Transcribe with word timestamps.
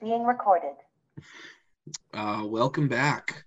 Being 0.00 0.24
recorded. 0.24 0.74
Uh, 2.14 2.42
welcome 2.44 2.86
back. 2.86 3.44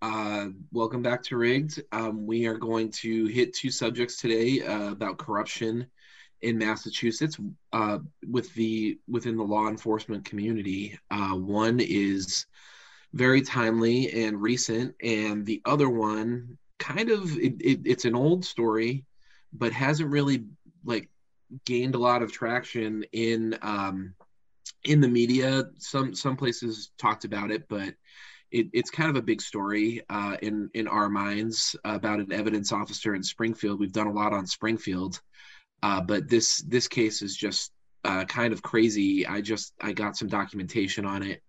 Uh, 0.00 0.48
welcome 0.72 1.02
back 1.02 1.22
to 1.24 1.36
Rigged. 1.36 1.82
Um, 1.90 2.26
we 2.26 2.46
are 2.46 2.56
going 2.56 2.90
to 2.92 3.26
hit 3.26 3.54
two 3.54 3.70
subjects 3.70 4.16
today 4.16 4.62
uh, 4.62 4.92
about 4.92 5.18
corruption 5.18 5.86
in 6.42 6.58
Massachusetts 6.58 7.38
uh, 7.72 7.98
with 8.28 8.54
the 8.54 8.98
within 9.08 9.36
the 9.36 9.42
law 9.42 9.68
enforcement 9.68 10.24
community. 10.24 10.98
Uh, 11.10 11.34
one 11.34 11.80
is 11.80 12.46
very 13.12 13.42
timely 13.42 14.24
and 14.24 14.40
recent, 14.40 14.94
and 15.02 15.44
the 15.44 15.60
other 15.64 15.90
one 15.90 16.56
kind 16.78 17.10
of 17.10 17.36
it, 17.36 17.60
it, 17.60 17.80
it's 17.84 18.04
an 18.04 18.14
old 18.14 18.44
story, 18.44 19.04
but 19.52 19.72
hasn't 19.72 20.10
really 20.10 20.44
like 20.84 21.08
gained 21.64 21.96
a 21.96 21.98
lot 21.98 22.22
of 22.22 22.30
traction 22.30 23.04
in 23.12 23.58
um, 23.62 24.14
in 24.84 25.00
the 25.00 25.08
media. 25.08 25.64
Some 25.78 26.14
some 26.14 26.36
places 26.36 26.90
talked 26.98 27.24
about 27.24 27.50
it, 27.50 27.68
but 27.68 27.94
it, 28.50 28.68
it's 28.72 28.90
kind 28.90 29.10
of 29.10 29.16
a 29.16 29.22
big 29.22 29.40
story 29.40 30.02
uh, 30.08 30.36
in 30.42 30.70
in 30.74 30.88
our 30.88 31.08
minds 31.08 31.76
about 31.84 32.20
an 32.20 32.32
evidence 32.32 32.72
officer 32.72 33.14
in 33.14 33.22
Springfield. 33.22 33.78
We've 33.78 33.92
done 33.92 34.08
a 34.08 34.12
lot 34.12 34.32
on 34.32 34.46
Springfield, 34.46 35.20
uh, 35.82 36.00
but 36.00 36.28
this 36.28 36.58
this 36.62 36.88
case 36.88 37.22
is 37.22 37.36
just 37.36 37.72
uh, 38.04 38.24
kind 38.24 38.52
of 38.52 38.62
crazy. 38.62 39.26
I 39.26 39.40
just 39.40 39.74
I 39.80 39.92
got 39.92 40.16
some 40.16 40.28
documentation 40.28 41.04
on 41.04 41.22
it 41.22 41.42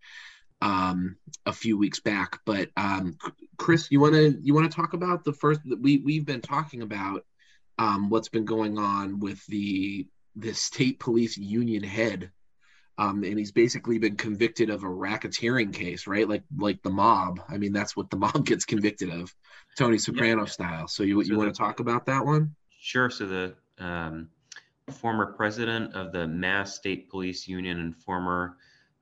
um, 0.61 1.17
a 1.45 1.53
few 1.53 1.78
weeks 1.78 2.00
back. 2.00 2.39
But 2.45 2.69
um, 2.78 3.17
Chris, 3.58 3.89
you 3.91 4.00
want 4.00 4.13
to 4.13 4.38
you 4.41 4.53
want 4.53 4.69
to 4.69 4.75
talk 4.75 4.94
about 4.94 5.23
the 5.23 5.34
first 5.34 5.61
that 5.66 5.81
we 5.81 5.97
we've 5.97 6.25
been 6.25 6.41
talking 6.41 6.81
about 6.81 7.25
um, 7.78 8.09
what's 8.09 8.30
been 8.30 8.45
going 8.45 8.78
on 8.78 9.19
with 9.19 9.45
the 9.47 10.08
the 10.36 10.53
state 10.53 11.00
police 11.00 11.38
union 11.38 11.84
head. 11.84 12.31
Um, 13.02 13.23
and 13.23 13.39
he's 13.39 13.52
basically 13.52 13.97
been 13.97 14.16
convicted 14.16 14.69
of 14.69 14.83
a 14.83 14.88
racketeering 14.88 15.73
case, 15.73 16.05
right? 16.05 16.30
Like 16.30 16.44
like 16.55 16.83
the 16.83 16.91
mob. 16.91 17.41
I 17.49 17.57
mean, 17.57 17.73
that's 17.73 17.97
what 17.97 18.11
the 18.11 18.17
mob 18.25 18.45
gets 18.45 18.63
convicted 18.63 19.09
of, 19.09 19.33
Tony 19.75 19.97
Soprano 19.97 20.44
yeah. 20.44 20.49
style. 20.49 20.88
So 20.88 21.02
you 21.02 21.23
so 21.23 21.31
you 21.31 21.38
want 21.38 21.53
to 21.53 21.57
talk 21.57 21.79
about 21.79 22.05
that 22.05 22.25
one? 22.25 22.55
Sure. 22.79 23.09
So 23.09 23.25
the 23.25 23.55
um, 23.79 24.29
former 24.91 25.33
president 25.33 25.95
of 25.95 26.11
the 26.11 26.27
Mass 26.27 26.75
State 26.75 27.09
Police 27.09 27.47
Union 27.47 27.79
and 27.79 27.95
former 27.95 28.57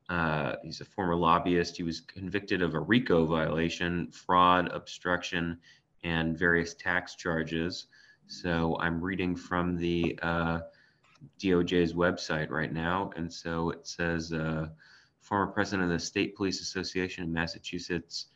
uh, 0.08 0.56
he's 0.64 0.82
a 0.82 0.86
former 0.86 1.16
lobbyist. 1.16 1.76
He 1.78 1.84
was 1.84 2.00
convicted 2.00 2.62
of 2.62 2.76
a 2.76 2.80
RICO 2.80 3.26
violation, 3.26 4.10
fraud, 4.12 4.72
obstruction, 4.72 5.60
and 6.04 6.38
various 6.38 6.74
tax 6.74 7.16
charges. 7.16 7.88
So 8.28 8.78
I'm 8.80 9.02
reading 9.02 9.36
from 9.36 9.76
the 9.76 10.18
uh, 10.22 10.60
DOJ's 11.40 11.94
website 11.94 12.50
right 12.50 12.72
now. 12.72 13.12
And 13.16 13.32
so 13.32 13.70
it 13.72 13.88
says 13.88 14.34
uh, 14.34 14.68
former 15.22 15.52
president 15.52 15.84
of 15.84 15.90
the 15.90 16.04
State 16.04 16.36
Police 16.36 16.62
Association 16.62 17.24
in 17.24 17.34
Massachusetts, 17.34 18.28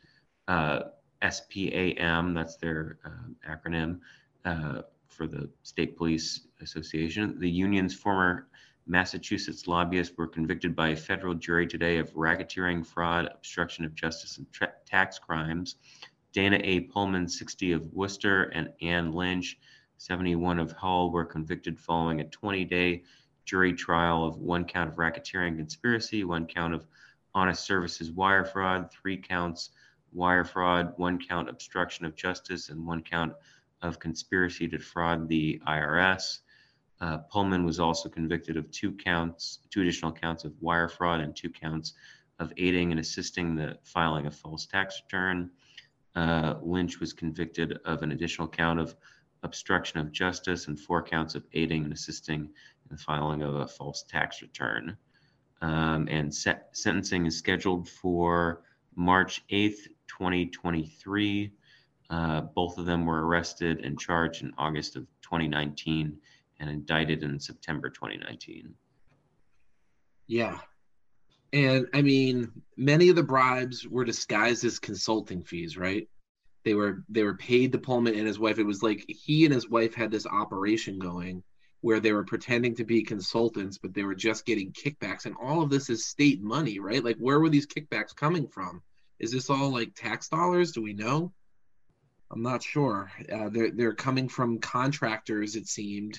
uh, 0.48 0.80
SPAM, 1.22 2.34
that's 2.34 2.56
their 2.56 2.98
uh, 3.04 3.50
acronym 3.50 4.00
uh, 4.44 4.82
for 5.08 5.26
the 5.26 5.48
State 5.62 5.96
Police 5.96 6.46
Association. 6.60 7.38
The 7.38 7.50
union's 7.50 7.94
former 7.94 8.48
Massachusetts 8.86 9.66
lobbyists 9.66 10.16
were 10.16 10.26
convicted 10.26 10.76
by 10.76 10.88
a 10.88 10.96
federal 10.96 11.34
jury 11.34 11.66
today 11.66 11.96
of 11.98 12.12
racketeering, 12.12 12.86
fraud, 12.86 13.28
obstruction 13.32 13.84
of 13.84 13.94
justice, 13.94 14.36
and 14.36 14.50
tra- 14.52 14.74
tax 14.84 15.18
crimes. 15.18 15.76
Dana 16.32 16.60
A. 16.62 16.80
Pullman, 16.80 17.28
60 17.28 17.72
of 17.72 17.86
Worcester, 17.92 18.44
and 18.54 18.70
Anne 18.82 19.12
Lynch, 19.12 19.58
71 20.04 20.58
of 20.58 20.72
Hull, 20.72 21.10
were 21.10 21.24
convicted 21.24 21.80
following 21.80 22.20
a 22.20 22.24
20 22.24 22.66
day 22.66 23.04
jury 23.46 23.72
trial 23.72 24.22
of 24.22 24.36
one 24.36 24.66
count 24.66 24.90
of 24.90 24.96
racketeering 24.96 25.56
conspiracy, 25.56 26.24
one 26.24 26.46
count 26.46 26.74
of 26.74 26.86
honest 27.34 27.64
services 27.64 28.12
wire 28.12 28.44
fraud, 28.44 28.90
three 28.92 29.16
counts 29.16 29.70
wire 30.12 30.44
fraud, 30.44 30.92
one 30.98 31.18
count 31.18 31.48
obstruction 31.48 32.04
of 32.04 32.14
justice, 32.14 32.68
and 32.68 32.86
one 32.86 33.02
count 33.02 33.32
of 33.80 33.98
conspiracy 33.98 34.68
to 34.68 34.76
defraud 34.76 35.26
the 35.26 35.58
IRS. 35.66 36.40
Uh, 37.00 37.18
Pullman 37.30 37.64
was 37.64 37.80
also 37.80 38.10
convicted 38.10 38.58
of 38.58 38.70
two 38.70 38.92
counts, 38.92 39.60
two 39.70 39.80
additional 39.80 40.12
counts 40.12 40.44
of 40.44 40.52
wire 40.60 40.88
fraud 40.88 41.20
and 41.20 41.34
two 41.34 41.50
counts 41.50 41.94
of 42.38 42.52
aiding 42.58 42.90
and 42.90 43.00
assisting 43.00 43.54
the 43.54 43.78
filing 43.82 44.26
of 44.26 44.36
false 44.36 44.66
tax 44.66 45.00
return. 45.06 45.50
Uh, 46.14 46.56
Lynch 46.62 47.00
was 47.00 47.14
convicted 47.14 47.78
of 47.86 48.02
an 48.02 48.12
additional 48.12 48.46
count 48.46 48.78
of 48.78 48.94
obstruction 49.44 50.00
of 50.00 50.10
justice 50.10 50.66
and 50.66 50.78
four 50.78 51.02
counts 51.02 51.34
of 51.34 51.44
aiding 51.52 51.84
and 51.84 51.92
assisting 51.92 52.40
in 52.40 52.96
the 52.96 52.96
filing 52.96 53.42
of 53.42 53.54
a 53.54 53.68
false 53.68 54.04
tax 54.08 54.42
return. 54.42 54.96
Um, 55.60 56.08
and 56.10 56.34
sentencing 56.34 57.26
is 57.26 57.38
scheduled 57.38 57.88
for 57.88 58.62
March 58.96 59.42
8th, 59.50 59.86
2023. 60.08 61.52
Uh, 62.10 62.40
both 62.42 62.78
of 62.78 62.86
them 62.86 63.06
were 63.06 63.26
arrested 63.26 63.84
and 63.84 63.98
charged 63.98 64.42
in 64.42 64.52
August 64.58 64.96
of 64.96 65.06
2019 65.22 66.18
and 66.60 66.70
indicted 66.70 67.22
in 67.22 67.40
September 67.40 67.88
2019. 67.88 68.74
Yeah. 70.26 70.58
And 71.52 71.86
I 71.94 72.02
mean, 72.02 72.50
many 72.76 73.08
of 73.08 73.16
the 73.16 73.22
bribes 73.22 73.86
were 73.86 74.04
disguised 74.04 74.64
as 74.64 74.78
consulting 74.78 75.42
fees, 75.42 75.76
right? 75.76 76.08
They 76.64 76.74
were 76.74 77.04
they 77.08 77.22
were 77.22 77.36
paid 77.36 77.72
to 77.72 77.78
Pullman 77.78 78.14
and 78.14 78.26
his 78.26 78.38
wife. 78.38 78.58
It 78.58 78.64
was 78.64 78.82
like 78.82 79.04
he 79.08 79.44
and 79.44 79.54
his 79.54 79.68
wife 79.68 79.94
had 79.94 80.10
this 80.10 80.26
operation 80.26 80.98
going 80.98 81.42
where 81.80 82.00
they 82.00 82.12
were 82.12 82.24
pretending 82.24 82.74
to 82.76 82.84
be 82.84 83.02
consultants, 83.02 83.76
but 83.76 83.92
they 83.92 84.02
were 84.02 84.14
just 84.14 84.46
getting 84.46 84.72
kickbacks. 84.72 85.26
And 85.26 85.36
all 85.40 85.62
of 85.62 85.68
this 85.68 85.90
is 85.90 86.06
state 86.06 86.42
money, 86.42 86.78
right? 86.78 87.04
Like 87.04 87.16
where 87.18 87.38
were 87.38 87.50
these 87.50 87.66
kickbacks 87.66 88.16
coming 88.16 88.48
from? 88.48 88.82
Is 89.18 89.32
this 89.32 89.50
all 89.50 89.70
like 89.70 89.94
tax 89.94 90.28
dollars? 90.28 90.72
Do 90.72 90.82
we 90.82 90.94
know? 90.94 91.32
I'm 92.30 92.42
not 92.42 92.62
sure. 92.62 93.12
Uh, 93.30 93.48
they're 93.50 93.70
they're 93.70 93.94
coming 93.94 94.28
from 94.28 94.58
contractors, 94.58 95.56
it 95.56 95.68
seemed, 95.68 96.18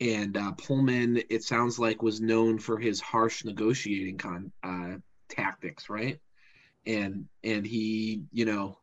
and 0.00 0.36
uh, 0.36 0.52
Pullman, 0.52 1.22
it 1.30 1.42
sounds 1.42 1.78
like, 1.78 2.02
was 2.02 2.20
known 2.20 2.58
for 2.58 2.78
his 2.78 3.00
harsh 3.00 3.44
negotiating 3.44 4.18
con 4.18 4.52
uh, 4.62 4.96
tactics, 5.28 5.88
right? 5.88 6.18
And 6.86 7.26
and 7.42 7.66
he, 7.66 8.24
you 8.32 8.44
know, 8.44 8.78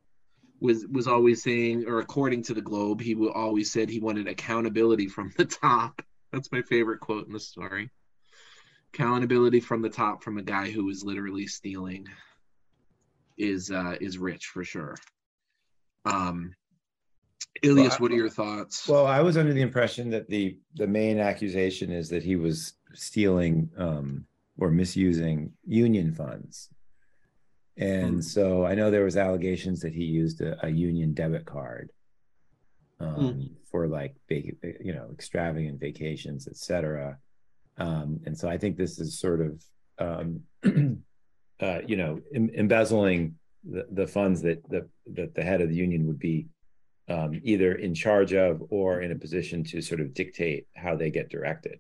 was 0.64 0.88
was 0.88 1.08
always 1.08 1.44
saying, 1.44 1.86
or 1.88 2.00
according 2.00 2.42
to 2.44 2.54
the 2.54 2.62
Globe, 2.62 3.02
he 3.02 3.14
always 3.16 3.70
said 3.70 3.90
he 3.90 4.00
wanted 4.00 4.30
accountability 4.30 5.08
from 5.08 5.32
the 5.38 5.46
top. 5.46 6.02
That's 6.32 6.52
my 6.52 6.62
favorite 6.62 7.02
quote 7.02 7.28
in 7.28 7.34
the 7.34 7.40
story. 7.40 7.92
Accountability 8.94 9.60
from 9.60 9.82
the 9.82 9.90
top 9.90 10.24
from 10.24 10.38
a 10.38 10.42
guy 10.42 10.72
who 10.72 10.86
was 10.86 11.04
literally 11.04 11.48
stealing 11.48 12.08
is 13.38 13.70
uh, 13.72 13.98
is 14.00 14.18
rich 14.18 14.46
for 14.48 14.64
sure. 14.64 14.96
Um, 16.06 16.56
Ilias, 17.62 17.92
well, 17.92 18.00
what 18.00 18.12
are 18.12 18.16
your 18.16 18.30
thoughts? 18.30 18.88
Well, 18.88 19.06
I 19.06 19.20
was 19.20 19.36
under 19.36 19.54
the 19.54 19.62
impression 19.62 20.10
that 20.12 20.30
the 20.30 20.58
the 20.76 20.88
main 20.88 21.20
accusation 21.20 21.92
is 21.92 22.08
that 22.10 22.24
he 22.24 22.38
was 22.38 22.74
stealing 22.94 23.70
um, 23.78 24.26
or 24.58 24.72
misusing 24.72 25.52
union 25.66 26.14
funds, 26.14 26.70
and 27.78 28.18
mm. 28.18 28.24
so 28.24 28.66
I 28.66 28.76
know 28.76 28.92
there 28.92 29.04
was 29.04 29.18
allegations 29.18 29.80
that 29.82 29.94
he 29.94 30.04
used 30.04 30.42
a, 30.42 30.66
a 30.66 30.70
union 30.70 31.14
debit 31.14 31.46
card 31.46 31.90
um, 33.00 33.16
mm. 33.16 33.50
for 33.72 33.88
like 33.88 34.16
big, 34.28 34.58
you 34.80 34.94
know 34.94 35.10
extravagant 35.12 35.80
vacations, 35.80 36.48
etc. 36.48 37.18
Um, 37.78 38.20
and 38.26 38.38
so 38.38 38.48
I 38.48 38.58
think 38.58 38.78
this 38.78 39.00
is 39.00 39.20
sort 39.20 39.42
of 39.42 39.64
um, 39.98 40.42
uh, 41.60 41.80
you 41.88 41.98
know 41.98 42.20
em- 42.34 42.52
embezzling 42.56 43.36
the, 43.64 43.88
the 43.92 44.08
funds 44.08 44.42
that 44.44 44.68
the 44.70 44.88
that 45.14 45.34
the 45.34 45.44
head 45.44 45.62
of 45.62 45.70
the 45.70 45.76
union 45.76 46.06
would 46.08 46.20
be 46.20 46.48
um, 47.10 47.40
either 47.44 47.74
in 47.74 47.94
charge 47.94 48.34
of 48.34 48.62
or 48.70 49.02
in 49.02 49.12
a 49.12 49.16
position 49.16 49.64
to 49.64 49.82
sort 49.82 50.00
of 50.00 50.14
dictate 50.14 50.68
how 50.76 50.96
they 50.96 51.10
get 51.10 51.30
directed. 51.30 51.80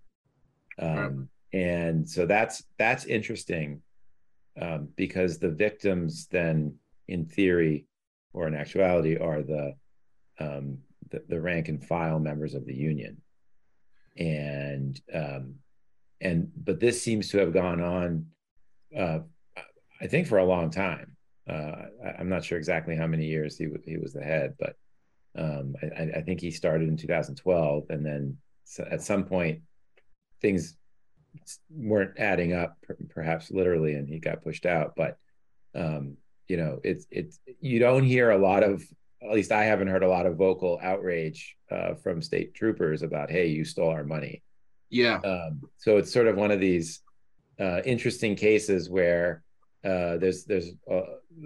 Um, 0.79 1.29
and 1.53 2.09
so 2.09 2.25
that's 2.25 2.63
that's 2.79 3.05
interesting 3.05 3.81
um, 4.59 4.89
because 4.95 5.37
the 5.37 5.49
victims 5.49 6.27
then, 6.31 6.75
in 7.07 7.25
theory, 7.25 7.85
or 8.33 8.47
in 8.47 8.55
actuality, 8.55 9.17
are 9.17 9.41
the, 9.41 9.75
um, 10.39 10.77
the, 11.09 11.23
the 11.27 11.39
rank 11.39 11.69
and 11.69 11.83
file 11.83 12.19
members 12.19 12.53
of 12.53 12.65
the 12.65 12.73
union, 12.73 13.21
and 14.17 14.99
um, 15.13 15.55
and 16.21 16.51
but 16.55 16.79
this 16.79 17.01
seems 17.01 17.29
to 17.29 17.37
have 17.39 17.53
gone 17.53 17.81
on, 17.81 18.25
uh, 18.97 19.19
I 20.01 20.07
think, 20.07 20.27
for 20.27 20.37
a 20.37 20.45
long 20.45 20.69
time. 20.69 21.15
Uh, 21.49 21.85
I, 22.05 22.21
am 22.21 22.29
not 22.29 22.45
sure 22.45 22.57
exactly 22.57 22.95
how 22.95 23.07
many 23.07 23.25
years 23.25 23.57
he 23.57 23.67
he 23.85 23.97
was 23.97 24.13
the 24.13 24.23
head, 24.23 24.53
but 24.59 24.75
um, 25.37 25.75
I, 25.81 26.19
I, 26.19 26.21
think 26.21 26.39
he 26.39 26.51
started 26.51 26.87
in 26.87 26.95
2012, 26.95 27.85
and 27.89 28.05
then 28.05 28.37
at 28.89 29.01
some 29.01 29.25
point 29.25 29.61
things 30.41 30.77
weren't 31.69 32.17
adding 32.17 32.53
up, 32.53 32.77
perhaps 33.09 33.51
literally, 33.51 33.93
and 33.95 34.07
he 34.07 34.19
got 34.19 34.43
pushed 34.43 34.65
out. 34.65 34.93
But 34.95 35.17
um, 35.75 36.17
you 36.47 36.57
know, 36.57 36.79
it's 36.83 37.07
it's 37.11 37.39
you 37.61 37.79
don't 37.79 38.03
hear 38.03 38.31
a 38.31 38.37
lot 38.37 38.63
of, 38.63 38.83
at 39.21 39.33
least 39.33 39.51
I 39.51 39.63
haven't 39.63 39.87
heard 39.87 40.03
a 40.03 40.09
lot 40.09 40.25
of 40.25 40.35
vocal 40.35 40.79
outrage 40.81 41.55
uh, 41.71 41.95
from 41.95 42.21
state 42.21 42.53
troopers 42.53 43.01
about, 43.01 43.31
hey, 43.31 43.47
you 43.47 43.65
stole 43.65 43.89
our 43.89 44.03
money. 44.03 44.43
Yeah. 44.89 45.17
Um, 45.17 45.61
so 45.77 45.97
it's 45.97 46.11
sort 46.11 46.27
of 46.27 46.35
one 46.35 46.51
of 46.51 46.59
these 46.59 47.01
uh, 47.59 47.81
interesting 47.85 48.35
cases 48.35 48.89
where 48.89 49.43
uh, 49.83 50.17
there's 50.17 50.45
there's 50.45 50.71
uh, 50.89 51.01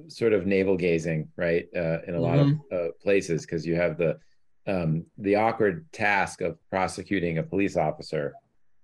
sort 0.07 0.33
of 0.33 0.45
navel 0.45 0.77
gazing, 0.77 1.29
right, 1.37 1.67
uh, 1.75 1.99
in 2.07 2.15
a 2.15 2.19
lot 2.19 2.39
of 2.39 2.47
uh, 2.71 2.87
places 3.01 3.45
because 3.45 3.65
you 3.65 3.75
have 3.75 3.97
the 3.97 4.19
um, 4.67 5.05
the 5.17 5.35
awkward 5.35 5.85
task 5.91 6.41
of 6.41 6.57
prosecuting 6.69 7.37
a 7.37 7.43
police 7.43 7.77
officer 7.77 8.33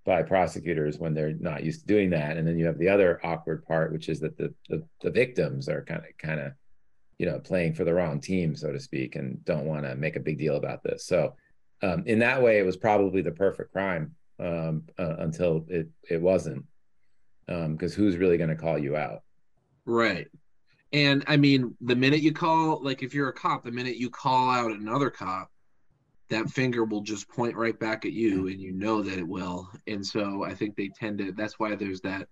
by 0.06 0.22
prosecutors 0.22 0.98
when 0.98 1.14
they're 1.14 1.34
not 1.34 1.64
used 1.64 1.82
to 1.82 1.88
doing 1.88 2.10
that, 2.10 2.38
and 2.38 2.48
then 2.48 2.58
you 2.58 2.66
have 2.66 2.78
the 2.78 2.90
other 2.90 3.20
awkward 3.24 3.66
part, 3.66 3.92
which 3.94 4.10
is 4.10 4.20
that 4.20 4.38
the 4.38 4.54
the, 4.70 4.84
the 5.02 5.12
victims 5.12 5.70
are 5.70 5.84
kind 5.84 6.02
of 6.02 6.18
kind 6.18 6.40
of 6.40 6.52
you 7.18 7.26
know 7.26 7.40
playing 7.40 7.74
for 7.74 7.84
the 7.84 7.94
wrong 7.94 8.20
team, 8.20 8.56
so 8.56 8.72
to 8.72 8.80
speak, 8.80 9.16
and 9.16 9.44
don't 9.46 9.66
want 9.66 9.86
to 9.86 9.96
make 9.96 10.16
a 10.16 10.20
big 10.20 10.38
deal 10.38 10.58
about 10.58 10.84
this. 10.84 11.06
So 11.06 11.36
um, 11.82 12.04
in 12.06 12.20
that 12.20 12.42
way, 12.42 12.60
it 12.60 12.66
was 12.66 12.78
probably 12.78 13.22
the 13.22 13.32
perfect 13.32 13.72
crime 13.72 14.16
um, 14.40 14.84
uh, 14.98 15.16
until 15.20 15.66
it 15.70 15.90
it 16.10 16.22
wasn't, 16.22 16.66
because 17.48 17.96
um, 17.96 18.04
who's 18.04 18.18
really 18.18 18.38
going 18.38 18.50
to 18.50 18.56
call 18.56 18.78
you 18.78 18.96
out? 18.96 19.22
Right. 19.86 20.28
And 20.92 21.24
I 21.28 21.38
mean, 21.38 21.76
the 21.82 21.96
minute 21.96 22.22
you 22.22 22.32
call, 22.32 22.84
like 22.84 23.04
if 23.04 23.14
you're 23.14 23.30
a 23.30 23.34
cop, 23.34 23.64
the 23.64 23.72
minute 23.72 23.98
you 23.98 24.10
call 24.10 24.50
out 24.50 24.72
another 24.72 25.10
cop, 25.10 25.50
that 26.34 26.50
finger 26.50 26.84
will 26.84 27.02
just 27.02 27.30
point 27.30 27.56
right 27.56 27.80
back 27.80 28.06
at 28.06 28.12
you 28.12 28.48
and 28.48 28.60
you 28.60 28.72
know 28.72 29.02
that 29.02 29.18
it 29.18 29.28
will. 29.28 29.70
And 29.88 30.06
so 30.06 30.44
I 30.44 30.54
think 30.54 30.76
they 30.76 30.90
tend 30.90 31.20
to, 31.20 31.32
that's 31.32 31.60
why 31.60 31.76
there's 31.76 32.02
that, 32.02 32.28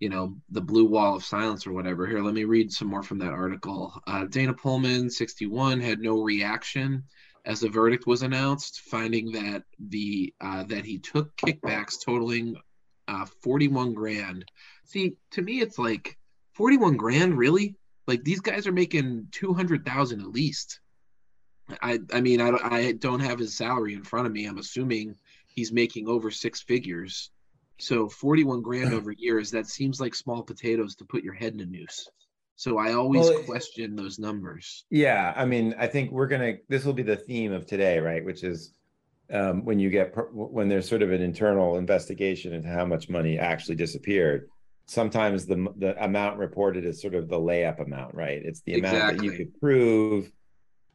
you 0.00 0.08
know, 0.08 0.36
the 0.50 0.60
blue 0.60 0.86
wall 0.86 1.16
of 1.16 1.24
silence 1.24 1.66
or 1.66 1.72
whatever. 1.72 2.06
Here, 2.06 2.22
let 2.22 2.34
me 2.34 2.44
read 2.44 2.72
some 2.72 2.88
more 2.88 3.02
from 3.02 3.18
that 3.18 3.32
article. 3.32 3.94
Uh, 4.06 4.24
Dana 4.24 4.54
Pullman, 4.54 5.10
61, 5.10 5.80
had 5.80 6.00
no 6.00 6.22
reaction 6.22 7.04
as 7.44 7.60
the 7.60 7.68
verdict 7.68 8.06
was 8.06 8.22
announced, 8.22 8.80
finding 8.80 9.32
that 9.32 9.64
the 9.78 10.32
uh, 10.40 10.64
that 10.64 10.84
he 10.84 10.98
took 10.98 11.36
kickbacks 11.36 12.02
totaling 12.02 12.56
uh, 13.06 13.26
41 13.42 13.92
grand. 13.92 14.46
See, 14.86 15.16
to 15.32 15.42
me, 15.42 15.60
it's 15.60 15.78
like 15.78 16.16
41 16.54 16.96
grand, 16.96 17.36
really? 17.36 17.76
Like 18.06 18.24
these 18.24 18.40
guys 18.40 18.66
are 18.66 18.72
making 18.72 19.28
200,000 19.32 20.20
at 20.20 20.26
least. 20.26 20.80
I 21.80 21.98
I 22.12 22.20
mean 22.20 22.40
I 22.40 22.50
I 22.62 22.92
don't 22.92 23.20
have 23.20 23.38
his 23.38 23.56
salary 23.56 23.94
in 23.94 24.02
front 24.02 24.26
of 24.26 24.32
me. 24.32 24.46
I'm 24.46 24.58
assuming 24.58 25.16
he's 25.46 25.72
making 25.72 26.08
over 26.08 26.30
six 26.30 26.62
figures. 26.62 27.30
So 27.78 28.08
41 28.08 28.62
grand 28.62 28.94
over 28.94 29.12
years 29.12 29.50
that 29.52 29.66
seems 29.66 30.00
like 30.00 30.14
small 30.14 30.42
potatoes 30.42 30.94
to 30.96 31.04
put 31.04 31.24
your 31.24 31.34
head 31.34 31.54
in 31.54 31.60
a 31.60 31.66
noose. 31.66 32.08
So 32.56 32.78
I 32.78 32.92
always 32.92 33.28
well, 33.28 33.42
question 33.42 33.96
those 33.96 34.18
numbers. 34.18 34.84
Yeah, 34.88 35.32
I 35.34 35.44
mean, 35.44 35.74
I 35.76 35.88
think 35.88 36.12
we're 36.12 36.28
gonna. 36.28 36.54
This 36.68 36.84
will 36.84 36.92
be 36.92 37.02
the 37.02 37.16
theme 37.16 37.52
of 37.52 37.66
today, 37.66 37.98
right? 37.98 38.24
Which 38.24 38.44
is 38.44 38.74
um, 39.32 39.64
when 39.64 39.80
you 39.80 39.90
get 39.90 40.14
when 40.32 40.68
there's 40.68 40.88
sort 40.88 41.02
of 41.02 41.10
an 41.10 41.20
internal 41.20 41.78
investigation 41.78 42.52
into 42.52 42.68
how 42.68 42.84
much 42.84 43.08
money 43.08 43.38
actually 43.38 43.74
disappeared 43.74 44.48
sometimes 44.86 45.46
the 45.46 45.72
the 45.76 46.02
amount 46.02 46.38
reported 46.38 46.84
is 46.84 47.00
sort 47.00 47.14
of 47.14 47.28
the 47.28 47.38
layup 47.38 47.80
amount, 47.80 48.14
right? 48.14 48.42
It's 48.44 48.60
the 48.62 48.74
amount 48.74 48.96
exactly. 48.96 49.28
that 49.28 49.32
you 49.32 49.44
could 49.44 49.60
prove. 49.60 50.32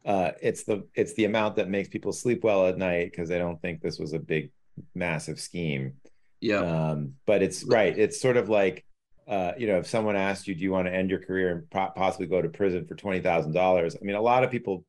Uh, 0.04 0.32
it's 0.40 0.64
the 0.64 0.86
it's 0.94 1.14
the 1.14 1.24
amount 1.24 1.56
that 1.56 1.68
makes 1.68 1.88
people 1.88 2.12
sleep 2.12 2.42
well 2.44 2.66
at 2.66 2.78
night 2.78 3.10
because 3.10 3.28
they 3.28 3.38
don't 3.38 3.60
think 3.60 3.80
this 3.80 3.98
was 3.98 4.12
a 4.12 4.18
big, 4.18 4.50
massive 4.94 5.38
scheme. 5.38 5.94
Yeah. 6.40 6.60
Um, 6.60 7.14
but 7.26 7.42
it's 7.42 7.64
right. 7.64 7.96
It's 7.96 8.20
sort 8.20 8.38
of 8.38 8.48
like, 8.48 8.84
uh, 9.28 9.52
you 9.58 9.66
know, 9.66 9.78
if 9.78 9.86
someone 9.86 10.16
asked 10.16 10.48
you, 10.48 10.54
"Do 10.54 10.62
you 10.62 10.72
want 10.72 10.86
to 10.86 10.94
end 10.94 11.10
your 11.10 11.20
career 11.20 11.50
and 11.50 11.70
po- 11.70 11.92
possibly 11.94 12.26
go 12.26 12.40
to 12.40 12.48
prison 12.48 12.86
for 12.86 12.94
twenty 12.94 13.20
thousand 13.20 13.52
dollars?" 13.52 13.94
I 14.00 14.04
mean, 14.04 14.16
a 14.16 14.22
lot 14.22 14.42
of 14.42 14.50
people 14.50 14.84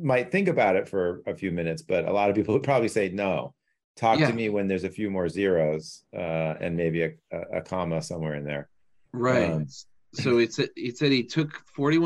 might 0.00 0.32
think 0.32 0.48
about 0.48 0.76
it 0.76 0.88
for 0.88 1.22
a 1.26 1.34
few 1.34 1.50
minutes, 1.50 1.82
but 1.82 2.06
a 2.06 2.12
lot 2.12 2.30
of 2.30 2.36
people 2.36 2.54
would 2.54 2.62
probably 2.62 2.88
say 2.88 3.10
no 3.10 3.54
talk 3.98 4.20
yeah. 4.20 4.28
to 4.28 4.32
me 4.32 4.48
when 4.48 4.68
there's 4.68 4.84
a 4.84 4.90
few 4.90 5.10
more 5.10 5.28
zeros 5.28 6.04
uh, 6.16 6.54
and 6.60 6.76
maybe 6.76 7.02
a, 7.02 7.12
a, 7.52 7.60
comma 7.60 8.00
somewhere 8.00 8.36
in 8.36 8.44
there. 8.44 8.68
Right. 9.12 9.50
Um, 9.50 9.66
so 10.14 10.38
it's 10.38 10.58
it 10.58 10.96
said 10.96 11.12
he 11.12 11.24
took 11.24 11.62
forty 11.66 11.98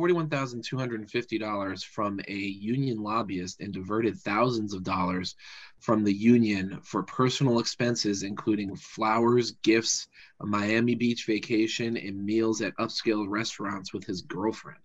one 0.00 0.08
thousand 0.08 0.08
forty 0.08 0.12
one 0.12 0.28
thousand 0.28 0.64
two 0.64 0.78
hundred 0.78 1.00
and 1.00 1.10
fifty 1.10 1.38
dollars 1.38 1.82
from 1.84 2.20
a 2.28 2.32
union 2.34 3.02
lobbyist 3.02 3.60
and 3.60 3.72
diverted 3.72 4.16
thousands 4.16 4.72
of 4.72 4.82
dollars 4.82 5.36
from 5.80 6.04
the 6.04 6.12
union 6.12 6.80
for 6.82 7.02
personal 7.02 7.58
expenses, 7.58 8.22
including 8.22 8.76
flowers, 8.76 9.52
gifts, 9.62 10.08
a 10.40 10.46
Miami 10.46 10.94
Beach 10.94 11.26
vacation, 11.26 11.96
and 11.96 12.24
meals 12.24 12.62
at 12.62 12.76
upscale 12.76 13.26
restaurants 13.28 13.92
with 13.92 14.04
his 14.04 14.22
girlfriend. 14.22 14.80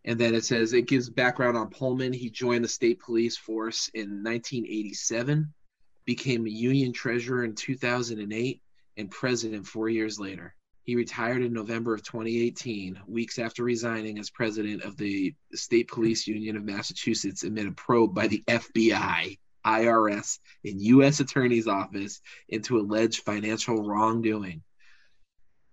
And 0.06 0.18
then 0.18 0.34
it 0.34 0.46
says 0.46 0.72
it 0.72 0.88
gives 0.88 1.10
background 1.10 1.58
on 1.58 1.70
Pullman. 1.70 2.14
He 2.14 2.30
joined 2.30 2.64
the 2.64 2.70
state 2.70 3.02
police 3.02 3.36
force 3.36 3.90
in 3.94 4.24
1987 4.24 5.54
became 6.06 6.46
a 6.46 6.50
union 6.50 6.92
treasurer 6.92 7.46
in 7.46 7.56
2008 7.56 8.62
and 8.98 9.10
president 9.10 9.68
four 9.68 9.90
years 9.90 10.20
later. 10.20 10.56
He 10.84 10.96
retired 10.96 11.42
in 11.42 11.54
November 11.54 11.94
of 11.94 12.04
2018, 12.04 13.00
weeks 13.08 13.40
after 13.40 13.64
resigning 13.64 14.20
as 14.20 14.30
president 14.30 14.84
of 14.84 14.98
the 14.98 15.34
State 15.54 15.88
Police 15.88 16.28
Union 16.28 16.58
of 16.58 16.64
Massachusetts 16.64 17.44
amid 17.44 17.68
a 17.68 17.72
probe 17.72 18.14
by 18.14 18.28
the 18.28 18.44
FBI, 18.48 19.38
IRS, 19.66 20.40
and 20.66 20.82
U.S. 20.82 21.22
Attorney's 21.22 21.68
Office 21.68 22.20
into 22.50 22.80
alleged 22.80 23.24
financial 23.24 23.82
wrongdoing. 23.82 24.62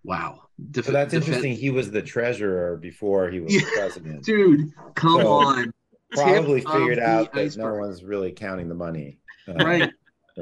Wow. 0.04 0.42
Def- 0.70 0.86
so 0.86 0.92
that's 0.92 1.10
def- 1.12 1.24
interesting. 1.24 1.56
He 1.56 1.70
was 1.70 1.90
the 1.90 2.02
treasurer 2.02 2.76
before 2.76 3.30
he 3.30 3.40
was 3.40 3.52
yeah, 3.52 3.68
president. 3.74 4.24
Dude, 4.24 4.72
come 4.94 5.22
so 5.22 5.32
on. 5.32 5.72
Probably 6.12 6.60
Tip 6.60 6.70
figured 6.70 6.98
out 7.00 7.32
that 7.32 7.40
iceberg. 7.40 7.64
no 7.64 7.80
one's 7.80 8.04
really 8.04 8.30
counting 8.30 8.68
the 8.68 8.74
money. 8.76 9.18
Right 9.48 9.90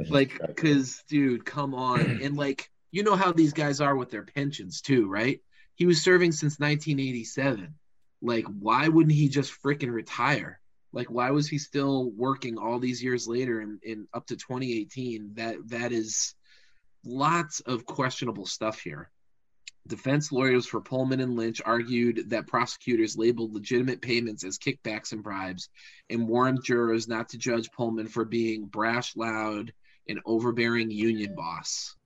like 0.09 0.41
because 0.47 1.03
dude 1.09 1.45
come 1.45 1.75
on. 1.75 2.01
And 2.23 2.37
like 2.37 2.71
you 2.91 3.03
know 3.03 3.17
how 3.17 3.33
these 3.33 3.53
guys 3.53 3.81
are 3.81 3.97
with 3.97 4.11
their 4.11 4.25
pensions 4.25 4.81
too 4.81 5.09
right? 5.09 5.41
He 5.75 5.87
was 5.87 6.03
serving 6.03 6.33
since 6.33 6.59
1987 6.59 7.75
like 8.21 8.45
why 8.47 8.89
wouldn't 8.89 9.15
he 9.15 9.29
just 9.29 9.63
freaking 9.63 9.93
retire? 9.93 10.61
Like 10.93 11.11
why 11.11 11.31
was 11.31 11.49
he 11.49 11.59
still 11.59 12.11
working 12.11 12.59
all 12.59 12.79
these 12.79 13.03
years 13.03 13.29
later 13.29 13.61
and 13.61 13.79
in, 13.83 13.93
in 14.01 14.09
up 14.15 14.27
to 14.27 14.37
2018 14.37 15.35
that 15.35 15.57
that 15.69 15.93
is 15.93 16.35
lots 17.05 17.61
of 17.61 17.87
questionable 17.87 18.47
stuff 18.47 18.81
here 18.81 19.11
Defense 19.87 20.31
lawyers 20.31 20.67
for 20.67 20.83
Pullman 20.83 21.21
and 21.21 21.35
Lynch 21.35 21.63
argued 21.65 22.31
that 22.31 22.47
prosecutors 22.47 23.17
labeled 23.17 23.55
legitimate 23.55 24.03
payments 24.03 24.45
as 24.45 24.59
kickbacks 24.59 25.13
and 25.13 25.23
bribes 25.23 25.71
and 26.11 26.29
warned 26.29 26.63
jurors 26.63 27.09
not 27.09 27.31
to 27.31 27.39
judge 27.39 27.71
Pullman 27.73 28.09
for 28.09 28.27
being 28.27 28.67
brash, 28.67 29.17
loud, 29.17 29.73
and 30.07 30.21
overbearing 30.27 30.91
union 30.91 31.35
boss. 31.35 31.97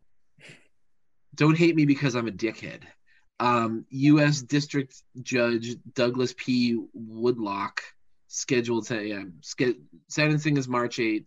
don't 1.35 1.59
hate 1.59 1.75
me 1.75 1.85
because 1.85 2.15
I'm 2.15 2.29
a 2.29 2.33
dickhead. 2.33 2.83
Um, 3.41 3.87
U.S. 3.91 4.43
District 4.43 4.95
Judge 5.21 5.75
Douglas 5.95 6.35
P. 6.37 6.79
Woodlock 6.95 7.81
scheduled 8.29 8.87
to 8.87 9.03
yeah, 9.03 9.23
ske- 9.41 9.81
sentencing 10.09 10.57
is 10.57 10.69
March 10.69 10.99
8th. 10.99 11.27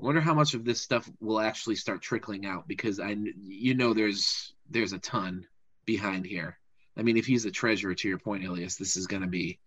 I 0.00 0.04
wonder 0.04 0.20
how 0.20 0.34
much 0.34 0.54
of 0.54 0.64
this 0.64 0.80
stuff 0.80 1.08
will 1.20 1.40
actually 1.40 1.76
start 1.76 2.02
trickling 2.02 2.46
out 2.46 2.68
because 2.68 3.00
I, 3.00 3.16
you 3.42 3.74
know, 3.74 3.94
there's 3.94 4.54
there's 4.70 4.92
a 4.92 4.98
ton 4.98 5.46
behind 5.84 6.26
here. 6.26 6.58
I 6.96 7.02
mean, 7.02 7.16
if 7.16 7.26
he's 7.26 7.42
the 7.42 7.50
treasurer, 7.50 7.94
to 7.94 8.08
your 8.08 8.18
point, 8.18 8.44
Ilias, 8.44 8.76
this 8.76 8.96
is 8.96 9.06
going 9.06 9.22
to 9.22 9.28
be. 9.28 9.58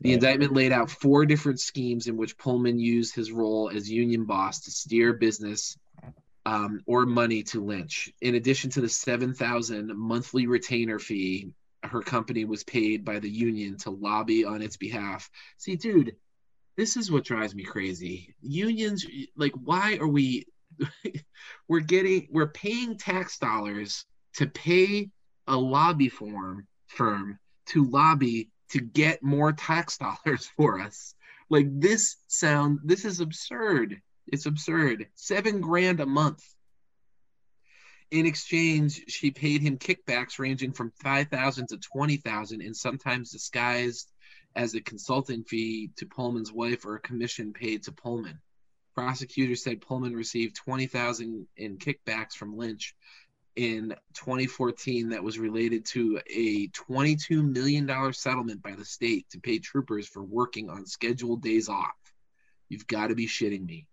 The 0.00 0.10
Right. 0.10 0.14
indictment 0.14 0.54
laid 0.54 0.72
out 0.72 0.90
four 0.90 1.26
different 1.26 1.60
schemes 1.60 2.06
in 2.06 2.16
which 2.16 2.38
Pullman 2.38 2.78
used 2.78 3.14
his 3.14 3.32
role 3.32 3.68
as 3.68 3.90
union 3.90 4.24
boss 4.24 4.60
to 4.60 4.70
steer 4.70 5.12
business 5.12 5.76
um, 6.46 6.80
or 6.86 7.04
money 7.04 7.42
to 7.44 7.62
Lynch. 7.62 8.10
In 8.22 8.34
addition 8.34 8.70
to 8.70 8.80
the 8.80 8.88
seven 8.88 9.34
thousand 9.34 9.94
monthly 9.94 10.46
retainer 10.46 10.98
fee, 10.98 11.52
her 11.82 12.00
company 12.00 12.44
was 12.44 12.64
paid 12.64 13.04
by 13.04 13.18
the 13.18 13.28
union 13.28 13.76
to 13.78 13.90
lobby 13.90 14.44
on 14.44 14.62
its 14.62 14.76
behalf. 14.76 15.30
See, 15.58 15.76
dude, 15.76 16.16
this 16.76 16.96
is 16.96 17.10
what 17.10 17.24
drives 17.24 17.54
me 17.54 17.62
crazy. 17.62 18.34
Unions, 18.40 19.06
like, 19.36 19.52
why 19.52 19.98
are 20.00 20.08
we? 20.08 20.46
we're 21.68 21.80
getting, 21.80 22.28
we're 22.30 22.48
paying 22.48 22.96
tax 22.96 23.38
dollars 23.38 24.06
to 24.34 24.46
pay 24.46 25.10
a 25.46 25.56
lobby 25.56 26.08
firm 26.08 26.66
firm 26.86 27.38
to 27.66 27.84
lobby 27.84 28.50
to 28.70 28.80
get 28.80 29.22
more 29.22 29.52
tax 29.52 29.98
dollars 30.26 30.50
for 30.56 30.80
us. 30.80 31.14
Like 31.48 31.66
this 31.68 32.16
sound, 32.28 32.80
this 32.84 33.04
is 33.04 33.20
absurd. 33.20 34.00
It's 34.26 34.46
absurd. 34.46 35.08
Seven 35.16 35.60
grand 35.60 36.00
a 36.00 36.06
month. 36.06 36.44
In 38.10 38.26
exchange, 38.26 39.04
she 39.08 39.30
paid 39.30 39.60
him 39.60 39.78
kickbacks 39.78 40.38
ranging 40.38 40.72
from 40.72 40.92
five 41.02 41.28
thousand 41.28 41.68
to 41.68 41.78
twenty 41.78 42.16
thousand, 42.16 42.60
and 42.60 42.76
sometimes 42.76 43.30
disguised 43.30 44.10
as 44.56 44.74
a 44.74 44.80
consulting 44.80 45.44
fee 45.44 45.90
to 45.96 46.06
Pullman's 46.06 46.52
wife 46.52 46.84
or 46.84 46.96
a 46.96 47.00
commission 47.00 47.52
paid 47.52 47.84
to 47.84 47.92
Pullman. 47.92 48.40
Prosecutors 48.94 49.62
said 49.62 49.80
Pullman 49.80 50.14
received 50.14 50.56
twenty 50.56 50.86
thousand 50.86 51.46
in 51.56 51.78
kickbacks 51.78 52.32
from 52.32 52.56
Lynch 52.56 52.94
in 53.56 53.94
2014 54.14 55.10
that 55.10 55.22
was 55.22 55.38
related 55.38 55.84
to 55.84 56.20
a 56.28 56.68
$22 56.68 57.52
million 57.52 58.12
settlement 58.12 58.62
by 58.62 58.72
the 58.72 58.84
state 58.84 59.28
to 59.30 59.40
pay 59.40 59.58
troopers 59.58 60.06
for 60.06 60.22
working 60.22 60.70
on 60.70 60.86
scheduled 60.86 61.42
days 61.42 61.68
off. 61.68 61.92
You've 62.68 62.86
got 62.86 63.08
to 63.08 63.14
be 63.14 63.26
shitting 63.26 63.66
me. 63.66 63.86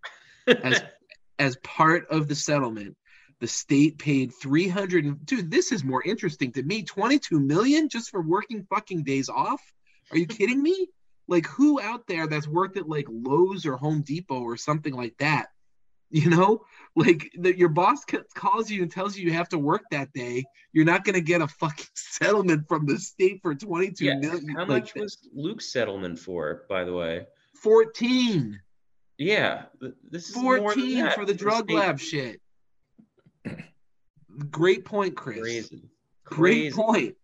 As 0.48 0.84
as 1.40 1.56
part 1.58 2.08
of 2.10 2.28
the 2.28 2.36
settlement, 2.36 2.96
the 3.40 3.48
state 3.48 4.00
paid 4.00 4.34
300 4.34 5.06
and- 5.06 5.26
dude, 5.26 5.52
this 5.52 5.72
is 5.72 5.84
more 5.84 6.04
interesting 6.04 6.52
to 6.54 6.64
me. 6.64 6.84
22 6.84 7.40
million 7.40 7.90
just 7.90 8.10
for 8.10 8.22
working 8.22 8.66
fucking 8.70 9.04
days 9.04 9.30
off? 9.30 9.62
Are 10.12 10.18
you 10.18 10.26
kidding 10.26 10.62
me? 10.62 10.88
Like 11.28 11.46
who 11.46 11.82
out 11.82 12.08
there 12.08 12.28
that's 12.28 12.48
worked 12.48 12.78
at 12.78 12.88
like 12.88 13.06
Lowe's 13.10 13.66
or 13.66 13.76
Home 13.78 14.02
Depot 14.02 14.40
or 14.40 14.58
something 14.58 14.94
like 14.94 15.18
that? 15.20 15.48
You 16.12 16.30
know, 16.30 16.62
like 16.96 17.30
that 17.40 17.58
your 17.58 17.68
boss 17.68 18.06
calls 18.34 18.72
you 18.72 18.82
and 18.82 18.90
tells 18.90 19.18
you 19.18 19.26
you 19.26 19.34
have 19.34 19.50
to 19.50 19.60
work 19.60 19.84
that 19.92 20.14
day. 20.14 20.46
You're 20.72 20.86
not 20.86 21.04
going 21.04 21.16
to 21.16 21.22
get 21.22 21.42
a 21.42 21.48
fucking 21.48 21.86
settlement 21.96 22.68
from 22.70 22.86
the 22.86 22.98
state 22.98 23.42
for 23.42 23.54
22 23.54 24.06
yeah. 24.06 24.16
million. 24.16 24.48
How 24.48 24.62
like 24.62 24.68
much 24.68 24.96
was 24.96 25.18
Luke's 25.34 25.72
settlement 25.72 26.18
for, 26.18 26.64
by 26.70 26.86
the 26.86 26.94
way? 26.94 27.26
14. 27.62 28.58
Yeah, 29.18 29.64
this 30.10 30.30
is 30.30 30.36
14 30.36 31.12
for 31.12 31.26
the 31.26 31.34
drug 31.34 31.66
state- 31.66 31.76
lab 31.76 32.00
shit. 32.00 32.42
Great 34.52 34.86
point, 34.86 35.16
Chris. 35.16 35.40
Crazy. 35.40 35.90
Great 36.24 36.74
Crazy. 36.74 36.76
point. 36.76 37.16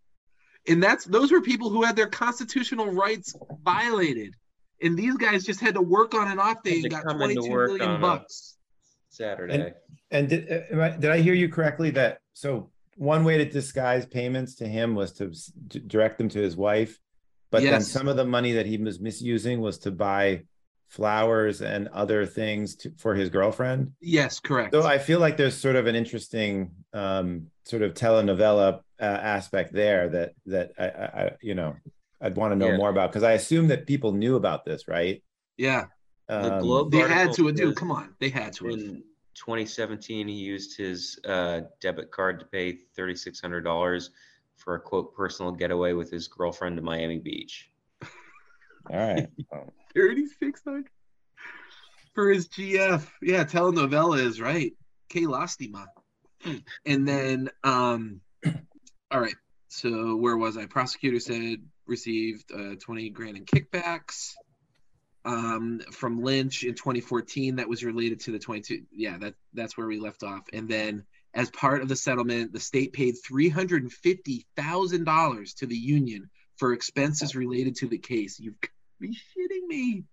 And 0.66 0.82
that's 0.82 1.04
those 1.04 1.30
were 1.30 1.40
people 1.40 1.70
who 1.70 1.82
had 1.82 1.94
their 1.94 2.08
constitutional 2.08 2.90
rights 2.90 3.34
violated. 3.62 4.34
And 4.82 4.96
these 4.96 5.16
guys 5.16 5.44
just 5.44 5.60
had 5.60 5.74
to 5.74 5.82
work 5.82 6.14
on 6.14 6.28
an 6.28 6.38
off 6.38 6.62
day 6.62 6.80
and 6.80 6.90
got 6.90 7.04
come 7.04 7.22
into 7.22 7.34
22 7.36 7.50
work 7.50 7.72
million 7.72 8.00
bucks. 8.00 8.56
Saturday. 9.14 9.72
And 10.10 10.28
did, 10.28 10.50
uh, 10.50 10.80
I- 10.80 10.96
did 10.96 11.10
I 11.10 11.20
hear 11.20 11.34
you 11.34 11.48
correctly 11.48 11.90
that, 11.92 12.18
so 12.32 12.70
one 12.96 13.24
way 13.24 13.38
to 13.38 13.44
disguise 13.44 14.06
payments 14.06 14.54
to 14.56 14.66
him 14.66 14.94
was 14.94 15.12
to 15.14 15.32
direct 15.80 16.18
them 16.18 16.28
to 16.30 16.38
his 16.40 16.56
wife? 16.56 16.98
But 17.50 17.62
then 17.62 17.80
some 17.82 18.08
of 18.08 18.16
the 18.16 18.24
money 18.24 18.52
that 18.52 18.66
he 18.66 18.76
was 18.78 18.98
misusing 19.00 19.60
was 19.60 19.78
to 19.80 19.90
buy 19.90 20.42
flowers 20.88 21.62
and 21.62 21.88
other 21.88 22.26
things 22.26 22.76
to, 22.76 22.92
for 22.98 23.14
his 23.14 23.30
girlfriend? 23.30 23.92
Yes, 24.00 24.40
correct. 24.40 24.74
So 24.74 24.82
I 24.84 24.98
feel 24.98 25.20
like 25.20 25.36
there's 25.36 25.56
sort 25.56 25.76
of 25.76 25.86
an 25.86 25.94
interesting 25.94 26.70
um, 26.92 27.46
sort 27.64 27.82
of 27.82 27.94
telenovela 27.94 28.80
uh, 29.00 29.04
aspect 29.04 29.72
there 29.72 30.08
that 30.08 30.34
that 30.46 30.72
I, 30.78 30.84
I, 30.88 31.24
I 31.24 31.30
you 31.42 31.54
know 31.54 31.74
I'd 32.20 32.36
want 32.36 32.52
to 32.52 32.56
know 32.56 32.68
Yeah. 32.68 32.76
more 32.76 32.90
about 32.90 33.10
because 33.10 33.24
I 33.24 33.32
assume 33.32 33.68
that 33.68 33.86
people 33.86 34.12
knew 34.12 34.36
about 34.36 34.64
this, 34.64 34.86
right? 34.88 35.22
yeah. 35.56 35.86
The 36.28 36.54
Um, 36.54 36.62
Globe 36.62 36.90
They 36.90 36.98
had 36.98 37.28
article 37.28 37.34
to, 37.48 37.52
dude. 37.52 37.76
Come 37.76 37.90
on. 37.90 38.14
They 38.18 38.30
had 38.30 38.52
to. 38.54 38.66
have. 38.66 38.74
In 38.74 39.02
2017, 39.34 40.28
he 40.28 40.34
used 40.34 40.76
his 40.76 41.18
uh, 41.26 41.62
debit 41.80 42.10
card 42.10 42.40
to 42.40 42.46
pay 42.46 42.78
$3,600 42.96 44.08
for 44.56 44.74
a 44.76 44.80
quote 44.80 45.14
personal 45.14 45.52
getaway 45.52 45.92
with 45.92 46.10
his 46.10 46.28
girlfriend 46.28 46.76
to 46.76 46.82
Miami 46.82 47.18
Beach. 47.18 47.70
All 48.90 48.98
right. 48.98 49.28
Oh, 49.52 49.72
3600 49.92 50.88
for 52.14 52.30
his 52.30 52.48
GF. 52.48 53.06
Yeah, 53.22 53.44
telenovela 53.44 54.18
is 54.18 54.40
right. 54.40 54.72
K 55.08 55.22
Lastima. 55.22 55.86
And 56.84 57.06
then 57.06 57.50
um 57.62 58.20
all 59.10 59.20
right. 59.20 59.36
So 59.68 60.16
where 60.16 60.36
was 60.36 60.56
I? 60.56 60.66
Prosecutor 60.66 61.20
said 61.20 61.58
received 61.86 62.50
uh, 62.52 62.74
20 62.80 63.10
grand 63.10 63.36
in 63.36 63.44
kickbacks 63.44 64.32
um 65.24 65.80
from 65.92 66.22
Lynch 66.22 66.64
in 66.64 66.74
2014 66.74 67.56
that 67.56 67.68
was 67.68 67.82
related 67.82 68.20
to 68.20 68.30
the 68.30 68.38
22 68.38 68.82
yeah 68.92 69.16
that 69.18 69.34
that's 69.54 69.76
where 69.76 69.86
we 69.86 69.98
left 69.98 70.22
off. 70.22 70.42
And 70.52 70.68
then 70.68 71.04
as 71.34 71.50
part 71.50 71.82
of 71.82 71.88
the 71.88 71.96
settlement 71.96 72.52
the 72.52 72.60
state 72.60 72.92
paid 72.92 73.14
$350,000 73.28 75.54
to 75.56 75.66
the 75.66 75.74
union 75.76 76.30
for 76.56 76.72
expenses 76.72 77.34
related 77.34 77.74
to 77.76 77.88
the 77.88 77.98
case. 77.98 78.38
You've 78.38 78.60
got 78.60 78.68
to 78.68 79.00
be 79.00 79.08
shitting 79.08 79.66
me? 79.66 80.04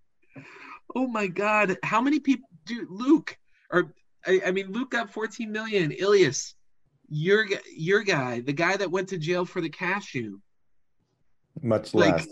Oh 0.95 1.05
my 1.07 1.27
god. 1.27 1.77
How 1.83 2.01
many 2.01 2.19
people 2.19 2.47
dude 2.65 2.89
Luke 2.89 3.37
or 3.71 3.93
I, 4.25 4.41
I 4.47 4.51
mean 4.51 4.71
Luke 4.71 4.89
got 4.91 5.11
14 5.13 5.51
million. 5.51 5.91
Ilias 5.91 6.55
your 7.09 7.45
your 7.75 8.01
guy 8.03 8.39
the 8.39 8.53
guy 8.53 8.77
that 8.77 8.89
went 8.89 9.09
to 9.09 9.17
jail 9.17 9.43
for 9.45 9.59
the 9.61 9.69
cashew. 9.69 10.39
Much 11.61 11.93
Like- 11.93 12.13
less. 12.13 12.27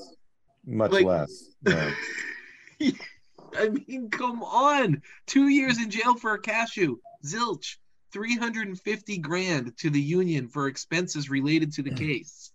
Much 0.65 0.91
like- 0.91 1.05
less. 1.05 1.49
I 3.57 3.69
mean, 3.69 4.09
come 4.09 4.43
on. 4.43 5.01
Two 5.25 5.47
years 5.47 5.81
in 5.81 5.89
jail 5.89 6.15
for 6.15 6.33
a 6.33 6.41
cashew. 6.41 6.97
Zilch. 7.25 7.77
350 8.11 9.17
grand 9.19 9.77
to 9.77 9.89
the 9.89 10.01
union 10.01 10.47
for 10.47 10.67
expenses 10.67 11.29
related 11.29 11.73
to 11.73 11.83
the 11.83 11.93
case. 11.93 12.51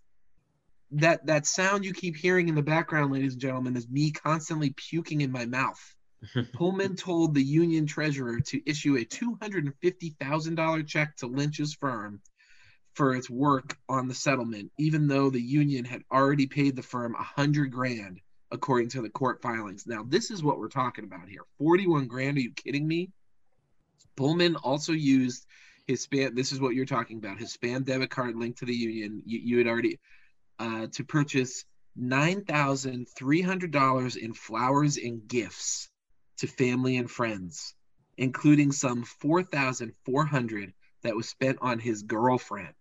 That 0.91 1.25
that 1.27 1.45
sound 1.45 1.85
you 1.85 1.93
keep 1.93 2.15
hearing 2.15 2.49
in 2.49 2.55
the 2.55 2.61
background, 2.61 3.13
ladies 3.13 3.33
and 3.33 3.41
gentlemen, 3.41 3.75
is 3.75 3.89
me 3.89 4.11
constantly 4.11 4.73
puking 4.75 5.21
in 5.21 5.31
my 5.31 5.45
mouth. 5.45 5.79
Pullman 6.53 6.95
told 6.95 7.33
the 7.33 7.43
union 7.43 7.85
treasurer 7.85 8.39
to 8.39 8.69
issue 8.69 8.97
a 8.97 9.05
$250,000 9.05 10.87
check 10.87 11.15
to 11.17 11.27
Lynch's 11.27 11.73
firm 11.73 12.21
for 12.93 13.13
its 13.15 13.29
work 13.29 13.77
on 13.89 14.07
the 14.07 14.13
settlement, 14.13 14.71
even 14.77 15.07
though 15.07 15.29
the 15.29 15.41
union 15.41 15.85
had 15.85 16.01
already 16.11 16.47
paid 16.47 16.75
the 16.75 16.81
firm 16.81 17.15
a 17.15 17.23
hundred 17.23 17.71
grand, 17.71 18.19
according 18.55 18.89
to 18.89 19.01
the 19.01 19.09
court 19.09 19.41
filings. 19.41 19.85
Now, 19.85 20.03
this 20.07 20.31
is 20.31 20.41
what 20.41 20.57
we're 20.57 20.69
talking 20.69 21.03
about 21.03 21.29
here. 21.29 21.41
41 21.59 22.07
grand, 22.07 22.37
are 22.37 22.41
you 22.41 22.51
kidding 22.51 22.87
me? 22.87 23.11
Pullman 24.15 24.55
also 24.55 24.93
used 24.93 25.45
his 25.85 26.07
spam. 26.07 26.35
This 26.35 26.51
is 26.51 26.59
what 26.59 26.73
you're 26.73 26.85
talking 26.85 27.17
about. 27.17 27.37
His 27.37 27.55
spam 27.55 27.85
debit 27.85 28.09
card 28.09 28.35
linked 28.35 28.59
to 28.59 28.65
the 28.65 28.73
union. 28.73 29.21
You, 29.25 29.39
you 29.39 29.57
had 29.59 29.67
already 29.67 29.99
uh, 30.57 30.87
to 30.93 31.03
purchase 31.03 31.65
nine 31.95 32.43
thousand 32.45 33.07
three 33.15 33.41
hundred 33.41 33.71
dollars 33.71 34.15
in 34.15 34.33
flowers 34.33 34.97
and 34.97 35.27
gifts 35.27 35.89
to 36.37 36.47
family 36.47 36.97
and 36.97 37.11
friends, 37.11 37.75
including 38.17 38.71
some 38.71 39.03
four 39.03 39.43
thousand 39.43 39.93
four 40.05 40.25
hundred 40.25 40.73
that 41.03 41.15
was 41.15 41.29
spent 41.29 41.59
on 41.61 41.77
his 41.77 42.03
girlfriend. 42.03 42.73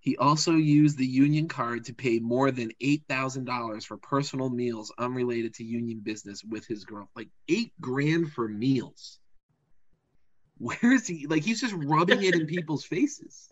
He 0.00 0.16
also 0.16 0.52
used 0.52 0.96
the 0.96 1.06
union 1.06 1.48
card 1.48 1.84
to 1.86 1.94
pay 1.94 2.18
more 2.20 2.50
than 2.50 2.72
eight 2.80 3.02
thousand 3.08 3.44
dollars 3.44 3.84
for 3.84 3.96
personal 3.96 4.48
meals 4.48 4.92
unrelated 4.98 5.54
to 5.54 5.64
union 5.64 6.00
business 6.00 6.44
with 6.44 6.66
his 6.66 6.84
girl. 6.84 7.10
Like 7.16 7.28
eight 7.48 7.72
grand 7.80 8.32
for 8.32 8.48
meals. 8.48 9.18
Where 10.58 10.92
is 10.92 11.06
he? 11.06 11.26
Like 11.26 11.44
he's 11.44 11.60
just 11.60 11.74
rubbing 11.74 12.22
it 12.22 12.34
in 12.34 12.46
people's 12.56 12.84
faces. 12.84 13.48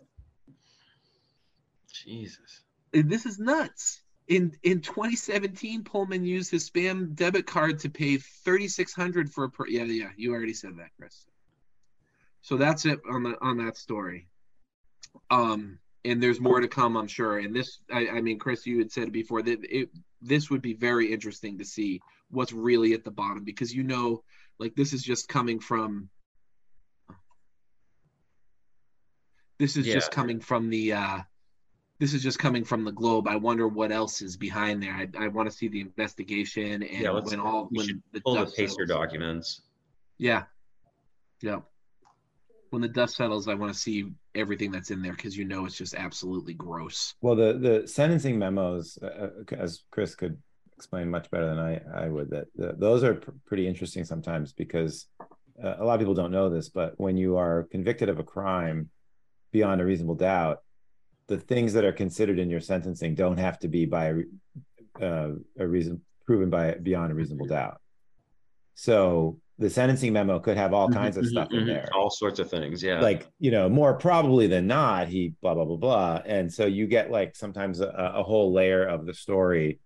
Jesus. 2.05 2.63
And 2.93 3.09
this 3.09 3.25
is 3.25 3.39
nuts. 3.39 4.01
In 4.27 4.53
in 4.63 4.81
2017, 4.81 5.83
Pullman 5.83 6.25
used 6.25 6.51
his 6.51 6.69
spam 6.69 7.15
debit 7.15 7.45
card 7.45 7.79
to 7.79 7.89
pay 7.89 8.17
3,600 8.17 9.31
for 9.31 9.45
a 9.45 9.49
per. 9.49 9.67
Yeah, 9.67 9.83
yeah, 9.83 10.09
you 10.17 10.33
already 10.33 10.53
said 10.53 10.77
that, 10.77 10.89
Chris. 10.97 11.25
So 12.41 12.57
that's 12.57 12.85
it 12.85 12.99
on 13.09 13.23
the 13.23 13.41
on 13.41 13.57
that 13.57 13.77
story. 13.77 14.27
Um, 15.29 15.79
and 16.05 16.21
there's 16.21 16.39
more 16.39 16.59
to 16.59 16.67
come, 16.67 16.95
I'm 16.95 17.07
sure. 17.07 17.39
And 17.39 17.55
this, 17.55 17.79
I, 17.91 18.07
I 18.07 18.21
mean, 18.21 18.39
Chris, 18.39 18.65
you 18.65 18.77
had 18.79 18.91
said 18.91 19.11
before 19.11 19.41
that 19.41 19.59
it 19.63 19.89
this 20.21 20.49
would 20.49 20.61
be 20.61 20.73
very 20.73 21.11
interesting 21.11 21.57
to 21.57 21.65
see 21.65 21.99
what's 22.29 22.53
really 22.53 22.93
at 22.93 23.03
the 23.03 23.11
bottom 23.11 23.43
because 23.43 23.73
you 23.73 23.83
know, 23.83 24.23
like 24.59 24.75
this 24.75 24.93
is 24.93 25.03
just 25.03 25.27
coming 25.27 25.59
from. 25.59 26.09
This 29.59 29.75
is 29.75 29.85
just 29.85 30.11
coming 30.11 30.39
from 30.39 30.69
the. 30.69 30.93
uh 30.93 31.19
this 31.99 32.13
is 32.13 32.21
just 32.21 32.37
coming 32.37 32.63
from 32.63 32.83
the 32.85 32.91
globe. 32.91 33.27
I 33.27 33.37
wonder 33.37 33.67
what 33.67 33.91
else 33.91 34.21
is 34.21 34.37
behind 34.37 34.83
there. 34.83 34.93
I, 34.93 35.07
I 35.25 35.27
want 35.29 35.49
to 35.49 35.55
see 35.55 35.67
the 35.67 35.81
investigation 35.81 36.83
and 36.83 37.01
Yeah, 37.01 37.09
when 37.19 37.39
all 37.39 37.69
when 37.71 38.03
the 38.13 38.21
Pull 38.21 38.35
the 38.35 38.41
dust 38.41 38.55
pacer 38.55 38.85
settles. 38.85 38.89
documents. 38.89 39.61
Yeah. 40.19 40.43
Yeah. 41.41 41.61
When 42.69 42.83
the 42.83 42.87
dust 42.87 43.15
settles, 43.15 43.47
I 43.47 43.55
want 43.55 43.73
to 43.73 43.79
see 43.79 44.11
everything 44.37 44.71
that's 44.71 44.91
in 44.91 45.01
there 45.01 45.13
because 45.13 45.35
you 45.35 45.45
know 45.45 45.65
it's 45.65 45.77
just 45.77 45.95
absolutely 45.95 46.53
gross. 46.53 47.13
Well, 47.21 47.35
the 47.35 47.53
the 47.53 47.87
sentencing 47.87 48.37
memos, 48.37 48.97
uh, 49.01 49.05
uh, 49.05 49.55
as 49.57 49.83
Chris 49.91 50.15
could 50.15 50.37
explain 50.75 51.09
much 51.09 51.29
better 51.31 51.47
than 51.47 51.59
I 51.59 51.81
I 51.93 52.07
would, 52.07 52.29
that 52.29 52.47
the, 52.55 52.73
those 52.77 53.03
are 53.03 53.15
pr- 53.15 53.31
pretty 53.45 53.67
interesting 53.67 54.05
sometimes 54.05 54.53
because 54.53 55.07
uh, 55.63 55.75
a 55.79 55.83
lot 55.83 55.95
of 55.95 55.99
people 55.99 56.13
don't 56.13 56.31
know 56.31 56.49
this, 56.49 56.69
but 56.69 56.93
when 56.97 57.17
you 57.17 57.37
are 57.37 57.67
convicted 57.71 58.09
of 58.09 58.19
a 58.19 58.23
crime 58.23 58.89
beyond 59.51 59.81
a 59.81 59.85
reasonable 59.85 60.15
doubt, 60.15 60.61
the 61.27 61.37
things 61.37 61.73
that 61.73 61.83
are 61.83 61.93
considered 61.93 62.39
in 62.39 62.49
your 62.49 62.61
sentencing 62.61 63.15
don't 63.15 63.37
have 63.37 63.57
to 63.59 63.67
be 63.67 63.85
by 63.85 64.13
uh, 65.01 65.31
a 65.59 65.67
reason 65.67 66.01
proven 66.25 66.49
by 66.49 66.73
beyond 66.73 67.11
a 67.11 67.15
reasonable 67.15 67.47
doubt. 67.47 67.79
So 68.75 69.39
the 69.59 69.69
sentencing 69.69 70.13
memo 70.13 70.39
could 70.39 70.57
have 70.57 70.73
all 70.73 70.87
kinds 70.87 71.17
of 71.17 71.25
Mhm, 71.25 71.29
stuff 71.29 71.47
in 71.51 71.63
mhm, 71.63 71.67
there. 71.67 71.89
All 71.95 72.09
sorts 72.09 72.39
of 72.39 72.49
things. 72.49 72.83
Yeah. 72.83 73.01
like 73.01 73.27
you 73.39 73.51
know 73.51 73.67
more 73.69 73.95
probably 73.95 74.47
than 74.47 74.67
not 74.67 75.07
he 75.07 75.33
blah 75.41 75.55
blah 75.55 75.65
blah 75.65 75.77
blah. 75.77 76.21
And 76.25 76.53
so 76.53 76.65
you 76.65 76.87
get 76.87 77.09
like 77.11 77.35
sometimes 77.35 77.79
a, 77.81 77.87
a 77.87 78.23
whole 78.23 78.53
layer 78.53 78.85
of 78.85 79.05
the 79.05 79.13
story 79.13 79.79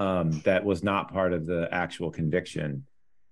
um 0.00 0.40
that 0.44 0.64
was 0.64 0.82
not 0.82 1.12
part 1.12 1.32
of 1.32 1.46
the 1.46 1.68
actual 1.70 2.10
conviction. 2.10 2.86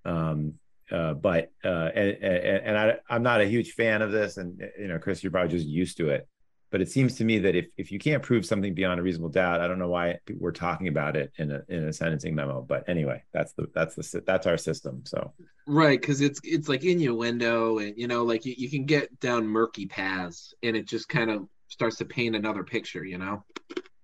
Um 0.05 0.55
uh 0.91 1.15
but 1.15 1.51
uh 1.65 1.91
and 1.95 2.11
and, 2.23 2.67
and 2.67 2.79
i 2.79 2.97
i'm 3.09 3.23
not 3.23 3.41
a 3.41 3.47
huge 3.47 3.73
fan 3.73 4.03
of 4.03 4.13
this. 4.13 4.37
And 4.37 4.61
you 4.79 4.89
know 4.89 4.99
chris 4.99 5.23
you're 5.23 5.33
probably 5.33 5.51
just 5.57 5.67
used 5.67 5.97
to 5.97 6.11
it 6.11 6.29
but 6.73 6.81
it 6.81 6.91
seems 6.91 7.15
to 7.17 7.25
me 7.25 7.39
that 7.39 7.55
if 7.55 7.67
if 7.77 7.93
you 7.93 7.99
can't 8.01 8.23
prove 8.23 8.45
something 8.45 8.75
beyond 8.75 8.99
a 8.99 9.03
reasonable 9.03 9.29
doubt 9.29 9.61
i 9.61 9.69
don't 9.69 9.79
know 9.79 9.89
why 9.89 10.19
we're 10.39 10.51
talking 10.51 10.89
about 10.89 11.17
it 11.17 11.31
in 11.39 11.53
a 11.53 11.63
in 11.69 11.85
a 11.85 11.93
sentencing 11.93 12.35
memo 12.35 12.63
but 12.63 12.89
anyway 12.89 13.23
that's 13.33 13.53
the 13.53 13.67
that's 13.75 13.95
the 13.95 14.23
that's 14.27 14.47
our 14.47 14.57
system 14.57 15.03
so 15.05 15.33
Right, 15.67 16.01
because 16.01 16.21
it's 16.21 16.41
it's 16.43 16.69
like 16.69 16.83
innuendo, 16.85 17.79
and 17.79 17.97
you 17.97 18.09
know, 18.09 18.25
like 18.25 18.45
you, 18.45 18.55
you 18.57 18.69
can 18.69 18.85
get 18.85 19.21
down 19.21 19.47
murky 19.47 19.87
paths, 19.87 20.55
and 20.63 20.77
it 20.77 20.89
just 20.89 21.09
kind 21.09 21.31
of 21.31 21.47
starts 21.69 21.99
to 21.99 22.05
paint 22.05 22.35
another 22.35 22.65
picture, 22.65 23.05
you 23.05 23.17
know. 23.17 23.45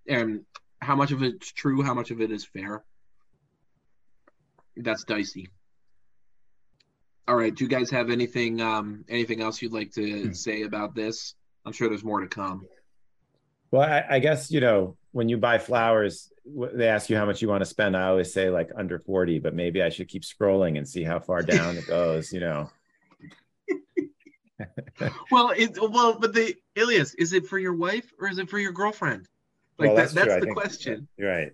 And 0.07 0.43
how 0.81 0.95
much 0.95 1.11
of 1.11 1.23
it's 1.25 1.53
true, 1.53 1.83
how 1.83 1.95
much 1.95 2.13
of 2.13 2.21
it 2.21 2.31
is 2.31 2.45
fair, 2.45 2.85
that's 4.77 5.03
dicey. 5.03 5.49
All 7.27 7.35
right, 7.35 7.55
do 7.55 7.65
you 7.65 7.71
guys 7.71 7.91
have 7.91 8.09
anything 8.09 8.61
um 8.61 9.05
anything 9.09 9.43
else 9.43 9.61
you'd 9.61 9.73
like 9.73 9.91
to 9.95 10.33
say 10.35 10.63
about 10.63 10.95
this? 10.95 11.35
I'm 11.69 11.73
sure 11.75 11.89
there's 11.89 12.03
more 12.05 12.21
to 12.21 12.27
come. 12.29 12.67
Well, 13.71 13.83
I, 13.83 14.05
I 14.17 14.19
guess 14.19 14.51
you 14.51 14.61
know 14.61 14.97
when 15.13 15.29
you 15.29 15.37
buy 15.37 15.59
flowers, 15.59 16.33
they 16.47 16.89
ask 16.89 17.11
you 17.11 17.17
how 17.17 17.27
much 17.27 17.43
you 17.43 17.49
want 17.49 17.61
to 17.61 17.67
spend. 17.67 17.97
I 17.97 18.09
always 18.09 18.33
say 18.33 18.49
like 18.51 18.71
under 18.77 18.99
forty, 18.99 19.39
but 19.39 19.55
maybe 19.55 19.83
I 19.83 19.91
should 19.91 20.09
keep 20.09 20.23
scrolling 20.23 20.79
and 20.79 20.89
see 20.89 21.05
how 21.05 21.19
far 21.21 21.43
down 21.43 21.77
it 21.77 21.87
goes. 21.87 22.33
You 22.33 22.41
know, 22.41 22.71
Well, 25.31 25.51
it 25.57 25.79
well, 25.81 26.19
but 26.19 26.33
the 26.35 26.57
Ilias, 26.75 27.15
is 27.15 27.33
it 27.33 27.47
for 27.47 27.59
your 27.59 27.75
wife 27.75 28.13
or 28.19 28.29
is 28.29 28.39
it 28.39 28.49
for 28.51 28.59
your 28.59 28.73
girlfriend? 28.73 29.29
Like 29.79 29.89
Well, 29.89 29.97
that, 29.97 30.11
that's 30.11 30.27
that's, 30.29 30.45
the 30.47 30.53
question. 30.53 31.07
you're 31.17 31.31
right. 31.31 31.53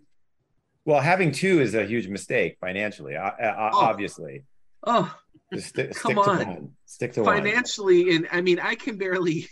Well, 0.87 1.01
having 1.01 1.33
two 1.33 1.61
is 1.61 1.75
a 1.75 1.85
huge 1.85 2.09
mistake 2.09 2.57
financially. 2.61 3.17
Oh. 3.17 3.31
Obviously, 3.41 4.45
Oh, 4.87 5.15
just 5.53 5.69
sti- 5.71 5.89
Come 5.95 6.13
stick 6.13 6.15
to 6.15 6.21
on. 6.31 6.47
one. 6.47 6.71
Stick 6.87 7.13
to 7.15 7.23
one. 7.23 7.37
financially, 7.37 8.15
and 8.15 8.29
I 8.31 8.41
mean, 8.43 8.61
I 8.61 8.75
can 8.75 8.97
barely, 8.99 9.49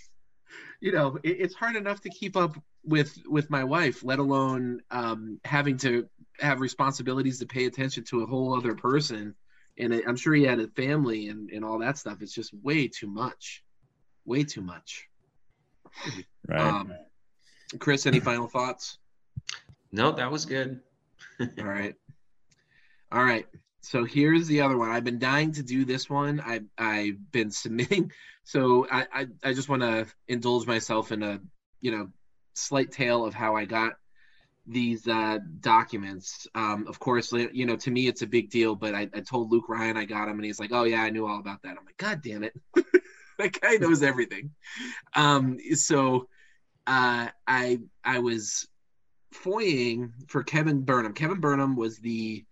you 0.83 0.91
know, 0.91 1.17
it, 1.23 1.37
it's 1.41 1.55
hard 1.55 1.77
enough 1.77 2.01
to 2.01 2.11
keep 2.11 2.37
up 2.37 2.57
with 2.85 3.17
with 3.27 3.49
my 3.49 3.63
wife, 3.63 4.03
let 4.03 4.19
alone 4.19 4.83
um, 4.91 5.41
having 5.45 5.77
to 5.79 6.09
have 6.41 6.61
responsibilities 6.61 7.39
to 7.39 7.47
pay 7.47 7.67
attention 7.67 8.03
to 8.03 8.23
a 8.23 8.27
whole 8.27 8.53
other 8.59 8.75
person. 8.75 9.35
And 9.79 9.95
I- 9.95 10.03
I'm 10.07 10.17
sure 10.17 10.35
he 10.35 10.43
had 10.43 10.59
a 10.59 10.67
family 10.69 11.29
and 11.29 11.49
and 11.51 11.65
all 11.65 11.79
that 11.79 11.99
stuff. 11.99 12.21
It's 12.21 12.35
just 12.35 12.53
way 12.53 12.89
too 12.89 13.07
much, 13.07 13.63
way 14.25 14.43
too 14.43 14.61
much. 14.61 15.07
Right. 16.49 16.61
Um, 16.61 16.93
Chris, 17.79 18.05
any 18.07 18.19
final 18.19 18.49
thoughts? 18.49 18.99
no, 19.93 20.11
that 20.11 20.31
was 20.31 20.45
good. 20.47 20.81
All 21.41 21.65
right. 21.65 21.95
All 23.13 23.23
right. 23.23 23.47
So 23.83 24.05
here's 24.05 24.47
the 24.47 24.61
other 24.61 24.79
one. 24.79 24.91
I've 24.91 25.05
been 25.05 25.19
dying 25.19 25.53
to 25.53 25.63
do 25.63 25.85
this 25.85 26.09
one. 26.09 26.41
I 26.41 26.61
I've 26.79 27.33
been 27.33 27.51
submitting. 27.63 28.13
So 28.45 28.87
I 28.91 29.07
I, 29.13 29.27
I 29.45 29.53
just 29.53 29.69
want 29.69 29.83
to 29.83 30.07
indulge 30.29 30.67
myself 30.67 31.13
in 31.13 31.23
a 31.23 31.41
you 31.81 31.91
know 31.91 32.09
slight 32.55 32.93
tale 32.93 33.25
of 33.25 33.35
how 33.35 33.57
I 33.57 33.65
got 33.65 33.95
these 34.67 35.09
uh, 35.09 35.39
documents. 35.61 36.47
Um, 36.55 36.87
of 36.87 37.01
course, 37.01 37.33
you 37.33 37.67
know 37.67 37.77
to 37.77 37.91
me 37.91 38.07
it's 38.07 38.23
a 38.23 38.27
big 38.27 38.51
deal. 38.51 38.77
But 38.77 38.95
I, 38.95 39.09
I 39.13 39.21
told 39.21 39.51
Luke 39.51 39.69
Ryan 39.69 39.97
I 39.97 40.05
got 40.05 40.27
them, 40.27 40.37
and 40.37 40.45
he's 40.45 40.61
like, 40.61 40.73
"Oh 40.73 40.85
yeah, 40.85 41.03
I 41.03 41.11
knew 41.11 41.27
all 41.27 41.41
about 41.41 41.63
that." 41.63 41.77
I'm 41.77 41.85
like, 41.85 41.97
"God 41.99 42.23
damn 42.23 42.45
it!" 42.45 42.55
that 43.39 43.61
guy 43.61 43.75
knows 43.77 44.03
everything. 44.03 44.51
Um, 45.17 45.59
so 45.75 46.29
uh, 46.87 47.29
I 47.49 47.79
I 48.05 48.21
was 48.21 48.69
foying 49.33 50.13
for 50.29 50.45
Kevin 50.45 50.83
Burnham. 50.83 51.15
Kevin 51.15 51.41
Burnham 51.41 51.75
was 51.75 51.99
the 51.99 52.45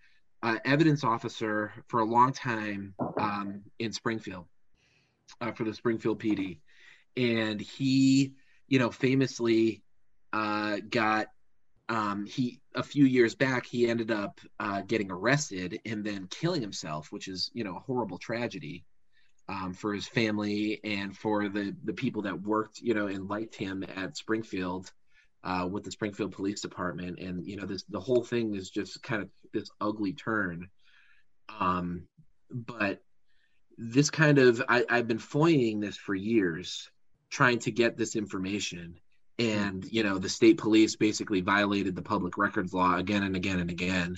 uh, 0.42 0.56
evidence 0.64 1.04
officer 1.04 1.72
for 1.88 2.00
a 2.00 2.04
long 2.04 2.32
time 2.32 2.94
um, 3.18 3.62
in 3.78 3.92
Springfield 3.92 4.46
uh, 5.40 5.52
for 5.52 5.64
the 5.64 5.74
Springfield 5.74 6.20
PD, 6.20 6.58
and 7.16 7.60
he, 7.60 8.32
you 8.68 8.78
know, 8.78 8.90
famously 8.90 9.82
uh, 10.32 10.78
got 10.88 11.26
um, 11.88 12.24
he 12.24 12.60
a 12.74 12.82
few 12.82 13.04
years 13.04 13.34
back 13.34 13.66
he 13.66 13.88
ended 13.88 14.10
up 14.10 14.40
uh, 14.60 14.80
getting 14.82 15.10
arrested 15.10 15.80
and 15.84 16.04
then 16.04 16.28
killing 16.30 16.60
himself, 16.62 17.10
which 17.10 17.28
is 17.28 17.50
you 17.52 17.64
know 17.64 17.76
a 17.76 17.80
horrible 17.80 18.18
tragedy. 18.18 18.84
Um, 19.48 19.74
for 19.74 19.92
his 19.92 20.06
family 20.06 20.78
and 20.84 21.16
for 21.16 21.48
the 21.48 21.74
the 21.82 21.92
people 21.92 22.22
that 22.22 22.40
worked, 22.40 22.80
you 22.80 22.94
know, 22.94 23.08
and 23.08 23.28
liked 23.28 23.56
him 23.56 23.84
at 23.96 24.16
Springfield, 24.16 24.92
uh, 25.42 25.68
with 25.70 25.84
the 25.84 25.90
Springfield 25.90 26.32
Police 26.32 26.60
Department, 26.60 27.18
and 27.18 27.46
you 27.46 27.56
know 27.56 27.66
this 27.66 27.84
the 27.84 28.00
whole 28.00 28.22
thing 28.22 28.54
is 28.54 28.70
just 28.70 29.02
kind 29.02 29.22
of 29.22 29.28
this 29.52 29.70
ugly 29.80 30.12
turn. 30.12 30.68
Um, 31.58 32.04
but 32.50 33.02
this 33.78 34.10
kind 34.10 34.38
of 34.38 34.62
I, 34.68 34.84
I've 34.88 35.08
been 35.08 35.18
foying 35.18 35.80
this 35.80 35.96
for 35.96 36.14
years, 36.14 36.90
trying 37.30 37.58
to 37.60 37.70
get 37.70 37.96
this 37.96 38.16
information, 38.16 38.96
and 39.38 39.84
you 39.90 40.02
know 40.02 40.18
the 40.18 40.28
state 40.28 40.58
police 40.58 40.96
basically 40.96 41.40
violated 41.40 41.96
the 41.96 42.02
public 42.02 42.36
records 42.36 42.74
law 42.74 42.96
again 42.96 43.22
and 43.22 43.36
again 43.36 43.60
and 43.60 43.70
again. 43.70 44.16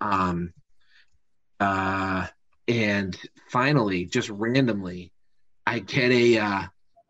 Um, 0.00 0.52
uh, 1.60 2.26
and 2.68 3.16
finally, 3.50 4.06
just 4.06 4.28
randomly, 4.28 5.12
I 5.64 5.78
get 5.78 6.10
a 6.10 6.38
uh, 6.38 6.62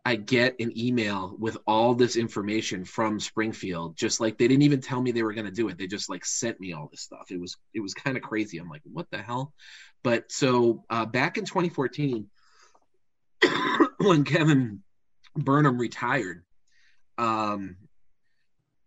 I 0.06 0.14
get 0.14 0.60
an 0.60 0.70
email 0.78 1.34
with 1.36 1.58
all 1.66 1.92
this 1.92 2.14
information 2.14 2.84
from 2.84 3.18
Springfield. 3.18 3.96
Just 3.96 4.20
like 4.20 4.38
they 4.38 4.46
didn't 4.46 4.62
even 4.62 4.80
tell 4.80 5.02
me 5.02 5.10
they 5.10 5.24
were 5.24 5.32
going 5.32 5.46
to 5.46 5.50
do 5.50 5.68
it. 5.68 5.78
They 5.78 5.88
just 5.88 6.08
like 6.08 6.24
sent 6.24 6.60
me 6.60 6.72
all 6.72 6.86
this 6.88 7.00
stuff. 7.00 7.32
It 7.32 7.40
was 7.40 7.56
it 7.74 7.80
was 7.80 7.92
kind 7.92 8.16
of 8.16 8.22
crazy. 8.22 8.58
I'm 8.58 8.68
like, 8.68 8.82
what 8.84 9.10
the 9.10 9.18
hell? 9.18 9.52
But 10.04 10.30
so 10.30 10.84
uh, 10.88 11.06
back 11.06 11.38
in 11.38 11.44
2014, 11.44 12.28
when 13.96 14.22
Kevin 14.22 14.84
Burnham 15.34 15.76
retired, 15.76 16.44
um, 17.18 17.74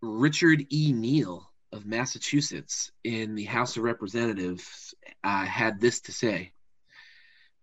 Richard 0.00 0.64
E. 0.72 0.94
Neal 0.94 1.50
of 1.70 1.84
Massachusetts 1.84 2.92
in 3.04 3.34
the 3.34 3.44
House 3.44 3.76
of 3.76 3.82
Representatives 3.82 4.94
uh, 5.22 5.44
had 5.44 5.82
this 5.82 6.00
to 6.00 6.12
say. 6.12 6.52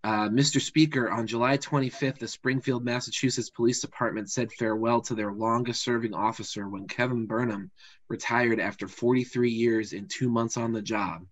Uh, 0.07 0.29
Mr. 0.29 0.61
Speaker, 0.61 1.11
on 1.11 1.27
July 1.27 1.57
25th, 1.57 2.17
the 2.19 2.29
Springfield, 2.29 2.85
Massachusetts 2.85 3.49
Police 3.49 3.81
Department 3.81 4.29
said 4.29 4.53
farewell 4.53 5.01
to 5.01 5.13
their 5.13 5.33
longest 5.33 5.83
serving 5.83 6.13
officer 6.13 6.69
when 6.69 6.87
Kevin 6.87 7.25
Burnham 7.25 7.71
retired 8.07 8.61
after 8.61 8.87
43 8.87 9.49
years 9.49 9.91
and 9.91 10.09
two 10.09 10.29
months 10.29 10.55
on 10.55 10.71
the 10.71 10.81
job. 10.81 11.25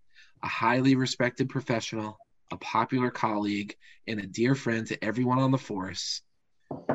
A 0.44 0.50
highly 0.50 0.96
respected 0.96 1.48
professional, 1.48 2.18
a 2.52 2.58
popular 2.58 3.12
colleague, 3.12 3.78
and 4.08 4.20
a 4.20 4.28
dear 4.28 4.56
friend 4.56 4.86
to 4.88 5.02
everyone 5.02 5.40
on 5.40 5.52
the 5.52 5.58
force. 5.58 6.22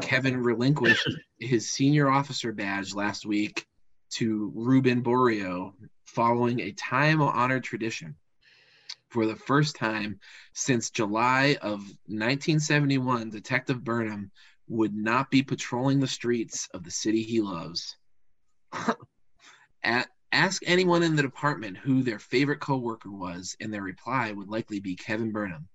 Kevin 0.02 0.36
relinquished 0.36 1.08
his 1.38 1.70
senior 1.70 2.10
officer 2.10 2.52
badge 2.52 2.92
last 2.92 3.24
week 3.24 3.66
to 4.10 4.52
Ruben 4.54 5.02
Borio 5.02 5.72
following 6.04 6.60
a 6.60 6.72
time 6.72 7.22
honored 7.22 7.64
tradition. 7.64 8.16
For 9.10 9.26
the 9.26 9.34
first 9.36 9.74
time 9.74 10.20
since 10.54 10.90
July 10.90 11.56
of 11.62 11.80
1971, 12.06 13.30
Detective 13.30 13.82
Burnham 13.82 14.30
would 14.68 14.94
not 14.94 15.32
be 15.32 15.42
patrolling 15.42 15.98
the 15.98 16.06
streets 16.06 16.68
of 16.72 16.84
the 16.84 16.92
city 16.92 17.24
he 17.24 17.40
loves. 17.40 17.96
At, 19.82 20.08
ask 20.30 20.62
anyone 20.64 21.02
in 21.02 21.16
the 21.16 21.22
department 21.22 21.76
who 21.76 22.04
their 22.04 22.20
favorite 22.20 22.60
coworker 22.60 23.10
was, 23.10 23.56
and 23.60 23.74
their 23.74 23.82
reply 23.82 24.30
would 24.30 24.48
likely 24.48 24.78
be 24.78 24.94
Kevin 24.94 25.32
Burnham. 25.32 25.68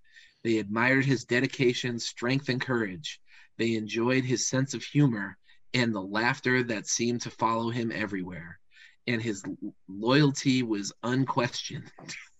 They 0.43 0.59
admired 0.59 1.03
his 1.03 1.25
dedication, 1.25 1.99
strength, 1.99 2.47
and 2.47 2.61
courage. 2.61 3.19
They 3.57 3.73
enjoyed 3.73 4.23
his 4.23 4.47
sense 4.47 4.73
of 4.73 4.81
humor 4.81 5.37
and 5.73 5.93
the 5.93 6.01
laughter 6.01 6.63
that 6.63 6.87
seemed 6.87 7.21
to 7.21 7.31
follow 7.31 7.69
him 7.69 7.91
everywhere. 7.91 8.59
And 9.07 9.21
his 9.21 9.43
loyalty 9.89 10.63
was 10.63 10.93
unquestioned. 11.03 11.91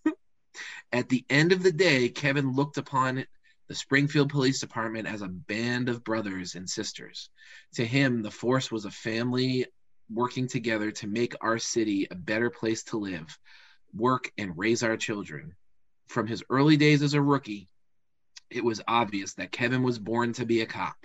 At 0.91 1.09
the 1.09 1.25
end 1.29 1.51
of 1.51 1.63
the 1.63 1.71
day, 1.71 2.09
Kevin 2.09 2.53
looked 2.53 2.77
upon 2.77 3.25
the 3.67 3.75
Springfield 3.75 4.29
Police 4.29 4.59
Department 4.59 5.07
as 5.07 5.21
a 5.21 5.27
band 5.27 5.89
of 5.89 6.03
brothers 6.03 6.55
and 6.55 6.69
sisters. 6.69 7.29
To 7.73 7.85
him, 7.85 8.21
the 8.21 8.31
force 8.31 8.71
was 8.71 8.85
a 8.85 8.91
family 8.91 9.65
working 10.09 10.47
together 10.47 10.91
to 10.91 11.07
make 11.07 11.35
our 11.41 11.57
city 11.57 12.07
a 12.09 12.15
better 12.15 12.49
place 12.49 12.83
to 12.83 12.97
live, 12.97 13.37
work, 13.93 14.31
and 14.37 14.57
raise 14.57 14.83
our 14.83 14.97
children. 14.97 15.55
From 16.07 16.27
his 16.27 16.43
early 16.49 16.77
days 16.77 17.01
as 17.01 17.15
a 17.15 17.21
rookie, 17.21 17.67
it 18.49 18.63
was 18.63 18.81
obvious 18.87 19.33
that 19.33 19.51
Kevin 19.51 19.81
was 19.81 19.97
born 19.97 20.33
to 20.33 20.45
be 20.45 20.61
a 20.61 20.67
cop, 20.67 20.97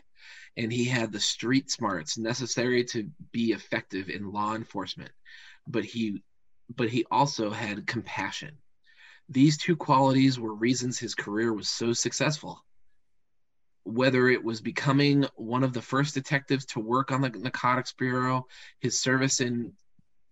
and 0.57 0.71
he 0.71 0.85
had 0.85 1.11
the 1.11 1.21
street 1.21 1.71
smarts 1.71 2.19
necessary 2.19 2.85
to 2.85 3.11
be 3.33 3.53
effective 3.53 4.11
in 4.11 4.31
law 4.31 4.55
enforcement. 4.55 5.13
But 5.67 5.85
he 5.85 6.23
but 6.77 6.89
he 6.89 7.05
also 7.11 7.51
had 7.51 7.87
compassion. 7.87 8.59
These 9.33 9.59
two 9.59 9.77
qualities 9.77 10.41
were 10.41 10.53
reasons 10.53 10.99
his 10.99 11.15
career 11.15 11.53
was 11.53 11.71
so 11.71 11.93
successful. 11.93 12.65
Whether 13.85 14.29
it 14.29 14.43
was 14.43 14.61
becoming 14.61 15.25
one 15.37 15.63
of 15.63 15.73
the 15.73 15.81
first 15.81 16.15
detectives 16.15 16.67
to 16.67 16.81
work 16.81 17.13
on 17.13 17.21
the 17.21 17.31
Narcotics 17.31 17.93
Bureau, 17.93 18.49
his 18.81 18.99
service 18.99 19.41
in 19.41 19.73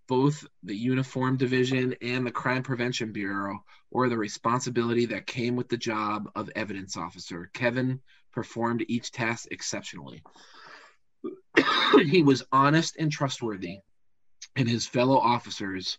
both 0.09 0.45
the 0.65 0.75
Uniform 0.75 1.37
Division 1.37 1.95
and 2.03 2.27
the 2.27 2.33
Crime 2.33 2.65
Prevention 2.65 3.13
Bureau, 3.13 3.65
or 3.93 4.09
the 4.09 4.19
responsibility 4.19 5.07
that 5.07 5.29
came 5.29 5.55
with 5.55 5.69
the 5.69 5.77
job 5.77 6.29
of 6.35 6.51
evidence 6.57 6.97
officer, 6.97 7.51
Kevin 7.55 8.01
performed 8.33 8.85
each 8.89 9.13
task 9.13 9.47
exceptionally. 9.53 10.25
he 12.05 12.25
was 12.25 12.43
honest 12.51 12.97
and 12.99 13.13
trustworthy, 13.13 13.79
and 14.57 14.69
his 14.69 14.89
fellow 14.89 15.19
officers 15.19 15.99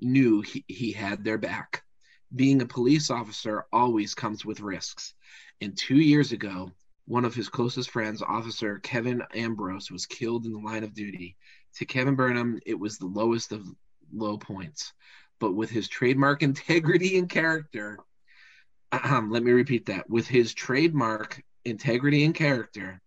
knew 0.00 0.40
he, 0.40 0.64
he 0.66 0.90
had 0.90 1.22
their 1.22 1.38
back 1.38 1.81
being 2.34 2.62
a 2.62 2.66
police 2.66 3.10
officer 3.10 3.66
always 3.72 4.14
comes 4.14 4.44
with 4.44 4.60
risks. 4.60 5.14
And 5.60 5.76
two 5.76 5.98
years 5.98 6.32
ago, 6.32 6.70
one 7.06 7.24
of 7.24 7.34
his 7.34 7.48
closest 7.48 7.90
friends, 7.90 8.22
Officer 8.22 8.78
Kevin 8.78 9.22
Ambrose, 9.34 9.90
was 9.90 10.06
killed 10.06 10.46
in 10.46 10.52
the 10.52 10.58
line 10.58 10.84
of 10.84 10.94
duty. 10.94 11.36
To 11.76 11.84
Kevin 11.84 12.14
Burnham, 12.14 12.60
it 12.64 12.78
was 12.78 12.98
the 12.98 13.06
lowest 13.06 13.52
of 13.52 13.66
low 14.12 14.38
points. 14.38 14.92
But 15.40 15.52
with 15.52 15.70
his 15.70 15.88
trademark 15.88 16.42
integrity 16.42 17.18
and 17.18 17.28
character, 17.28 17.98
let 18.92 19.42
me 19.42 19.52
repeat 19.52 19.86
that. 19.86 20.08
With 20.08 20.26
his 20.26 20.54
trademark 20.54 21.42
integrity 21.64 22.24
and 22.24 22.34
character, 22.34 23.00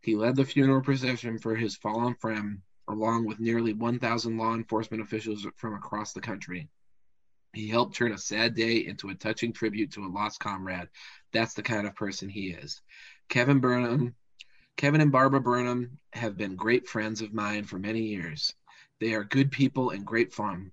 he 0.00 0.14
led 0.16 0.36
the 0.36 0.44
funeral 0.44 0.80
procession 0.80 1.38
for 1.38 1.54
his 1.54 1.76
fallen 1.76 2.14
friend, 2.14 2.62
along 2.88 3.26
with 3.26 3.40
nearly 3.40 3.72
1,000 3.72 4.36
law 4.36 4.54
enforcement 4.54 5.02
officials 5.02 5.46
from 5.56 5.74
across 5.74 6.12
the 6.12 6.20
country. 6.20 6.68
He 7.52 7.66
helped 7.68 7.96
turn 7.96 8.12
a 8.12 8.18
sad 8.18 8.54
day 8.54 8.86
into 8.86 9.08
a 9.08 9.14
touching 9.14 9.52
tribute 9.52 9.90
to 9.92 10.04
a 10.04 10.08
lost 10.08 10.38
comrade. 10.38 10.88
That's 11.32 11.52
the 11.52 11.64
kind 11.64 11.86
of 11.86 11.96
person 11.96 12.28
he 12.28 12.50
is. 12.50 12.80
Kevin 13.28 13.58
Burnham, 13.58 14.14
Kevin 14.76 15.00
and 15.00 15.10
Barbara 15.10 15.40
Burnham 15.40 15.98
have 16.12 16.36
been 16.36 16.54
great 16.54 16.88
friends 16.88 17.20
of 17.20 17.34
mine 17.34 17.64
for 17.64 17.78
many 17.78 18.02
years. 18.02 18.54
They 19.00 19.14
are 19.14 19.24
good 19.24 19.50
people 19.50 19.90
and 19.90 20.06
great 20.06 20.32
fun. 20.32 20.70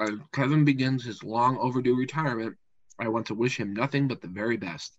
As 0.00 0.10
Kevin 0.32 0.64
begins 0.64 1.04
his 1.04 1.22
long 1.22 1.56
overdue 1.58 1.96
retirement, 1.96 2.56
I 2.98 3.08
want 3.08 3.26
to 3.28 3.34
wish 3.34 3.56
him 3.56 3.72
nothing 3.72 4.08
but 4.08 4.20
the 4.20 4.28
very 4.28 4.56
best. 4.56 4.98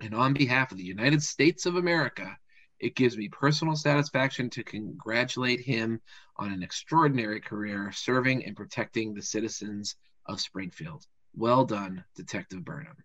And 0.00 0.14
on 0.14 0.34
behalf 0.34 0.70
of 0.70 0.78
the 0.78 0.84
United 0.84 1.22
States 1.22 1.66
of 1.66 1.74
America, 1.74 2.38
it 2.78 2.94
gives 2.94 3.16
me 3.16 3.28
personal 3.28 3.74
satisfaction 3.74 4.50
to 4.50 4.62
congratulate 4.62 5.60
him 5.60 6.00
on 6.36 6.52
an 6.52 6.62
extraordinary 6.62 7.40
career 7.40 7.90
serving 7.92 8.44
and 8.44 8.56
protecting 8.56 9.14
the 9.14 9.22
citizens 9.22 9.96
of 10.26 10.40
Springfield. 10.40 11.06
Well 11.34 11.64
done, 11.64 12.04
Detective 12.14 12.64
Burnham. 12.64 12.96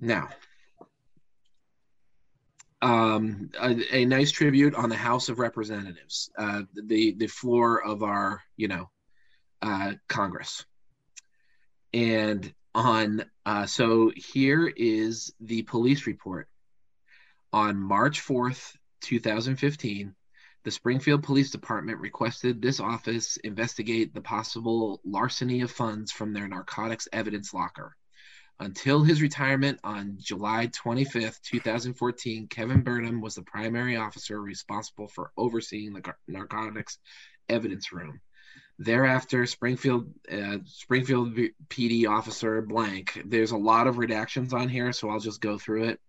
Now, 0.00 0.28
um, 2.82 3.50
a, 3.60 3.96
a, 3.96 4.04
nice 4.04 4.32
tribute 4.32 4.74
on 4.74 4.88
the 4.88 4.96
House 4.96 5.28
of 5.28 5.38
Representatives, 5.38 6.30
uh, 6.36 6.62
the 6.74 7.12
the 7.12 7.28
floor 7.28 7.82
of 7.82 8.02
our 8.02 8.42
you 8.56 8.66
know 8.66 8.90
uh, 9.62 9.92
Congress, 10.08 10.64
and 11.94 12.52
on 12.74 13.24
uh, 13.46 13.66
so 13.66 14.10
here 14.16 14.66
is 14.66 15.32
the 15.40 15.62
police 15.62 16.08
report 16.08 16.48
on 17.52 17.76
March 17.76 18.20
fourth, 18.20 18.76
two 19.00 19.20
thousand 19.20 19.56
fifteen. 19.56 20.16
The 20.64 20.70
Springfield 20.70 21.24
Police 21.24 21.50
Department 21.50 21.98
requested 21.98 22.62
this 22.62 22.78
office 22.78 23.36
investigate 23.38 24.14
the 24.14 24.20
possible 24.20 25.00
larceny 25.04 25.62
of 25.62 25.72
funds 25.72 26.12
from 26.12 26.32
their 26.32 26.46
narcotics 26.46 27.08
evidence 27.12 27.52
locker. 27.52 27.96
Until 28.60 29.02
his 29.02 29.20
retirement 29.20 29.80
on 29.82 30.18
July 30.20 30.68
25th, 30.68 31.40
2014, 31.42 32.46
Kevin 32.46 32.82
Burnham 32.82 33.20
was 33.20 33.34
the 33.34 33.42
primary 33.42 33.96
officer 33.96 34.40
responsible 34.40 35.08
for 35.08 35.32
overseeing 35.36 35.94
the 35.94 36.14
narcotics 36.28 36.98
evidence 37.48 37.92
room. 37.92 38.20
Thereafter, 38.78 39.46
Springfield 39.46 40.12
uh, 40.30 40.58
Springfield 40.66 41.36
PD 41.70 42.08
officer 42.08 42.62
blank. 42.62 43.20
There's 43.24 43.50
a 43.50 43.56
lot 43.56 43.88
of 43.88 43.96
redactions 43.96 44.52
on 44.52 44.68
here, 44.68 44.92
so 44.92 45.10
I'll 45.10 45.18
just 45.18 45.40
go 45.40 45.58
through 45.58 45.88
it. 45.88 46.00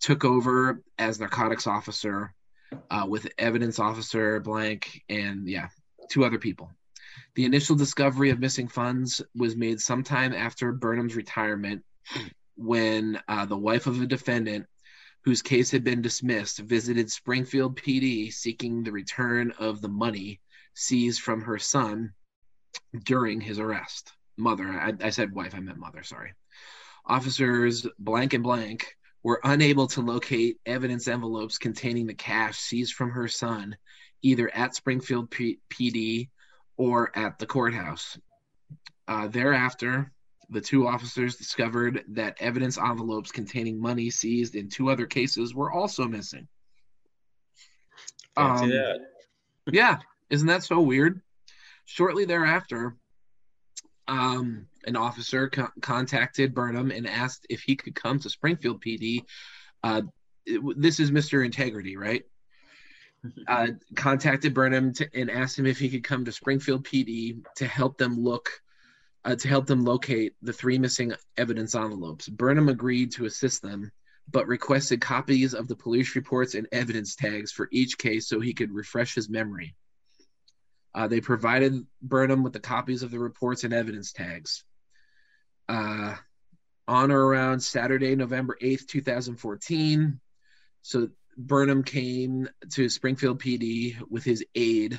Took 0.00 0.26
over 0.26 0.82
as 0.98 1.18
narcotics 1.18 1.66
officer 1.66 2.34
uh, 2.90 3.06
with 3.08 3.28
evidence 3.38 3.78
officer 3.78 4.40
blank 4.40 5.02
and 5.08 5.48
yeah, 5.48 5.68
two 6.10 6.24
other 6.24 6.38
people. 6.38 6.70
The 7.34 7.44
initial 7.44 7.76
discovery 7.76 8.30
of 8.30 8.40
missing 8.40 8.68
funds 8.68 9.22
was 9.34 9.56
made 9.56 9.80
sometime 9.80 10.32
after 10.32 10.72
Burnham's 10.72 11.16
retirement 11.16 11.82
when 12.56 13.20
uh, 13.28 13.46
the 13.46 13.56
wife 13.56 13.86
of 13.86 14.00
a 14.00 14.06
defendant 14.06 14.66
whose 15.24 15.42
case 15.42 15.70
had 15.70 15.84
been 15.84 16.02
dismissed 16.02 16.58
visited 16.60 17.10
Springfield 17.10 17.76
PD 17.76 18.32
seeking 18.32 18.82
the 18.82 18.92
return 18.92 19.52
of 19.58 19.80
the 19.80 19.88
money 19.88 20.40
seized 20.74 21.20
from 21.20 21.42
her 21.42 21.58
son 21.58 22.12
during 23.04 23.40
his 23.40 23.58
arrest. 23.58 24.12
Mother, 24.36 24.68
I, 24.68 24.92
I 25.02 25.10
said 25.10 25.34
wife, 25.34 25.54
I 25.54 25.60
meant 25.60 25.78
mother, 25.78 26.02
sorry. 26.02 26.34
Officers 27.06 27.86
blank 27.98 28.34
and 28.34 28.44
blank 28.44 28.96
were 29.26 29.40
unable 29.42 29.88
to 29.88 30.02
locate 30.02 30.60
evidence 30.66 31.08
envelopes 31.08 31.58
containing 31.58 32.06
the 32.06 32.14
cash 32.14 32.58
seized 32.58 32.94
from 32.94 33.10
her 33.10 33.26
son, 33.26 33.76
either 34.22 34.48
at 34.54 34.76
Springfield 34.76 35.28
P- 35.32 35.58
PD 35.68 36.28
or 36.76 37.10
at 37.18 37.36
the 37.40 37.46
courthouse. 37.46 38.16
Uh, 39.08 39.26
thereafter, 39.26 40.12
the 40.50 40.60
two 40.60 40.86
officers 40.86 41.34
discovered 41.34 42.04
that 42.10 42.36
evidence 42.38 42.78
envelopes 42.78 43.32
containing 43.32 43.80
money 43.80 44.10
seized 44.10 44.54
in 44.54 44.68
two 44.68 44.90
other 44.90 45.06
cases 45.06 45.52
were 45.52 45.72
also 45.72 46.06
missing. 46.06 46.46
Um, 48.36 48.72
yeah, 49.66 49.98
isn't 50.30 50.46
that 50.46 50.62
so 50.62 50.78
weird? 50.78 51.20
Shortly 51.84 52.26
thereafter, 52.26 52.96
um, 54.08 54.66
an 54.84 54.96
officer 54.96 55.48
co- 55.48 55.68
contacted 55.80 56.54
Burnham 56.54 56.90
and 56.90 57.08
asked 57.08 57.46
if 57.50 57.62
he 57.62 57.76
could 57.76 57.94
come 57.94 58.18
to 58.20 58.30
Springfield 58.30 58.82
PD. 58.82 59.22
Uh, 59.82 60.02
it, 60.44 60.60
this 60.80 61.00
is 61.00 61.10
Mr. 61.10 61.44
Integrity, 61.44 61.96
right? 61.96 62.24
Uh, 63.48 63.68
contacted 63.96 64.54
Burnham 64.54 64.92
to, 64.92 65.08
and 65.12 65.32
asked 65.32 65.58
him 65.58 65.66
if 65.66 65.80
he 65.80 65.88
could 65.88 66.04
come 66.04 66.24
to 66.24 66.30
Springfield 66.30 66.86
PD 66.86 67.42
to 67.56 67.66
help 67.66 67.98
them 67.98 68.16
look, 68.16 68.48
uh, 69.24 69.34
to 69.34 69.48
help 69.48 69.66
them 69.66 69.84
locate 69.84 70.34
the 70.42 70.52
three 70.52 70.78
missing 70.78 71.12
evidence 71.36 71.74
envelopes. 71.74 72.28
Burnham 72.28 72.68
agreed 72.68 73.10
to 73.12 73.24
assist 73.24 73.62
them, 73.62 73.90
but 74.30 74.46
requested 74.46 75.00
copies 75.00 75.54
of 75.54 75.66
the 75.66 75.74
police 75.74 76.14
reports 76.14 76.54
and 76.54 76.68
evidence 76.70 77.16
tags 77.16 77.50
for 77.50 77.68
each 77.72 77.98
case 77.98 78.28
so 78.28 78.38
he 78.38 78.54
could 78.54 78.72
refresh 78.72 79.16
his 79.16 79.28
memory. 79.28 79.74
Uh, 80.96 81.06
they 81.06 81.20
provided 81.20 81.86
Burnham 82.00 82.42
with 82.42 82.54
the 82.54 82.58
copies 82.60 83.02
of 83.02 83.10
the 83.10 83.18
reports 83.18 83.64
and 83.64 83.74
evidence 83.74 84.12
tags. 84.12 84.64
Uh, 85.68 86.14
on 86.88 87.12
or 87.12 87.26
around 87.26 87.60
Saturday, 87.60 88.16
November 88.16 88.56
8th, 88.62 88.86
2014. 88.86 90.18
So 90.80 91.08
Burnham 91.36 91.82
came 91.82 92.48
to 92.72 92.88
Springfield 92.88 93.42
PD 93.42 93.96
with 94.08 94.24
his 94.24 94.42
aide 94.54 94.98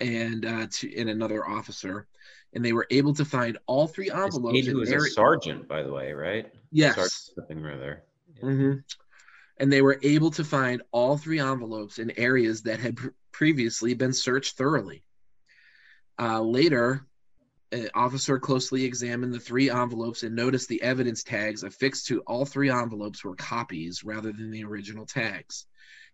and 0.00 0.46
uh, 0.46 0.66
to, 0.70 0.96
and 0.98 1.10
another 1.10 1.46
officer, 1.46 2.06
and 2.54 2.64
they 2.64 2.72
were 2.72 2.86
able 2.90 3.12
to 3.14 3.26
find 3.26 3.58
all 3.66 3.86
three 3.86 4.10
envelopes. 4.10 4.56
His 4.56 4.68
aide 4.68 4.72
who 4.72 4.78
was 4.78 4.92
a 4.92 5.00
sergeant, 5.10 5.68
by 5.68 5.82
the 5.82 5.92
way, 5.92 6.12
right? 6.14 6.50
Yes. 6.70 6.94
Sergeant, 6.94 7.12
something 7.34 7.64
or 7.66 7.72
other. 7.72 8.02
hmm 8.40 8.72
And 9.58 9.72
they 9.72 9.82
were 9.82 9.98
able 10.02 10.30
to 10.32 10.44
find 10.44 10.82
all 10.92 11.18
three 11.18 11.40
envelopes 11.40 11.98
in 11.98 12.12
areas 12.18 12.62
that 12.62 12.80
had 12.80 12.96
pr- 12.96 13.08
previously 13.32 13.94
been 13.94 14.12
searched 14.12 14.56
thoroughly. 14.56 15.02
Uh, 16.18 16.40
later, 16.40 17.06
an 17.70 17.90
officer 17.94 18.38
closely 18.38 18.84
examined 18.84 19.34
the 19.34 19.40
three 19.40 19.70
envelopes 19.70 20.22
and 20.22 20.34
noticed 20.34 20.68
the 20.68 20.82
evidence 20.82 21.22
tags 21.22 21.62
affixed 21.62 22.06
to 22.06 22.20
all 22.20 22.44
three 22.44 22.70
envelopes 22.70 23.22
were 23.22 23.36
copies 23.36 24.02
rather 24.04 24.32
than 24.32 24.50
the 24.50 24.64
original 24.64 25.06
tags. 25.06 25.66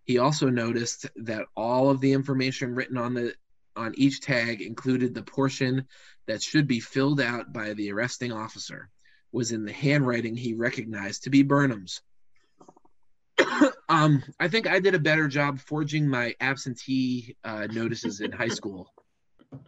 He 0.04 0.18
also 0.18 0.50
noticed 0.50 1.06
that 1.16 1.46
all 1.56 1.90
of 1.90 2.00
the 2.00 2.12
information 2.12 2.74
written 2.74 2.98
on 2.98 3.14
the 3.14 3.34
on 3.76 3.92
each 3.96 4.20
tag 4.20 4.62
included 4.62 5.14
the 5.14 5.22
portion 5.22 5.88
that 6.26 6.42
should 6.42 6.68
be 6.68 6.78
filled 6.78 7.20
out 7.20 7.52
by 7.52 7.74
the 7.74 7.90
arresting 7.90 8.32
officer 8.32 8.88
was 9.32 9.50
in 9.50 9.64
the 9.64 9.72
handwriting 9.72 10.36
he 10.36 10.54
recognized 10.54 11.24
to 11.24 11.30
be 11.30 11.42
Burnham's. 11.42 12.00
Um, 13.94 14.22
I 14.40 14.48
think 14.48 14.66
I 14.66 14.80
did 14.80 14.94
a 14.94 14.98
better 14.98 15.28
job 15.28 15.60
forging 15.60 16.08
my 16.08 16.34
absentee 16.40 17.36
uh, 17.44 17.66
notices 17.70 18.20
in 18.20 18.32
high 18.32 18.48
school. 18.48 18.92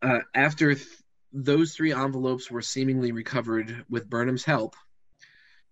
Uh, 0.00 0.20
after 0.32 0.76
th- 0.76 0.86
those 1.32 1.74
three 1.74 1.92
envelopes 1.92 2.48
were 2.52 2.62
seemingly 2.62 3.10
recovered 3.10 3.84
with 3.90 4.08
Burnham's 4.08 4.44
help, 4.44 4.76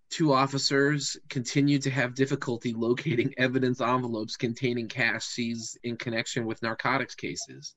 two 0.09 0.33
officers 0.33 1.15
continued 1.29 1.83
to 1.83 1.89
have 1.91 2.13
difficulty 2.13 2.73
locating 2.73 3.33
evidence 3.37 3.79
envelopes 3.79 4.35
containing 4.35 4.89
cash 4.89 5.23
seized 5.23 5.79
in 5.85 5.95
connection 5.95 6.45
with 6.45 6.61
narcotics 6.61 7.15
cases. 7.15 7.73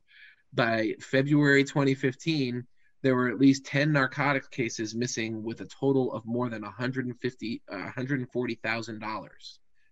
By 0.52 0.96
February 0.98 1.62
2015, 1.62 2.66
there 3.02 3.14
were 3.14 3.28
at 3.28 3.38
least 3.38 3.64
10 3.64 3.92
narcotics 3.92 4.48
cases 4.48 4.94
missing 4.94 5.42
with 5.42 5.60
a 5.60 5.66
total 5.66 6.12
of 6.12 6.26
more 6.26 6.48
than 6.50 6.62
150 6.62 7.62
uh, 7.70 7.76
$140,000 7.96 9.28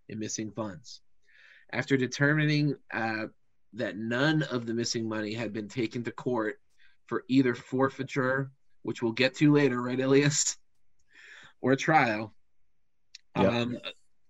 in 0.08 0.18
missing 0.18 0.50
funds. 0.50 1.00
After 1.72 1.96
determining 1.96 2.76
uh, 2.92 3.26
that 3.74 3.96
none 3.96 4.42
of 4.44 4.66
the 4.66 4.74
missing 4.74 5.08
money 5.08 5.34
had 5.34 5.52
been 5.52 5.68
taken 5.68 6.02
to 6.04 6.10
court 6.12 6.58
for 7.06 7.24
either 7.28 7.54
forfeiture, 7.54 8.50
which 8.82 9.02
we'll 9.02 9.12
get 9.12 9.34
to 9.36 9.52
later, 9.52 9.80
right, 9.80 9.98
Ilias, 9.98 10.56
or 11.60 11.76
trial, 11.76 12.34
Yep. 13.36 13.52
um, 13.52 13.78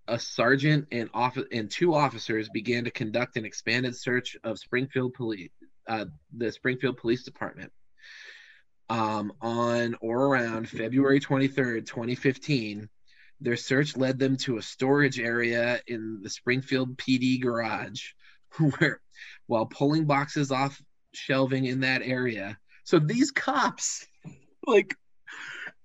a 0.08 0.18
sergeant 0.18 0.86
and 0.92 1.08
off- 1.14 1.38
and 1.52 1.70
two 1.70 1.94
officers 1.94 2.48
began 2.52 2.84
to 2.84 2.90
conduct 2.90 3.36
an 3.36 3.44
expanded 3.44 3.96
search 3.96 4.36
of 4.44 4.58
Springfield 4.58 5.14
police, 5.14 5.50
uh, 5.88 6.06
the 6.36 6.50
Springfield 6.52 6.96
Police 6.96 7.22
Department. 7.22 7.72
Um, 8.90 9.34
on 9.42 9.96
or 10.00 10.26
around 10.26 10.68
February 10.68 11.20
23rd, 11.20 11.86
2015, 11.86 12.88
their 13.40 13.56
search 13.56 13.96
led 13.96 14.18
them 14.18 14.36
to 14.38 14.56
a 14.56 14.62
storage 14.62 15.20
area 15.20 15.80
in 15.86 16.20
the 16.22 16.30
Springfield 16.30 16.96
PD 16.96 17.40
garage, 17.40 18.12
where, 18.58 19.00
while 19.46 19.66
pulling 19.66 20.06
boxes 20.06 20.50
off 20.50 20.80
shelving 21.12 21.66
in 21.66 21.80
that 21.80 22.02
area, 22.02 22.58
so 22.84 22.98
these 22.98 23.30
cops, 23.30 24.06
like, 24.66 24.94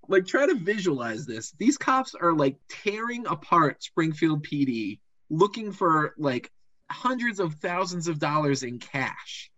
like 0.07 0.25
try 0.25 0.45
to 0.45 0.55
visualize 0.55 1.25
this. 1.25 1.51
These 1.59 1.77
cops 1.77 2.15
are 2.15 2.33
like 2.33 2.57
tearing 2.69 3.27
apart 3.27 3.83
Springfield 3.83 4.45
PD, 4.45 4.99
looking 5.29 5.73
for 5.73 6.13
like 6.17 6.49
hundreds 6.89 7.41
of 7.41 7.55
thousands 7.55 8.07
of 8.07 8.19
dollars 8.19 8.63
in 8.63 8.79
cash, 8.79 9.51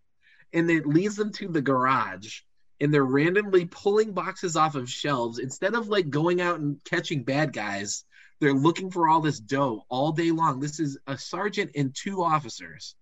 and 0.54 0.70
it 0.72 0.88
leads 0.88 1.16
them 1.16 1.32
to 1.34 1.48
the 1.48 1.62
garage 1.62 2.42
and 2.82 2.94
they're 2.94 3.04
randomly 3.04 3.66
pulling 3.66 4.12
boxes 4.12 4.56
off 4.56 4.76
of 4.76 4.90
shelves. 4.90 5.40
Instead 5.40 5.76
of 5.76 5.88
like 5.88 6.10
going 6.10 6.42
out 6.42 6.60
and 6.60 6.78
catching 6.84 7.24
bad 7.24 7.54
guys 7.54 8.06
they're 8.40 8.54
looking 8.54 8.92
for 8.92 9.08
all 9.08 9.22
this 9.22 9.40
dough 9.40 9.86
all 9.90 10.12
day 10.12 10.32
long. 10.32 10.60
This 10.60 10.80
is 10.80 10.98
a 11.08 11.18
sergeant 11.18 11.72
and 11.76 11.96
two 11.96 12.24
officers. 12.24 12.96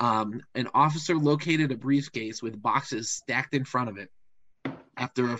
Um, 0.00 0.42
an 0.54 0.68
officer 0.74 1.16
located 1.16 1.72
a 1.72 1.76
briefcase 1.76 2.42
with 2.42 2.60
boxes 2.60 3.10
stacked 3.10 3.54
in 3.54 3.64
front 3.64 3.90
of 3.90 3.98
it 3.98 4.10
after 4.96 5.34
a, 5.34 5.38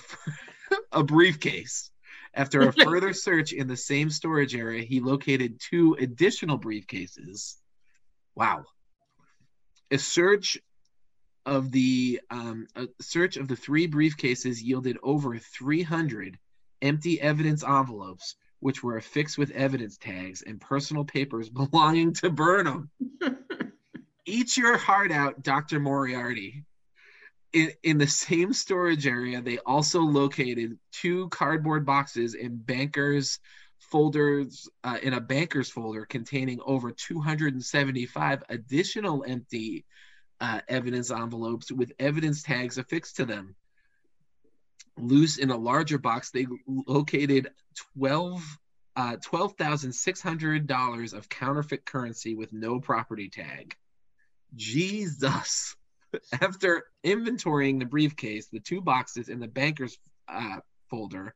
a 0.92 1.02
briefcase. 1.04 1.90
After 2.34 2.62
a 2.62 2.72
further 2.84 3.12
search 3.12 3.52
in 3.52 3.68
the 3.68 3.76
same 3.76 4.10
storage 4.10 4.54
area 4.56 4.82
he 4.82 5.00
located 5.00 5.60
two 5.60 5.96
additional 6.00 6.58
briefcases. 6.58 7.54
Wow. 8.34 8.64
A 9.90 9.98
search 9.98 10.58
of 11.46 11.70
the 11.70 12.20
um, 12.30 12.66
a 12.76 12.86
search 13.00 13.36
of 13.36 13.48
the 13.48 13.56
three 13.56 13.88
briefcases 13.88 14.62
yielded 14.62 14.98
over 15.02 15.38
300 15.38 16.38
empty 16.82 17.20
evidence 17.20 17.62
envelopes, 17.62 18.36
which 18.60 18.82
were 18.82 18.96
affixed 18.96 19.38
with 19.38 19.50
evidence 19.50 19.96
tags 19.96 20.42
and 20.42 20.60
personal 20.60 21.04
papers 21.04 21.48
belonging 21.70 22.12
to 22.14 22.30
Burnham. 22.30 22.90
Eat 24.26 24.56
your 24.56 24.78
heart 24.78 25.12
out, 25.12 25.42
Dr. 25.42 25.80
Moriarty. 25.80 26.64
In, 27.52 27.70
in 27.82 27.98
the 27.98 28.06
same 28.06 28.52
storage 28.52 29.06
area, 29.06 29.40
they 29.40 29.58
also 29.58 30.00
located 30.00 30.78
two 30.92 31.28
cardboard 31.28 31.86
boxes 31.86 32.34
in 32.34 32.56
bankers 32.56 33.38
folders 33.90 34.68
uh, 34.82 34.98
in 35.02 35.12
a 35.12 35.20
bankers 35.20 35.70
folder 35.70 36.04
containing 36.04 36.58
over 36.64 36.90
275 36.90 38.42
additional 38.48 39.24
empty 39.28 39.84
uh, 40.40 40.60
evidence 40.68 41.10
envelopes 41.10 41.70
with 41.70 41.92
evidence 41.98 42.42
tags 42.42 42.78
affixed 42.78 43.16
to 43.16 43.24
them. 43.24 43.54
Loose 44.96 45.38
in 45.38 45.50
a 45.50 45.56
larger 45.56 45.98
box, 45.98 46.30
they 46.30 46.46
located 46.66 47.50
12 47.98 48.58
uh, 48.96 49.16
$12,600 49.16 51.14
of 51.14 51.28
counterfeit 51.28 51.84
currency 51.84 52.34
with 52.34 52.52
no 52.52 52.78
property 52.78 53.28
tag. 53.28 53.74
Jesus. 54.54 55.74
After 56.32 56.84
inventorying 57.04 57.80
the 57.80 57.86
briefcase, 57.86 58.46
the 58.46 58.60
two 58.60 58.80
boxes, 58.80 59.28
and 59.28 59.42
the 59.42 59.48
banker's 59.48 59.98
uh, 60.28 60.58
folder, 60.90 61.34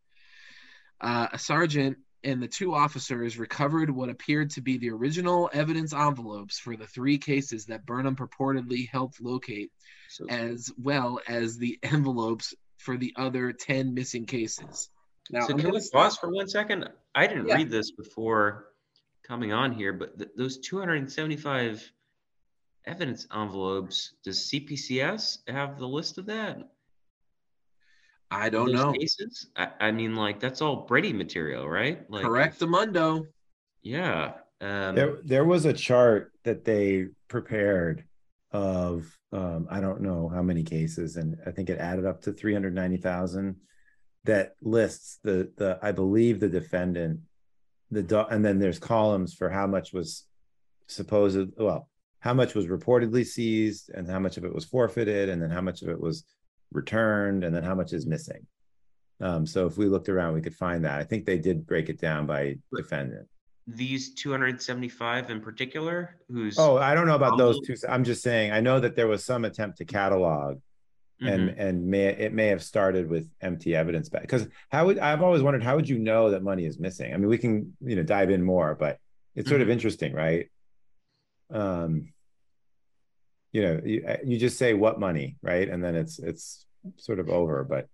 uh, 1.00 1.28
a 1.32 1.38
sergeant 1.38 1.98
and 2.24 2.42
the 2.42 2.48
two 2.48 2.74
officers 2.74 3.38
recovered 3.38 3.90
what 3.90 4.08
appeared 4.08 4.50
to 4.50 4.60
be 4.60 4.78
the 4.78 4.90
original 4.90 5.48
evidence 5.52 5.92
envelopes 5.92 6.58
for 6.58 6.76
the 6.76 6.86
three 6.86 7.18
cases 7.18 7.66
that 7.66 7.86
Burnham 7.86 8.16
purportedly 8.16 8.88
helped 8.88 9.20
locate, 9.20 9.70
So, 10.08 10.26
as 10.28 10.70
well 10.76 11.20
as 11.28 11.58
the 11.58 11.78
envelopes 11.82 12.54
for 12.78 12.96
the 12.96 13.12
other 13.16 13.52
10 13.52 13.94
missing 13.94 14.26
cases. 14.26 14.90
Now, 15.30 15.46
so 15.46 15.52
I'm 15.52 15.58
can 15.60 15.72
we 15.72 15.80
pause 15.92 16.16
for 16.16 16.30
one 16.30 16.48
second? 16.48 16.88
I 17.14 17.26
didn't 17.26 17.48
Yeah. 17.48 17.56
read 17.56 17.70
this 17.70 17.90
before 17.92 18.68
coming 19.22 19.52
on 19.52 19.72
here, 19.72 19.92
but 19.92 20.18
th- 20.18 20.30
those 20.36 20.58
275 20.58 21.92
evidence 22.86 23.26
envelopes, 23.34 24.14
does 24.24 24.48
CPCS 24.50 25.38
have 25.48 25.78
the 25.78 25.86
list 25.86 26.18
of 26.18 26.26
that? 26.26 26.70
I 28.30 28.50
don't 28.50 28.72
know. 28.72 28.92
Cases? 28.92 29.48
I, 29.56 29.68
I 29.80 29.90
mean, 29.90 30.14
like 30.14 30.40
that's 30.40 30.60
all 30.60 30.86
Brady 30.86 31.12
material, 31.12 31.68
right? 31.68 32.08
Like, 32.10 32.24
Correct, 32.24 32.60
Amundo. 32.60 33.26
Yeah. 33.82 34.32
Um, 34.60 34.94
There, 34.94 35.18
there 35.24 35.44
was 35.44 35.64
a 35.64 35.72
chart 35.72 36.32
that 36.44 36.64
they 36.64 37.06
prepared 37.28 38.04
of 38.50 39.06
um, 39.32 39.66
I 39.70 39.80
don't 39.80 40.00
know 40.00 40.28
how 40.28 40.42
many 40.42 40.62
cases, 40.62 41.16
and 41.16 41.36
I 41.46 41.50
think 41.50 41.70
it 41.70 41.78
added 41.78 42.06
up 42.06 42.22
to 42.22 42.32
three 42.32 42.52
hundred 42.52 42.74
ninety 42.74 42.96
thousand. 42.96 43.56
That 44.24 44.54
lists 44.62 45.18
the 45.22 45.52
the 45.56 45.78
I 45.82 45.92
believe 45.92 46.40
the 46.40 46.48
defendant, 46.48 47.20
the 47.90 48.02
do- 48.02 48.26
and 48.30 48.44
then 48.44 48.58
there's 48.58 48.78
columns 48.78 49.34
for 49.34 49.48
how 49.48 49.66
much 49.66 49.92
was 49.92 50.24
supposed 50.86 51.50
well 51.58 51.88
how 52.20 52.34
much 52.34 52.54
was 52.54 52.66
reportedly 52.66 53.24
seized 53.24 53.90
and 53.90 54.08
how 54.10 54.18
much 54.18 54.36
of 54.38 54.44
it 54.44 54.54
was 54.54 54.64
forfeited 54.64 55.28
and 55.28 55.40
then 55.40 55.50
how 55.50 55.60
much 55.60 55.82
of 55.82 55.88
it 55.88 56.00
was 56.00 56.24
returned 56.72 57.44
and 57.44 57.54
then 57.54 57.62
how 57.62 57.74
much 57.74 57.92
is 57.92 58.06
missing. 58.06 58.46
Um, 59.20 59.46
so 59.46 59.66
if 59.66 59.76
we 59.76 59.86
looked 59.86 60.08
around, 60.08 60.34
we 60.34 60.40
could 60.40 60.54
find 60.54 60.84
that. 60.84 61.00
I 61.00 61.04
think 61.04 61.24
they 61.26 61.38
did 61.38 61.66
break 61.66 61.88
it 61.88 61.98
down 62.00 62.26
by 62.26 62.56
defendant. 62.74 63.26
these 63.66 64.14
275 64.14 65.28
in 65.30 65.40
particular, 65.40 66.16
who's 66.30 66.58
Oh, 66.58 66.76
I 66.78 66.94
don't 66.94 67.06
know 67.06 67.16
about 67.16 67.36
those 67.36 67.60
two. 67.66 67.74
I'm 67.88 68.02
just 68.04 68.22
saying. 68.22 68.50
I 68.52 68.60
know 68.60 68.80
that 68.80 68.96
there 68.96 69.06
was 69.08 69.24
some 69.26 69.44
attempt 69.44 69.76
to 69.78 69.84
catalog, 69.84 70.60
and 71.20 71.50
Mhm. 71.50 71.54
and 71.58 71.86
may 71.86 72.06
it 72.06 72.32
may 72.32 72.46
have 72.46 72.62
started 72.62 73.10
with 73.10 73.28
empty 73.42 73.74
evidence 73.76 74.08
back. 74.08 74.22
Because 74.22 74.46
how 74.70 74.86
would 74.86 74.98
I've 74.98 75.20
always 75.22 75.42
wondered 75.42 75.62
how 75.62 75.76
would 75.76 75.88
you 75.88 75.98
know 75.98 76.30
that 76.30 76.42
money 76.42 76.64
is 76.64 76.78
missing? 76.78 77.12
I 77.12 77.16
mean, 77.18 77.28
we 77.28 77.36
can 77.36 77.76
you 77.82 77.96
know 77.96 78.02
dive 78.04 78.30
in 78.30 78.42
more, 78.42 78.74
but 78.74 78.98
it's 79.34 79.48
sort 79.50 79.60
of 79.60 79.68
Mhm. 79.68 79.72
interesting, 79.72 80.12
right? 80.14 80.48
Um, 81.50 82.12
you 83.52 83.62
know, 83.62 83.80
you, 83.84 84.16
you 84.24 84.38
just 84.38 84.58
say 84.58 84.74
what 84.74 85.00
money, 85.00 85.36
right, 85.42 85.68
and 85.68 85.82
then 85.82 85.94
it's 85.94 86.18
it's 86.18 86.66
sort 86.96 87.18
of 87.18 87.28
over. 87.28 87.64
But 87.64 87.88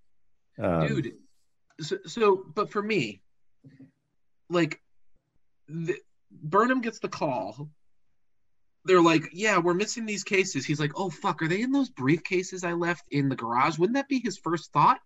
um, 0.62 0.88
Dude, 0.88 1.12
so, 1.81 1.99
so, 2.07 2.45
but 2.55 2.71
for 2.71 2.83
me, 2.83 3.23
like, 4.51 4.81
the, 5.69 5.97
Burnham 6.31 6.81
gets 6.81 6.99
the 6.99 7.09
call. 7.09 7.69
They're 8.87 9.01
like, 9.01 9.31
yeah, 9.33 9.59
we're 9.59 9.75
missing 9.75 10.05
these 10.05 10.25
cases. 10.25 10.67
He's 10.67 10.81
like, 10.81 10.93
oh, 10.95 11.09
fuck, 11.09 11.40
are 11.40 11.49
they 11.49 11.62
in 11.62 11.73
those 11.73 11.90
briefcases 11.90 12.64
I 12.64 12.73
left 12.75 13.07
in 13.11 13.31
the 13.31 13.37
garage? 13.37 13.79
Wouldn't 13.79 13.95
that 13.95 14.09
be 14.09 14.19
his 14.19 14.37
first 14.37 14.73
thought? 14.73 15.01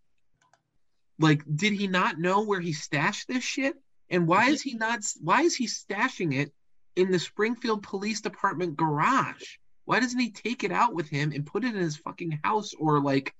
Like, 1.20 1.42
did 1.54 1.74
he 1.74 1.86
not 1.86 2.18
know 2.18 2.42
where 2.42 2.60
he 2.60 2.72
stashed 2.72 3.28
this 3.28 3.44
shit? 3.44 3.76
And 4.10 4.26
why 4.26 4.48
is 4.48 4.62
he 4.62 4.74
not? 4.74 5.00
Why 5.20 5.42
is 5.42 5.54
he 5.54 5.66
stashing 5.66 6.34
it 6.34 6.52
in 6.96 7.12
the 7.12 7.18
Springfield 7.18 7.82
Police 7.82 8.20
Department 8.20 8.76
garage? 8.76 9.58
Why 9.88 10.00
doesn't 10.00 10.18
he 10.20 10.30
take 10.30 10.64
it 10.64 10.70
out 10.70 10.94
with 10.94 11.08
him 11.08 11.32
and 11.32 11.46
put 11.46 11.64
it 11.64 11.74
in 11.74 11.80
his 11.80 11.96
fucking 11.96 12.40
house 12.44 12.74
or 12.78 13.00
like 13.00 13.34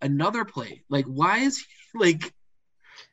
another 0.00 0.44
place? 0.44 0.80
Like, 0.88 1.04
why 1.04 1.38
is 1.38 1.58
he 1.58 1.66
like? 1.98 2.34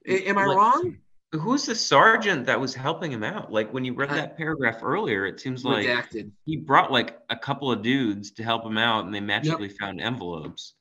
Am 0.08 0.39
I 0.39 0.45
Like- 0.47 0.58
wrong? 0.58 0.97
Who's 1.34 1.67
the 1.67 1.75
sergeant 1.75 2.47
that 2.47 2.60
was 2.60 2.73
helping 2.73 3.12
him 3.12 3.23
out? 3.23 3.52
Like 3.52 3.71
when 3.71 3.86
you 3.86 3.93
read 3.93 4.10
that 4.10 4.36
paragraph 4.38 4.80
earlier, 4.82 5.28
it 5.28 5.39
seems 5.39 5.63
like 5.63 5.86
Redacted. 5.86 6.32
he 6.45 6.58
brought 6.58 6.91
like 6.91 7.19
a 7.30 7.36
couple 7.36 7.71
of 7.71 7.84
dudes 7.84 8.32
to 8.32 8.43
help 8.43 8.65
him 8.65 8.80
out, 8.80 9.06
and 9.06 9.13
they 9.13 9.19
magically 9.19 9.69
found 9.69 10.02
envelopes. 10.02 10.73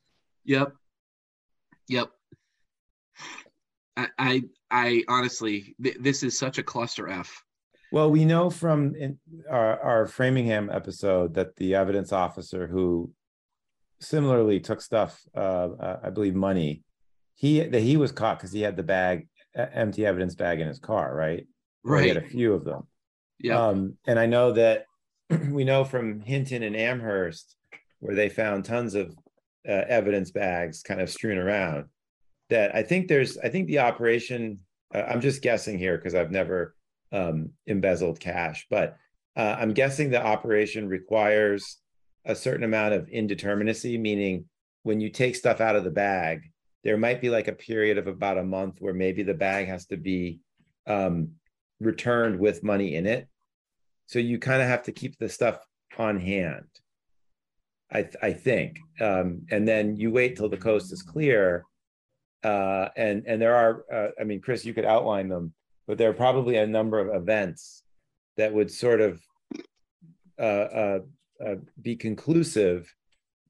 Yep. 0.47 0.73
Yep. 1.89 2.11
I 3.99 4.09
I, 4.19 4.43
I 4.71 5.05
honestly, 5.09 5.77
th- 5.83 5.99
this 6.01 6.23
is 6.23 6.39
such 6.39 6.57
a 6.57 6.63
cluster 6.63 7.07
f. 7.11 7.45
Well, 7.91 8.11
we 8.11 8.25
know 8.25 8.51
from 8.51 8.95
in 8.95 9.19
our, 9.49 9.81
our 9.81 10.07
Framingham 10.07 10.71
episode 10.71 11.35
that 11.35 11.57
the 11.57 11.75
evidence 11.75 12.13
officer 12.13 12.67
who 12.67 13.13
similarly 14.01 14.61
took 14.61 14.81
stuff, 14.81 15.23
uh, 15.35 15.69
uh, 15.81 16.01
I 16.05 16.11
believe 16.11 16.35
money, 16.35 16.83
he 17.35 17.61
that 17.61 17.81
he 17.81 17.97
was 17.97 18.13
caught 18.13 18.39
because 18.39 18.53
he 18.53 18.63
had 18.63 18.77
the 18.77 18.83
bag, 18.83 19.29
empty 19.55 20.05
evidence 20.05 20.35
bag 20.35 20.61
in 20.61 20.69
his 20.69 20.79
car, 20.79 21.15
right? 21.15 21.47
Right. 21.85 22.03
He 22.03 22.09
had 22.09 22.19
a 22.19 22.29
few 22.29 22.53
of 22.53 22.65
them. 22.65 22.87
Yeah. 23.39 23.59
Um, 23.61 23.97
and 24.07 24.19
I 24.19 24.27
know 24.27 24.53
that 24.53 24.85
we 25.51 25.65
know 25.65 25.85
from 25.85 26.21
Hinton 26.21 26.63
and 26.63 26.77
Amherst, 26.77 27.57
where 28.01 28.15
they 28.15 28.29
found 28.29 28.65
tons 28.65 28.95
of 28.95 29.15
uh, 29.69 29.85
evidence 29.89 30.31
bags 30.31 30.83
kind 30.83 31.01
of 31.01 31.11
strewn 31.11 31.39
around, 31.39 31.87
that 32.51 32.75
I 32.75 32.83
think 32.83 33.09
there's, 33.09 33.39
I 33.39 33.49
think 33.49 33.67
the 33.67 33.81
operation, 33.81 34.61
uh, 34.95 35.03
I'm 35.09 35.21
just 35.21 35.43
guessing 35.43 35.79
here 35.79 35.97
because 35.97 36.15
I've 36.15 36.31
never 36.31 36.75
um, 37.13 37.51
embezzled 37.67 38.21
cash, 38.21 38.67
but 38.71 38.97
uh, 39.37 39.57
I'm 39.59 39.73
guessing 39.73 40.11
the 40.11 40.25
operation 40.25 40.89
requires 40.89 41.79
a 42.25 42.35
certain 42.35 42.65
amount 42.65 42.95
of 42.95 43.07
indeterminacy, 43.07 43.99
meaning 43.99 44.45
when 44.83 45.01
you 45.01 45.11
take 45.11 45.37
stuff 45.37 45.61
out 45.61 45.77
of 45.77 45.85
the 45.85 45.91
bag, 45.91 46.51
there 46.85 46.97
might 46.97 47.21
be 47.21 47.31
like 47.31 47.49
a 47.49 47.53
period 47.53 47.99
of 47.99 48.07
about 48.07 48.39
a 48.39 48.45
month 48.45 48.77
where 48.81 48.95
maybe 48.95 49.23
the 49.23 49.35
bag 49.35 49.69
has 49.69 49.87
to 49.87 49.97
be 49.97 50.41
um, 50.87 51.33
returned 51.81 52.39
with 52.39 52.63
money 52.63 52.95
in 52.95 53.07
it. 53.07 53.29
So 54.07 54.19
you 54.19 54.39
kind 54.39 54.63
of 54.63 54.69
have 54.69 54.85
to 54.85 54.93
keep 54.93 55.19
the 55.19 55.29
stuff 55.29 55.59
on 55.99 56.19
hand. 56.19 56.67
I 57.91 58.03
th- 58.03 58.17
I 58.23 58.33
think, 58.33 58.79
um, 59.01 59.47
and 59.51 59.67
then 59.67 59.97
you 59.97 60.11
wait 60.11 60.37
till 60.37 60.49
the 60.49 60.57
coast 60.57 60.93
is 60.93 61.03
clear, 61.03 61.65
uh, 62.45 62.89
and 62.97 63.25
and 63.27 63.41
there 63.41 63.55
are, 63.55 63.85
uh, 63.93 64.11
I 64.21 64.25
mean, 64.25 64.41
Chris, 64.41 64.65
you 64.65 64.75
could 64.75 64.85
outline 64.85 65.29
them, 65.29 65.55
but 65.89 65.97
there 65.97 66.11
are 66.11 66.15
probably 66.15 66.57
a 66.57 66.67
number 66.67 67.01
of 67.01 67.21
events 67.21 67.83
that 68.37 68.53
would 68.53 68.71
sort 68.71 69.01
of 69.01 69.21
uh, 70.39 70.43
uh, 70.43 70.99
uh, 71.45 71.55
be 71.81 71.97
conclusive 71.97 72.95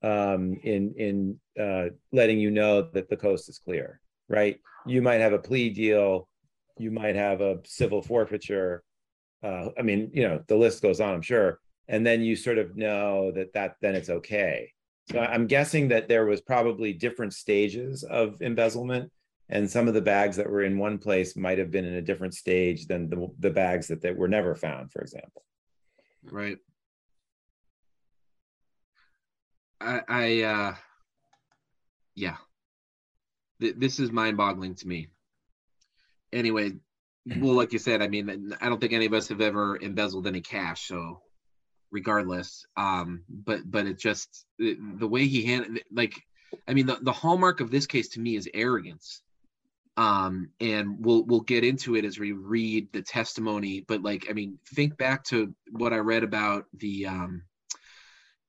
um, 0.02 0.58
in 0.62 0.94
in 0.96 1.40
uh, 1.60 1.90
letting 2.12 2.38
you 2.38 2.50
know 2.50 2.88
that 2.94 3.10
the 3.10 3.16
coast 3.16 3.48
is 3.48 3.58
clear, 3.58 4.00
right? 4.28 4.58
You 4.86 5.02
might 5.02 5.20
have 5.20 5.32
a 5.32 5.38
plea 5.38 5.70
deal, 5.70 6.28
you 6.78 6.92
might 6.92 7.16
have 7.16 7.40
a 7.40 7.58
civil 7.64 8.00
forfeiture. 8.00 8.84
Uh, 9.42 9.70
I 9.76 9.82
mean, 9.82 10.10
you 10.14 10.26
know, 10.26 10.42
the 10.46 10.56
list 10.56 10.80
goes 10.80 11.00
on, 11.00 11.14
I'm 11.14 11.22
sure, 11.22 11.58
and 11.88 12.06
then 12.06 12.22
you 12.22 12.36
sort 12.36 12.58
of 12.58 12.76
know 12.76 13.32
that 13.32 13.52
that 13.54 13.74
then 13.82 13.96
it's 13.96 14.10
okay. 14.10 14.72
So 15.10 15.18
I'm 15.18 15.46
guessing 15.46 15.88
that 15.88 16.06
there 16.06 16.26
was 16.26 16.40
probably 16.40 16.92
different 16.92 17.32
stages 17.32 18.04
of 18.04 18.40
embezzlement, 18.42 19.10
and 19.48 19.70
some 19.70 19.88
of 19.88 19.94
the 19.94 20.00
bags 20.00 20.36
that 20.36 20.50
were 20.50 20.62
in 20.62 20.78
one 20.78 20.98
place 20.98 21.36
might 21.36 21.58
have 21.58 21.70
been 21.70 21.84
in 21.84 21.94
a 21.94 22.02
different 22.02 22.34
stage 22.34 22.86
than 22.86 23.08
the 23.08 23.28
the 23.38 23.50
bags 23.50 23.88
that, 23.88 24.02
that 24.02 24.16
were 24.16 24.28
never 24.28 24.54
found, 24.54 24.92
for 24.92 25.00
example. 25.00 25.42
Right. 26.24 26.58
I, 29.80 30.00
I 30.08 30.42
uh, 30.42 30.74
yeah. 32.14 32.36
Th- 33.60 33.74
this 33.76 33.98
is 33.98 34.12
mind-boggling 34.12 34.74
to 34.76 34.88
me. 34.88 35.08
Anyway, 36.32 36.72
well, 37.38 37.54
like 37.54 37.72
you 37.72 37.78
said, 37.78 38.02
I 38.02 38.08
mean, 38.08 38.52
I 38.60 38.68
don't 38.68 38.80
think 38.80 38.92
any 38.92 39.06
of 39.06 39.12
us 39.14 39.28
have 39.28 39.40
ever 39.40 39.78
embezzled 39.80 40.26
any 40.26 40.40
cash, 40.40 40.86
so 40.86 41.22
regardless, 41.90 42.66
um, 42.76 43.24
but 43.28 43.60
but 43.70 43.86
it 43.86 43.98
just 43.98 44.44
the, 44.58 44.76
the 44.98 45.08
way 45.08 45.26
he 45.26 45.44
handled, 45.44 45.78
like, 45.90 46.14
I 46.68 46.74
mean, 46.74 46.86
the, 46.86 46.98
the 47.00 47.12
hallmark 47.12 47.60
of 47.60 47.70
this 47.70 47.86
case 47.86 48.08
to 48.10 48.20
me 48.20 48.36
is 48.36 48.48
arrogance. 48.52 49.22
Um, 49.98 50.50
and 50.60 51.04
we'll 51.04 51.24
we'll 51.24 51.40
get 51.40 51.64
into 51.64 51.96
it 51.96 52.04
as 52.04 52.20
we 52.20 52.30
read 52.30 52.92
the 52.92 53.02
testimony, 53.02 53.84
but 53.88 54.00
like, 54.00 54.26
I 54.30 54.32
mean, 54.32 54.60
think 54.76 54.96
back 54.96 55.24
to 55.24 55.52
what 55.72 55.92
I 55.92 55.96
read 55.96 56.22
about 56.22 56.66
the 56.72 57.06
um, 57.06 57.42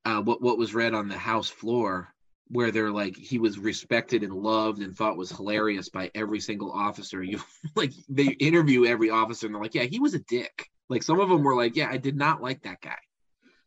uh, 0.05 0.21
what 0.21 0.43
what 0.43 0.59
was 0.59 0.75
read 0.75 0.93
on 0.93 1.09
the 1.09 1.17
house 1.17 1.49
floor 1.49 2.13
where 2.49 2.69
they're 2.69 2.91
like 2.91 3.17
he 3.17 3.39
was 3.39 3.57
respected 3.57 4.23
and 4.23 4.31
loved 4.33 4.83
and 4.83 4.95
thought 4.95 5.17
was 5.17 5.31
hilarious 5.31 5.89
by 5.89 6.12
every 6.13 6.39
single 6.39 6.71
officer. 6.71 7.23
You 7.23 7.39
like 7.75 7.93
they 8.07 8.27
interview 8.27 8.85
every 8.85 9.09
officer 9.09 9.47
and 9.47 9.55
they're 9.55 9.62
like 9.62 9.73
yeah 9.73 9.83
he 9.83 9.99
was 9.99 10.13
a 10.13 10.19
dick. 10.19 10.69
Like 10.88 11.01
some 11.01 11.19
of 11.19 11.29
them 11.29 11.41
were 11.41 11.55
like 11.55 11.75
yeah 11.75 11.89
i 11.89 11.97
did 11.97 12.15
not 12.15 12.43
like 12.43 12.62
that 12.62 12.79
guy. 12.79 12.97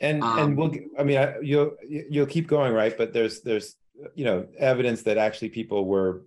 And 0.00 0.22
Um, 0.22 0.38
and 0.38 0.56
we'll, 0.56 0.72
I 0.98 1.02
mean, 1.02 1.18
I- 1.18 1.40
you'll 1.42 1.76
you'll 1.88 2.26
keep 2.26 2.46
going, 2.46 2.72
right? 2.72 2.96
But 2.96 3.12
there's 3.12 3.40
there's 3.42 3.74
you 4.14 4.24
know 4.24 4.46
evidence 4.58 5.02
that 5.02 5.18
actually 5.18 5.50
people 5.50 5.84
were 5.84 6.24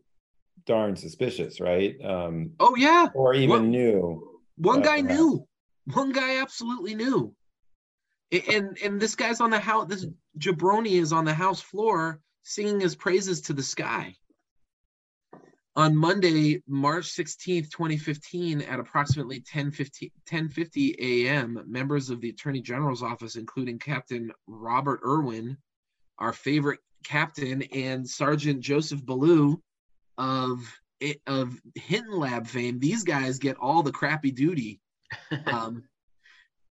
darn 0.65 0.95
suspicious, 0.95 1.59
right? 1.59 1.95
Um, 2.03 2.51
oh 2.59 2.75
yeah 2.75 3.07
or 3.13 3.33
even 3.33 3.49
Well- 3.49 3.61
knew. 3.63 4.39
one 4.57 4.81
guy 4.81 5.01
knew 5.01 5.47
one 5.93 6.11
guy 6.11 6.41
absolutely 6.41 6.95
knew 6.95 7.35
and 8.49 8.77
and 8.83 8.99
this 8.99 9.15
guy's 9.15 9.39
on 9.41 9.51
the 9.51 9.59
house 9.59 9.87
this 9.87 10.05
jabroni 10.39 10.93
is 10.99 11.13
on 11.13 11.25
the 11.25 11.33
house 11.33 11.61
floor 11.61 12.19
singing 12.43 12.79
his 12.79 12.95
praises 12.95 13.41
to 13.41 13.53
the 13.53 13.61
sky 13.61 14.15
on 15.75 15.95
monday 15.95 16.63
march 16.67 17.05
16th 17.05 17.69
2015 17.69 18.61
at 18.61 18.79
approximately 18.79 19.41
10:50 19.41 20.11
10:50 20.27 20.95
a.m 20.99 21.61
members 21.67 22.09
of 22.09 22.21
the 22.21 22.29
attorney 22.29 22.61
general's 22.61 23.03
office 23.03 23.35
including 23.35 23.77
captain 23.77 24.31
robert 24.47 25.01
irwin 25.05 25.57
our 26.17 26.33
favorite 26.33 26.79
captain 27.03 27.61
and 27.73 28.09
sergeant 28.09 28.59
joseph 28.61 29.05
ballou 29.05 29.61
of 30.17 30.59
it, 30.99 31.21
of 31.27 31.59
hinton 31.75 32.17
lab 32.17 32.47
fame 32.47 32.79
these 32.79 33.03
guys 33.03 33.39
get 33.39 33.57
all 33.57 33.83
the 33.83 33.91
crappy 33.91 34.31
duty 34.31 34.79
um, 35.45 35.83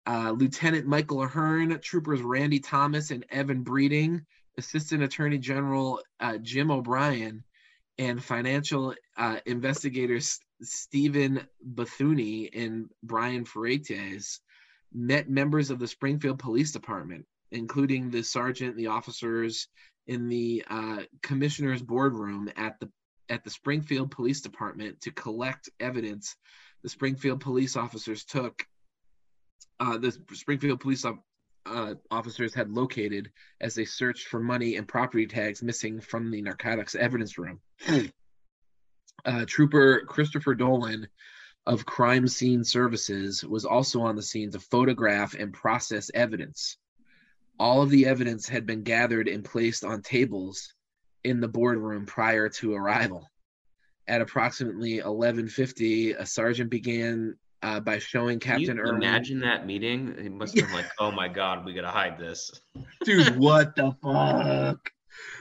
uh, 0.06 0.32
Lieutenant 0.32 0.86
Michael 0.86 1.22
Ahern, 1.22 1.78
Troopers 1.80 2.22
Randy 2.22 2.58
Thomas 2.58 3.10
and 3.10 3.24
Evan 3.30 3.62
Breeding, 3.62 4.24
Assistant 4.58 5.02
Attorney 5.02 5.38
General 5.38 6.00
uh, 6.20 6.38
Jim 6.38 6.70
O'Brien, 6.70 7.44
and 7.98 8.22
financial 8.22 8.94
uh, 9.16 9.38
investigators 9.46 10.40
Stephen 10.62 11.46
Bethune 11.62 12.48
and 12.54 12.88
Brian 13.02 13.44
Ferretes 13.44 14.40
met 14.92 15.28
members 15.28 15.70
of 15.70 15.78
the 15.78 15.88
Springfield 15.88 16.38
Police 16.38 16.72
Department, 16.72 17.26
including 17.50 18.10
the 18.10 18.22
sergeant, 18.22 18.76
the 18.76 18.88
officers 18.88 19.68
in 20.06 20.28
the 20.28 20.64
uh, 20.68 21.02
commissioner's 21.22 21.82
boardroom 21.82 22.50
at 22.56 22.78
the 22.80 22.90
at 23.32 23.42
the 23.42 23.50
Springfield 23.50 24.10
Police 24.10 24.42
Department 24.42 25.00
to 25.00 25.10
collect 25.10 25.70
evidence 25.80 26.36
the 26.82 26.88
Springfield 26.88 27.40
police 27.40 27.76
officers 27.76 28.24
took 28.24 28.66
uh, 29.80 29.96
the 29.96 30.12
Springfield 30.32 30.80
police 30.80 31.04
uh, 31.04 31.94
officers 32.10 32.54
had 32.54 32.70
located 32.70 33.30
as 33.60 33.74
they 33.74 33.84
searched 33.84 34.28
for 34.28 34.38
money 34.38 34.76
and 34.76 34.86
property 34.86 35.26
tags 35.26 35.62
missing 35.62 36.00
from 36.00 36.30
the 36.30 36.42
narcotics 36.42 36.94
evidence 36.94 37.38
room. 37.38 37.60
uh, 39.24 39.44
Trooper 39.46 40.00
Christopher 40.06 40.54
Dolan 40.54 41.08
of 41.64 41.86
Crime 41.86 42.28
Scene 42.28 42.64
Services 42.64 43.44
was 43.44 43.64
also 43.64 44.02
on 44.02 44.16
the 44.16 44.22
scene 44.22 44.50
to 44.50 44.60
photograph 44.60 45.34
and 45.34 45.54
process 45.54 46.10
evidence. 46.12 46.76
All 47.58 47.80
of 47.80 47.90
the 47.90 48.06
evidence 48.06 48.48
had 48.48 48.66
been 48.66 48.82
gathered 48.82 49.28
and 49.28 49.44
placed 49.44 49.84
on 49.84 50.02
tables 50.02 50.74
in 51.24 51.40
the 51.40 51.48
boardroom 51.48 52.06
prior 52.06 52.48
to 52.48 52.74
arrival. 52.74 53.28
At 54.08 54.20
approximately 54.20 54.98
11:50, 54.98 56.18
a 56.18 56.26
sergeant 56.26 56.70
began 56.70 57.36
uh, 57.62 57.80
by 57.80 57.98
showing 57.98 58.40
Captain 58.40 58.78
Irwin. 58.78 58.96
imagine 58.96 59.40
that 59.40 59.66
meeting? 59.66 60.14
It 60.18 60.32
must 60.32 60.58
have 60.58 60.66
been 60.66 60.74
like, 60.74 60.90
oh 60.98 61.12
my 61.12 61.28
god, 61.28 61.64
we 61.64 61.72
gotta 61.72 61.88
hide 61.88 62.18
this. 62.18 62.60
dude 63.04 63.36
what 63.36 63.76
the 63.76 63.92
fuck 64.02 64.90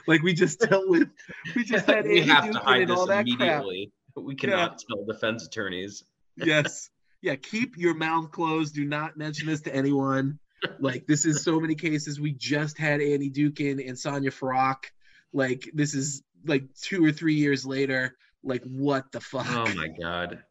like 0.06 0.22
we 0.22 0.32
just 0.32 0.60
dealt 0.60 0.88
with 0.88 1.08
we 1.54 1.64
just 1.64 1.86
had 1.86 2.04
we 2.04 2.20
have 2.20 2.50
to 2.50 2.58
hide 2.58 2.88
this 2.88 3.08
immediately. 3.08 3.90
crap. 4.14 4.24
We 4.26 4.34
cannot 4.34 4.78
tell 4.78 5.04
defense 5.04 5.46
attorneys. 5.46 6.04
yes 6.36 6.90
yeah 7.20 7.36
keep 7.36 7.76
your 7.76 7.94
mouth 7.94 8.30
closed 8.30 8.74
do 8.74 8.84
not 8.84 9.16
mention 9.16 9.46
this 9.46 9.60
to 9.62 9.74
anyone 9.74 10.38
like 10.78 11.06
this 11.06 11.24
is 11.24 11.42
so 11.42 11.58
many 11.60 11.74
cases 11.74 12.20
we 12.20 12.32
just 12.32 12.78
had 12.78 13.00
annie 13.00 13.30
dookhan 13.30 13.86
and 13.86 13.96
sonja 13.96 14.28
Farak. 14.28 14.84
Like 15.32 15.70
this 15.74 15.94
is 15.94 16.22
like 16.44 16.64
two 16.80 17.04
or 17.04 17.12
three 17.12 17.34
years 17.34 17.64
later 17.64 18.16
like 18.44 18.62
what 18.64 19.10
the 19.12 19.20
fuck 19.20 19.46
Oh 19.50 19.72
my 19.74 19.88
god. 20.00 20.42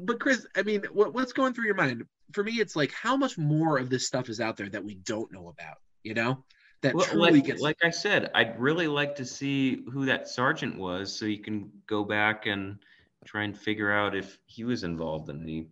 But 0.00 0.18
Chris, 0.18 0.46
I 0.56 0.62
mean, 0.62 0.82
what, 0.92 1.14
what's 1.14 1.32
going 1.32 1.54
through 1.54 1.66
your 1.66 1.74
mind? 1.74 2.04
For 2.32 2.42
me, 2.42 2.54
it's 2.54 2.74
like 2.74 2.92
how 2.92 3.16
much 3.16 3.38
more 3.38 3.78
of 3.78 3.88
this 3.88 4.06
stuff 4.06 4.28
is 4.28 4.40
out 4.40 4.56
there 4.56 4.68
that 4.70 4.84
we 4.84 4.96
don't 4.96 5.30
know 5.32 5.48
about. 5.48 5.76
You 6.02 6.14
know, 6.14 6.44
that 6.82 6.94
Well, 6.94 7.04
truly 7.04 7.32
like, 7.32 7.44
gets 7.44 7.60
like 7.60 7.78
I 7.84 7.90
said, 7.90 8.30
I'd 8.34 8.58
really 8.60 8.88
like 8.88 9.14
to 9.16 9.24
see 9.24 9.84
who 9.92 10.06
that 10.06 10.28
sergeant 10.28 10.76
was, 10.76 11.14
so 11.14 11.26
you 11.26 11.38
can 11.38 11.70
go 11.86 12.04
back 12.04 12.46
and 12.46 12.78
try 13.24 13.44
and 13.44 13.56
figure 13.56 13.92
out 13.92 14.16
if 14.16 14.38
he 14.46 14.64
was 14.64 14.84
involved 14.84 15.28
in 15.30 15.42
any. 15.42 15.68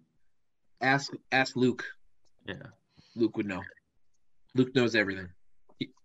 ask 0.80 1.12
ask 1.32 1.56
Luke. 1.56 1.84
Yeah. 2.46 2.54
Luke 3.16 3.36
would 3.36 3.46
know. 3.46 3.62
Luke 4.54 4.74
knows 4.74 4.94
everything. 4.94 5.28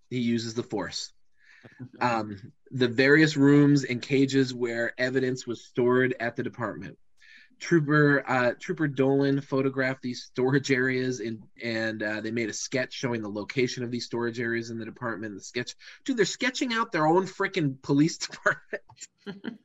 He, 0.09 0.19
uses 0.19 0.53
the 0.53 0.63
force. 0.63 1.11
Um, 1.99 2.53
the 2.71 2.87
various 2.87 3.35
rooms 3.35 3.83
and 3.83 4.01
cages 4.01 4.53
where 4.53 4.93
evidence 4.97 5.45
was 5.45 5.65
stored 5.65 6.15
at 6.17 6.37
the 6.37 6.43
department. 6.43 6.97
Trooper 7.59 8.23
uh, 8.25 8.53
Trooper 8.59 8.87
Dolan 8.87 9.41
photographed 9.41 10.01
these 10.01 10.23
storage 10.23 10.71
areas 10.71 11.19
and 11.19 11.43
and 11.61 12.01
uh, 12.01 12.21
they 12.21 12.31
made 12.31 12.49
a 12.49 12.53
sketch 12.53 12.93
showing 12.93 13.21
the 13.21 13.29
location 13.29 13.83
of 13.83 13.91
these 13.91 14.05
storage 14.05 14.39
areas 14.39 14.69
in 14.69 14.79
the 14.79 14.85
department. 14.85 15.35
The 15.35 15.41
sketch, 15.41 15.75
dude, 16.05 16.15
they're 16.17 16.25
sketching 16.25 16.73
out 16.73 16.91
their 16.91 17.05
own 17.05 17.25
freaking 17.25 17.81
police 17.81 18.17
department. 18.27 18.83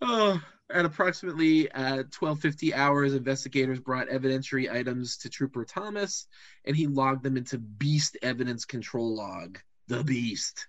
oh, 0.00 0.40
at 0.70 0.84
approximately 0.84 1.70
uh, 1.70 2.04
1250 2.12 2.74
hours, 2.74 3.14
investigators 3.14 3.80
brought 3.80 4.08
evidentiary 4.08 4.70
items 4.70 5.18
to 5.18 5.30
Trooper 5.30 5.64
Thomas, 5.64 6.26
and 6.64 6.76
he 6.76 6.86
logged 6.86 7.22
them 7.22 7.36
into 7.36 7.58
Beast 7.58 8.16
Evidence 8.22 8.64
Control 8.64 9.14
Log. 9.14 9.58
The 9.86 10.04
Beast. 10.04 10.68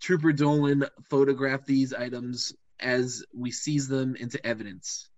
Trooper 0.00 0.32
Dolan 0.32 0.84
photographed 1.08 1.66
these 1.66 1.94
items 1.94 2.52
as 2.78 3.24
we 3.34 3.50
seized 3.50 3.88
them 3.88 4.14
into 4.16 4.44
evidence, 4.46 5.08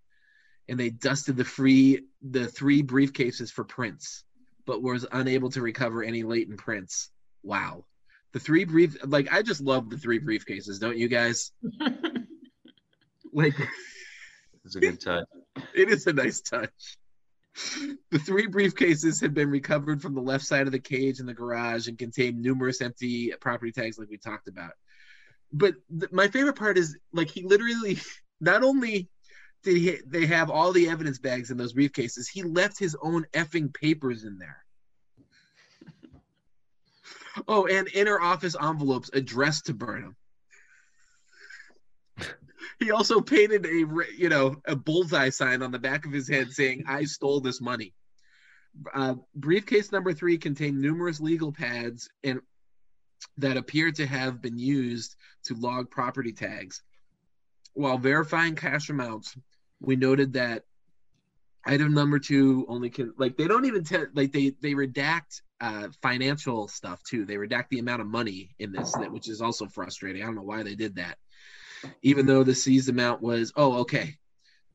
and 0.69 0.79
they 0.79 0.91
dusted 0.91 1.37
the 1.37 1.45
free 1.45 2.05
the 2.23 2.47
three 2.47 2.83
briefcases 2.83 3.51
for 3.51 3.65
prints, 3.65 4.25
but 4.65 4.83
was 4.83 5.07
unable 5.13 5.51
to 5.51 5.61
recover 5.61 6.03
any 6.03 6.23
latent 6.23 6.59
prints. 6.59 7.11
Wow. 7.43 7.85
The 8.33 8.41
three 8.41 8.65
brief 8.65 8.97
like 9.05 9.31
I 9.33 9.43
just 9.43 9.61
love 9.61 9.91
the 9.91 9.99
three 9.99 10.21
briefcases, 10.21 10.81
don't 10.81 10.97
you 10.97 11.09
guys? 11.09 11.51
Like 13.33 13.55
It's 14.65 14.77
a 14.77 14.81
good 14.81 15.01
touch. 15.01 15.25
it 15.75 15.89
is 15.91 16.07
a 16.07 16.13
nice 16.13 16.41
touch. 16.41 16.99
The 18.11 18.19
three 18.19 18.47
briefcases 18.47 19.21
had 19.21 19.35
been 19.35 19.51
recovered 19.51 20.01
from 20.01 20.15
the 20.15 20.21
left 20.21 20.45
side 20.45 20.67
of 20.67 20.73
the 20.73 20.79
cage 20.79 21.19
in 21.21 21.27
the 21.27 21.35
garage 21.35 21.89
and 21.89 21.99
contained 21.99 22.41
numerous 22.41 22.81
empty 22.81 23.33
property 23.41 23.73
tags, 23.73 23.99
like 23.99 24.09
we 24.09 24.19
talked 24.19 24.49
about. 24.49 24.73
But 25.53 25.75
th- 25.99 26.13
my 26.13 26.29
favorite 26.29 26.57
part 26.57 26.79
is 26.79 26.97
like 27.13 27.29
he 27.29 27.43
literally 27.43 27.99
not 28.41 28.63
only 28.63 29.09
did 29.63 29.77
he 29.77 29.99
they 30.07 30.27
have 30.27 30.49
all 30.49 30.73
the 30.73 30.89
evidence 30.89 31.19
bags 31.19 31.51
in 31.51 31.57
those 31.57 31.75
briefcases, 31.75 32.29
he 32.31 32.43
left 32.43 32.79
his 32.79 32.97
own 33.03 33.27
effing 33.35 33.73
papers 33.75 34.25
in 34.25 34.39
there. 34.39 34.65
Oh, 37.47 37.67
and 37.67 37.89
inner 37.95 38.21
office 38.21 38.57
envelopes 38.61 39.09
addressed 39.13 39.67
to 39.67 39.75
Burnham. 39.75 40.17
He 42.79 42.91
also 42.91 43.21
painted 43.21 43.67
a 43.67 43.87
you 44.17 44.29
know 44.29 44.57
a 44.65 44.75
bullseye 44.75 45.31
sign 45.31 45.63
on 45.63 45.71
the 45.71 45.79
back 45.79 46.07
of 46.07 46.13
his 46.13 46.29
head 46.29 46.53
saying 46.53 46.85
"I 46.87 47.05
stole 47.05 47.41
this 47.41 47.61
money." 47.61 47.95
Uh, 48.95 49.15
briefcase 49.35 49.93
number 49.93 50.13
three 50.13 50.39
contained 50.39 50.81
numerous 50.81 51.21
legal 51.21 51.53
pads 51.53 52.09
and 52.23 52.41
that 53.37 53.57
appear 53.57 53.91
to 53.93 54.07
have 54.07 54.41
been 54.41 54.59
used 54.59 55.17
to 55.45 55.55
log 55.55 55.91
property 55.91 56.33
tags. 56.33 56.83
While 57.75 57.99
verifying 57.99 58.57
cash 58.57 58.89
amounts, 58.89 59.37
we 59.81 59.97
noted 59.97 60.35
that 60.35 60.65
item 61.65 61.93
number 61.93 62.19
two 62.19 62.65
only 62.69 62.91
can 62.91 63.13
like 63.19 63.37
they 63.37 63.47
don't 63.47 63.67
even 63.67 63.85
tell 63.85 64.07
like 64.15 64.33
they 64.33 64.55
they 64.63 64.73
redact 64.73 65.43
uh 65.61 65.89
financial 66.01 66.69
stuff 66.69 67.03
too 67.03 67.27
they 67.27 67.35
redact 67.35 67.69
the 67.71 67.79
amount 67.79 68.01
of 68.01 68.07
money 68.07 68.55
in 68.59 68.73
this 68.73 68.95
which 69.11 69.29
is 69.29 69.43
also 69.43 69.67
frustrating 69.67 70.23
i 70.23 70.25
don't 70.25 70.35
know 70.35 70.43
why 70.43 70.63
they 70.63 70.75
did 70.75 70.97
that 70.97 71.19
even 72.03 72.27
though 72.27 72.43
the 72.43 72.55
seized 72.55 72.89
amount 72.89 73.21
was 73.23 73.53
oh 73.57 73.79
okay 73.81 74.17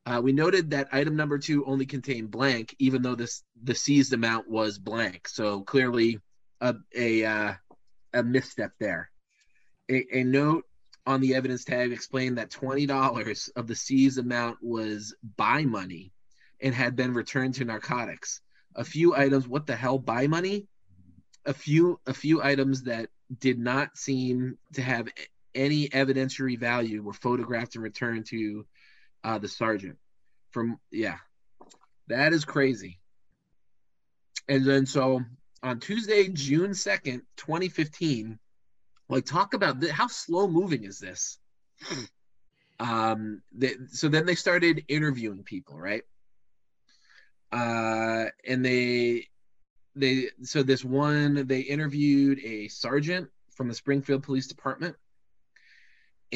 uh, 0.06 0.20
we 0.22 0.32
noted 0.32 0.70
that 0.70 0.88
item 0.92 1.16
number 1.16 1.38
two 1.38 1.64
only 1.66 1.86
contained 1.86 2.30
blank 2.30 2.74
even 2.78 3.02
though 3.02 3.14
this 3.14 3.42
the 3.62 3.74
seized 3.74 4.12
amount 4.12 4.48
was 4.48 4.78
blank 4.78 5.28
so 5.28 5.62
clearly 5.62 6.18
a 6.60 6.74
a 6.94 7.24
uh, 7.24 7.52
a 8.14 8.22
misstep 8.22 8.72
there 8.78 9.10
a, 9.90 10.18
a 10.18 10.24
note 10.24 10.64
on 11.06 11.20
the 11.20 11.34
evidence 11.34 11.64
tag 11.64 11.92
explained 11.92 12.38
that 12.38 12.50
$20 12.50 13.50
of 13.56 13.66
the 13.66 13.74
seized 13.74 14.18
amount 14.18 14.58
was 14.60 15.14
buy 15.36 15.62
money 15.62 16.12
and 16.60 16.74
had 16.74 16.96
been 16.96 17.14
returned 17.14 17.54
to 17.54 17.64
narcotics. 17.64 18.40
A 18.74 18.84
few 18.84 19.14
items, 19.14 19.46
what 19.46 19.66
the 19.66 19.76
hell, 19.76 19.98
buy 19.98 20.26
money? 20.26 20.66
A 21.44 21.54
few 21.54 22.00
a 22.06 22.12
few 22.12 22.42
items 22.42 22.82
that 22.82 23.08
did 23.38 23.58
not 23.58 23.96
seem 23.96 24.58
to 24.74 24.82
have 24.82 25.08
any 25.56 25.88
evidentiary 25.88 26.58
value 26.58 27.02
were 27.02 27.12
photographed 27.12 27.74
and 27.74 27.84
returned 27.84 28.26
to 28.26 28.66
uh, 29.24 29.38
the 29.38 29.48
sergeant. 29.48 29.96
From 30.50 30.78
yeah, 30.90 31.16
that 32.08 32.32
is 32.32 32.44
crazy. 32.44 32.98
And 34.48 34.64
then 34.64 34.86
so 34.86 35.22
on 35.62 35.80
Tuesday, 35.80 36.28
June 36.28 36.74
second, 36.74 37.22
twenty 37.36 37.68
fifteen, 37.68 38.38
like 39.08 39.24
talk 39.24 39.54
about 39.54 39.80
th- 39.80 39.92
how 39.92 40.06
slow 40.06 40.46
moving 40.46 40.84
is 40.84 40.98
this? 40.98 41.38
um, 42.80 43.42
they, 43.52 43.74
so 43.88 44.08
then 44.08 44.26
they 44.26 44.34
started 44.34 44.84
interviewing 44.88 45.42
people, 45.42 45.78
right? 45.78 46.02
uh, 47.52 48.26
and 48.46 48.64
they 48.64 49.26
they 49.94 50.28
so 50.42 50.62
this 50.62 50.84
one 50.84 51.46
they 51.46 51.60
interviewed 51.60 52.38
a 52.44 52.68
sergeant 52.68 53.28
from 53.54 53.68
the 53.68 53.74
Springfield 53.74 54.22
Police 54.22 54.46
Department, 54.46 54.94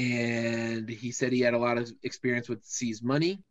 and 0.01 0.88
he 0.88 1.12
said 1.12 1.30
he 1.30 1.40
had 1.40 1.53
a 1.53 1.59
lot 1.59 1.76
of 1.76 1.92
experience 2.03 2.48
with 2.48 2.64
seized 2.64 3.05
money. 3.05 3.42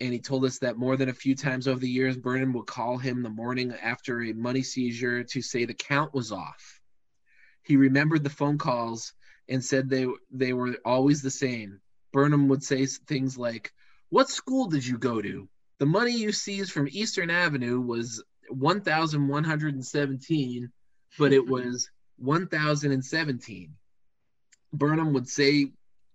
And 0.00 0.12
he 0.12 0.18
told 0.18 0.44
us 0.44 0.58
that 0.58 0.76
more 0.76 0.96
than 0.96 1.08
a 1.08 1.14
few 1.14 1.36
times 1.36 1.68
over 1.68 1.78
the 1.78 1.88
years, 1.88 2.16
Burnham 2.16 2.52
would 2.54 2.66
call 2.66 2.98
him 2.98 3.22
the 3.22 3.30
morning 3.30 3.72
after 3.80 4.20
a 4.20 4.32
money 4.32 4.62
seizure 4.62 5.22
to 5.24 5.42
say 5.42 5.64
the 5.64 5.74
count 5.74 6.12
was 6.12 6.32
off. 6.32 6.80
He 7.62 7.76
remembered 7.76 8.24
the 8.24 8.30
phone 8.30 8.58
calls 8.58 9.12
and 9.48 9.64
said 9.64 9.88
they 9.88 10.08
they 10.32 10.52
were 10.52 10.76
always 10.84 11.22
the 11.22 11.30
same. 11.30 11.80
Burnham 12.12 12.48
would 12.48 12.64
say 12.64 12.84
things 12.86 13.38
like, 13.38 13.72
"What 14.08 14.28
school 14.28 14.66
did 14.66 14.84
you 14.84 14.98
go 14.98 15.22
to?" 15.22 15.48
The 15.78 15.86
money 15.86 16.16
you 16.16 16.32
seized 16.32 16.72
from 16.72 16.88
Eastern 16.90 17.30
Avenue 17.30 17.80
was 17.80 18.24
1,117, 18.48 20.72
but 21.18 21.32
it 21.32 21.46
was 21.54 21.88
1,017. 22.16 23.76
Burnham 24.72 25.12
would 25.12 25.28
say 25.28 25.72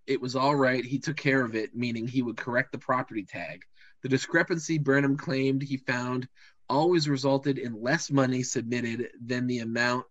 it 0.08 0.22
was 0.22 0.36
all 0.36 0.56
right. 0.56 0.84
He 0.84 1.00
took 1.00 1.18
care 1.18 1.44
of 1.44 1.56
it, 1.56 1.76
meaning 1.76 2.08
he 2.08 2.22
would 2.22 2.38
correct 2.38 2.72
the 2.72 2.78
property 2.78 3.24
tag. 3.24 3.64
The 4.04 4.10
discrepancy 4.10 4.78
Burnham 4.78 5.18
claimed 5.18 5.64
he 5.64 5.78
found 5.78 6.28
always 6.70 7.10
resulted 7.10 7.58
in 7.58 7.82
less 7.82 8.12
money 8.12 8.44
submitted 8.44 9.10
than 9.24 9.48
the 9.48 9.60
amount 9.60 10.06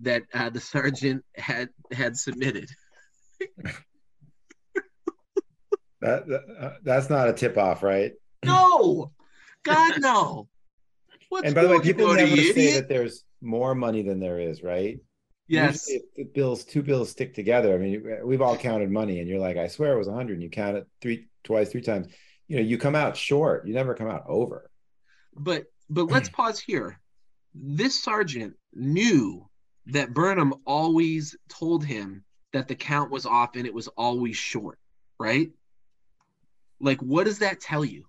that 0.00 0.22
uh, 0.34 0.50
the 0.50 0.60
sergeant 0.60 1.24
had 1.36 1.70
had 1.92 2.16
submitted. 2.16 2.68
That, 6.02 6.26
that 6.28 6.42
uh, 6.60 6.72
that's 6.82 7.08
not 7.08 7.28
a 7.28 7.32
tip 7.32 7.56
off, 7.56 7.82
right? 7.82 8.12
No, 8.44 9.12
God 9.62 9.94
no. 9.98 10.48
What's 11.30 11.46
and 11.46 11.54
by 11.54 11.62
the 11.62 11.70
way, 11.70 11.80
people 11.80 12.12
never 12.14 12.36
say 12.36 12.74
that 12.74 12.88
there's 12.88 13.24
more 13.40 13.74
money 13.74 14.02
than 14.02 14.20
there 14.20 14.38
is, 14.38 14.62
right? 14.62 15.00
Yes. 15.48 15.86
The 15.86 16.24
bills, 16.24 16.64
two 16.64 16.82
bills 16.82 17.10
stick 17.10 17.34
together. 17.34 17.74
I 17.74 17.78
mean, 17.78 18.20
we've 18.24 18.42
all 18.42 18.56
counted 18.56 18.90
money, 18.90 19.20
and 19.20 19.28
you're 19.28 19.38
like, 19.38 19.56
I 19.56 19.68
swear 19.68 19.92
it 19.92 19.98
was 19.98 20.08
100. 20.08 20.34
And 20.34 20.42
you 20.42 20.50
count 20.50 20.76
it 20.76 20.86
three, 21.00 21.28
twice, 21.44 21.70
three 21.70 21.82
times. 21.82 22.08
You 22.48 22.56
know, 22.56 22.62
you 22.62 22.78
come 22.78 22.94
out 22.94 23.16
short. 23.16 23.66
You 23.66 23.74
never 23.74 23.94
come 23.94 24.08
out 24.08 24.24
over. 24.26 24.70
But 25.34 25.64
but 25.88 26.04
let's 26.04 26.28
pause 26.30 26.58
here. 26.58 27.00
This 27.54 28.02
sergeant 28.02 28.54
knew 28.74 29.48
that 29.86 30.12
Burnham 30.12 30.54
always 30.66 31.36
told 31.48 31.84
him 31.84 32.24
that 32.52 32.68
the 32.68 32.74
count 32.74 33.10
was 33.10 33.26
off 33.26 33.56
and 33.56 33.66
it 33.66 33.74
was 33.74 33.88
always 33.88 34.36
short, 34.36 34.78
right? 35.18 35.50
Like, 36.80 37.00
what 37.00 37.24
does 37.24 37.38
that 37.38 37.60
tell 37.60 37.84
you? 37.84 38.06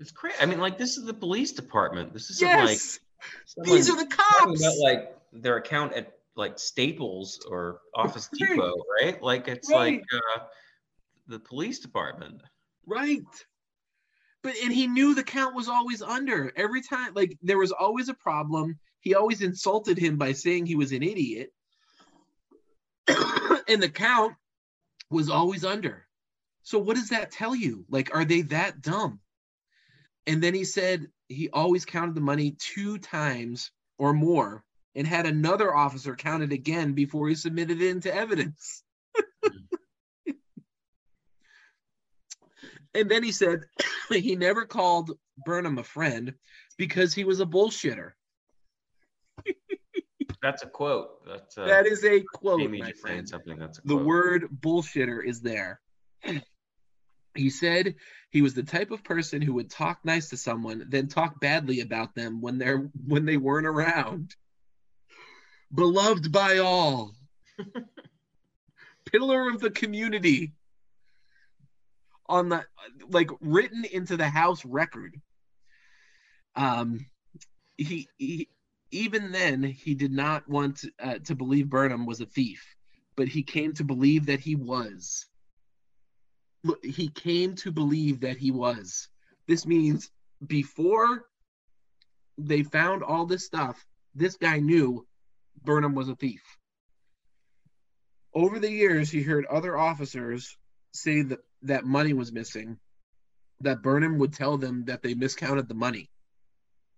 It's 0.00 0.10
crazy. 0.10 0.36
I 0.40 0.46
mean, 0.46 0.60
like 0.60 0.76
this 0.76 0.96
is 0.96 1.04
the 1.04 1.14
police 1.14 1.52
department. 1.52 2.12
This 2.12 2.30
isn't 2.30 2.48
like 2.48 2.68
Yes, 2.70 3.00
someone 3.46 3.76
these 3.76 3.90
are 3.90 3.96
the 3.96 4.06
cops. 4.06 4.60
about 4.60 4.78
like 4.78 5.16
their 5.32 5.56
account 5.56 5.92
at 5.94 6.12
like 6.36 6.58
Staples 6.58 7.40
or 7.48 7.80
Office 7.94 8.28
Right. 8.40 8.50
Depot, 8.50 8.74
right? 9.00 9.22
Like 9.22 9.48
it's 9.48 9.70
Right. 9.70 10.00
like 10.00 10.04
uh, 10.12 10.44
the 11.26 11.38
police 11.38 11.78
department. 11.78 12.42
Right. 12.86 13.22
But 14.42 14.56
and 14.62 14.72
he 14.72 14.86
knew 14.86 15.14
the 15.14 15.22
count 15.22 15.54
was 15.54 15.68
always 15.68 16.02
under. 16.02 16.52
Every 16.56 16.82
time 16.82 17.14
like 17.14 17.38
there 17.42 17.58
was 17.58 17.72
always 17.72 18.08
a 18.08 18.14
problem. 18.14 18.78
He 19.00 19.14
always 19.14 19.42
insulted 19.42 19.98
him 19.98 20.16
by 20.16 20.32
saying 20.32 20.66
he 20.66 20.76
was 20.76 20.92
an 20.92 21.02
idiot. 21.02 21.50
and 23.68 23.82
the 23.82 23.88
count 23.88 24.34
was 25.10 25.28
always 25.28 25.64
under. 25.64 26.06
So 26.62 26.78
what 26.78 26.96
does 26.96 27.10
that 27.10 27.30
tell 27.30 27.54
you? 27.54 27.84
Like, 27.90 28.14
are 28.14 28.24
they 28.24 28.42
that 28.42 28.80
dumb? 28.80 29.20
And 30.26 30.42
then 30.42 30.54
he 30.54 30.64
said 30.64 31.08
he 31.28 31.48
always 31.50 31.84
counted 31.84 32.14
the 32.14 32.20
money 32.20 32.56
two 32.58 32.98
times 32.98 33.70
or 33.98 34.12
more 34.12 34.64
and 34.94 35.06
had 35.06 35.26
another 35.26 35.74
officer 35.74 36.14
count 36.14 36.42
it 36.42 36.52
again 36.52 36.92
before 36.92 37.28
he 37.28 37.34
submitted 37.34 37.80
it 37.82 37.90
into 37.90 38.14
evidence. 38.14 38.82
and 42.94 43.10
then 43.10 43.22
he 43.22 43.32
said 43.32 43.60
he 44.10 44.36
never 44.36 44.64
called 44.64 45.12
Burnham 45.44 45.78
a 45.78 45.84
friend 45.84 46.34
because 46.78 47.14
he 47.14 47.24
was 47.24 47.40
a 47.40 47.46
bullshitter. 47.46 48.12
That's 50.42 50.62
a 50.62 50.66
quote. 50.66 51.26
That's 51.26 51.56
uh, 51.56 51.64
that 51.64 51.86
is 51.86 52.04
a 52.04 52.20
quote. 52.34 52.60
Amy 52.60 52.78
my 52.78 52.92
friend. 52.92 53.26
something. 53.26 53.58
That's 53.58 53.78
a 53.78 53.82
The 53.84 53.94
quote. 53.94 54.06
word 54.06 54.48
bullshitter 54.60 55.24
is 55.24 55.40
there. 55.40 55.80
He 57.34 57.50
said 57.50 57.96
he 58.30 58.42
was 58.42 58.54
the 58.54 58.62
type 58.62 58.90
of 58.90 59.04
person 59.04 59.42
who 59.42 59.54
would 59.54 59.70
talk 59.70 60.04
nice 60.04 60.28
to 60.30 60.36
someone, 60.36 60.86
then 60.88 61.08
talk 61.08 61.40
badly 61.40 61.80
about 61.80 62.14
them 62.14 62.40
when 62.40 62.58
they're 62.58 62.90
when 63.06 63.24
they 63.24 63.36
weren't 63.36 63.66
around. 63.66 64.34
Beloved 65.74 66.30
by 66.30 66.58
all. 66.58 67.14
Pillar 69.12 69.48
of 69.48 69.60
the 69.60 69.70
community. 69.70 70.52
On 72.26 72.48
the 72.48 72.64
like 73.08 73.30
written 73.40 73.84
into 73.84 74.16
the 74.16 74.28
house 74.28 74.64
record. 74.64 75.20
Um 76.54 77.06
he, 77.76 78.08
he 78.18 78.48
even 78.92 79.32
then 79.32 79.62
he 79.64 79.94
did 79.94 80.12
not 80.12 80.48
want 80.48 80.84
uh, 81.02 81.18
to 81.24 81.34
believe 81.34 81.68
Burnham 81.68 82.06
was 82.06 82.20
a 82.20 82.26
thief, 82.26 82.64
but 83.16 83.26
he 83.26 83.42
came 83.42 83.72
to 83.74 83.84
believe 83.84 84.26
that 84.26 84.38
he 84.38 84.54
was. 84.54 85.26
He 86.82 87.08
came 87.08 87.54
to 87.56 87.72
believe 87.72 88.20
that 88.20 88.38
he 88.38 88.50
was. 88.50 89.08
This 89.46 89.66
means 89.66 90.10
before 90.46 91.26
they 92.38 92.62
found 92.62 93.02
all 93.02 93.26
this 93.26 93.44
stuff, 93.44 93.84
this 94.14 94.36
guy 94.36 94.58
knew 94.58 95.06
Burnham 95.62 95.94
was 95.94 96.08
a 96.08 96.16
thief. 96.16 96.42
Over 98.34 98.58
the 98.58 98.70
years, 98.70 99.10
he 99.10 99.22
heard 99.22 99.46
other 99.46 99.76
officers 99.76 100.56
say 100.92 101.22
that, 101.22 101.40
that 101.62 101.84
money 101.84 102.12
was 102.12 102.32
missing, 102.32 102.78
that 103.60 103.82
Burnham 103.82 104.18
would 104.18 104.32
tell 104.32 104.56
them 104.56 104.84
that 104.86 105.02
they 105.02 105.14
miscounted 105.14 105.68
the 105.68 105.74
money. 105.74 106.10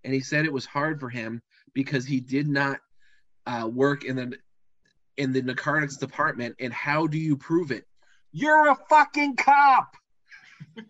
And 0.05 0.15
he 0.15 0.21
said 0.21 0.45
it 0.45 0.53
was 0.53 0.67
hard 0.67 1.01
for 1.01 1.09
him 1.09 1.43
because 1.75 2.07
he 2.07 2.21
did 2.21 2.49
not 2.49 2.79
uh, 3.47 3.69
work 3.73 4.05
in 4.05 4.17
the 4.17 4.39
in 5.17 5.33
the 5.33 5.43
narcotics 5.43 5.97
department. 5.97 6.57
And 6.61 6.73
how 6.73 7.07
do 7.07 7.19
you 7.19 7.37
prove 7.37 7.71
it? 7.71 7.85
You're 8.33 8.71
a 8.71 8.77
fucking 8.89 9.37
cop. 9.37 9.95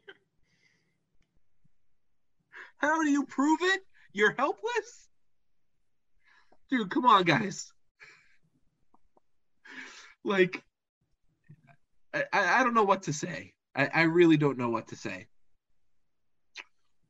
how 2.78 3.02
do 3.02 3.10
you 3.10 3.24
prove 3.24 3.58
it? 3.62 3.80
You're 4.12 4.34
helpless, 4.36 5.08
dude. 6.70 6.90
Come 6.90 7.04
on, 7.04 7.24
guys. 7.24 7.70
Like, 10.24 10.62
I, 12.14 12.24
I 12.32 12.64
don't 12.64 12.74
know 12.74 12.84
what 12.84 13.04
to 13.04 13.12
say. 13.12 13.52
I, 13.74 13.88
I 13.92 14.02
really 14.02 14.36
don't 14.36 14.58
know 14.58 14.70
what 14.70 14.88
to 14.88 14.96
say. 14.96 15.26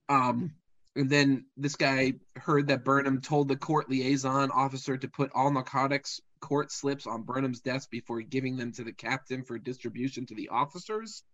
Um, 0.08 0.52
and 0.96 1.10
then 1.10 1.44
this 1.56 1.76
guy 1.76 2.14
heard 2.36 2.68
that 2.68 2.84
Burnham 2.84 3.20
told 3.20 3.48
the 3.48 3.56
court 3.56 3.88
liaison 3.88 4.50
officer 4.50 4.96
to 4.96 5.08
put 5.08 5.30
all 5.34 5.50
narcotics 5.50 6.20
court 6.46 6.70
slips 6.70 7.08
on 7.08 7.22
Burnham's 7.22 7.60
desk 7.60 7.90
before 7.90 8.20
giving 8.20 8.56
them 8.56 8.70
to 8.72 8.84
the 8.84 8.92
captain 8.92 9.42
for 9.42 9.58
distribution 9.58 10.26
to 10.26 10.34
the 10.36 10.48
officers. 10.48 11.24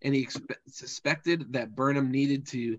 And 0.00 0.14
he 0.14 0.24
expe- 0.24 0.54
suspected 0.68 1.52
that 1.54 1.74
Burnham 1.74 2.12
needed 2.12 2.46
to 2.48 2.78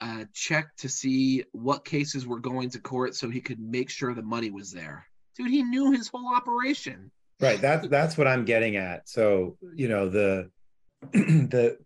uh, 0.00 0.24
check 0.34 0.74
to 0.78 0.88
see 0.88 1.44
what 1.52 1.84
cases 1.84 2.26
were 2.26 2.40
going 2.40 2.70
to 2.70 2.80
court 2.80 3.14
so 3.14 3.30
he 3.30 3.40
could 3.40 3.60
make 3.60 3.90
sure 3.90 4.12
the 4.12 4.22
money 4.22 4.50
was 4.50 4.72
there. 4.72 5.06
Dude, 5.36 5.50
he 5.50 5.62
knew 5.62 5.92
his 5.92 6.08
whole 6.08 6.34
operation. 6.34 7.12
Right. 7.38 7.60
That's 7.60 7.86
that's 7.86 8.18
what 8.18 8.26
I'm 8.26 8.44
getting 8.44 8.76
at. 8.76 9.08
So 9.08 9.56
you 9.74 9.88
know 9.88 10.08
the 10.08 10.50
the 11.12 11.78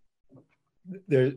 there 1.07 1.32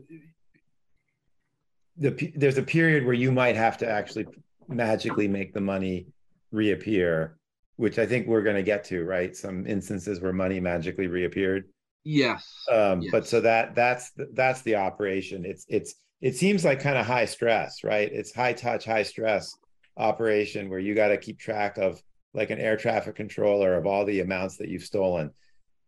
the 1.97 2.31
there's 2.35 2.57
a 2.57 2.63
period 2.63 3.05
where 3.05 3.13
you 3.13 3.31
might 3.31 3.57
have 3.57 3.77
to 3.79 3.89
actually 3.89 4.27
magically 4.67 5.27
make 5.27 5.53
the 5.53 5.61
money 5.61 6.07
reappear, 6.51 7.37
which 7.77 7.97
I 7.97 8.05
think 8.05 8.27
we're 8.27 8.43
going 8.43 8.55
to 8.55 8.63
get 8.63 8.83
to. 8.85 9.03
Right. 9.03 9.35
Some 9.35 9.65
instances 9.65 10.19
where 10.19 10.33
money 10.33 10.59
magically 10.59 11.07
reappeared. 11.07 11.65
Yes. 12.03 12.47
Um, 12.71 13.01
But 13.11 13.27
so 13.27 13.41
that 13.41 13.75
that's 13.75 14.11
that's 14.33 14.61
the 14.61 14.75
operation. 14.75 15.45
It's 15.45 15.65
it's 15.67 15.95
it 16.21 16.35
seems 16.35 16.65
like 16.65 16.79
kind 16.79 16.97
of 16.97 17.05
high 17.05 17.25
stress, 17.25 17.83
right? 17.83 18.11
It's 18.11 18.33
high 18.33 18.53
touch, 18.53 18.85
high 18.85 19.03
stress 19.03 19.55
operation 19.97 20.69
where 20.69 20.79
you 20.79 20.95
got 20.95 21.09
to 21.09 21.17
keep 21.17 21.39
track 21.39 21.77
of 21.77 22.01
like 22.33 22.49
an 22.49 22.59
air 22.59 22.77
traffic 22.77 23.15
controller 23.15 23.75
of 23.75 23.85
all 23.85 24.05
the 24.05 24.19
amounts 24.19 24.57
that 24.57 24.69
you've 24.69 24.83
stolen 24.83 25.31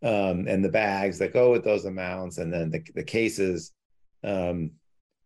um, 0.02 0.48
and 0.48 0.64
the 0.64 0.70
bags 0.70 1.20
that 1.20 1.34
go 1.34 1.52
with 1.52 1.64
those 1.64 1.86
amounts 1.86 2.38
and 2.38 2.52
then 2.52 2.70
the, 2.70 2.82
the 2.96 3.04
cases. 3.04 3.72
Um, 4.24 4.72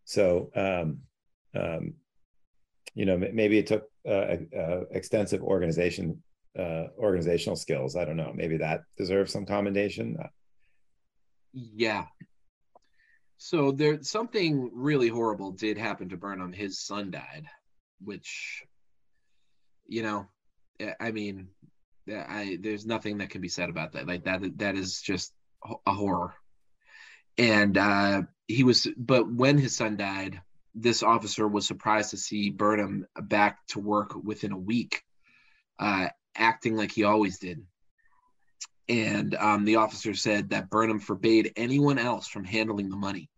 so, 0.05 0.49
um, 0.55 0.99
um, 1.55 1.93
you 2.93 3.05
know, 3.05 3.17
maybe 3.17 3.57
it 3.57 3.67
took 3.67 3.85
uh, 4.07 4.37
uh, 4.57 4.81
extensive 4.91 5.41
organization, 5.41 6.21
uh, 6.57 6.87
organizational 6.97 7.55
skills. 7.55 7.95
I 7.95 8.05
don't 8.05 8.17
know. 8.17 8.31
Maybe 8.33 8.57
that 8.57 8.81
deserves 8.97 9.31
some 9.31 9.45
commendation. 9.45 10.17
Yeah. 11.53 12.05
So 13.37 13.71
there 13.71 14.01
something 14.03 14.71
really 14.73 15.09
horrible 15.09 15.51
did 15.51 15.77
happen 15.77 16.09
to 16.09 16.17
Burnham. 16.17 16.53
His 16.53 16.79
son 16.79 17.11
died, 17.11 17.45
which 18.01 18.63
you 19.85 20.01
know, 20.01 20.27
I- 20.79 20.95
I 20.99 21.11
mean, 21.11 21.49
I 22.09 22.57
there's 22.61 22.85
nothing 22.85 23.17
that 23.17 23.29
can 23.29 23.41
be 23.41 23.49
said 23.49 23.69
about 23.69 23.93
that. 23.93 24.07
Like 24.07 24.23
that 24.25 24.57
that 24.59 24.75
is 24.75 25.01
just 25.01 25.33
a 25.85 25.93
horror. 25.93 26.33
And 27.37 27.77
uh 27.77 28.23
he 28.47 28.63
was 28.63 28.87
but 28.97 29.31
when 29.31 29.57
his 29.57 29.75
son 29.75 29.97
died, 29.97 30.41
this 30.75 31.03
officer 31.03 31.47
was 31.47 31.67
surprised 31.67 32.11
to 32.11 32.17
see 32.17 32.49
Burnham 32.49 33.05
back 33.23 33.65
to 33.67 33.79
work 33.79 34.15
within 34.15 34.51
a 34.51 34.57
week, 34.57 35.03
uh 35.79 36.09
acting 36.35 36.75
like 36.75 36.91
he 36.91 37.03
always 37.03 37.39
did 37.39 37.63
and 38.89 39.35
um, 39.35 39.65
the 39.65 39.77
officer 39.77 40.13
said 40.13 40.49
that 40.49 40.69
Burnham 40.69 40.99
forbade 40.99 41.53
anyone 41.55 41.97
else 41.97 42.27
from 42.27 42.43
handling 42.43 42.89
the 42.89 42.97
money. 42.97 43.29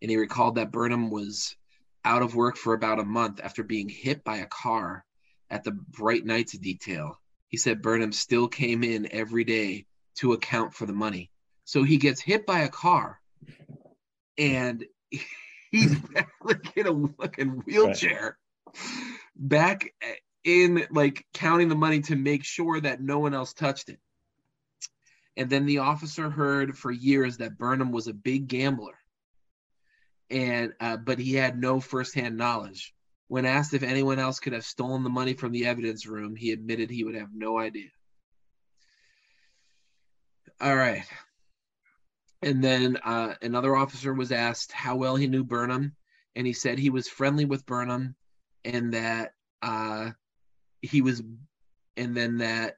And 0.00 0.10
he 0.10 0.16
recalled 0.16 0.56
that 0.56 0.70
Burnham 0.70 1.10
was 1.10 1.56
out 2.04 2.22
of 2.22 2.36
work 2.36 2.56
for 2.56 2.74
about 2.74 3.00
a 3.00 3.04
month 3.04 3.40
after 3.42 3.64
being 3.64 3.88
hit 3.88 4.22
by 4.22 4.38
a 4.38 4.46
car 4.46 5.04
at 5.50 5.64
the 5.64 5.72
Bright 5.72 6.24
Nights 6.24 6.56
detail. 6.58 7.20
He 7.48 7.56
said 7.56 7.82
Burnham 7.82 8.12
still 8.12 8.46
came 8.46 8.84
in 8.84 9.08
every 9.10 9.44
day 9.44 9.86
to 10.16 10.32
account 10.32 10.72
for 10.72 10.86
the 10.86 10.92
money. 10.92 11.30
So 11.64 11.82
he 11.82 11.96
gets 11.96 12.20
hit 12.20 12.46
by 12.46 12.60
a 12.60 12.68
car 12.68 13.20
and 14.38 14.84
he's 15.70 15.98
back, 16.14 16.30
like 16.44 16.76
in 16.76 16.86
a 16.86 17.08
fucking 17.20 17.62
wheelchair 17.66 18.38
back 19.34 19.92
in 20.46 20.86
like 20.90 21.26
counting 21.34 21.68
the 21.68 21.74
money 21.74 22.00
to 22.00 22.14
make 22.14 22.44
sure 22.44 22.80
that 22.80 23.02
no 23.02 23.18
one 23.18 23.34
else 23.34 23.52
touched 23.52 23.88
it. 23.88 23.98
And 25.36 25.50
then 25.50 25.66
the 25.66 25.78
officer 25.78 26.30
heard 26.30 26.78
for 26.78 26.90
years 26.90 27.38
that 27.38 27.58
Burnham 27.58 27.90
was 27.90 28.06
a 28.06 28.14
big 28.14 28.46
gambler, 28.46 28.94
and 30.30 30.72
uh, 30.80 30.96
but 30.96 31.18
he 31.18 31.34
had 31.34 31.58
no 31.58 31.80
firsthand 31.80 32.38
knowledge. 32.38 32.94
When 33.28 33.44
asked 33.44 33.74
if 33.74 33.82
anyone 33.82 34.20
else 34.20 34.38
could 34.38 34.52
have 34.52 34.64
stolen 34.64 35.02
the 35.02 35.10
money 35.10 35.34
from 35.34 35.50
the 35.50 35.66
evidence 35.66 36.06
room, 36.06 36.36
he 36.36 36.52
admitted 36.52 36.90
he 36.90 37.02
would 37.04 37.16
have 37.16 37.34
no 37.34 37.58
idea. 37.58 37.88
All 40.60 40.76
right. 40.76 41.02
And 42.40 42.62
then 42.62 42.96
uh, 42.98 43.34
another 43.42 43.74
officer 43.74 44.14
was 44.14 44.30
asked 44.30 44.70
how 44.70 44.94
well 44.94 45.16
he 45.16 45.26
knew 45.26 45.42
Burnham, 45.42 45.96
and 46.36 46.46
he 46.46 46.52
said 46.52 46.78
he 46.78 46.90
was 46.90 47.08
friendly 47.08 47.44
with 47.44 47.66
Burnham, 47.66 48.14
and 48.64 48.94
that 48.94 49.32
uh, 49.60 50.10
he 50.86 51.02
was, 51.02 51.22
and 51.96 52.16
then 52.16 52.38
that 52.38 52.76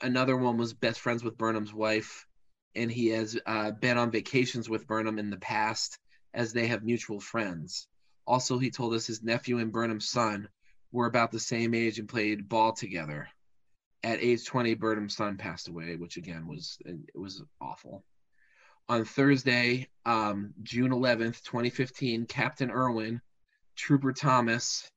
another 0.00 0.36
one 0.36 0.56
was 0.56 0.72
best 0.72 1.00
friends 1.00 1.22
with 1.22 1.36
Burnham's 1.38 1.74
wife, 1.74 2.26
and 2.74 2.90
he 2.90 3.08
has 3.08 3.38
uh, 3.46 3.72
been 3.72 3.98
on 3.98 4.10
vacations 4.10 4.68
with 4.68 4.86
Burnham 4.86 5.18
in 5.18 5.30
the 5.30 5.38
past 5.38 5.98
as 6.34 6.52
they 6.52 6.66
have 6.68 6.82
mutual 6.82 7.20
friends. 7.20 7.86
Also, 8.26 8.58
he 8.58 8.70
told 8.70 8.94
us 8.94 9.06
his 9.06 9.22
nephew 9.22 9.58
and 9.58 9.72
Burnham's 9.72 10.08
son 10.08 10.48
were 10.92 11.06
about 11.06 11.32
the 11.32 11.40
same 11.40 11.74
age 11.74 11.98
and 11.98 12.08
played 12.08 12.48
ball 12.48 12.72
together. 12.72 13.28
At 14.04 14.22
age 14.22 14.46
20, 14.46 14.74
Burnham's 14.74 15.16
son 15.16 15.36
passed 15.36 15.68
away, 15.68 15.96
which 15.96 16.16
again 16.16 16.46
was 16.46 16.78
it 16.84 17.18
was 17.18 17.42
awful. 17.60 18.04
On 18.88 19.04
Thursday, 19.04 19.88
um, 20.04 20.52
June 20.62 20.90
11th, 20.90 21.42
2015, 21.44 22.26
Captain 22.26 22.70
Irwin, 22.70 23.20
Trooper 23.76 24.12
Thomas, 24.12 24.90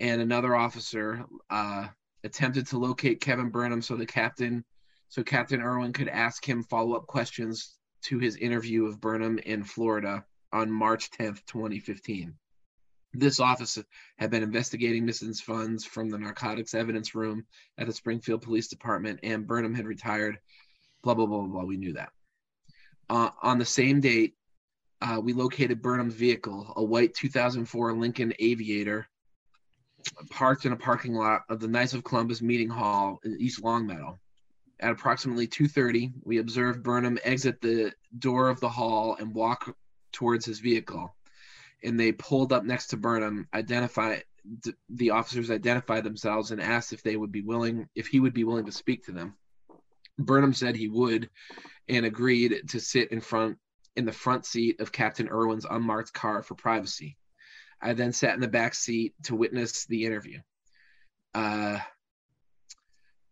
and 0.00 0.20
another 0.20 0.54
officer 0.54 1.24
uh, 1.50 1.86
attempted 2.24 2.66
to 2.68 2.78
locate 2.78 3.20
Kevin 3.20 3.50
Burnham 3.50 3.82
so 3.82 3.96
the 3.96 4.06
captain 4.06 4.64
so 5.08 5.22
Captain 5.22 5.60
Irwin 5.60 5.92
could 5.92 6.08
ask 6.08 6.44
him 6.44 6.62
follow 6.64 6.94
up 6.96 7.06
questions 7.06 7.76
to 8.02 8.18
his 8.18 8.36
interview 8.36 8.86
of 8.86 9.00
Burnham 9.00 9.38
in 9.38 9.64
Florida 9.64 10.24
on 10.52 10.70
March 10.70 11.10
10th, 11.10 11.44
2015. 11.46 12.34
This 13.12 13.40
office 13.40 13.78
had 14.18 14.30
been 14.30 14.42
investigating 14.42 15.06
missing 15.06 15.32
funds 15.32 15.84
from 15.84 16.10
the 16.10 16.18
narcotics 16.18 16.74
evidence 16.74 17.14
room 17.14 17.46
at 17.78 17.86
the 17.86 17.92
Springfield 17.92 18.42
Police 18.42 18.68
Department, 18.68 19.20
and 19.22 19.46
Burnham 19.46 19.74
had 19.74 19.86
retired. 19.86 20.38
Blah, 21.02 21.14
blah, 21.14 21.26
blah, 21.26 21.38
blah, 21.38 21.48
blah. 21.48 21.64
We 21.64 21.76
knew 21.76 21.94
that. 21.94 22.10
Uh, 23.08 23.30
on 23.42 23.58
the 23.58 23.64
same 23.64 24.00
date, 24.00 24.34
uh, 25.00 25.20
we 25.22 25.32
located 25.32 25.82
Burnham's 25.82 26.14
vehicle, 26.14 26.72
a 26.76 26.84
white 26.84 27.14
2004 27.14 27.92
Lincoln 27.92 28.32
Aviator, 28.38 29.08
parked 30.30 30.64
in 30.66 30.72
a 30.72 30.76
parking 30.76 31.14
lot 31.14 31.42
of 31.48 31.60
the 31.60 31.68
Knights 31.68 31.94
of 31.94 32.04
Columbus 32.04 32.42
Meeting 32.42 32.68
Hall 32.68 33.18
in 33.24 33.36
East 33.40 33.62
Longmeadow. 33.62 34.18
At 34.80 34.92
approximately 34.92 35.46
2:30, 35.46 36.12
we 36.22 36.38
observed 36.38 36.82
Burnham 36.82 37.18
exit 37.24 37.60
the 37.60 37.92
door 38.18 38.48
of 38.48 38.60
the 38.60 38.68
hall 38.68 39.16
and 39.18 39.34
walk 39.34 39.74
towards 40.12 40.44
his 40.44 40.60
vehicle. 40.60 41.14
And 41.82 41.98
they 41.98 42.12
pulled 42.12 42.52
up 42.52 42.64
next 42.64 42.88
to 42.88 42.96
Burnham, 42.96 43.48
identify 43.54 44.20
the 44.88 45.10
officers 45.10 45.50
identified 45.50 46.04
themselves 46.04 46.50
and 46.52 46.60
asked 46.60 46.92
if 46.92 47.02
they 47.02 47.16
would 47.16 47.32
be 47.32 47.42
willing 47.42 47.88
if 47.94 48.06
he 48.06 48.20
would 48.20 48.34
be 48.34 48.44
willing 48.44 48.66
to 48.66 48.72
speak 48.72 49.04
to 49.04 49.12
them. 49.12 49.34
Burnham 50.18 50.54
said 50.54 50.76
he 50.76 50.88
would 50.88 51.28
and 51.88 52.06
agreed 52.06 52.68
to 52.68 52.80
sit 52.80 53.12
in 53.12 53.20
front 53.20 53.58
in 53.96 54.04
the 54.04 54.12
front 54.12 54.46
seat 54.46 54.80
of 54.80 54.92
Captain 54.92 55.28
Irwin's 55.28 55.66
unmarked 55.68 56.12
car 56.12 56.42
for 56.42 56.54
privacy. 56.54 57.16
I 57.80 57.92
then 57.92 58.12
sat 58.12 58.34
in 58.34 58.40
the 58.40 58.48
back 58.48 58.74
seat 58.74 59.14
to 59.24 59.36
witness 59.36 59.86
the 59.86 60.04
interview. 60.04 60.40
Uh, 61.34 61.78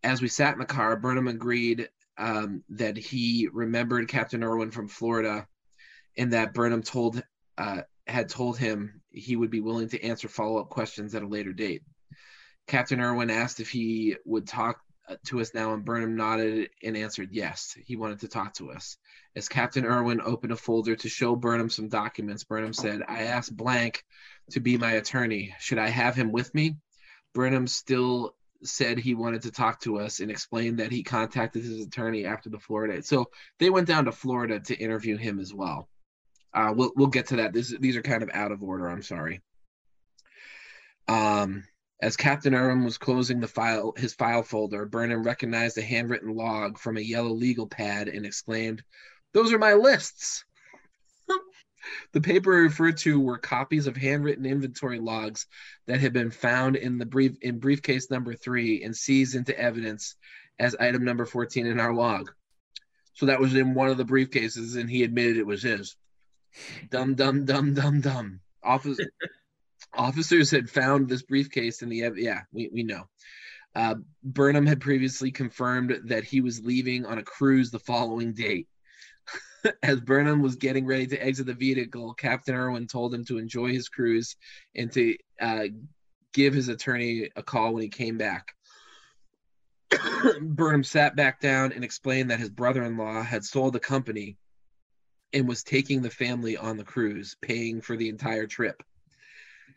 as 0.03 0.21
we 0.21 0.27
sat 0.27 0.53
in 0.53 0.59
the 0.59 0.65
car, 0.65 0.95
Burnham 0.95 1.27
agreed 1.27 1.89
um, 2.17 2.63
that 2.69 2.97
he 2.97 3.49
remembered 3.51 4.07
Captain 4.07 4.43
Irwin 4.43 4.71
from 4.71 4.87
Florida, 4.87 5.47
and 6.17 6.33
that 6.33 6.53
Burnham 6.53 6.83
told 6.83 7.21
uh, 7.57 7.81
had 8.07 8.29
told 8.29 8.57
him 8.57 9.01
he 9.09 9.35
would 9.35 9.49
be 9.49 9.61
willing 9.61 9.89
to 9.89 10.03
answer 10.03 10.27
follow 10.27 10.59
up 10.59 10.69
questions 10.69 11.15
at 11.15 11.23
a 11.23 11.27
later 11.27 11.53
date. 11.53 11.81
Captain 12.67 13.01
Irwin 13.01 13.29
asked 13.29 13.59
if 13.59 13.69
he 13.69 14.15
would 14.25 14.47
talk 14.47 14.79
to 15.25 15.39
us 15.39 15.53
now, 15.53 15.73
and 15.73 15.85
Burnham 15.85 16.15
nodded 16.15 16.69
and 16.83 16.97
answered 16.97 17.29
yes. 17.31 17.77
He 17.85 17.95
wanted 17.95 18.21
to 18.21 18.27
talk 18.27 18.53
to 18.55 18.71
us. 18.71 18.97
As 19.35 19.47
Captain 19.47 19.85
Irwin 19.85 20.21
opened 20.21 20.53
a 20.53 20.55
folder 20.55 20.95
to 20.95 21.09
show 21.09 21.35
Burnham 21.35 21.69
some 21.69 21.89
documents, 21.89 22.43
Burnham 22.43 22.73
said, 22.73 23.01
I 23.07 23.23
asked 23.23 23.55
Blank 23.55 24.03
to 24.51 24.59
be 24.59 24.77
my 24.77 24.93
attorney. 24.93 25.53
Should 25.59 25.77
I 25.77 25.89
have 25.89 26.15
him 26.15 26.31
with 26.31 26.53
me? 26.55 26.77
Burnham 27.33 27.67
still 27.67 28.35
said 28.63 28.97
he 28.97 29.13
wanted 29.13 29.43
to 29.43 29.51
talk 29.51 29.81
to 29.81 29.99
us 29.99 30.19
and 30.19 30.31
explained 30.31 30.79
that 30.79 30.91
he 30.91 31.03
contacted 31.03 31.63
his 31.63 31.85
attorney 31.85 32.25
after 32.25 32.49
the 32.49 32.59
Florida. 32.59 33.03
So 33.03 33.29
they 33.59 33.69
went 33.69 33.87
down 33.87 34.05
to 34.05 34.11
Florida 34.11 34.59
to 34.59 34.75
interview 34.75 35.17
him 35.17 35.39
as 35.39 35.53
well. 35.53 35.89
Uh, 36.53 36.73
we'll 36.73 36.91
we'll 36.95 37.07
get 37.07 37.27
to 37.27 37.35
that. 37.37 37.51
This, 37.51 37.75
these 37.77 37.97
are 37.97 38.01
kind 38.01 38.23
of 38.23 38.29
out 38.33 38.51
of 38.53 38.63
order. 38.63 38.87
I'm 38.87 39.03
sorry. 39.03 39.41
Um, 41.07 41.65
as 42.01 42.17
Captain 42.17 42.53
Irwin 42.53 42.83
was 42.83 42.97
closing 42.97 43.39
the 43.39 43.47
file, 43.47 43.93
his 43.97 44.13
file 44.13 44.43
folder, 44.43 44.85
Burnham 44.85 45.23
recognized 45.23 45.77
a 45.77 45.81
handwritten 45.81 46.35
log 46.35 46.77
from 46.77 46.97
a 46.97 47.01
yellow 47.01 47.31
legal 47.31 47.67
pad 47.67 48.07
and 48.07 48.25
exclaimed, 48.25 48.83
"Those 49.33 49.53
are 49.53 49.59
my 49.59 49.73
lists." 49.73 50.45
The 52.13 52.21
paper 52.21 52.49
referred 52.49 52.97
to 52.97 53.19
were 53.19 53.37
copies 53.37 53.85
of 53.85 53.95
handwritten 53.95 54.43
inventory 54.43 54.97
logs 54.97 55.45
that 55.85 55.99
had 55.99 56.13
been 56.13 56.31
found 56.31 56.75
in 56.75 56.97
the 56.97 57.05
brief 57.05 57.37
in 57.41 57.59
briefcase 57.59 58.09
number 58.09 58.33
three 58.33 58.83
and 58.83 58.97
seized 58.97 59.35
into 59.35 59.57
evidence 59.57 60.15
as 60.57 60.75
item 60.79 61.05
number 61.05 61.25
14 61.25 61.67
in 61.67 61.79
our 61.79 61.93
log. 61.93 62.31
So 63.13 63.27
that 63.27 63.39
was 63.39 63.53
in 63.53 63.75
one 63.75 63.89
of 63.89 63.97
the 63.97 64.03
briefcases, 64.03 64.75
and 64.77 64.89
he 64.89 65.03
admitted 65.03 65.37
it 65.37 65.45
was 65.45 65.61
his. 65.61 65.95
Dum 66.89 67.13
dum 67.15 67.45
dum 67.45 67.75
dum 67.75 68.01
dum. 68.01 68.39
Office, 68.63 68.99
officers 69.97 70.51
had 70.51 70.69
found 70.69 71.07
this 71.07 71.23
briefcase 71.23 71.81
in 71.81 71.89
the 71.89 72.11
yeah, 72.15 72.41
we, 72.51 72.69
we 72.71 72.83
know. 72.83 73.07
Uh, 73.75 73.95
Burnham 74.23 74.65
had 74.65 74.79
previously 74.79 75.31
confirmed 75.31 75.99
that 76.05 76.23
he 76.23 76.39
was 76.39 76.63
leaving 76.63 77.05
on 77.05 77.17
a 77.17 77.23
cruise 77.23 77.71
the 77.71 77.79
following 77.79 78.33
day. 78.33 78.65
As 79.83 79.99
Burnham 79.99 80.41
was 80.41 80.55
getting 80.55 80.85
ready 80.85 81.07
to 81.07 81.21
exit 81.21 81.47
the 81.47 81.53
vehicle, 81.53 82.13
Captain 82.13 82.55
Irwin 82.55 82.87
told 82.87 83.13
him 83.13 83.25
to 83.25 83.37
enjoy 83.37 83.73
his 83.73 83.89
cruise 83.89 84.37
and 84.75 84.91
to 84.93 85.17
uh, 85.41 85.65
give 86.33 86.53
his 86.53 86.69
attorney 86.69 87.29
a 87.35 87.43
call 87.43 87.73
when 87.73 87.83
he 87.83 87.89
came 87.89 88.17
back. 88.17 88.53
Burnham 90.41 90.83
sat 90.83 91.15
back 91.15 91.41
down 91.41 91.73
and 91.73 91.83
explained 91.83 92.31
that 92.31 92.39
his 92.39 92.49
brother 92.49 92.83
in 92.83 92.97
law 92.97 93.23
had 93.23 93.43
sold 93.43 93.73
the 93.73 93.79
company 93.79 94.37
and 95.33 95.47
was 95.47 95.63
taking 95.63 96.01
the 96.01 96.09
family 96.09 96.55
on 96.55 96.77
the 96.77 96.83
cruise, 96.83 97.35
paying 97.41 97.81
for 97.81 97.97
the 97.97 98.07
entire 98.07 98.47
trip. 98.47 98.81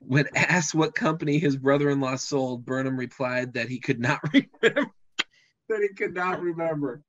When 0.01 0.27
asked 0.35 0.75
what 0.75 0.95
company 0.95 1.39
his 1.39 1.57
brother 1.57 1.91
in 1.91 2.01
law 2.01 2.17
sold, 2.17 2.65
Burnham 2.65 2.97
replied 2.97 3.55
that 3.55 3.69
he 3.69 3.79
could 3.79 4.01
not 4.01 4.21
remember. 4.33 4.93
that 5.69 5.83
he 5.83 5.89
could 5.89 6.15
not 6.15 6.41
remember. 6.41 7.03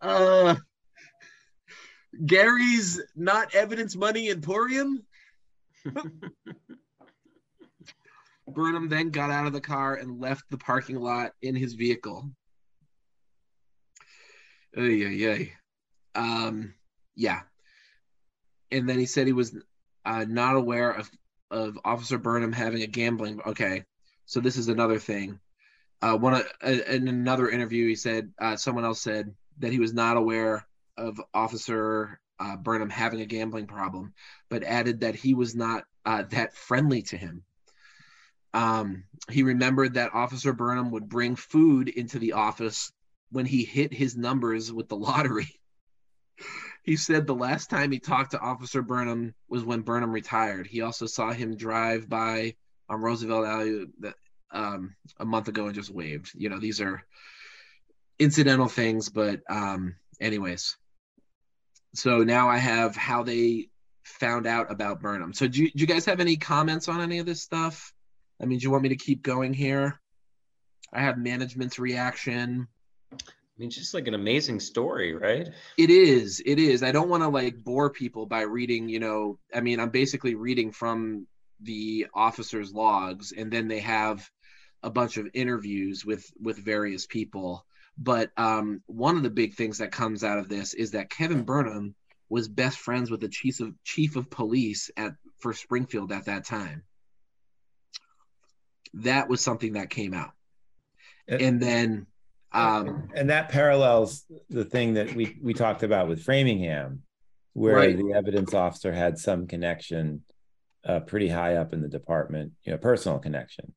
Uh, 0.00 0.56
Gary's 2.24 3.00
not 3.14 3.54
evidence 3.54 3.94
money 3.94 4.30
emporium. 4.30 5.04
Burnham 8.48 8.88
then 8.88 9.10
got 9.10 9.30
out 9.30 9.46
of 9.46 9.52
the 9.52 9.60
car 9.60 9.94
and 9.94 10.20
left 10.20 10.44
the 10.50 10.58
parking 10.58 10.96
lot 10.96 11.32
in 11.42 11.54
his 11.54 11.74
vehicle. 11.74 12.30
Ay, 14.76 15.04
ay, 15.06 15.28
ay. 15.28 15.52
Um, 16.14 16.74
yeah. 17.14 17.42
And 18.72 18.88
then 18.88 18.98
he 18.98 19.06
said 19.06 19.26
he 19.26 19.32
was 19.32 19.56
uh, 20.04 20.24
not 20.28 20.56
aware 20.56 20.90
of, 20.90 21.10
of 21.50 21.78
Officer 21.84 22.18
Burnham 22.18 22.52
having 22.52 22.82
a 22.82 22.86
gambling. 22.86 23.40
Okay. 23.46 23.84
So 24.26 24.40
this 24.40 24.56
is 24.56 24.68
another 24.68 24.98
thing. 24.98 25.40
Uh, 26.02 26.16
one 26.16 26.34
uh, 26.34 26.42
in 26.62 27.08
another 27.08 27.48
interview, 27.48 27.86
he 27.86 27.96
said 27.96 28.32
uh, 28.40 28.56
someone 28.56 28.84
else 28.84 29.00
said 29.00 29.34
that 29.58 29.72
he 29.72 29.78
was 29.78 29.92
not 29.92 30.16
aware 30.16 30.66
of 30.96 31.20
Officer 31.34 32.20
uh, 32.38 32.56
Burnham 32.56 32.90
having 32.90 33.20
a 33.20 33.26
gambling 33.26 33.66
problem, 33.66 34.14
but 34.48 34.64
added 34.64 35.00
that 35.00 35.14
he 35.14 35.34
was 35.34 35.54
not 35.54 35.84
uh, 36.06 36.22
that 36.30 36.54
friendly 36.54 37.02
to 37.02 37.16
him. 37.16 37.42
Um, 38.54 39.04
he 39.30 39.42
remembered 39.42 39.94
that 39.94 40.14
Officer 40.14 40.52
Burnham 40.52 40.90
would 40.92 41.08
bring 41.08 41.36
food 41.36 41.88
into 41.88 42.18
the 42.18 42.32
office 42.32 42.90
when 43.30 43.46
he 43.46 43.64
hit 43.64 43.92
his 43.92 44.16
numbers 44.16 44.72
with 44.72 44.88
the 44.88 44.96
lottery. 44.96 45.59
He 46.82 46.96
said 46.96 47.26
the 47.26 47.34
last 47.34 47.70
time 47.70 47.92
he 47.92 47.98
talked 47.98 48.32
to 48.32 48.40
Officer 48.40 48.82
Burnham 48.82 49.34
was 49.48 49.64
when 49.64 49.82
Burnham 49.82 50.12
retired. 50.12 50.66
He 50.66 50.82
also 50.82 51.06
saw 51.06 51.30
him 51.32 51.56
drive 51.56 52.08
by 52.08 52.54
on 52.88 53.00
Roosevelt 53.00 53.46
Alley 53.46 53.86
um, 54.50 54.96
a 55.18 55.24
month 55.24 55.48
ago 55.48 55.66
and 55.66 55.74
just 55.74 55.90
waved. 55.90 56.32
You 56.34 56.48
know, 56.48 56.58
these 56.58 56.80
are 56.80 57.02
incidental 58.18 58.68
things, 58.68 59.08
but 59.08 59.40
um, 59.48 59.96
anyways. 60.20 60.76
So 61.94 62.22
now 62.22 62.48
I 62.48 62.58
have 62.58 62.96
how 62.96 63.24
they 63.24 63.68
found 64.04 64.46
out 64.46 64.70
about 64.70 65.00
Burnham. 65.00 65.32
So 65.32 65.48
do 65.48 65.62
you, 65.62 65.70
do 65.70 65.80
you 65.80 65.86
guys 65.86 66.04
have 66.06 66.20
any 66.20 66.36
comments 66.36 66.88
on 66.88 67.00
any 67.00 67.18
of 67.18 67.26
this 67.26 67.42
stuff? 67.42 67.92
I 68.40 68.46
mean, 68.46 68.58
do 68.58 68.64
you 68.64 68.70
want 68.70 68.82
me 68.82 68.88
to 68.90 68.96
keep 68.96 69.22
going 69.22 69.52
here? 69.52 70.00
I 70.92 71.02
have 71.02 71.18
management's 71.18 71.78
reaction. 71.78 72.68
I 73.60 73.62
mean, 73.62 73.68
it's 73.68 73.76
just 73.76 73.92
like 73.92 74.08
an 74.08 74.14
amazing 74.14 74.58
story, 74.58 75.14
right? 75.14 75.46
It 75.76 75.90
is. 75.90 76.42
It 76.46 76.58
is. 76.58 76.82
I 76.82 76.92
don't 76.92 77.10
want 77.10 77.22
to 77.22 77.28
like 77.28 77.62
bore 77.62 77.90
people 77.90 78.24
by 78.24 78.40
reading, 78.40 78.88
you 78.88 79.00
know, 79.00 79.38
I 79.54 79.60
mean, 79.60 79.80
I'm 79.80 79.90
basically 79.90 80.34
reading 80.34 80.72
from 80.72 81.26
the 81.60 82.06
officers' 82.14 82.72
logs 82.72 83.32
and 83.32 83.52
then 83.52 83.68
they 83.68 83.80
have 83.80 84.26
a 84.82 84.88
bunch 84.88 85.18
of 85.18 85.28
interviews 85.34 86.06
with 86.06 86.24
with 86.40 86.56
various 86.56 87.04
people 87.04 87.66
but 87.98 88.30
um, 88.38 88.82
one 88.86 89.18
of 89.18 89.22
the 89.22 89.28
big 89.28 89.54
things 89.54 89.76
that 89.78 89.92
comes 89.92 90.24
out 90.24 90.38
of 90.38 90.48
this 90.48 90.72
is 90.72 90.92
that 90.92 91.10
Kevin 91.10 91.42
Burnham 91.42 91.94
was 92.30 92.48
best 92.48 92.78
friends 92.78 93.10
with 93.10 93.20
the 93.20 93.28
chief 93.28 93.60
of 93.60 93.74
chief 93.84 94.16
of 94.16 94.30
police 94.30 94.90
at 94.96 95.12
for 95.38 95.52
Springfield 95.52 96.10
at 96.10 96.24
that 96.24 96.46
time. 96.46 96.82
That 98.94 99.28
was 99.28 99.42
something 99.42 99.74
that 99.74 99.90
came 99.90 100.14
out, 100.14 100.32
and, 101.28 101.42
and 101.42 101.60
then 101.60 102.06
um, 102.52 103.08
and 103.14 103.30
that 103.30 103.48
parallels 103.48 104.24
the 104.48 104.64
thing 104.64 104.94
that 104.94 105.14
we 105.14 105.38
we 105.42 105.54
talked 105.54 105.82
about 105.82 106.08
with 106.08 106.22
Framingham, 106.22 107.02
where 107.52 107.76
right. 107.76 107.96
the 107.96 108.12
evidence 108.12 108.54
officer 108.54 108.92
had 108.92 109.18
some 109.18 109.46
connection, 109.46 110.22
uh, 110.84 111.00
pretty 111.00 111.28
high 111.28 111.56
up 111.56 111.72
in 111.72 111.80
the 111.80 111.88
department, 111.88 112.52
you 112.64 112.72
know, 112.72 112.78
personal 112.78 113.18
connection 113.18 113.72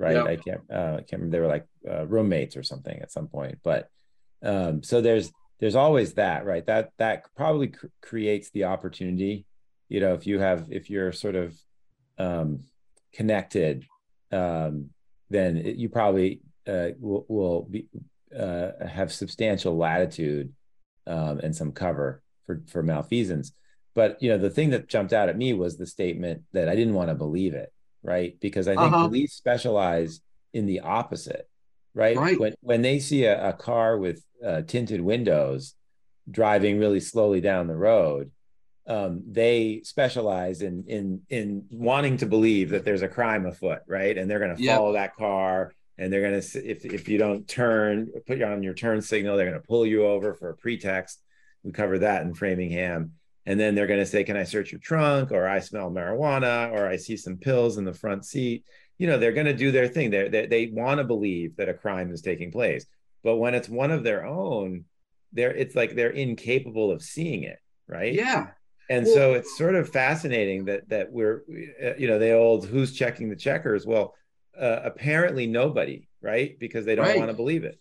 right? 0.00 0.16
Yep. 0.16 0.26
I 0.26 0.36
can't 0.36 0.60
uh, 0.72 0.94
I 0.96 1.02
can't 1.02 1.22
remember. 1.22 1.36
They 1.36 1.40
were 1.40 1.46
like 1.46 1.66
uh, 1.88 2.06
roommates 2.06 2.56
or 2.56 2.62
something 2.62 2.98
at 3.00 3.12
some 3.12 3.28
point. 3.28 3.58
But 3.62 3.88
um, 4.42 4.82
so 4.82 5.00
there's 5.00 5.30
there's 5.60 5.76
always 5.76 6.14
that, 6.14 6.46
right? 6.46 6.64
That 6.66 6.90
that 6.96 7.24
probably 7.36 7.68
cr- 7.68 7.86
creates 8.00 8.50
the 8.50 8.64
opportunity. 8.64 9.44
You 9.88 10.00
know, 10.00 10.14
if 10.14 10.26
you 10.26 10.38
have 10.40 10.68
if 10.70 10.88
you're 10.88 11.12
sort 11.12 11.36
of 11.36 11.54
um, 12.18 12.60
connected, 13.12 13.84
um, 14.32 14.90
then 15.28 15.58
it, 15.58 15.76
you 15.76 15.90
probably 15.90 16.40
uh, 16.70 16.88
will, 17.00 17.24
will 17.28 17.62
be 17.62 17.86
uh, 18.44 18.70
have 18.86 19.12
substantial 19.12 19.76
latitude 19.76 20.46
um, 21.06 21.34
and 21.44 21.54
some 21.60 21.72
cover 21.72 22.22
for 22.46 22.62
for 22.72 22.82
malfeasance. 22.82 23.52
But 23.94 24.22
you 24.22 24.28
know, 24.30 24.38
the 24.38 24.50
thing 24.56 24.70
that 24.70 24.88
jumped 24.94 25.12
out 25.12 25.28
at 25.28 25.36
me 25.36 25.52
was 25.52 25.72
the 25.76 25.86
statement 25.86 26.42
that 26.52 26.68
I 26.68 26.74
didn't 26.76 26.94
want 26.94 27.08
to 27.10 27.14
believe 27.14 27.54
it, 27.54 27.70
right? 28.02 28.32
Because 28.40 28.68
I 28.68 28.76
think 28.76 28.94
Uh-huh. 28.94 29.08
police 29.08 29.32
specialize 29.34 30.20
in 30.52 30.66
the 30.66 30.80
opposite, 30.80 31.48
right? 31.94 32.16
Right. 32.16 32.38
When 32.42 32.54
when 32.60 32.82
they 32.82 32.98
see 33.00 33.24
a, 33.24 33.48
a 33.50 33.52
car 33.52 33.98
with 33.98 34.18
uh, 34.48 34.62
tinted 34.62 35.00
windows 35.00 35.74
driving 36.30 36.78
really 36.78 37.00
slowly 37.00 37.40
down 37.40 37.66
the 37.66 37.76
road, 37.76 38.30
um, 38.86 39.22
they 39.30 39.82
specialize 39.84 40.62
in 40.62 40.84
in 40.86 41.22
in 41.28 41.64
wanting 41.70 42.16
to 42.18 42.26
believe 42.26 42.70
that 42.70 42.84
there's 42.84 43.02
a 43.02 43.08
crime 43.08 43.44
afoot, 43.46 43.80
right? 43.88 44.16
And 44.16 44.30
they're 44.30 44.38
going 44.44 44.54
to 44.56 44.62
Yep. 44.62 44.76
follow 44.76 44.92
that 44.92 45.16
car, 45.16 45.72
and 46.00 46.10
they're 46.12 46.22
going 46.22 46.40
to 46.40 46.70
if 46.70 46.84
if 46.84 47.08
you 47.08 47.18
don't 47.18 47.46
turn, 47.46 48.10
put 48.26 48.38
you 48.38 48.46
on 48.46 48.62
your 48.62 48.74
turn 48.74 49.02
signal, 49.02 49.36
they're 49.36 49.48
going 49.50 49.60
to 49.60 49.66
pull 49.66 49.84
you 49.86 50.06
over 50.06 50.34
for 50.34 50.48
a 50.50 50.56
pretext. 50.56 51.22
We 51.62 51.72
cover 51.72 51.98
that 51.98 52.22
in 52.22 52.34
Framingham, 52.34 53.12
and 53.44 53.60
then 53.60 53.74
they're 53.74 53.86
going 53.86 54.00
to 54.00 54.06
say, 54.06 54.24
"Can 54.24 54.36
I 54.36 54.44
search 54.44 54.72
your 54.72 54.80
trunk?" 54.80 55.30
or 55.30 55.46
"I 55.46 55.60
smell 55.60 55.90
marijuana," 55.90 56.72
or 56.72 56.86
"I 56.88 56.96
see 56.96 57.16
some 57.18 57.36
pills 57.36 57.76
in 57.78 57.84
the 57.84 57.92
front 57.92 58.24
seat." 58.24 58.64
You 58.98 59.06
know, 59.08 59.18
they're 59.18 59.32
going 59.32 59.46
to 59.46 59.54
do 59.54 59.70
their 59.70 59.88
thing. 59.88 60.10
They're, 60.10 60.30
they 60.30 60.46
they 60.46 60.66
want 60.68 60.98
to 60.98 61.04
believe 61.04 61.56
that 61.56 61.68
a 61.68 61.74
crime 61.74 62.10
is 62.12 62.22
taking 62.22 62.50
place, 62.50 62.86
but 63.22 63.36
when 63.36 63.54
it's 63.54 63.68
one 63.68 63.90
of 63.90 64.02
their 64.02 64.24
own, 64.24 64.84
they're 65.34 65.54
it's 65.54 65.74
like 65.76 65.94
they're 65.94 66.10
incapable 66.10 66.90
of 66.90 67.02
seeing 67.02 67.42
it, 67.44 67.58
right? 67.86 68.14
Yeah. 68.14 68.48
and 68.88 69.04
Well- 69.04 69.14
so 69.14 69.32
it's 69.34 69.56
sort 69.58 69.74
of 69.74 69.88
fascinating 69.90 70.64
that 70.64 70.88
that 70.88 71.12
we're 71.12 71.42
uh, 71.84 71.94
you 71.98 72.08
know 72.08 72.18
the 72.18 72.32
old 72.32 72.66
who's 72.66 72.92
checking 72.92 73.28
the 73.28 73.36
checkers 73.36 73.84
well 73.86 74.14
uh, 74.58 74.80
apparently 74.84 75.46
nobody 75.46 76.08
right 76.22 76.58
because 76.58 76.84
they 76.84 76.94
don't 76.94 77.06
Right. 77.06 77.18
want 77.18 77.30
to 77.30 77.34
believe 77.36 77.64
it 77.64 77.78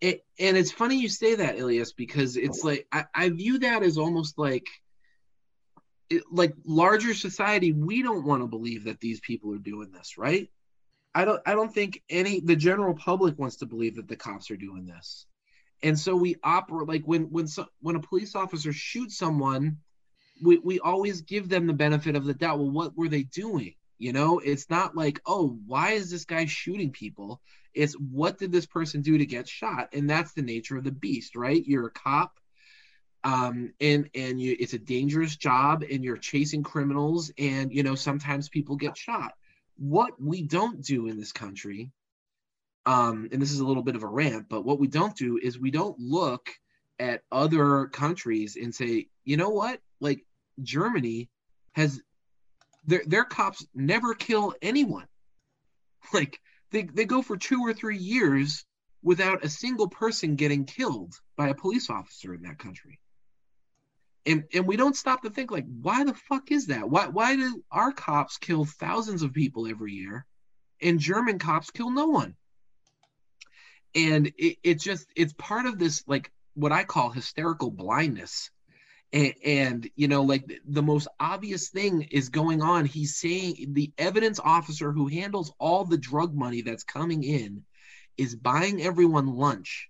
It, 0.00 0.24
and 0.38 0.56
it's 0.56 0.72
funny 0.72 1.00
you 1.00 1.08
say 1.08 1.36
that, 1.36 1.58
Ilias, 1.58 1.92
because 1.92 2.36
it's 2.36 2.62
like 2.64 2.86
I, 2.92 3.04
I 3.14 3.28
view 3.30 3.58
that 3.60 3.82
as 3.82 3.96
almost 3.98 4.38
like 4.38 4.66
it, 6.10 6.22
like 6.30 6.52
larger 6.64 7.14
society. 7.14 7.72
We 7.72 8.02
don't 8.02 8.24
want 8.26 8.42
to 8.42 8.46
believe 8.46 8.84
that 8.84 9.00
these 9.00 9.20
people 9.20 9.52
are 9.54 9.58
doing 9.58 9.90
this, 9.92 10.18
right? 10.18 10.50
I 11.14 11.24
don't. 11.24 11.40
I 11.46 11.54
don't 11.54 11.72
think 11.72 12.02
any 12.10 12.40
the 12.40 12.56
general 12.56 12.94
public 12.94 13.38
wants 13.38 13.56
to 13.56 13.66
believe 13.66 13.96
that 13.96 14.08
the 14.08 14.16
cops 14.16 14.50
are 14.50 14.56
doing 14.56 14.86
this, 14.86 15.26
and 15.82 15.98
so 15.98 16.14
we 16.14 16.36
operate 16.42 16.88
like 16.88 17.02
when 17.06 17.22
when 17.30 17.46
so, 17.46 17.66
when 17.80 17.96
a 17.96 18.00
police 18.00 18.34
officer 18.34 18.72
shoots 18.72 19.16
someone, 19.16 19.78
we 20.42 20.58
we 20.58 20.78
always 20.80 21.22
give 21.22 21.48
them 21.48 21.66
the 21.66 21.72
benefit 21.72 22.16
of 22.16 22.26
the 22.26 22.34
doubt. 22.34 22.58
Well, 22.58 22.70
what 22.70 22.96
were 22.96 23.08
they 23.08 23.22
doing? 23.22 23.74
You 23.98 24.12
know, 24.12 24.38
it's 24.38 24.68
not 24.68 24.96
like, 24.96 25.20
oh, 25.26 25.58
why 25.66 25.92
is 25.92 26.10
this 26.10 26.24
guy 26.24 26.44
shooting 26.44 26.90
people? 26.90 27.40
It's 27.74 27.94
what 27.94 28.38
did 28.38 28.52
this 28.52 28.66
person 28.66 29.02
do 29.02 29.18
to 29.18 29.26
get 29.26 29.48
shot? 29.48 29.90
And 29.92 30.08
that's 30.08 30.32
the 30.32 30.42
nature 30.42 30.76
of 30.76 30.84
the 30.84 30.92
beast, 30.92 31.36
right? 31.36 31.64
You're 31.64 31.86
a 31.86 31.90
cop, 31.90 32.38
um, 33.24 33.72
and 33.80 34.08
and 34.14 34.40
you 34.40 34.56
it's 34.58 34.74
a 34.74 34.78
dangerous 34.78 35.36
job, 35.36 35.82
and 35.82 36.04
you're 36.04 36.16
chasing 36.16 36.62
criminals, 36.62 37.32
and 37.38 37.72
you 37.72 37.82
know 37.82 37.94
sometimes 37.94 38.48
people 38.48 38.76
get 38.76 38.96
shot. 38.96 39.32
What 39.78 40.20
we 40.20 40.42
don't 40.42 40.82
do 40.82 41.08
in 41.08 41.18
this 41.18 41.32
country, 41.32 41.90
um, 42.86 43.28
and 43.32 43.40
this 43.42 43.52
is 43.52 43.60
a 43.60 43.66
little 43.66 43.82
bit 43.82 43.96
of 43.96 44.02
a 44.02 44.08
rant, 44.08 44.48
but 44.48 44.64
what 44.64 44.78
we 44.78 44.86
don't 44.86 45.16
do 45.16 45.38
is 45.42 45.58
we 45.58 45.70
don't 45.70 45.98
look 45.98 46.50
at 46.98 47.22
other 47.30 47.86
countries 47.86 48.56
and 48.56 48.74
say, 48.74 49.08
you 49.24 49.36
know 49.36 49.50
what, 49.50 49.80
like 50.00 50.24
Germany 50.62 51.28
has 51.72 52.00
their 52.86 53.02
their 53.06 53.24
cops 53.24 53.66
never 53.74 54.14
kill 54.14 54.54
anyone. 54.62 55.06
Like 56.12 56.40
they, 56.70 56.84
they 56.84 57.04
go 57.04 57.20
for 57.20 57.36
two 57.36 57.60
or 57.60 57.72
three 57.72 57.98
years 57.98 58.64
without 59.02 59.44
a 59.44 59.48
single 59.48 59.88
person 59.88 60.36
getting 60.36 60.64
killed 60.64 61.14
by 61.36 61.48
a 61.48 61.54
police 61.54 61.90
officer 61.90 62.34
in 62.34 62.42
that 62.42 62.58
country. 62.58 62.98
And 64.24 64.44
and 64.54 64.66
we 64.66 64.76
don't 64.76 64.96
stop 64.96 65.22
to 65.22 65.30
think 65.30 65.50
like 65.50 65.66
why 65.66 66.04
the 66.04 66.14
fuck 66.14 66.50
is 66.50 66.66
that? 66.66 66.88
Why 66.88 67.06
why 67.08 67.36
do 67.36 67.62
our 67.70 67.92
cops 67.92 68.38
kill 68.38 68.64
thousands 68.64 69.22
of 69.22 69.32
people 69.32 69.66
every 69.66 69.92
year 69.92 70.26
and 70.80 70.98
German 70.98 71.38
cops 71.38 71.70
kill 71.70 71.90
no 71.90 72.06
one? 72.06 72.34
And 73.94 74.28
it, 74.36 74.58
it's 74.62 74.84
just 74.84 75.06
it's 75.16 75.32
part 75.34 75.66
of 75.66 75.78
this 75.78 76.02
like 76.06 76.30
what 76.54 76.72
I 76.72 76.84
call 76.84 77.10
hysterical 77.10 77.70
blindness 77.70 78.50
and, 79.12 79.34
and 79.44 79.90
you 79.96 80.08
know 80.08 80.22
like 80.22 80.60
the, 80.66 80.82
most 80.82 81.08
obvious 81.20 81.68
thing 81.68 82.02
is 82.10 82.28
going 82.28 82.62
on. 82.62 82.84
He's 82.84 83.16
saying 83.16 83.72
the 83.72 83.92
evidence 83.98 84.40
officer 84.42 84.92
who 84.92 85.06
handles 85.06 85.52
all 85.58 85.84
the 85.84 85.98
drug 85.98 86.34
money 86.34 86.62
that's 86.62 86.84
coming 86.84 87.22
in 87.22 87.62
is 88.16 88.34
buying 88.34 88.82
everyone 88.82 89.26
lunch 89.26 89.88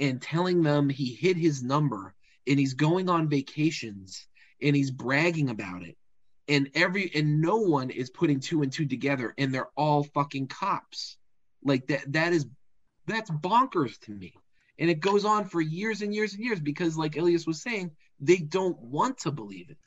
and 0.00 0.20
telling 0.20 0.62
them 0.62 0.88
he 0.88 1.14
hid 1.14 1.36
his 1.36 1.62
number 1.62 2.14
and 2.46 2.58
he's 2.58 2.74
going 2.74 3.08
on 3.08 3.28
vacations 3.28 4.26
and 4.60 4.74
he's 4.74 4.90
bragging 4.90 5.50
about 5.50 5.82
it. 5.82 5.96
And 6.48 6.70
every 6.74 7.10
and 7.14 7.40
no 7.40 7.56
one 7.56 7.90
is 7.90 8.10
putting 8.10 8.40
two 8.40 8.62
and 8.62 8.72
two 8.72 8.86
together 8.86 9.34
and 9.36 9.54
they're 9.54 9.70
all 9.76 10.04
fucking 10.04 10.48
cops. 10.48 11.16
Like 11.64 11.86
that 11.88 12.12
that 12.12 12.32
is 12.32 12.46
that's 13.06 13.30
bonkers 13.30 13.98
to 14.00 14.12
me. 14.12 14.34
And 14.78 14.90
it 14.90 15.00
goes 15.00 15.24
on 15.24 15.46
for 15.46 15.60
years 15.60 16.02
and 16.02 16.14
years 16.14 16.34
and 16.34 16.44
years 16.44 16.60
because 16.60 16.96
like 16.96 17.16
Ilias 17.16 17.46
was 17.46 17.62
saying 17.62 17.92
they 18.20 18.36
don't 18.36 18.78
want 18.80 19.18
to 19.18 19.30
believe 19.30 19.70
it. 19.70 19.78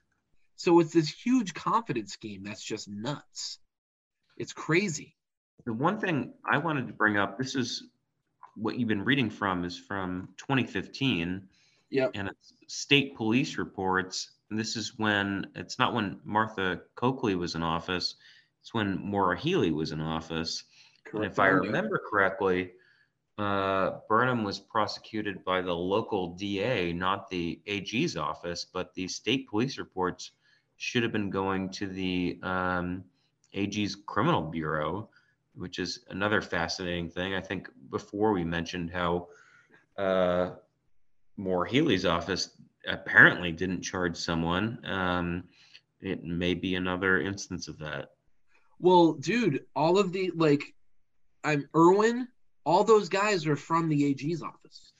So 0.55 0.79
it's 0.79 0.93
this 0.93 1.09
huge 1.09 1.53
confidence 1.53 2.13
scheme 2.13 2.43
that's 2.43 2.63
just 2.63 2.89
nuts. 2.89 3.59
It's 4.37 4.53
crazy. 4.53 5.15
The 5.65 5.73
one 5.73 5.99
thing 5.99 6.33
I 6.49 6.57
wanted 6.57 6.87
to 6.87 6.93
bring 6.93 7.17
up, 7.17 7.37
this 7.37 7.55
is 7.55 7.83
what 8.55 8.77
you've 8.77 8.89
been 8.89 9.05
reading 9.05 9.29
from, 9.29 9.63
is 9.63 9.77
from 9.77 10.29
2015. 10.37 11.47
Yep. 11.91 12.11
And 12.13 12.27
it's 12.27 12.53
state 12.67 13.15
police 13.15 13.57
reports. 13.57 14.31
And 14.49 14.59
this 14.59 14.75
is 14.75 14.97
when 14.97 15.47
it's 15.55 15.79
not 15.79 15.93
when 15.93 16.19
Martha 16.23 16.81
Coakley 16.95 17.35
was 17.35 17.55
in 17.55 17.63
office, 17.63 18.15
it's 18.61 18.73
when 18.73 18.99
Maura 18.99 19.39
Healey 19.39 19.71
was 19.71 19.91
in 19.91 20.01
office. 20.01 20.63
And 21.13 21.23
if 21.23 21.39
I 21.39 21.47
remember 21.47 22.01
correctly, 22.09 22.71
uh, 23.39 23.99
Burnham 24.07 24.43
was 24.43 24.59
prosecuted 24.59 25.43
by 25.45 25.61
the 25.61 25.73
local 25.73 26.35
DA, 26.35 26.91
not 26.91 27.29
the 27.29 27.59
AG's 27.67 28.17
office, 28.17 28.65
but 28.65 28.93
the 28.93 29.07
state 29.07 29.47
police 29.47 29.77
reports 29.77 30.31
should 30.77 31.03
have 31.03 31.11
been 31.11 31.29
going 31.29 31.69
to 31.69 31.87
the 31.87 32.39
um, 32.43 33.03
AG's 33.53 33.95
criminal 33.95 34.41
bureau, 34.41 35.09
which 35.55 35.79
is 35.79 35.99
another 36.09 36.41
fascinating 36.41 37.09
thing. 37.09 37.33
I 37.33 37.41
think 37.41 37.69
before 37.89 38.33
we 38.33 38.43
mentioned 38.43 38.91
how 38.91 39.27
uh, 39.97 40.51
Maura 41.37 41.69
Healey's 41.69 42.05
office 42.05 42.51
apparently 42.87 43.51
didn't 43.51 43.81
charge 43.81 44.17
someone. 44.17 44.79
Um, 44.85 45.43
it 46.01 46.23
may 46.23 46.53
be 46.53 46.75
another 46.75 47.21
instance 47.21 47.67
of 47.67 47.77
that. 47.79 48.11
Well, 48.79 49.13
dude, 49.13 49.65
all 49.75 49.97
of 49.97 50.13
the 50.13 50.31
like, 50.35 50.73
I'm 51.43 51.67
Irwin. 51.75 52.27
All 52.65 52.83
those 52.83 53.09
guys 53.09 53.47
are 53.47 53.55
from 53.55 53.89
the 53.89 54.05
AG's 54.05 54.41
office. 54.41 54.93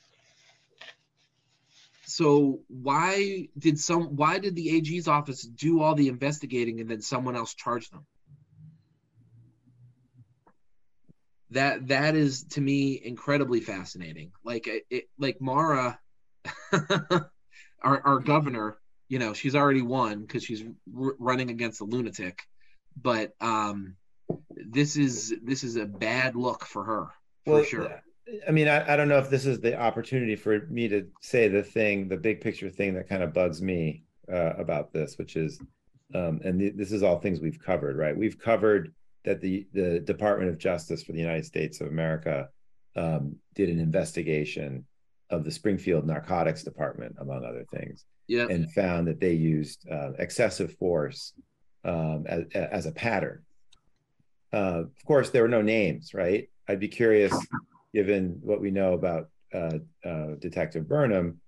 So 2.06 2.62
why 2.68 3.48
did 3.58 3.80
some? 3.80 4.16
Why 4.16 4.40
did 4.40 4.56
the 4.56 4.70
AG's 4.76 5.08
office 5.08 5.44
do 5.44 5.82
all 5.82 5.94
the 5.96 6.08
investigating 6.08 6.80
and 6.82 6.90
then 6.90 7.02
someone 7.02 7.36
else 7.36 7.54
charge 7.54 7.90
them? 7.90 8.06
That 11.52 11.88
that 11.90 12.16
is 12.16 12.44
to 12.52 12.62
me 12.62 13.00
incredibly 13.04 13.60
fascinating. 13.62 14.32
Like 14.44 14.68
it, 14.90 15.10
like 15.20 15.40
Maura, 15.40 16.00
our 16.72 17.22
our 17.84 18.20
governor. 18.20 18.78
You 19.08 19.18
know, 19.18 19.34
she's 19.34 19.56
already 19.56 19.82
won 19.82 20.22
because 20.22 20.44
she's 20.44 20.64
r- 20.96 21.16
running 21.18 21.50
against 21.50 21.82
a 21.82 21.86
lunatic 21.86 22.44
but 23.02 23.34
um 23.42 23.96
this 24.50 24.98
is 24.98 25.34
this 25.44 25.64
is 25.64 25.76
a 25.76 25.86
bad 25.86 26.36
look 26.36 26.66
for 26.66 26.84
her 26.84 27.08
for 27.46 27.56
well 27.56 27.64
sure 27.64 28.02
i 28.48 28.52
mean 28.52 28.68
I, 28.68 28.94
I 28.94 28.96
don't 28.96 29.08
know 29.08 29.18
if 29.18 29.30
this 29.30 29.46
is 29.46 29.60
the 29.60 29.80
opportunity 29.80 30.36
for 30.36 30.68
me 30.70 30.88
to 30.90 31.08
say 31.22 31.48
the 31.48 31.64
thing 31.64 32.08
the 32.08 32.18
big 32.18 32.42
picture 32.42 32.70
thing 32.70 32.94
that 32.96 33.10
kind 33.10 33.24
of 33.24 33.34
bugs 33.34 33.62
me 33.62 34.04
uh, 34.32 34.54
about 34.58 34.94
this 34.94 35.18
which 35.18 35.36
is 35.36 35.60
um, 36.14 36.40
and 36.44 36.60
th- 36.60 36.74
this 36.76 36.92
is 36.92 37.04
all 37.04 37.20
things 37.20 37.40
we've 37.40 37.60
covered 37.60 37.98
right 37.98 38.16
we've 38.16 38.40
covered 38.40 38.94
that 39.26 39.42
the 39.42 39.68
the 39.74 40.00
department 40.00 40.50
of 40.50 40.58
justice 40.58 41.04
for 41.04 41.12
the 41.12 41.20
united 41.20 41.46
states 41.46 41.82
of 41.82 41.88
america 41.88 42.50
um, 42.96 43.36
did 43.56 43.70
an 43.70 43.80
investigation 43.80 44.86
of 45.30 45.44
the 45.44 45.52
springfield 45.52 46.06
narcotics 46.06 46.64
department 46.64 47.16
among 47.20 47.44
other 47.44 47.66
things 47.72 48.06
yeah 48.28 48.46
and 48.48 48.72
found 48.72 49.08
that 49.08 49.20
they 49.20 49.34
used 49.34 49.88
uh, 49.90 50.12
excessive 50.20 50.74
force 50.74 51.34
um, 51.84 52.26
as, 52.28 52.46
as 52.54 52.86
a 52.86 52.92
pattern. 52.92 53.42
Uh, 54.52 54.84
of 54.86 55.06
course, 55.06 55.30
there 55.30 55.44
were 55.44 55.48
no 55.48 55.62
names, 55.62 56.14
right? 56.14 56.50
I'd 56.70 56.80
be 56.80 56.88
curious, 56.88 57.34
given 57.96 58.38
what 58.42 58.62
we 58.62 58.70
know 58.70 58.94
about 58.94 59.30
uh, 59.52 59.80
uh, 60.06 60.36
Detective 60.38 60.88
Burnham, 60.88 61.42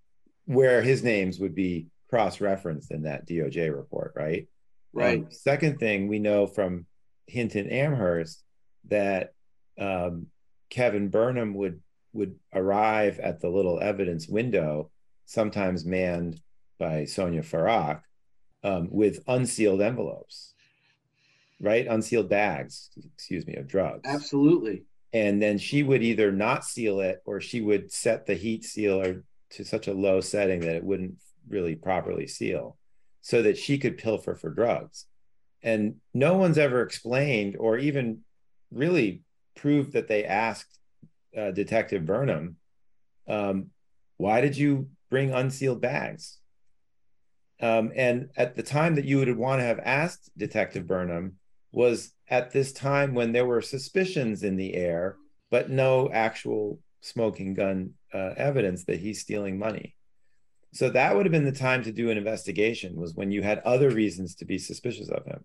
where 0.46 0.82
his 0.82 1.04
names 1.04 1.40
would 1.40 1.54
be 1.54 1.90
cross-referenced 2.10 2.90
in 2.90 3.04
that 3.04 3.28
DOJ 3.28 3.74
report, 3.74 4.14
right? 4.16 4.48
right 4.94 5.20
Um, 5.20 5.28
second 5.30 5.78
thing, 5.78 6.08
we 6.08 6.18
know 6.18 6.48
from 6.48 6.88
Hinton 7.28 7.70
Amherst 7.70 8.44
that 8.90 9.34
um, 9.80 10.26
Kevin 10.72 11.10
Burnham 11.10 11.54
would 11.54 11.82
would 12.14 12.36
arrive 12.54 13.20
at 13.20 13.40
the 13.40 13.48
little 13.48 13.80
evidence 13.80 14.28
window, 14.28 14.90
sometimes 15.26 15.86
manned 15.86 16.42
by 16.78 17.04
Sonja 17.04 17.46
Farak, 17.46 18.02
um, 18.64 18.90
with 18.92 19.24
unsealed 19.28 19.82
envelopes, 19.82 20.54
right? 21.62 21.88
Unsealed 21.88 22.28
bags, 22.28 22.90
excuse 23.16 23.46
me, 23.48 23.56
of 23.56 23.68
drugs. 23.68 24.02
Absolutely. 24.04 24.84
And 25.14 25.42
then 25.42 25.58
she 25.58 25.84
would 25.84 26.04
either 26.04 26.32
not 26.32 26.64
seal 26.64 27.02
it 27.02 27.22
or 27.26 27.42
she 27.42 27.62
would 27.62 27.92
set 27.92 28.26
the 28.26 28.36
heat 28.36 28.64
sealer 28.64 29.24
to 29.52 29.66
such 29.66 29.88
a 29.88 29.94
low 29.94 30.22
setting 30.22 30.62
that 30.62 30.76
it 30.76 30.84
wouldn't 30.84 31.16
really 31.50 31.76
properly 31.76 32.28
seal 32.28 32.78
so 33.22 33.42
that 33.42 33.58
she 33.58 33.78
could 33.78 33.98
pilfer 33.98 34.36
for 34.36 34.50
drugs. 34.50 35.06
And 35.62 35.96
no 36.14 36.36
one's 36.36 36.58
ever 36.58 36.82
explained 36.82 37.56
or 37.60 37.78
even 37.78 38.22
really 38.72 39.22
proved 39.56 39.94
that 39.94 40.08
they 40.08 40.26
asked 40.26 40.80
uh, 41.38 41.52
Detective 41.52 42.06
Burnham, 42.06 42.56
um, 43.28 43.68
why 44.18 44.42
did 44.42 44.58
you 44.58 44.90
bring 45.10 45.34
unsealed 45.34 45.82
bags? 45.82 46.38
Um, 47.62 47.92
and 47.96 48.30
at 48.36 48.56
the 48.56 48.64
time 48.64 48.96
that 48.96 49.06
you 49.06 49.20
would 49.20 49.38
want 49.38 49.60
to 49.60 49.66
have 49.66 49.80
asked 49.80 50.32
Detective 50.36 50.88
Burnham 50.88 51.38
was 51.72 52.12
at 52.30 52.52
this 52.52 52.72
time 52.72 53.14
when 53.14 53.32
there 53.32 53.46
were 53.46 53.62
suspicions 53.62 54.44
in 54.44 54.56
the 54.58 54.74
air, 54.74 55.18
but 55.50 55.70
no 55.70 56.10
actual 56.12 56.80
smoking 57.02 57.54
gun 57.54 57.92
uh, 58.14 58.32
evidence 58.38 58.86
that 58.86 59.00
he's 59.00 59.22
stealing 59.22 59.58
money. 59.58 59.96
So 60.74 60.90
that 60.90 61.16
would 61.16 61.26
have 61.26 61.32
been 61.32 61.46
the 61.46 61.52
time 61.52 61.84
to 61.84 61.92
do 61.92 62.10
an 62.10 62.18
investigation 62.18 62.96
was 62.96 63.14
when 63.14 63.32
you 63.32 63.42
had 63.42 63.60
other 63.60 63.90
reasons 63.90 64.36
to 64.36 64.46
be 64.46 64.58
suspicious 64.58 65.10
of 65.10 65.26
him. 65.26 65.44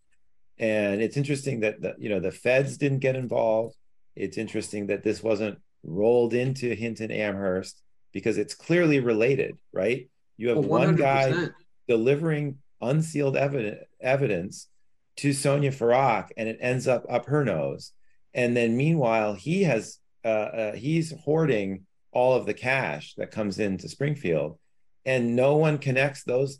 And 0.58 1.02
it's 1.02 1.16
interesting 1.16 1.60
that 1.60 1.80
the, 1.80 1.94
you 1.98 2.08
know 2.08 2.20
the 2.20 2.30
feds 2.30 2.78
didn't 2.78 3.00
get 3.00 3.16
involved. 3.16 3.74
It's 4.14 4.38
interesting 4.38 4.86
that 4.86 5.02
this 5.02 5.22
wasn't 5.22 5.58
rolled 5.82 6.32
into 6.32 6.74
Hinton 6.74 7.10
Amherst 7.10 7.82
because 8.12 8.38
it's 8.38 8.54
clearly 8.54 9.00
related, 9.00 9.56
right? 9.72 10.08
You 10.36 10.48
have 10.50 10.58
Oh, 10.58 10.62
one 10.62 10.96
guy 10.96 11.48
delivering 11.88 12.58
unsealed 12.80 13.36
evidence 13.36 13.80
evidence 14.00 14.68
to 15.16 15.30
Sonja 15.30 15.74
Farak, 15.74 16.30
and 16.36 16.48
it 16.48 16.58
ends 16.60 16.86
up 16.86 17.04
up 17.08 17.26
her 17.26 17.44
nose. 17.44 17.92
And 18.34 18.56
then 18.56 18.76
meanwhile, 18.76 19.34
he 19.34 19.64
has 19.64 19.98
uh, 20.24 20.28
uh, 20.28 20.72
he's 20.74 21.12
hoarding 21.24 21.86
all 22.12 22.34
of 22.34 22.46
the 22.46 22.54
cash 22.54 23.14
that 23.16 23.30
comes 23.30 23.58
into 23.58 23.88
Springfield, 23.88 24.58
and 25.04 25.36
no 25.36 25.56
one 25.56 25.78
connects 25.78 26.24
those 26.24 26.58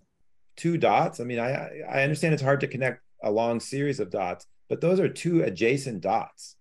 two 0.56 0.78
dots. 0.78 1.20
I 1.20 1.24
mean, 1.24 1.38
I 1.38 1.82
I 1.88 2.02
understand 2.02 2.34
it's 2.34 2.42
hard 2.42 2.60
to 2.60 2.68
connect 2.68 3.02
a 3.22 3.30
long 3.30 3.60
series 3.60 4.00
of 4.00 4.10
dots, 4.10 4.46
but 4.68 4.80
those 4.80 5.00
are 5.00 5.08
two 5.08 5.42
adjacent 5.42 6.00
dots. 6.00 6.56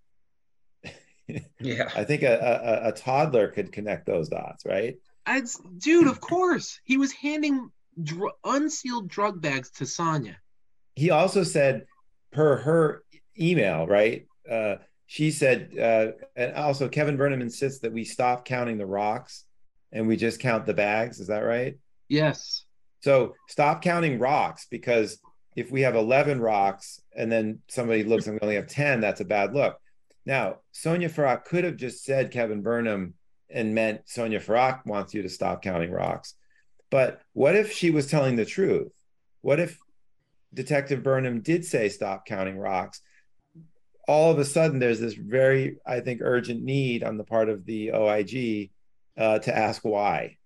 Yeah. 1.60 1.90
I 1.96 2.04
think 2.04 2.22
a, 2.22 2.84
a, 2.84 2.90
a 2.90 2.92
toddler 2.92 3.48
could 3.48 3.72
connect 3.72 4.06
those 4.06 4.30
dots, 4.30 4.64
right? 4.64 4.98
I'd, 5.26 5.46
dude, 5.80 6.06
of 6.06 6.22
course. 6.22 6.80
He 6.84 6.98
was 6.98 7.12
handing 7.12 7.72
dr- 8.02 8.36
unsealed 8.44 9.08
drug 9.08 9.42
bags 9.42 9.72
to 9.72 9.86
Sonja. 9.86 10.36
He 10.96 11.10
also 11.12 11.44
said 11.44 11.86
per 12.32 12.58
her 12.58 13.04
email 13.40 13.88
right? 13.88 14.26
Uh 14.50 14.76
she 15.08 15.32
said 15.32 15.78
uh 15.78 16.12
and 16.36 16.56
also 16.56 16.88
kevin 16.90 17.18
burnham 17.18 17.42
insists 17.42 17.80
that 17.80 17.94
we 17.94 18.04
stop 18.04 18.46
counting 18.46 18.78
the 18.78 18.86
rocks 18.86 19.46
and 19.92 20.08
we 20.08 20.18
just 20.18 20.40
count 20.40 20.66
the 20.66 20.74
bags. 20.74 21.20
Is 21.20 21.28
that 21.28 21.40
right? 21.40 21.78
Yes. 22.10 22.66
so 23.02 23.34
stop 23.48 23.82
counting 23.82 24.20
rocks 24.20 24.68
because 24.70 25.20
if 25.56 25.72
we 25.72 25.82
have 25.82 25.96
11 25.96 26.40
rocks 26.40 27.02
and 27.16 27.32
then 27.32 27.60
somebody 27.68 28.04
looks 28.04 28.28
and 28.28 28.34
we 28.36 28.40
only 28.42 28.56
have 28.56 28.68
10 28.68 29.00
that's 29.02 29.22
a 29.22 29.26
bad 29.26 29.54
look. 29.54 29.80
Now 30.26 30.60
sonja 30.74 31.10
farak 31.12 31.46
could 31.46 31.64
have 31.64 31.78
just 31.78 32.04
said 32.04 32.32
kevin 32.32 32.62
burnham 32.62 33.14
and 33.50 33.74
meant 33.76 34.06
sonja 34.08 34.44
farak 34.44 34.86
wants 34.86 35.14
you 35.14 35.22
to 35.22 35.30
stop 35.30 35.62
counting 35.62 35.92
rocks. 35.92 36.34
But 36.90 37.22
what 37.34 37.56
if 37.56 37.72
she 37.72 37.90
was 37.92 38.08
telling 38.08 38.36
the 38.36 38.46
truth? 38.46 38.92
What 39.42 39.60
if 39.60 39.78
Detective 40.56 41.04
Burnham 41.04 41.42
did 41.42 41.66
say 41.66 41.90
stop 41.90 42.26
counting 42.26 42.58
rocks, 42.58 43.02
all 44.08 44.32
of 44.32 44.40
a 44.40 44.46
sudden 44.46 44.80
there's 44.80 45.00
this 45.00 45.14
very, 45.14 45.78
I 45.86 46.00
think, 46.00 46.22
urgent 46.24 46.64
need 46.64 47.04
on 47.04 47.18
the 47.18 47.24
part 47.24 47.50
of 47.50 47.66
the 47.66 47.92
OIG 47.92 48.72
uh, 49.18 49.40
to 49.40 49.56
ask 49.56 49.84
why. 49.84 50.38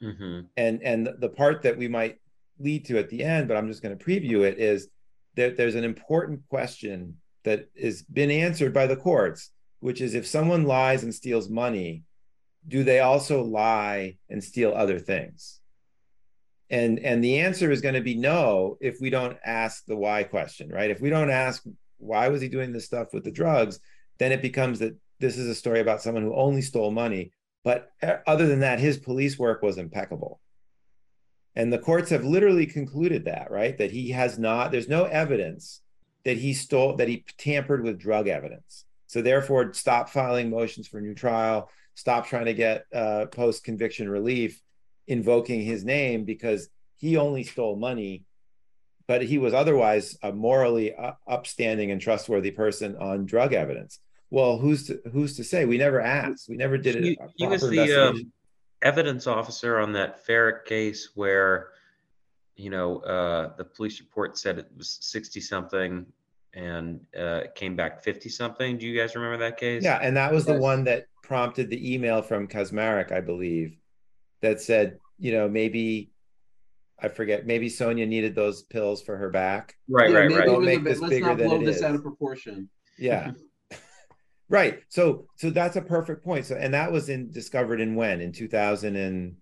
hmm 0.00 0.40
And 0.56 0.82
and 0.82 1.08
the 1.18 1.28
part 1.28 1.62
that 1.62 1.76
we 1.76 1.88
might 1.88 2.18
lead 2.58 2.86
to 2.86 2.98
at 2.98 3.08
the 3.08 3.22
end, 3.22 3.48
but 3.48 3.56
I'm 3.56 3.68
just 3.68 3.82
going 3.82 3.96
to 3.96 4.04
preview 4.04 4.44
it, 4.44 4.58
is 4.58 4.88
that 5.36 5.56
there's 5.56 5.76
an 5.76 5.84
important 5.84 6.42
question 6.48 7.18
that 7.44 7.68
has 7.80 8.02
been 8.02 8.30
answered 8.30 8.74
by 8.74 8.86
the 8.86 8.96
courts, 8.96 9.50
which 9.80 10.00
is 10.00 10.14
if 10.14 10.26
someone 10.26 10.64
lies 10.64 11.04
and 11.04 11.14
steals 11.14 11.48
money, 11.48 12.02
do 12.66 12.84
they 12.84 13.00
also 13.00 13.42
lie 13.42 14.16
and 14.28 14.42
steal 14.42 14.72
other 14.74 14.98
things? 14.98 15.60
And 16.70 16.98
and 17.00 17.22
the 17.22 17.38
answer 17.38 17.70
is 17.70 17.80
going 17.80 17.94
to 17.94 18.00
be 18.00 18.16
no 18.16 18.76
if 18.80 19.00
we 19.00 19.10
don't 19.10 19.36
ask 19.44 19.84
the 19.86 19.96
why 19.96 20.22
question 20.22 20.68
right? 20.70 20.90
If 20.90 21.00
we 21.00 21.10
don't 21.10 21.30
ask 21.30 21.62
why 21.98 22.28
was 22.28 22.40
he 22.40 22.48
doing 22.48 22.72
this 22.72 22.84
stuff 22.84 23.08
with 23.12 23.24
the 23.24 23.30
drugs 23.30 23.80
then 24.18 24.32
it 24.32 24.42
becomes 24.42 24.80
that 24.80 24.96
this 25.20 25.36
is 25.36 25.46
a 25.46 25.54
story 25.54 25.80
about 25.80 26.02
someone 26.02 26.22
who 26.22 26.34
only 26.34 26.62
stole 26.62 26.90
money. 26.90 27.32
But 27.64 27.90
uh, 28.02 28.16
other 28.26 28.46
than 28.46 28.60
that 28.60 28.80
his 28.80 28.96
police 28.96 29.38
work 29.38 29.62
was 29.62 29.78
impeccable. 29.78 30.40
And 31.54 31.72
the 31.72 31.78
courts 31.78 32.10
have 32.10 32.24
literally 32.24 32.66
concluded 32.66 33.24
that 33.24 33.50
right? 33.50 33.76
That 33.78 33.90
he 33.90 34.10
has 34.10 34.38
not 34.38 34.70
there's 34.70 34.88
no 34.88 35.04
evidence 35.04 35.80
that 36.24 36.36
he 36.36 36.52
stole 36.54 36.96
that 36.96 37.08
he 37.08 37.24
tampered 37.38 37.82
with 37.82 37.98
drug 37.98 38.28
evidence. 38.28 38.84
So 39.06 39.22
therefore 39.22 39.72
stop 39.72 40.10
filing 40.10 40.50
motions 40.50 40.86
for 40.86 41.00
new 41.00 41.14
trial 41.14 41.70
stop 41.98 42.28
trying 42.28 42.44
to 42.44 42.54
get 42.54 42.84
uh, 42.94 43.26
post 43.26 43.64
conviction 43.64 44.08
relief 44.08 44.62
invoking 45.08 45.62
his 45.62 45.84
name 45.84 46.24
because 46.24 46.68
he 46.96 47.16
only 47.16 47.42
stole 47.42 47.76
money, 47.76 48.24
but 49.06 49.22
he 49.22 49.38
was 49.38 49.54
otherwise 49.54 50.16
a 50.22 50.32
morally 50.32 50.94
upstanding 51.26 51.90
and 51.90 52.00
trustworthy 52.00 52.50
person 52.50 52.96
on 52.96 53.26
drug 53.26 53.54
evidence. 53.54 53.98
Well, 54.30 54.58
who's 54.58 54.86
to, 54.88 55.00
who's 55.10 55.36
to 55.36 55.44
say? 55.44 55.64
We 55.64 55.78
never 55.78 56.00
asked. 56.00 56.48
We 56.48 56.56
never 56.56 56.76
did 56.76 56.96
it. 56.96 57.04
He, 57.04 57.18
he 57.36 57.46
was 57.46 57.62
the 57.62 58.08
um, 58.08 58.32
evidence 58.82 59.26
officer 59.26 59.78
on 59.78 59.92
that 59.94 60.26
ferret 60.26 60.66
case 60.66 61.10
where, 61.14 61.68
you 62.54 62.68
know, 62.68 62.98
uh, 62.98 63.56
the 63.56 63.64
police 63.64 64.00
report 64.00 64.36
said 64.36 64.58
it 64.58 64.70
was 64.76 64.98
60 65.00 65.40
something 65.40 66.04
and 66.52 67.00
uh, 67.16 67.42
it 67.44 67.54
came 67.54 67.76
back 67.76 68.02
50 68.02 68.28
something. 68.28 68.76
Do 68.76 68.86
you 68.86 68.98
guys 68.98 69.14
remember 69.14 69.38
that 69.38 69.56
case? 69.56 69.82
yeah, 69.82 69.98
and 70.02 70.16
that 70.16 70.32
was 70.32 70.44
the 70.44 70.58
one 70.58 70.84
that 70.84 71.06
prompted 71.22 71.70
the 71.70 71.94
email 71.94 72.20
from 72.20 72.48
Kaczmarek, 72.48 73.12
I 73.12 73.20
believe, 73.20 73.78
that 74.40 74.60
said, 74.60 74.98
you 75.18 75.32
know, 75.32 75.48
maybe 75.48 76.10
I 77.00 77.08
forget, 77.08 77.46
maybe 77.46 77.68
Sonja 77.68 78.06
needed 78.08 78.34
those 78.34 78.62
pills 78.62 79.02
for 79.02 79.16
her 79.16 79.30
back. 79.30 79.76
Right, 79.88 80.10
Yeah, 80.10 80.16
right, 80.18 80.28
maybe 80.28 80.34
right. 80.40 80.44
it 80.44 80.50
Don't 80.50 80.58
was 80.60 80.66
a 80.66 80.70
make 80.70 80.84
bit- 80.84 80.90
this 80.90 81.00
let's 81.00 81.10
bigger 81.10 81.26
not 81.26 81.38
than 81.38 81.48
blow 81.48 81.60
it 81.60 81.64
this 81.64 81.82
out 81.82 81.94
of 81.94 82.02
proportion. 82.02 82.68
Yeah. 82.98 83.32
right. 84.48 84.80
So 84.88 85.26
so 85.36 85.50
that's 85.50 85.76
a 85.76 85.82
perfect 85.82 86.24
point. 86.24 86.46
So 86.46 86.56
and 86.56 86.74
that 86.74 86.90
was 86.90 87.08
in 87.08 87.30
discovered 87.30 87.80
in 87.80 87.94
when? 87.94 88.20
In 88.20 88.32
2000 88.32 88.96
and 88.96 89.36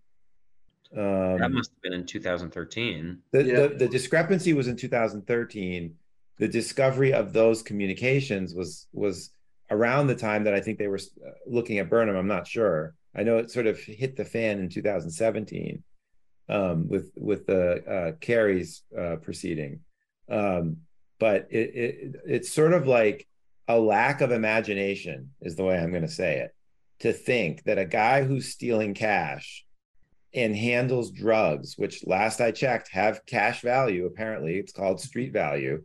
um 0.97 1.38
That 1.38 1.51
must 1.51 1.70
have 1.70 1.82
been 1.82 1.92
in 1.94 2.07
2013. 2.07 3.18
the, 3.32 3.42
Yeah. 3.44 3.55
the 3.61 3.68
the 3.68 3.88
discrepancy 3.88 4.53
was 4.53 4.68
in 4.68 4.76
2013. 4.76 5.94
The 6.38 6.49
discovery 6.49 7.12
of 7.14 7.32
those 7.32 7.62
communications 7.62 8.55
was 8.55 8.86
was 8.92 9.30
around 9.70 10.07
the 10.07 10.14
time 10.14 10.44
that 10.44 10.55
I 10.55 10.61
think 10.61 10.78
they 10.78 10.86
were 10.86 10.99
uh, 11.26 11.30
looking 11.47 11.78
at 11.78 11.88
Burnham. 11.90 12.14
I'm 12.16 12.28
not 12.28 12.47
sure. 12.47 12.94
I 13.16 13.22
know 13.22 13.38
it 13.38 13.50
sort 13.50 13.66
of 13.66 13.78
hit 13.78 14.16
the 14.16 14.24
fan 14.24 14.58
in 14.58 14.68
2017 14.68 15.82
um, 16.48 16.88
with 16.88 17.10
with 17.16 17.46
the 17.46 18.14
uh, 18.94 19.00
uh, 19.00 19.16
proceeding, 19.16 19.80
um, 20.30 20.78
but 21.18 21.48
it, 21.50 21.74
it 21.74 22.16
it's 22.26 22.52
sort 22.52 22.74
of 22.74 22.86
like 22.86 23.26
a 23.68 23.78
lack 23.78 24.20
of 24.20 24.30
imagination 24.30 25.30
is 25.40 25.56
the 25.56 25.64
way 25.64 25.78
I'm 25.78 25.90
going 25.90 26.02
to 26.02 26.08
say 26.08 26.38
it. 26.38 26.54
To 27.00 27.12
think 27.12 27.64
that 27.64 27.78
a 27.78 27.84
guy 27.84 28.22
who's 28.22 28.48
stealing 28.48 28.94
cash 28.94 29.64
and 30.32 30.54
handles 30.54 31.10
drugs, 31.10 31.74
which 31.76 32.06
last 32.06 32.40
I 32.40 32.52
checked 32.52 32.90
have 32.92 33.26
cash 33.26 33.62
value. 33.62 34.06
Apparently, 34.06 34.58
it's 34.58 34.72
called 34.72 35.00
street 35.00 35.32
value. 35.32 35.82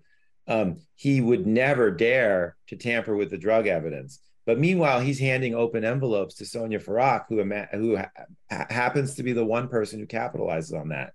Um, 0.47 0.79
he 0.95 1.21
would 1.21 1.47
never 1.47 1.91
dare 1.91 2.57
to 2.67 2.75
tamper 2.75 3.15
with 3.15 3.29
the 3.29 3.37
drug 3.37 3.67
evidence. 3.67 4.19
But 4.45 4.59
meanwhile, 4.59 4.99
he's 5.01 5.19
handing 5.19 5.53
open 5.53 5.85
envelopes 5.85 6.35
to 6.35 6.43
Sonja 6.45 6.83
Farak, 6.83 7.25
who 7.29 7.43
who 7.77 7.97
ha- 7.97 8.65
happens 8.69 9.15
to 9.15 9.23
be 9.23 9.33
the 9.33 9.45
one 9.45 9.67
person 9.67 9.99
who 9.99 10.07
capitalizes 10.07 10.79
on 10.79 10.89
that. 10.89 11.13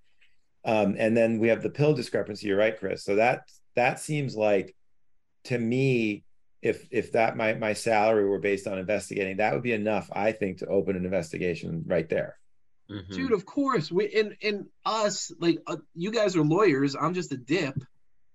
Um, 0.65 0.97
and 0.99 1.17
then 1.17 1.39
we 1.39 1.49
have 1.49 1.63
the 1.63 1.71
pill 1.71 1.95
discrepancy. 1.95 2.49
You're 2.49 2.59
right, 2.59 2.79
Chris. 2.79 3.05
So 3.05 3.17
that 3.17 3.43
that 3.75 4.01
seems 4.01 4.37
like 4.37 4.75
to 5.45 5.59
me, 5.59 6.25
if 6.63 6.87
if 6.91 7.13
that 7.13 7.37
my 7.37 7.55
my 7.55 7.73
salary 7.73 8.29
were 8.29 8.39
based 8.39 8.67
on 8.67 8.79
investigating, 8.79 9.39
that 9.39 9.55
would 9.55 9.63
be 9.63 9.73
enough, 9.73 10.09
I 10.13 10.33
think, 10.33 10.59
to 10.59 10.67
open 10.67 10.97
an 10.97 11.05
investigation 11.05 11.85
right 11.87 12.09
there. 12.09 12.39
Mhm. 12.91 13.09
Dude, 13.11 13.33
of 13.33 13.45
course. 13.45 13.91
We 13.91 14.13
and 14.13 14.37
and 14.43 14.67
us 14.85 15.33
like 15.41 15.59
uh, 15.67 15.77
you 15.95 16.11
guys 16.13 16.37
are 16.37 16.45
lawyers. 16.45 16.95
I'm 16.95 17.15
just 17.15 17.33
a 17.33 17.37
dip. 17.37 17.75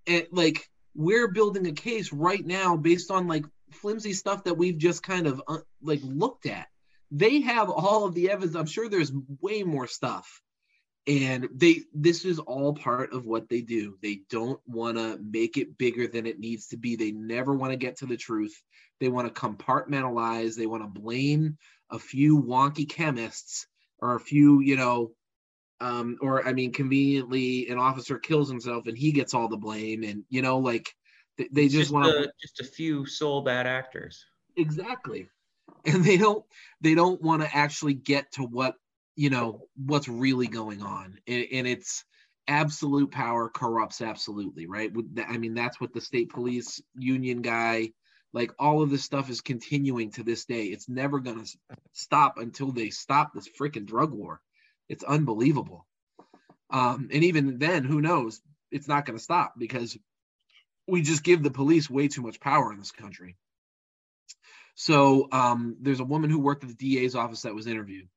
And 0.07 0.27
like 0.31 0.69
we're 0.95 1.29
building 1.29 1.67
a 1.67 1.71
case 1.71 2.11
right 2.11 2.45
now 2.45 2.75
based 2.75 3.11
on 3.11 3.27
like 3.27 3.45
flimsy 3.71 4.13
stuff 4.13 4.43
that 4.43 4.57
we've 4.57 4.77
just 4.77 5.03
kind 5.03 5.27
of 5.27 5.41
uh, 5.47 5.59
like 5.81 6.01
looked 6.03 6.45
at. 6.45 6.67
they 7.11 7.41
have 7.41 7.69
all 7.69 8.05
of 8.05 8.13
the 8.13 8.29
evidence. 8.29 8.55
I'm 8.55 8.65
sure 8.65 8.87
there's 8.89 9.11
way 9.41 9.63
more 9.63 9.87
stuff. 9.87 10.41
And 11.07 11.49
they 11.55 11.81
this 11.95 12.25
is 12.25 12.37
all 12.37 12.73
part 12.73 13.11
of 13.11 13.25
what 13.25 13.49
they 13.49 13.61
do. 13.61 13.97
They 14.03 14.21
don't 14.29 14.59
want 14.67 14.97
to 14.97 15.19
make 15.21 15.57
it 15.57 15.77
bigger 15.77 16.07
than 16.07 16.27
it 16.27 16.39
needs 16.39 16.67
to 16.67 16.77
be. 16.77 16.95
They 16.95 17.11
never 17.11 17.53
want 17.55 17.71
to 17.71 17.77
get 17.77 17.97
to 17.97 18.05
the 18.05 18.17
truth. 18.17 18.53
They 18.99 19.09
want 19.09 19.33
to 19.33 19.41
compartmentalize. 19.41 20.55
They 20.55 20.67
want 20.67 20.83
to 20.83 21.01
blame 21.01 21.57
a 21.89 21.97
few 21.97 22.41
wonky 22.41 22.87
chemists 22.87 23.65
or 23.97 24.15
a 24.15 24.19
few, 24.19 24.61
you 24.61 24.75
know, 24.75 25.11
um, 25.79 26.17
or 26.21 26.47
I 26.47 26.53
mean, 26.53 26.71
conveniently, 26.71 27.67
an 27.69 27.79
officer 27.79 28.19
kills 28.19 28.47
himself 28.47 28.85
and 28.85 28.97
he 28.97 29.11
gets 29.11 29.33
all 29.33 29.47
the 29.47 29.57
blame, 29.57 30.03
and 30.03 30.23
you 30.29 30.43
know, 30.43 30.59
like 30.59 30.93
they, 31.37 31.49
they 31.51 31.65
It's 31.65 31.73
just 31.73 31.91
want 31.91 32.05
to 32.05 32.31
just 32.41 32.59
a 32.59 32.63
few 32.63 33.05
sole 33.05 33.41
bad 33.41 33.67
actors. 33.67 34.25
exactly. 34.55 35.29
And 35.85 36.03
they 36.03 36.17
don't 36.17 36.45
they 36.81 36.95
don't 36.95 37.21
want 37.21 37.41
to 37.41 37.55
actually 37.55 37.93
get 37.93 38.31
to 38.33 38.43
what 38.43 38.75
you 39.15 39.29
know 39.29 39.67
what's 39.75 40.07
really 40.07 40.47
going 40.47 40.81
on. 40.81 41.17
And, 41.27 41.45
and 41.51 41.67
it's 41.67 42.03
absolute 42.47 43.11
power 43.11 43.49
corrupts 43.49 44.01
absolutely 44.01 44.67
right? 44.67 44.91
I 45.27 45.37
mean 45.37 45.53
that's 45.53 45.79
what 45.79 45.93
the 45.93 46.01
state 46.01 46.29
police 46.29 46.81
union 46.95 47.41
guy 47.41 47.93
like 48.33 48.51
all 48.59 48.81
of 48.81 48.89
this 48.89 49.03
stuff 49.03 49.29
is 49.29 49.41
continuing 49.41 50.11
to 50.11 50.23
this 50.23 50.45
day. 50.45 50.65
It's 50.65 50.87
never 50.87 51.19
going 51.19 51.43
to 51.43 51.57
stop 51.91 52.37
until 52.37 52.71
they 52.71 52.89
stop 52.89 53.33
this 53.33 53.49
freaking 53.59 53.85
drug 53.85 54.11
war. 54.11 54.41
It's 54.89 55.03
unbelievable. 55.03 55.87
Um 56.69 57.09
and 57.11 57.23
even 57.23 57.59
then 57.59 57.83
who 57.83 58.01
knows? 58.01 58.41
It's 58.71 58.87
not 58.87 59.05
going 59.05 59.17
to 59.17 59.23
stop 59.23 59.53
because 59.57 59.97
we 60.91 61.01
just 61.01 61.23
give 61.23 61.41
the 61.41 61.51
police 61.51 61.89
way 61.89 62.07
too 62.07 62.21
much 62.21 62.39
power 62.39 62.71
in 62.71 62.79
this 62.79 62.91
country 62.91 63.35
so 64.75 65.27
um, 65.31 65.77
there's 65.81 65.99
a 65.99 66.05
woman 66.05 66.29
who 66.29 66.39
worked 66.39 66.63
at 66.63 66.69
the 66.69 66.75
DA's 66.95 67.15
office 67.15 67.43
that 67.43 67.55
was 67.55 67.67
interviewed. 67.67 68.07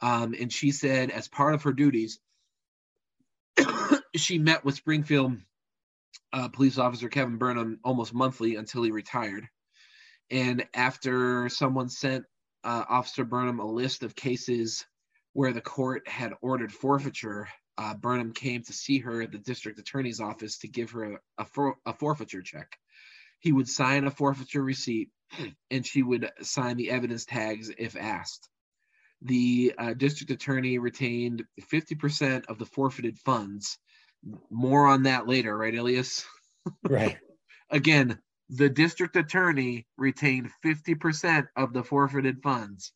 Um, 0.00 0.34
and 0.38 0.52
she 0.52 0.70
said, 0.70 1.10
as 1.10 1.28
part 1.28 1.54
of 1.54 1.62
her 1.64 1.72
duties, 1.72 2.20
she 4.16 4.38
met 4.38 4.64
with 4.64 4.76
Springfield 4.76 5.36
uh, 6.32 6.48
police 6.48 6.78
officer 6.78 7.08
Kevin 7.08 7.38
Burnham 7.38 7.80
almost 7.84 8.14
monthly 8.14 8.56
until 8.56 8.82
he 8.82 8.90
retired. 8.90 9.48
And 10.30 10.66
after 10.74 11.48
someone 11.48 11.88
sent 11.88 12.24
uh, 12.62 12.84
Officer 12.88 13.24
Burnham 13.24 13.58
a 13.58 13.66
list 13.66 14.02
of 14.02 14.14
cases 14.14 14.86
where 15.32 15.52
the 15.52 15.60
court 15.60 16.08
had 16.08 16.34
ordered 16.40 16.72
forfeiture, 16.72 17.48
uh, 17.78 17.94
Burnham 17.94 18.32
came 18.32 18.62
to 18.62 18.72
see 18.72 18.98
her 18.98 19.22
at 19.22 19.32
the 19.32 19.38
district 19.38 19.78
attorney's 19.78 20.20
office 20.20 20.58
to 20.58 20.68
give 20.68 20.90
her 20.90 21.04
a, 21.04 21.18
a, 21.38 21.44
for, 21.44 21.76
a 21.86 21.92
forfeiture 21.92 22.42
check. 22.42 22.76
He 23.38 23.52
would 23.52 23.68
sign 23.68 24.04
a 24.04 24.10
forfeiture 24.10 24.62
receipt 24.62 25.10
and 25.70 25.86
she 25.86 26.02
would 26.02 26.30
sign 26.42 26.76
the 26.76 26.90
evidence 26.90 27.24
tags 27.24 27.70
if 27.76 27.96
asked. 27.96 28.48
The 29.22 29.74
uh, 29.78 29.94
district 29.94 30.30
attorney 30.30 30.78
retained 30.78 31.44
50% 31.72 32.46
of 32.46 32.58
the 32.58 32.66
forfeited 32.66 33.18
funds. 33.18 33.78
More 34.50 34.86
on 34.86 35.04
that 35.04 35.26
later, 35.26 35.56
right, 35.56 35.74
Ilias? 35.74 36.24
Right. 36.86 37.16
Again, 37.70 38.18
the 38.50 38.68
district 38.68 39.16
attorney 39.16 39.86
retained 39.96 40.50
50% 40.62 41.46
of 41.56 41.72
the 41.72 41.82
forfeited 41.82 42.42
funds. 42.42 42.92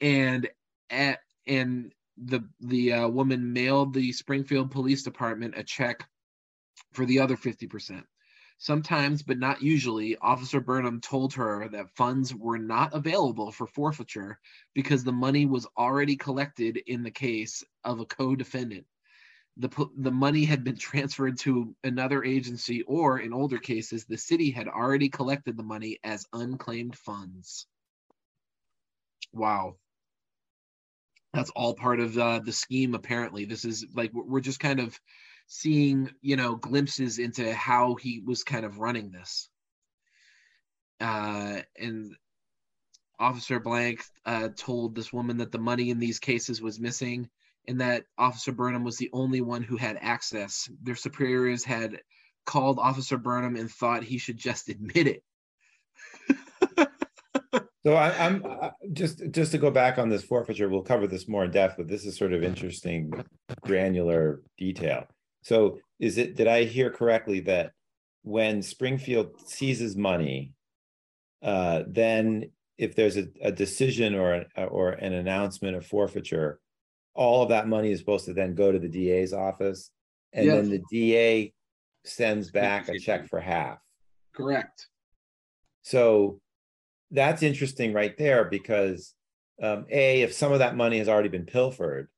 And 0.00 0.48
at, 0.88 1.18
and 1.46 1.92
the 2.24 2.48
the 2.60 2.92
uh, 2.92 3.08
woman 3.08 3.52
mailed 3.52 3.94
the 3.94 4.12
Springfield 4.12 4.70
Police 4.70 5.02
Department 5.02 5.54
a 5.56 5.62
check 5.62 6.08
for 6.92 7.06
the 7.06 7.20
other 7.20 7.36
50%. 7.36 8.04
Sometimes, 8.60 9.22
but 9.22 9.38
not 9.38 9.62
usually, 9.62 10.16
Officer 10.16 10.60
Burnham 10.60 11.00
told 11.00 11.34
her 11.34 11.68
that 11.68 11.94
funds 11.94 12.34
were 12.34 12.58
not 12.58 12.92
available 12.92 13.52
for 13.52 13.68
forfeiture 13.68 14.40
because 14.74 15.04
the 15.04 15.12
money 15.12 15.46
was 15.46 15.68
already 15.76 16.16
collected 16.16 16.76
in 16.76 17.04
the 17.04 17.10
case 17.10 17.62
of 17.84 18.00
a 18.00 18.06
co 18.06 18.34
defendant. 18.34 18.84
The, 19.58 19.70
the 19.96 20.10
money 20.10 20.44
had 20.44 20.64
been 20.64 20.76
transferred 20.76 21.38
to 21.38 21.74
another 21.84 22.24
agency, 22.24 22.82
or 22.82 23.20
in 23.20 23.32
older 23.32 23.58
cases, 23.58 24.04
the 24.04 24.18
city 24.18 24.50
had 24.50 24.66
already 24.66 25.08
collected 25.08 25.56
the 25.56 25.62
money 25.62 25.98
as 26.02 26.26
unclaimed 26.32 26.96
funds. 26.98 27.66
Wow. 29.32 29.76
That's 31.38 31.50
all 31.50 31.74
part 31.74 32.00
of 32.00 32.18
uh, 32.18 32.40
the 32.40 32.52
scheme, 32.52 32.96
apparently. 32.96 33.44
This 33.44 33.64
is 33.64 33.86
like 33.94 34.10
we're 34.12 34.40
just 34.40 34.58
kind 34.58 34.80
of 34.80 34.98
seeing 35.46 36.10
you 36.20 36.34
know 36.34 36.56
glimpses 36.56 37.20
into 37.20 37.54
how 37.54 37.94
he 37.94 38.20
was 38.26 38.42
kind 38.42 38.64
of 38.64 38.80
running 38.80 39.12
this. 39.12 39.48
Uh 41.00 41.60
and 41.78 42.16
officer 43.20 43.60
blank 43.60 44.02
uh 44.26 44.48
told 44.56 44.96
this 44.96 45.12
woman 45.12 45.36
that 45.36 45.52
the 45.52 45.60
money 45.60 45.90
in 45.90 46.00
these 46.00 46.18
cases 46.18 46.60
was 46.60 46.80
missing 46.80 47.30
and 47.68 47.80
that 47.80 48.02
officer 48.18 48.50
burnham 48.50 48.82
was 48.82 48.96
the 48.96 49.10
only 49.12 49.40
one 49.40 49.62
who 49.62 49.76
had 49.76 49.96
access. 50.00 50.68
Their 50.82 50.96
superiors 50.96 51.62
had 51.62 52.00
called 52.46 52.80
officer 52.80 53.16
burnham 53.16 53.54
and 53.54 53.70
thought 53.70 54.02
he 54.02 54.18
should 54.18 54.38
just 54.38 54.68
admit 54.74 55.06
it 55.06 55.22
So 57.88 57.94
I, 57.94 58.10
I'm 58.22 58.44
uh, 58.44 58.68
just 58.92 59.30
just 59.30 59.50
to 59.52 59.56
go 59.56 59.70
back 59.70 59.96
on 59.96 60.10
this 60.10 60.22
forfeiture. 60.22 60.68
We'll 60.68 60.82
cover 60.82 61.06
this 61.06 61.26
more 61.26 61.46
in 61.46 61.50
depth, 61.50 61.78
but 61.78 61.88
this 61.88 62.04
is 62.04 62.18
sort 62.18 62.34
of 62.34 62.44
interesting, 62.44 63.10
granular 63.62 64.42
detail. 64.58 65.06
So 65.40 65.78
is 65.98 66.18
it? 66.18 66.36
Did 66.36 66.48
I 66.48 66.64
hear 66.64 66.90
correctly 66.90 67.40
that 67.40 67.72
when 68.24 68.60
Springfield 68.60 69.40
seizes 69.46 69.96
money, 69.96 70.52
uh, 71.42 71.84
then 71.88 72.50
if 72.76 72.94
there's 72.94 73.16
a, 73.16 73.28
a 73.40 73.52
decision 73.52 74.14
or 74.14 74.34
an, 74.34 74.44
or 74.54 74.90
an 74.90 75.14
announcement 75.14 75.74
of 75.74 75.86
forfeiture, 75.86 76.60
all 77.14 77.42
of 77.42 77.48
that 77.48 77.68
money 77.68 77.90
is 77.90 78.00
supposed 78.00 78.26
to 78.26 78.34
then 78.34 78.54
go 78.54 78.70
to 78.70 78.78
the 78.78 78.90
DA's 78.90 79.32
office, 79.32 79.92
and 80.34 80.46
then 80.46 80.68
the 80.68 80.82
DA 80.90 81.54
sends 82.04 82.50
back 82.50 82.90
a 82.90 82.98
check 82.98 83.26
for 83.30 83.40
half. 83.40 83.78
correct 84.34 84.88
So 85.80 86.38
that's 87.10 87.42
interesting 87.42 87.92
right 87.92 88.16
there 88.18 88.44
because 88.44 89.14
um, 89.62 89.86
a 89.90 90.22
if 90.22 90.32
some 90.32 90.52
of 90.52 90.60
that 90.60 90.76
money 90.76 90.98
has 90.98 91.08
already 91.08 91.28
been 91.28 91.46
pilfered, 91.46 92.08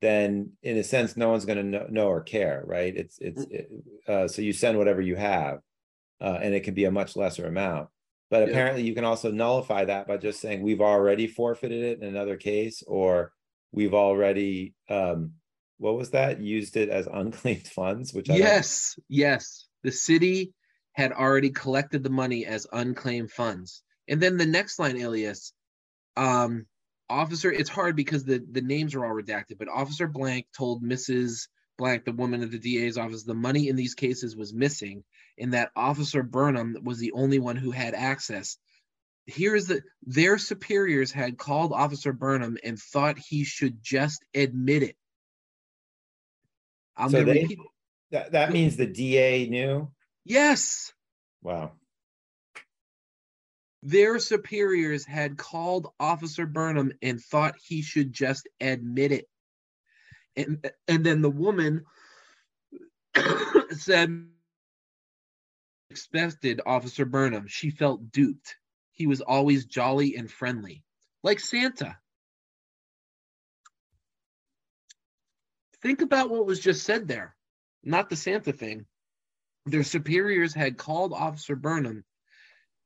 then 0.00 0.52
in 0.62 0.76
a 0.78 0.84
sense 0.84 1.16
no 1.16 1.30
one's 1.30 1.44
going 1.44 1.58
to 1.58 1.62
know, 1.64 1.86
know 1.88 2.08
or 2.08 2.22
care, 2.22 2.62
right? 2.66 2.94
It's 2.96 3.18
it's 3.20 3.42
it, 3.50 3.70
uh, 4.08 4.28
so 4.28 4.42
you 4.42 4.52
send 4.52 4.78
whatever 4.78 5.00
you 5.00 5.16
have, 5.16 5.58
uh, 6.20 6.38
and 6.42 6.54
it 6.54 6.64
can 6.64 6.74
be 6.74 6.84
a 6.86 6.90
much 6.90 7.14
lesser 7.16 7.46
amount. 7.46 7.88
But 8.30 8.42
Yeah. 8.42 8.48
apparently 8.48 8.82
you 8.82 8.94
can 8.94 9.04
also 9.04 9.30
nullify 9.30 9.84
that 9.84 10.08
by 10.08 10.16
just 10.16 10.40
saying 10.40 10.62
we've 10.62 10.80
already 10.80 11.26
forfeited 11.26 11.84
it 11.84 12.02
in 12.02 12.08
another 12.08 12.36
case, 12.36 12.82
or 12.86 13.32
we've 13.70 13.94
already 13.94 14.74
um, 14.88 15.32
what 15.78 15.96
was 15.96 16.10
that 16.10 16.40
used 16.40 16.76
it 16.76 16.88
as 16.88 17.06
unclaimed 17.12 17.66
funds, 17.78 18.12
which 18.12 18.28
I 18.30 18.34
don't- 18.34 18.42
yes 18.42 18.98
yes 19.08 19.66
the 19.82 19.92
city 19.92 20.52
had 20.94 21.12
already 21.12 21.50
collected 21.50 22.02
the 22.02 22.10
money 22.10 22.44
as 22.46 22.66
unclaimed 22.72 23.30
funds 23.30 23.82
and 24.08 24.20
then 24.20 24.36
the 24.36 24.46
next 24.46 24.78
line 24.78 24.96
Ilias 24.96 25.52
um 26.16 26.66
officer 27.08 27.50
it's 27.52 27.70
hard 27.70 27.96
because 27.96 28.24
the 28.24 28.42
the 28.50 28.60
names 28.62 28.94
are 28.94 29.04
all 29.04 29.14
redacted 29.14 29.58
but 29.58 29.68
officer 29.68 30.06
blank 30.06 30.46
told 30.56 30.82
mrs 30.82 31.48
blank 31.78 32.04
the 32.04 32.12
woman 32.12 32.42
at 32.42 32.50
the 32.50 32.58
da's 32.58 32.96
office 32.98 33.22
the 33.24 33.34
money 33.34 33.68
in 33.68 33.76
these 33.76 33.94
cases 33.94 34.36
was 34.36 34.52
missing 34.54 35.02
and 35.38 35.52
that 35.54 35.70
officer 35.76 36.22
burnham 36.22 36.76
was 36.82 36.98
the 36.98 37.12
only 37.12 37.38
one 37.38 37.56
who 37.56 37.70
had 37.70 37.94
access 37.94 38.56
here's 39.26 39.66
the 39.66 39.82
their 40.06 40.36
superiors 40.38 41.10
had 41.12 41.36
called 41.38 41.72
officer 41.72 42.12
burnham 42.12 42.56
and 42.64 42.78
thought 42.78 43.18
he 43.18 43.44
should 43.44 43.82
just 43.82 44.24
admit 44.34 44.82
it 44.82 44.96
i'm 46.96 47.10
So 47.10 47.24
they- 47.24 47.42
repeat 47.42 47.58
that 48.10 48.32
that 48.32 48.52
means 48.52 48.76
the 48.76 48.86
DA 48.86 49.46
knew. 49.48 49.90
yes 50.24 50.92
Wow. 51.42 51.72
Their 53.82 54.18
superiors 54.18 55.04
had 55.04 55.36
called 55.36 55.92
Officer 55.98 56.46
Burnham 56.46 56.92
and 57.02 57.20
thought 57.20 57.56
he 57.60 57.82
should 57.82 58.12
just 58.12 58.48
admit 58.60 59.12
it. 59.12 59.28
And 60.36 60.70
and 60.88 61.04
then 61.04 61.20
the 61.20 61.30
woman 61.30 61.84
said 63.70 64.28
expected 65.90 66.60
Officer 66.64 67.04
Burnham. 67.04 67.46
She 67.48 67.70
felt 67.70 68.12
duped. 68.12 68.56
He 68.92 69.06
was 69.06 69.20
always 69.20 69.66
jolly 69.66 70.16
and 70.16 70.30
friendly, 70.30 70.84
like 71.22 71.40
Santa. 71.40 71.98
Think 75.82 76.00
about 76.00 76.30
what 76.30 76.46
was 76.46 76.60
just 76.60 76.84
said 76.84 77.08
there. 77.08 77.34
Not 77.82 78.08
the 78.08 78.16
Santa 78.16 78.52
thing. 78.52 78.86
Their 79.66 79.82
superiors 79.82 80.54
had 80.54 80.78
called 80.78 81.12
Officer 81.12 81.56
Burnham 81.56 82.04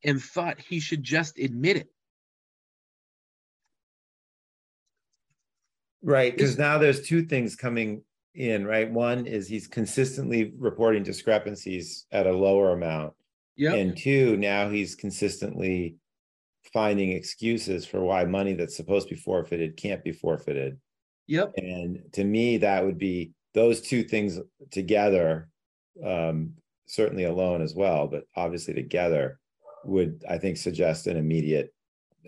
and 0.05 0.23
thought 0.23 0.61
he 0.61 0.81
should 0.81 1.03
just 1.03 1.39
admit 1.39 1.77
it. 1.77 1.89
Right, 6.03 6.37
because 6.37 6.57
now 6.57 6.79
there's 6.79 7.03
two 7.03 7.23
things 7.25 7.57
coming 7.57 8.03
in, 8.35 8.65
right? 8.65 8.91
One 8.91 9.27
is 9.27 9.49
he's 9.49 9.67
consistently 9.67 10.53
reporting 10.57 11.03
discrepancies 11.03 12.07
at 12.13 12.27
a 12.27 12.33
lower 12.33 12.73
amount. 12.73 13.15
Yeah. 13.57 13.75
And 13.75 13.97
two, 13.97 14.37
now 14.37 14.69
he's 14.69 14.95
consistently 14.95 15.97
finding 16.73 17.13
excuses 17.13 17.87
for 17.87 18.01
why 18.01 18.25
money 18.25 18.53
that's 18.53 18.77
supposed 18.77 19.09
to 19.09 19.15
be 19.15 19.21
forfeited 19.21 19.77
can't 19.77 20.05
be 20.05 20.13
forfeited. 20.13 20.79
Yep. 21.27 21.55
And 21.57 22.03
to 22.13 22.23
me, 22.23 22.59
that 22.59 22.85
would 22.85 22.99
be 22.99 23.33
those 23.55 23.81
two 23.81 24.05
things 24.05 24.39
together, 24.71 25.49
um, 26.05 26.53
certainly 26.87 27.25
alone 27.25 27.63
as 27.63 27.75
well, 27.75 28.07
but 28.07 28.25
obviously 28.37 28.75
together 28.75 29.41
would, 29.87 30.25
I 30.29 30.39
think, 30.39 30.57
suggest 30.57 31.07
an 31.07 31.17
immediate 31.17 31.73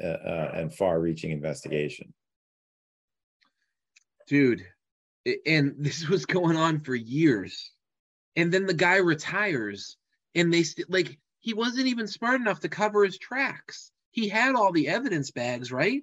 uh, 0.02 0.06
uh, 0.06 0.52
and 0.54 0.72
far-reaching 0.72 1.30
investigation. 1.30 2.12
Dude, 4.26 4.64
and 5.46 5.74
this 5.78 6.08
was 6.08 6.26
going 6.26 6.56
on 6.56 6.80
for 6.80 6.94
years. 6.94 7.72
And 8.36 8.52
then 8.52 8.66
the 8.66 8.74
guy 8.74 8.96
retires 8.96 9.96
and 10.34 10.52
they 10.52 10.62
st- 10.62 10.90
like 10.90 11.18
he 11.40 11.54
wasn't 11.54 11.86
even 11.86 12.06
smart 12.06 12.40
enough 12.40 12.60
to 12.60 12.68
cover 12.68 13.04
his 13.04 13.18
tracks. 13.18 13.90
He 14.10 14.28
had 14.28 14.54
all 14.54 14.72
the 14.72 14.88
evidence 14.88 15.30
bags, 15.30 15.72
right? 15.72 16.02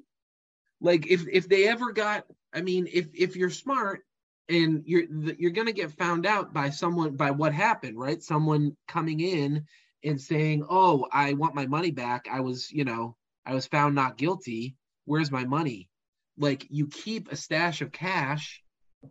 Like 0.82 1.08
if 1.08 1.26
if 1.32 1.48
they 1.48 1.68
ever 1.68 1.92
got 1.92 2.26
I 2.54 2.62
mean, 2.62 2.88
if 2.92 3.08
if 3.14 3.36
you're 3.36 3.50
smart 3.50 4.02
and 4.50 4.84
you're 4.86 5.04
you're 5.38 5.52
to 5.52 5.74
get 5.74 5.92
found 5.92 6.26
out 6.26 6.54
by 6.54 6.70
someone 6.70 7.16
by 7.16 7.32
what 7.32 7.54
happened, 7.54 7.98
right? 7.98 8.22
Someone 8.22 8.76
coming 8.88 9.20
in 9.20 9.66
and 10.04 10.20
saying, 10.20 10.66
"Oh, 10.70 11.08
I 11.12 11.34
want 11.34 11.56
my 11.56 11.68
money 11.68 11.92
back. 11.92 12.28
I 12.32 12.42
was, 12.42 12.72
you 12.72 12.86
know, 12.86 13.16
I 13.46 13.54
was 13.54 13.68
found 13.68 13.96
not 13.96 14.18
guilty. 14.18 14.76
Where's 15.06 15.32
my 15.32 15.46
money?" 15.46 15.90
Like 16.38 16.68
you 16.70 16.88
keep 16.88 17.32
a 17.32 17.36
stash 17.36 17.82
of 17.82 17.92
cash 17.92 18.64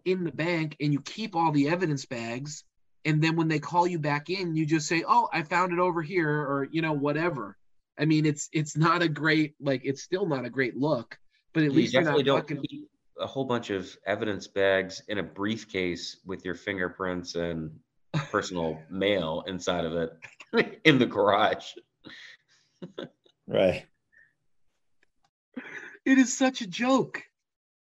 in 0.05 0.25
the 0.25 0.33
bank 0.33 0.77
and 0.81 0.93
you 0.93 1.01
keep 1.01 1.37
all 1.37 1.53
the 1.53 1.69
evidence 1.69 2.05
bags 2.05 2.65
and 3.05 3.23
then 3.23 3.37
when 3.37 3.49
they 3.49 3.59
call 3.59 3.87
you 3.87 3.99
back 3.99 4.31
in 4.31 4.57
you 4.57 4.67
just 4.67 4.89
say 4.89 5.05
oh 5.07 5.29
i 5.33 5.43
found 5.43 5.73
it 5.73 5.79
over 5.79 6.03
here 6.03 6.29
or 6.29 6.69
you 6.71 6.83
know 6.83 6.93
whatever 6.93 7.57
i 7.99 8.05
mean 8.05 8.27
it's 8.27 8.49
it's 8.53 8.77
not 8.77 9.03
a 9.03 9.09
great 9.09 9.55
like 9.61 9.83
it's 9.85 10.03
still 10.03 10.27
not 10.27 10.45
a 10.45 10.51
great 10.51 10.77
look 10.77 11.17
but 11.53 11.63
at 11.63 11.71
You 11.71 11.77
least 11.77 11.95
you're 11.95 12.03
not 12.03 12.25
don't 12.25 12.41
fucking 12.41 12.63
keep 12.69 12.89
a 13.21 13.27
whole 13.27 13.45
bunch 13.45 13.71
of 13.71 13.97
evidence 14.07 14.49
bags 14.49 15.03
in 15.09 15.19
a 15.19 15.23
briefcase 15.23 16.17
with 16.27 16.45
your 16.45 16.57
fingerprints 16.57 17.37
and 17.37 17.71
personal 18.31 18.79
mail 18.91 19.45
inside 19.47 19.85
of 19.85 19.93
it 19.93 20.11
in 20.85 20.99
the 20.99 21.07
garage. 21.07 21.73
Right. 23.47 23.87
it 26.05 26.19
is 26.19 26.37
such 26.37 26.61
a 26.61 26.67
joke. 26.67 27.23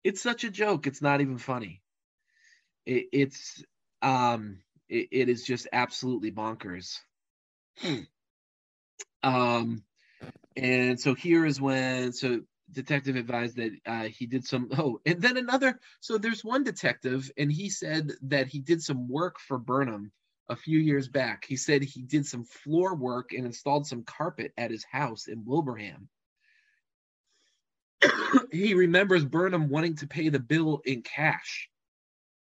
It's 0.04 0.22
such 0.22 0.44
a 0.44 0.50
joke. 0.50 0.86
It's 0.86 1.02
not 1.02 1.20
even 1.20 1.38
funny. 1.38 1.82
It, 2.86 3.06
it's 3.12 3.62
um 4.02 4.58
it, 4.88 5.08
it 5.10 5.28
is 5.28 5.44
just 5.44 5.68
absolutely 5.72 6.32
bonkers. 6.32 6.98
Um 9.20 9.82
and 10.56 10.98
so 10.98 11.12
here 11.14 11.44
is 11.44 11.60
when 11.60 12.12
so 12.12 12.40
detective 12.70 13.16
advised 13.16 13.56
that 13.56 13.72
uh, 13.84 14.04
he 14.04 14.26
did 14.26 14.46
some 14.46 14.68
oh 14.78 15.00
and 15.04 15.20
then 15.20 15.36
another 15.36 15.80
so 16.00 16.18
there's 16.18 16.44
one 16.44 16.62
detective 16.62 17.30
and 17.36 17.50
he 17.50 17.68
said 17.68 18.12
that 18.22 18.46
he 18.46 18.60
did 18.60 18.80
some 18.80 19.08
work 19.08 19.40
for 19.40 19.58
burnham 19.58 20.12
a 20.48 20.56
few 20.56 20.78
years 20.78 21.08
back 21.08 21.44
he 21.44 21.56
said 21.56 21.82
he 21.82 22.02
did 22.02 22.26
some 22.26 22.44
floor 22.44 22.94
work 22.94 23.32
and 23.32 23.44
installed 23.44 23.86
some 23.86 24.02
carpet 24.04 24.52
at 24.56 24.70
his 24.70 24.84
house 24.84 25.26
in 25.26 25.44
wilbraham 25.44 26.08
he 28.52 28.74
remembers 28.74 29.24
Burnham 29.24 29.68
wanting 29.68 29.96
to 29.96 30.06
pay 30.06 30.28
the 30.28 30.38
bill 30.38 30.80
in 30.84 31.02
cash. 31.02 31.68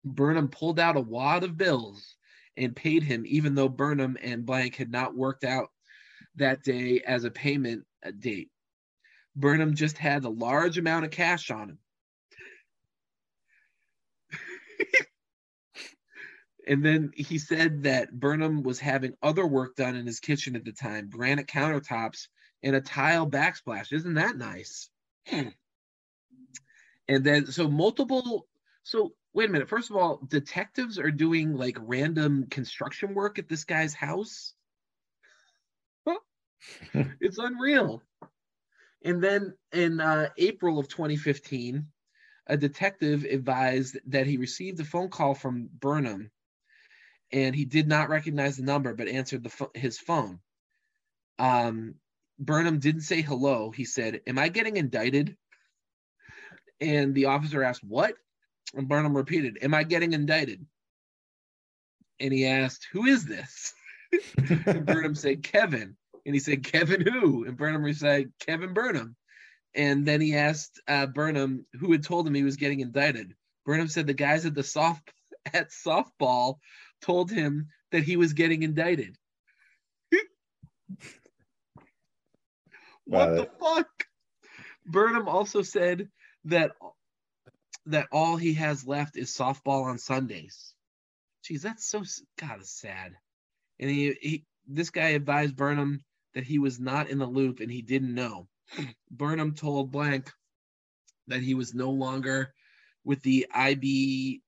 Burnham 0.05 0.49
pulled 0.49 0.81
out 0.81 0.97
a 0.97 1.01
wad 1.01 1.45
of 1.45 1.57
bills 1.57 2.17
and 2.57 2.77
paid 2.77 3.03
him, 3.03 3.25
even 3.27 3.55
though 3.55 3.69
Burnham 3.69 4.17
and 4.21 4.45
Blank 4.45 4.77
had 4.77 4.91
not 4.91 5.17
worked 5.17 5.45
out 5.45 5.71
that 6.37 6.63
day 6.63 7.01
as 7.07 7.25
a 7.25 7.31
payment 7.31 7.85
date. 8.19 8.51
Burnham 9.37 9.75
just 9.75 9.97
had 9.97 10.25
a 10.25 10.29
large 10.29 10.79
amount 10.79 11.05
of 11.05 11.11
cash 11.11 11.51
on 11.51 11.71
him. 11.71 11.79
and 16.67 16.85
then 16.85 17.13
he 17.15 17.39
said 17.39 17.83
that 17.85 18.13
Burnham 18.13 18.63
was 18.63 18.79
having 18.79 19.15
other 19.23 19.47
work 19.47 19.77
done 19.77 19.97
in 19.97 20.07
his 20.07 20.21
kitchen 20.21 20.57
at 20.57 20.65
the 20.65 20.73
time 20.73 21.11
granite 21.11 21.47
countertops 21.47 22.29
and 22.63 22.77
a 22.77 22.81
tile 22.81 23.29
backsplash. 23.29 23.93
Isn't 23.93 24.15
that 24.15 24.37
nice? 24.37 24.89
and 27.09 27.25
then 27.25 27.47
so 27.47 27.69
multiple 27.69 28.47
so 28.83 29.13
wait 29.35 29.49
a 29.49 29.53
minute 29.53 29.69
first 29.69 29.91
of 29.91 29.97
all 29.97 30.21
detectives 30.29 30.99
are 30.99 31.11
doing 31.11 31.57
like 31.57 31.77
random 31.81 32.47
construction 32.51 33.15
work 33.15 33.39
at 33.39 33.49
this 33.49 33.65
guy's 33.65 33.95
house 33.95 34.55
it's 37.21 37.39
unreal 37.39 38.03
and 39.05 39.23
then 39.23 39.55
in 39.73 40.01
uh, 40.01 40.29
april 40.39 40.79
of 40.79 40.89
2015 40.89 41.87
a 42.49 42.57
detective 42.57 43.25
advised 43.25 43.99
that 44.07 44.27
he 44.27 44.37
received 44.37 44.81
a 44.81 44.85
phone 44.85 45.09
call 45.09 45.35
from 45.35 45.69
burnham 45.81 46.31
and 47.33 47.55
he 47.55 47.65
did 47.65 47.89
not 47.89 48.09
recognize 48.09 48.57
the 48.57 48.63
number 48.63 48.95
but 48.95 49.09
answered 49.09 49.43
the 49.43 49.71
his 49.75 49.99
phone 49.99 50.39
um, 51.39 51.95
Burnham 52.39 52.79
didn't 52.79 53.03
say 53.03 53.23
hello. 53.23 53.71
He 53.71 53.85
said, 53.85 54.21
Am 54.27 54.39
I 54.39 54.49
getting 54.49 54.77
indicted? 54.77 55.37
And 56.81 57.15
the 57.15 57.27
officer 57.27 57.63
asked, 57.63 57.85
What? 57.85 58.15
And 58.75 58.89
Burnham 58.89 59.17
repeated, 59.17 59.59
Am 59.63 59.75
I 59.75 59.85
getting 59.85 60.13
indicted? 60.13 60.67
And 62.21 62.33
he 62.33 62.47
asked, 62.47 62.89
Who 62.93 63.07
is 63.07 63.25
this? 63.25 63.73
and 64.67 64.85
Burnham 64.85 65.15
said, 65.15 65.43
Kevin. 65.43 65.97
And 66.25 66.35
he 66.35 66.41
said, 66.41 66.65
Kevin 66.65 67.01
who? 67.01 67.45
And 67.45 67.57
Burnham 67.57 67.93
said, 67.95 68.33
Kevin 68.41 68.75
Burnham. 68.75 69.17
And 69.75 70.07
then 70.07 70.21
he 70.21 70.35
asked 70.35 70.81
uh, 70.87 71.07
Burnham 71.07 71.67
who 71.81 71.93
had 71.93 72.05
told 72.05 72.27
him 72.27 72.35
he 72.35 72.43
was 72.43 72.57
getting 72.57 72.81
indicted. 72.81 73.35
Burnham 73.65 73.89
said 73.89 74.07
the 74.07 74.15
guys 74.15 74.45
at 74.47 74.55
the 74.55 74.63
soft 74.63 75.13
at 75.53 75.71
softball 75.71 76.59
told 77.03 77.31
him 77.31 77.69
that 77.91 78.05
he 78.05 78.17
was 78.17 78.33
getting 78.33 78.63
indicted. 78.63 79.17
what 83.05 83.29
Wow, 83.29 83.35
the 83.35 83.43
uh, 83.43 83.75
fuck? 83.75 84.07
Burnham 84.87 85.29
also 85.29 85.63
said 85.63 86.09
that 86.47 86.73
that 87.87 88.07
all 88.13 88.37
he 88.37 88.55
has 88.55 88.87
left 88.87 89.17
is 89.17 89.37
softball 89.37 89.85
on 89.85 89.99
Sundays. 89.99 90.75
Jeez, 91.45 91.63
that's 91.63 91.85
so 91.85 92.03
God, 92.39 92.61
it's 92.61 92.81
sad. 92.81 93.13
And 93.81 93.91
he, 93.91 94.15
he 94.21 94.45
this 94.67 94.91
guy 94.91 95.09
advised 95.09 95.57
Burnham 95.57 96.05
that 96.35 96.45
he 96.45 96.59
was 96.59 96.79
not 96.79 97.11
in 97.11 97.19
the 97.19 97.27
loop 97.27 97.61
and 97.61 97.71
he 97.71 97.83
didn't 97.83 98.15
know. 98.15 98.49
Burnham 99.11 99.55
told 99.55 99.91
Blank 99.91 100.31
that 101.27 101.43
he 101.43 101.55
was 101.55 101.75
no 101.75 101.91
longer 101.91 102.55
with 103.05 103.23
the 103.23 103.47
IBPO, 103.55 104.41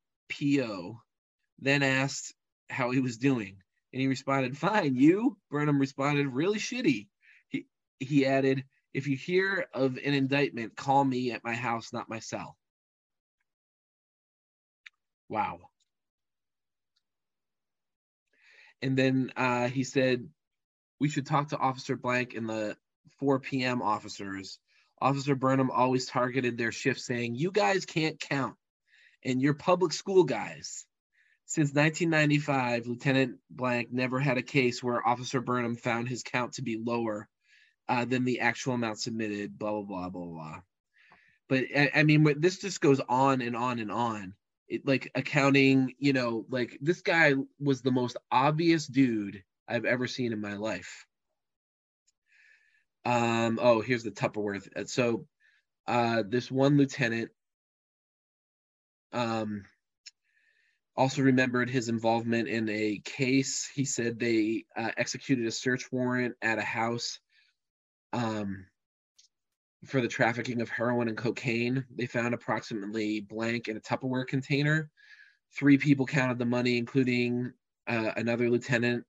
then 1.58 1.82
asked 1.82 2.34
how 2.74 2.90
he 2.90 3.00
was 3.00 3.16
doing. 3.16 3.56
And 3.92 4.00
he 4.00 4.08
responded, 4.08 4.58
Fine, 4.58 4.96
you? 4.96 5.36
Burnham 5.50 5.78
responded, 5.78 6.26
Really 6.28 6.58
shitty. 6.58 7.08
He, 7.48 7.66
he 8.00 8.26
added, 8.26 8.64
If 8.92 9.06
you 9.06 9.16
hear 9.16 9.66
of 9.72 9.96
an 9.96 10.14
indictment, 10.14 10.76
call 10.76 11.04
me 11.04 11.30
at 11.30 11.44
my 11.44 11.54
house, 11.54 11.92
not 11.92 12.08
my 12.08 12.18
cell. 12.18 12.56
Wow. 15.28 15.60
And 18.82 18.98
then 18.98 19.32
uh, 19.36 19.68
he 19.68 19.84
said, 19.84 20.28
We 21.00 21.08
should 21.08 21.26
talk 21.26 21.48
to 21.48 21.58
Officer 21.58 21.96
Blank 21.96 22.34
and 22.34 22.48
the 22.48 22.76
4 23.20 23.40
p.m. 23.40 23.80
officers. 23.80 24.58
Officer 25.00 25.34
Burnham 25.34 25.70
always 25.70 26.06
targeted 26.06 26.58
their 26.58 26.72
shift, 26.72 27.00
saying, 27.00 27.34
You 27.34 27.50
guys 27.50 27.86
can't 27.86 28.18
count, 28.18 28.56
and 29.22 29.40
you're 29.40 29.54
public 29.54 29.92
school 29.92 30.24
guys. 30.24 30.84
Since 31.46 31.74
1995, 31.74 32.86
Lieutenant 32.86 33.38
Blank 33.50 33.92
never 33.92 34.18
had 34.18 34.38
a 34.38 34.42
case 34.42 34.82
where 34.82 35.06
Officer 35.06 35.40
Burnham 35.40 35.76
found 35.76 36.08
his 36.08 36.22
count 36.22 36.54
to 36.54 36.62
be 36.62 36.82
lower 36.82 37.28
uh, 37.88 38.06
than 38.06 38.24
the 38.24 38.40
actual 38.40 38.74
amount 38.74 38.98
submitted, 38.98 39.58
blah, 39.58 39.72
blah, 39.72 39.82
blah, 39.82 40.08
blah, 40.08 40.26
blah. 40.26 40.60
But 41.48 41.64
I, 41.76 41.90
I 41.96 42.02
mean, 42.02 42.40
this 42.40 42.58
just 42.58 42.80
goes 42.80 43.00
on 43.08 43.42
and 43.42 43.54
on 43.54 43.78
and 43.78 43.92
on. 43.92 44.34
It, 44.66 44.86
like 44.86 45.10
accounting, 45.14 45.94
you 45.98 46.14
know, 46.14 46.46
like 46.48 46.78
this 46.80 47.02
guy 47.02 47.34
was 47.60 47.82
the 47.82 47.90
most 47.90 48.16
obvious 48.30 48.86
dude 48.86 49.42
I've 49.68 49.84
ever 49.84 50.06
seen 50.06 50.32
in 50.32 50.40
my 50.40 50.56
life. 50.56 51.06
Um, 53.04 53.58
oh, 53.60 53.82
here's 53.82 54.04
the 54.04 54.10
Tupperware. 54.10 54.88
So, 54.88 55.26
uh, 55.86 56.22
this 56.26 56.50
one 56.50 56.78
lieutenant, 56.78 57.30
um, 59.12 59.64
also 60.96 61.22
remembered 61.22 61.68
his 61.68 61.88
involvement 61.88 62.48
in 62.48 62.68
a 62.68 63.00
case. 63.04 63.68
He 63.74 63.84
said 63.84 64.18
they 64.18 64.64
uh, 64.76 64.90
executed 64.96 65.46
a 65.46 65.50
search 65.50 65.90
warrant 65.90 66.36
at 66.40 66.58
a 66.58 66.62
house 66.62 67.18
um, 68.12 68.66
for 69.86 70.00
the 70.00 70.08
trafficking 70.08 70.60
of 70.60 70.68
heroin 70.68 71.08
and 71.08 71.16
cocaine. 71.16 71.84
They 71.94 72.06
found 72.06 72.32
approximately 72.32 73.20
blank 73.20 73.68
in 73.68 73.76
a 73.76 73.80
Tupperware 73.80 74.26
container. 74.26 74.90
Three 75.56 75.78
people 75.78 76.06
counted 76.06 76.38
the 76.38 76.46
money, 76.46 76.78
including 76.78 77.52
uh, 77.86 78.12
another 78.16 78.48
lieutenant 78.48 79.04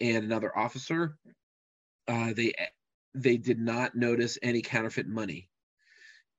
and 0.00 0.24
another 0.24 0.56
officer. 0.56 1.16
Uh, 2.08 2.32
they 2.34 2.52
they 3.14 3.36
did 3.36 3.58
not 3.58 3.94
notice 3.94 4.38
any 4.42 4.62
counterfeit 4.62 5.06
money. 5.06 5.48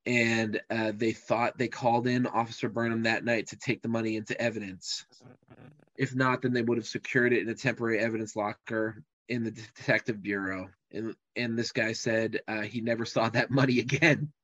And 0.06 0.62
uh, 0.70 0.92
they 0.96 1.14
thought 1.14 1.58
they 1.58 1.70
called 1.70 2.08
in 2.08 2.28
Officer 2.28 2.68
Burnham 2.68 3.04
that 3.04 3.24
night 3.24 3.48
to 3.48 3.56
take 3.56 3.82
the 3.82 3.88
money 3.88 4.18
into 4.18 4.40
evidence. 4.40 5.06
If 5.96 6.14
not, 6.16 6.42
then 6.42 6.54
they 6.54 6.62
would 6.62 6.78
have 6.78 6.88
secured 6.88 7.34
it 7.34 7.42
in 7.42 7.50
a 7.50 7.56
temporary 7.56 8.00
evidence 8.00 8.36
locker 8.36 9.04
in 9.30 9.44
the 9.44 9.52
detective 9.52 10.22
bureau. 10.22 10.70
And 10.92 11.16
and 11.36 11.58
this 11.58 11.72
guy 11.72 11.94
said 11.94 12.42
uh, 12.48 12.62
he 12.62 12.82
never 12.82 13.06
saw 13.06 13.30
that 13.30 13.52
money 13.52 13.80
again. 13.80 14.32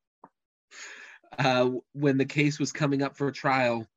Uh, 1.37 1.69
when 1.93 2.17
the 2.17 2.25
case 2.25 2.59
was 2.59 2.71
coming 2.71 3.03
up 3.03 3.15
for 3.15 3.31
trial, 3.31 3.87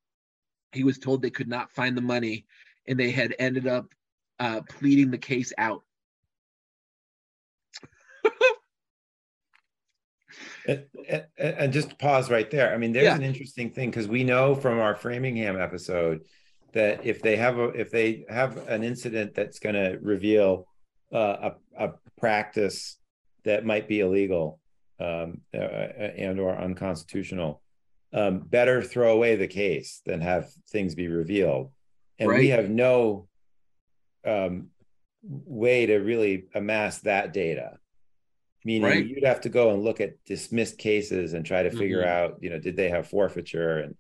he 0.71 0.85
was 0.85 0.99
told 0.99 1.23
they 1.23 1.31
could 1.31 1.49
not 1.49 1.73
find 1.73 1.97
the 1.97 2.03
money, 2.03 2.45
and 2.87 3.01
they 3.01 3.11
had 3.11 3.35
ended 3.39 3.67
up 3.67 3.87
uh, 4.39 4.61
pleading 4.69 5.11
the 5.11 5.19
case 5.19 5.53
out. 5.57 5.83
And, 10.67 10.85
and, 11.09 11.25
and 11.39 11.73
just 11.73 11.99
pause 11.99 12.31
right 12.31 12.51
there. 12.51 12.73
I 12.73 12.79
mean, 12.79 12.93
there's 12.93 13.05
Yeah. 13.05 13.17
an 13.17 13.23
interesting 13.23 13.71
thing 13.71 13.91
because 13.91 14.09
we 14.09 14.25
know 14.25 14.55
from 14.55 14.79
our 14.79 14.95
Framingham 14.95 15.61
episode 15.61 16.23
that 16.73 17.05
if 17.05 17.21
they 17.21 17.37
have 17.37 17.59
a 17.59 17.69
if 17.69 17.91
they 17.91 18.25
have 18.29 18.57
an 18.69 18.83
incident 18.83 19.35
that's 19.35 19.59
going 19.59 19.75
to 19.75 19.99
reveal 20.01 20.67
uh, 21.13 21.51
a 21.79 21.87
a 21.87 21.93
practice 22.19 22.97
that 23.45 23.65
might 23.65 23.89
be 23.89 24.01
illegal 24.01 24.59
um, 25.01 25.41
uh, 25.53 25.59
and 25.59 26.39
or 26.39 26.57
unconstitutional, 26.57 27.61
um, 28.13 28.39
better 28.39 28.83
throw 28.83 29.13
away 29.13 29.37
the 29.37 29.49
case 29.49 30.01
than 30.07 30.21
have 30.21 30.51
things 30.71 30.95
be 30.95 31.09
revealed. 31.09 31.73
And 32.19 32.29
we 32.29 32.49
have 32.49 32.71
no 32.71 33.27
um, 34.25 34.69
way 35.23 35.87
to 35.87 35.97
really 35.99 36.47
amass 36.55 37.01
that 37.01 37.33
data 37.33 37.79
meaning 38.65 38.83
Right. 38.89 39.07
you'd 39.07 39.25
have 39.25 39.41
to 39.43 39.49
go 39.49 39.71
and 39.73 39.83
look 39.83 40.01
at 40.01 40.23
dismissed 40.25 40.79
cases 40.79 41.33
and 41.33 41.45
try 41.45 41.63
to 41.63 41.71
figure 41.71 42.03
Mhm. 42.03 42.07
out 42.07 42.39
you 42.41 42.51
know 42.51 42.59
did 42.59 42.77
they 42.77 42.89
have 42.91 43.09
forfeiture 43.09 43.79
and 43.79 43.97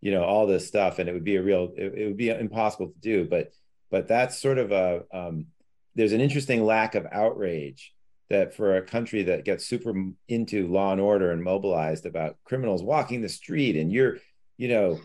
you 0.00 0.10
know 0.10 0.24
all 0.24 0.46
this 0.46 0.66
stuff 0.66 0.98
and 0.98 1.08
it 1.08 1.12
would 1.12 1.24
be 1.24 1.36
a 1.36 1.42
real 1.42 1.72
it, 1.76 1.92
it 1.94 2.06
would 2.06 2.16
be 2.16 2.30
impossible 2.30 2.88
to 2.88 2.98
do 3.00 3.24
but 3.28 3.50
but 3.90 4.08
that's 4.08 4.38
sort 4.40 4.58
of 4.58 4.72
a 4.72 5.04
um, 5.12 5.46
there's 5.94 6.12
an 6.12 6.20
interesting 6.20 6.64
lack 6.64 6.94
of 6.94 7.06
outrage 7.10 7.94
that 8.28 8.54
for 8.54 8.76
a 8.76 8.82
country 8.82 9.22
that 9.24 9.44
gets 9.44 9.64
super 9.64 9.94
into 10.28 10.66
law 10.66 10.92
and 10.92 11.00
order 11.00 11.30
and 11.30 11.42
mobilized 11.42 12.04
about 12.06 12.36
criminals 12.44 12.82
walking 12.82 13.20
the 13.20 13.28
street 13.28 13.76
and 13.76 13.92
you're 13.92 14.18
you 14.56 14.68
know 14.68 14.98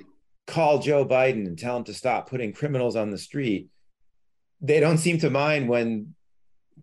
call 0.47 0.79
joe 0.79 1.05
biden 1.05 1.45
and 1.45 1.57
tell 1.59 1.77
him 1.77 1.83
to 1.83 1.93
stop 1.93 2.29
putting 2.29 2.51
criminals 2.51 2.95
on 2.95 3.11
the 3.11 3.17
street 3.17 3.69
they 4.61 4.79
don't 4.79 4.97
seem 4.97 5.17
to 5.19 5.29
mind 5.29 5.69
when 5.69 6.13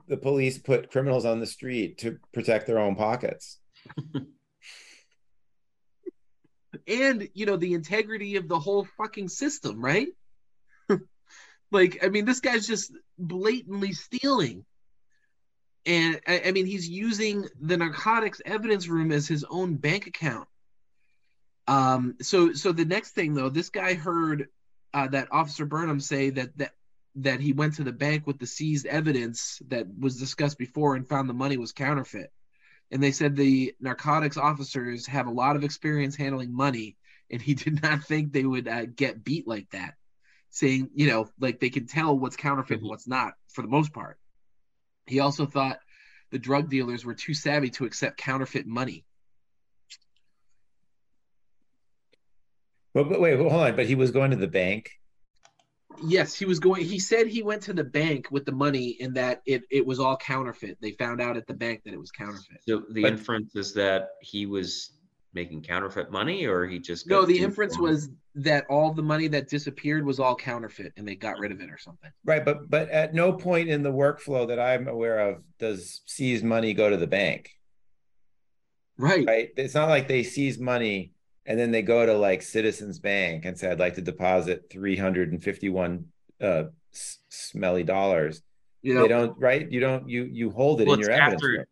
the 0.08 0.16
police 0.16 0.58
put 0.58 0.90
criminals 0.90 1.24
on 1.24 1.40
the 1.40 1.46
street 1.46 1.98
to 1.98 2.18
protect 2.32 2.66
their 2.66 2.78
own 2.78 2.96
pockets. 2.96 3.58
and 6.86 7.28
you 7.34 7.46
know 7.46 7.56
the 7.56 7.74
integrity 7.74 8.36
of 8.36 8.48
the 8.48 8.58
whole 8.58 8.86
fucking 8.96 9.28
system, 9.28 9.84
right? 9.84 10.08
like, 11.70 12.04
I 12.04 12.08
mean, 12.08 12.24
this 12.24 12.40
guy's 12.40 12.66
just 12.66 12.92
blatantly 13.18 13.92
stealing, 13.92 14.64
and 15.86 16.20
I, 16.26 16.42
I 16.46 16.52
mean, 16.52 16.66
he's 16.66 16.88
using 16.88 17.46
the 17.60 17.76
narcotics 17.76 18.40
evidence 18.44 18.88
room 18.88 19.12
as 19.12 19.28
his 19.28 19.44
own 19.48 19.74
bank 19.74 20.06
account. 20.06 20.48
Um, 21.66 22.16
so, 22.22 22.54
so 22.54 22.72
the 22.72 22.86
next 22.86 23.10
thing 23.10 23.34
though, 23.34 23.50
this 23.50 23.68
guy 23.68 23.94
heard 23.94 24.48
uh, 24.94 25.08
that 25.08 25.28
Officer 25.30 25.66
Burnham 25.66 26.00
say 26.00 26.30
that 26.30 26.56
that 26.56 26.72
that 27.16 27.40
he 27.40 27.52
went 27.52 27.74
to 27.74 27.84
the 27.84 27.92
bank 27.92 28.26
with 28.26 28.38
the 28.38 28.46
seized 28.46 28.86
evidence 28.86 29.60
that 29.68 29.86
was 29.98 30.16
discussed 30.16 30.58
before 30.58 30.94
and 30.94 31.08
found 31.08 31.28
the 31.28 31.34
money 31.34 31.56
was 31.56 31.72
counterfeit 31.72 32.30
and 32.90 33.02
they 33.02 33.12
said 33.12 33.36
the 33.36 33.74
narcotics 33.80 34.36
officers 34.36 35.06
have 35.06 35.26
a 35.26 35.32
lot 35.32 35.56
of 35.56 35.64
experience 35.64 36.16
handling 36.16 36.54
money 36.54 36.96
and 37.30 37.42
he 37.42 37.54
did 37.64 37.82
not 37.82 38.04
think 38.04 38.32
they 38.32 38.44
would 38.44 38.68
uh, 38.68 38.86
get 38.86 39.24
beat 39.24 39.46
like 39.48 39.68
that 39.70 39.94
saying 40.50 40.90
you 40.94 41.06
know 41.06 41.28
like 41.40 41.60
they 41.60 41.70
can 41.70 41.86
tell 41.86 42.18
what's 42.18 42.36
counterfeit 42.36 42.80
and 42.80 42.88
what's 42.88 43.08
not 43.08 43.34
for 43.48 43.62
the 43.62 43.68
most 43.68 43.92
part 43.92 44.18
he 45.06 45.20
also 45.20 45.46
thought 45.46 45.78
the 46.30 46.38
drug 46.38 46.68
dealers 46.68 47.04
were 47.04 47.14
too 47.14 47.34
savvy 47.34 47.70
to 47.70 47.84
accept 47.84 48.16
counterfeit 48.18 48.66
money 48.66 49.04
But, 52.94 53.10
but 53.10 53.20
wait, 53.20 53.38
hold 53.38 53.52
on. 53.52 53.76
But 53.76 53.86
he 53.86 53.94
was 53.94 54.10
going 54.10 54.32
to 54.32 54.36
the 54.36 54.48
bank. 54.48 54.90
Yes 56.06 56.34
he 56.34 56.44
was 56.44 56.60
going 56.60 56.84
he 56.84 56.98
said 56.98 57.26
he 57.26 57.42
went 57.42 57.62
to 57.62 57.72
the 57.72 57.84
bank 57.84 58.26
with 58.30 58.44
the 58.44 58.52
money 58.52 58.96
and 59.00 59.14
that 59.16 59.42
it, 59.46 59.62
it 59.70 59.84
was 59.84 59.98
all 59.98 60.16
counterfeit 60.16 60.76
they 60.80 60.92
found 60.92 61.20
out 61.20 61.36
at 61.36 61.46
the 61.46 61.54
bank 61.54 61.82
that 61.84 61.92
it 61.94 61.98
was 61.98 62.10
counterfeit 62.10 62.58
So 62.66 62.82
the 62.92 63.02
But- 63.02 63.12
inference 63.12 63.56
is 63.56 63.72
that 63.74 64.10
he 64.20 64.46
was 64.46 64.92
making 65.34 65.62
counterfeit 65.62 66.10
money, 66.10 66.46
or 66.46 66.66
he 66.66 66.78
just 66.78 67.06
no 67.06 67.24
the 67.24 67.38
inference 67.38 67.76
drunk? 67.76 67.90
was 67.90 68.08
that 68.34 68.64
all 68.70 68.92
the 68.92 69.02
money 69.02 69.28
that 69.28 69.48
disappeared 69.48 70.04
was 70.04 70.18
all 70.18 70.34
counterfeit 70.34 70.92
and 70.96 71.06
they 71.06 71.14
got 71.14 71.38
rid 71.38 71.52
of 71.52 71.60
it 71.60 71.70
or 71.70 71.78
something 71.78 72.10
Right. 72.24 72.44
But 72.44 72.68
but 72.70 72.88
at 72.90 73.14
no 73.14 73.32
point 73.32 73.68
in 73.68 73.82
the 73.82 73.92
workflow 73.92 74.46
that 74.48 74.58
I'm 74.58 74.88
aware 74.88 75.18
of 75.20 75.42
does 75.58 76.02
seized 76.06 76.44
money 76.44 76.74
go 76.74 76.88
to 76.90 76.96
the 76.96 77.06
bank. 77.06 77.50
right 78.98 79.26
Right. 79.26 79.50
It's 79.56 79.74
not 79.74 79.88
like 79.88 80.06
they 80.08 80.22
seize 80.22 80.58
money 80.58 81.12
and 81.48 81.58
then 81.58 81.70
they 81.72 81.82
go 81.82 82.06
to 82.06 82.12
like 82.14 82.42
Citizens 82.42 82.98
Bank 83.00 83.44
and 83.46 83.58
say, 83.58 83.70
I'd 83.70 83.80
like 83.80 83.94
to 83.94 84.02
deposit 84.02 84.66
351 84.70 86.04
uh 86.40 86.64
s- 86.92 87.18
smelly 87.30 87.82
dollars. 87.82 88.42
you 88.82 88.94
know 88.94 89.02
They 89.02 89.08
don't 89.08 89.36
right? 89.38 89.68
You 89.70 89.80
don't 89.80 90.08
you 90.08 90.22
you 90.24 90.50
hold 90.50 90.80
it 90.80 90.86
Well, 90.86 90.94
in 90.94 91.00
your 91.00 91.10
evidence. 91.10 91.42
after- 91.42 91.66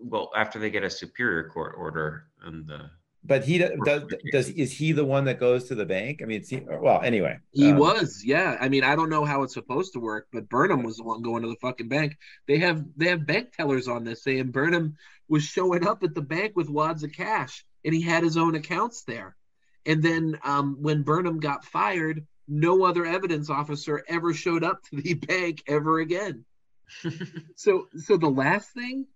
well 0.00 0.30
after 0.34 0.58
they 0.58 0.70
get 0.70 0.82
a 0.84 0.90
superior 0.90 1.48
court 1.48 1.74
order 1.78 2.24
and 2.44 2.66
the 2.66 2.90
But 3.24 3.44
he 3.44 3.58
do- 3.58 3.74
Or- 3.78 3.84
does 3.84 4.02
does 4.32 4.48
is 4.50 4.72
he 4.72 4.92
the 4.92 5.04
one 5.04 5.24
that 5.26 5.38
goes 5.38 5.64
to 5.68 5.74
the 5.74 5.84
bank? 5.86 6.20
I 6.22 6.24
mean, 6.26 6.40
it's, 6.40 6.52
well, 6.86 7.00
anyway, 7.02 7.36
He 7.52 7.70
um, 7.72 7.78
was, 7.78 8.22
yeah. 8.24 8.56
I 8.60 8.68
mean, 8.68 8.84
I 8.84 8.94
don't 8.96 9.10
know 9.10 9.24
how 9.24 9.42
it's 9.44 9.54
supposed 9.54 9.92
to 9.94 10.00
work, 10.00 10.28
but 10.32 10.48
Burnham 10.48 10.82
was 10.84 10.96
the 10.98 11.04
one 11.04 11.20
going 11.22 11.42
to 11.42 11.48
the 11.48 11.56
fucking 11.60 11.88
bank. 11.88 12.16
They 12.46 12.58
have 12.58 12.78
they 12.96 13.08
have 13.08 13.26
bank 13.26 13.52
tellers 13.56 13.86
on 13.88 14.04
this 14.04 14.22
saying 14.22 14.50
Burnham 14.52 14.96
was 15.28 15.42
showing 15.44 15.86
up 15.86 16.02
at 16.04 16.14
the 16.14 16.22
bank 16.36 16.52
with 16.56 16.68
wads 16.70 17.02
of 17.04 17.12
cash, 17.12 17.66
and 17.88 17.94
he 17.94 18.02
had 18.02 18.22
his 18.22 18.36
own 18.36 18.54
accounts 18.54 19.04
there. 19.04 19.34
And 19.86 20.02
then 20.02 20.38
um, 20.44 20.76
when 20.82 21.04
Burnham 21.04 21.40
got 21.40 21.64
fired, 21.64 22.26
no 22.46 22.84
other 22.84 23.06
evidence 23.06 23.48
officer 23.48 24.04
ever 24.06 24.34
showed 24.34 24.62
up 24.62 24.82
to 24.84 24.96
the 25.00 25.14
bank 25.28 25.62
ever 25.66 25.98
again. 25.98 26.44
So 27.56 27.88
so 27.96 28.18
the 28.18 28.28
last 28.28 28.70
thing, 28.72 29.06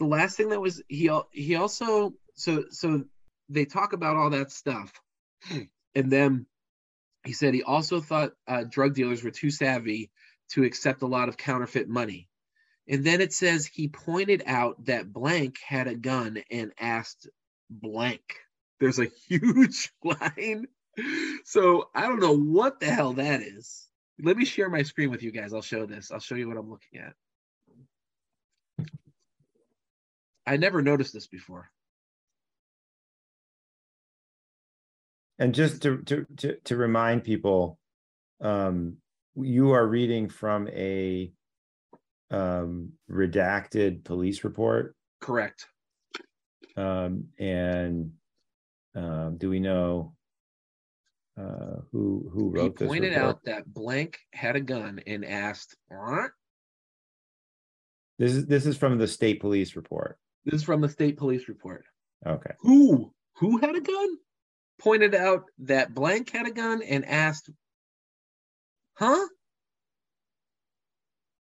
the 0.00 0.04
last 0.04 0.36
thing 0.36 0.48
that 0.48 0.60
was 0.60 0.82
he 0.88 1.10
he 1.30 1.54
also 1.54 2.14
so 2.34 2.64
so 2.70 3.04
they 3.48 3.64
talk 3.64 3.92
about 3.92 4.16
all 4.16 4.30
that 4.30 4.50
stuff, 4.50 4.92
and 5.94 6.10
then 6.10 6.46
he 7.24 7.32
said 7.32 7.54
he 7.54 7.62
also 7.62 8.00
thought 8.00 8.32
uh, 8.48 8.64
drug 8.64 8.94
dealers 8.94 9.22
were 9.22 9.30
too 9.30 9.50
savvy 9.50 10.10
to 10.50 10.64
accept 10.64 11.02
a 11.02 11.06
lot 11.06 11.28
of 11.28 11.36
counterfeit 11.36 11.88
money. 11.88 12.28
And 12.88 13.04
then 13.04 13.20
it 13.20 13.32
says 13.32 13.66
he 13.66 13.88
pointed 13.88 14.42
out 14.46 14.84
that 14.86 15.12
blank 15.12 15.58
had 15.66 15.86
a 15.88 15.94
gun 15.94 16.42
and 16.50 16.72
asked 16.78 17.28
blank. 17.70 18.22
There's 18.80 18.98
a 18.98 19.10
huge 19.28 19.92
line. 20.04 20.66
So 21.44 21.88
I 21.94 22.02
don't 22.02 22.20
know 22.20 22.36
what 22.36 22.80
the 22.80 22.86
hell 22.86 23.14
that 23.14 23.42
is. 23.42 23.86
Let 24.22 24.36
me 24.36 24.44
share 24.44 24.70
my 24.70 24.82
screen 24.82 25.10
with 25.10 25.22
you 25.22 25.30
guys. 25.30 25.52
I'll 25.52 25.62
show 25.62 25.84
this. 25.84 26.10
I'll 26.10 26.20
show 26.20 26.36
you 26.36 26.48
what 26.48 26.56
I'm 26.56 26.70
looking 26.70 27.00
at. 27.00 27.12
I 30.46 30.56
never 30.56 30.80
noticed 30.80 31.12
this 31.12 31.26
before. 31.26 31.70
And 35.38 35.54
just 35.54 35.82
to 35.82 35.98
to 36.02 36.26
to, 36.38 36.56
to 36.64 36.76
remind 36.76 37.24
people, 37.24 37.78
um, 38.40 38.96
you 39.34 39.72
are 39.72 39.86
reading 39.86 40.30
from 40.30 40.68
a 40.68 41.30
um, 42.30 42.92
redacted 43.10 44.04
police 44.04 44.44
report, 44.44 44.96
Correct. 45.20 45.66
Um, 46.76 47.24
and 47.38 48.12
um, 48.94 49.36
do 49.38 49.50
we 49.50 49.60
know 49.60 50.14
uh, 51.38 51.80
who 51.92 52.30
who 52.32 52.52
He 52.52 52.58
wrote 52.58 52.78
this 52.78 52.88
pointed 52.88 53.14
out 53.14 53.44
that 53.44 53.72
blank 53.72 54.18
had 54.32 54.56
a 54.56 54.60
gun 54.60 55.00
and 55.06 55.24
asked, 55.24 55.76
"What?" 55.88 56.30
This 58.18 58.32
is 58.32 58.46
this 58.46 58.66
is 58.66 58.76
from 58.76 58.98
the 58.98 59.08
state 59.08 59.40
police 59.40 59.76
report. 59.76 60.18
This 60.44 60.54
is 60.54 60.62
from 60.62 60.80
the 60.80 60.88
state 60.88 61.16
police 61.16 61.48
report. 61.48 61.84
Okay. 62.26 62.52
Who? 62.60 63.12
Who 63.38 63.58
had 63.58 63.76
a 63.76 63.80
gun? 63.80 64.08
Pointed 64.80 65.14
out 65.14 65.44
that 65.58 65.94
blank 65.94 66.30
had 66.30 66.46
a 66.46 66.50
gun 66.50 66.82
and 66.82 67.04
asked, 67.04 67.50
"Huh? 68.94 69.26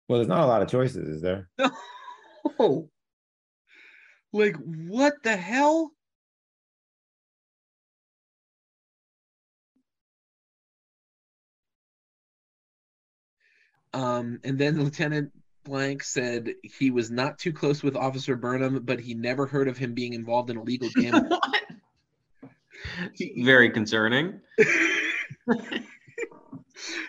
Well, 0.07 0.19
there's 0.19 0.27
not 0.27 0.43
a 0.43 0.47
lot 0.47 0.61
of 0.61 0.69
choices, 0.69 1.07
is 1.07 1.22
there? 1.22 1.49
No. 2.57 2.89
Like 4.31 4.56
what 4.56 5.14
the 5.23 5.35
hell? 5.35 5.91
Um, 13.93 14.39
and 14.43 14.57
then 14.57 14.81
Lieutenant 14.81 15.31
Blank 15.64 16.03
said 16.03 16.53
he 16.64 16.91
was 16.91 17.10
not 17.11 17.39
too 17.39 17.51
close 17.51 17.81
with 17.84 17.95
Officer 17.95 18.35
Burnham, 18.35 18.81
but 18.84 18.99
he 18.99 19.14
never 19.14 19.45
heard 19.45 19.68
of 19.68 19.77
him 19.77 19.93
being 19.93 20.14
involved 20.14 20.49
in 20.49 20.57
illegal 20.57 20.89
gambling. 20.95 21.30
what? 21.30 21.64
Very 23.38 23.69
concerning. 23.69 24.39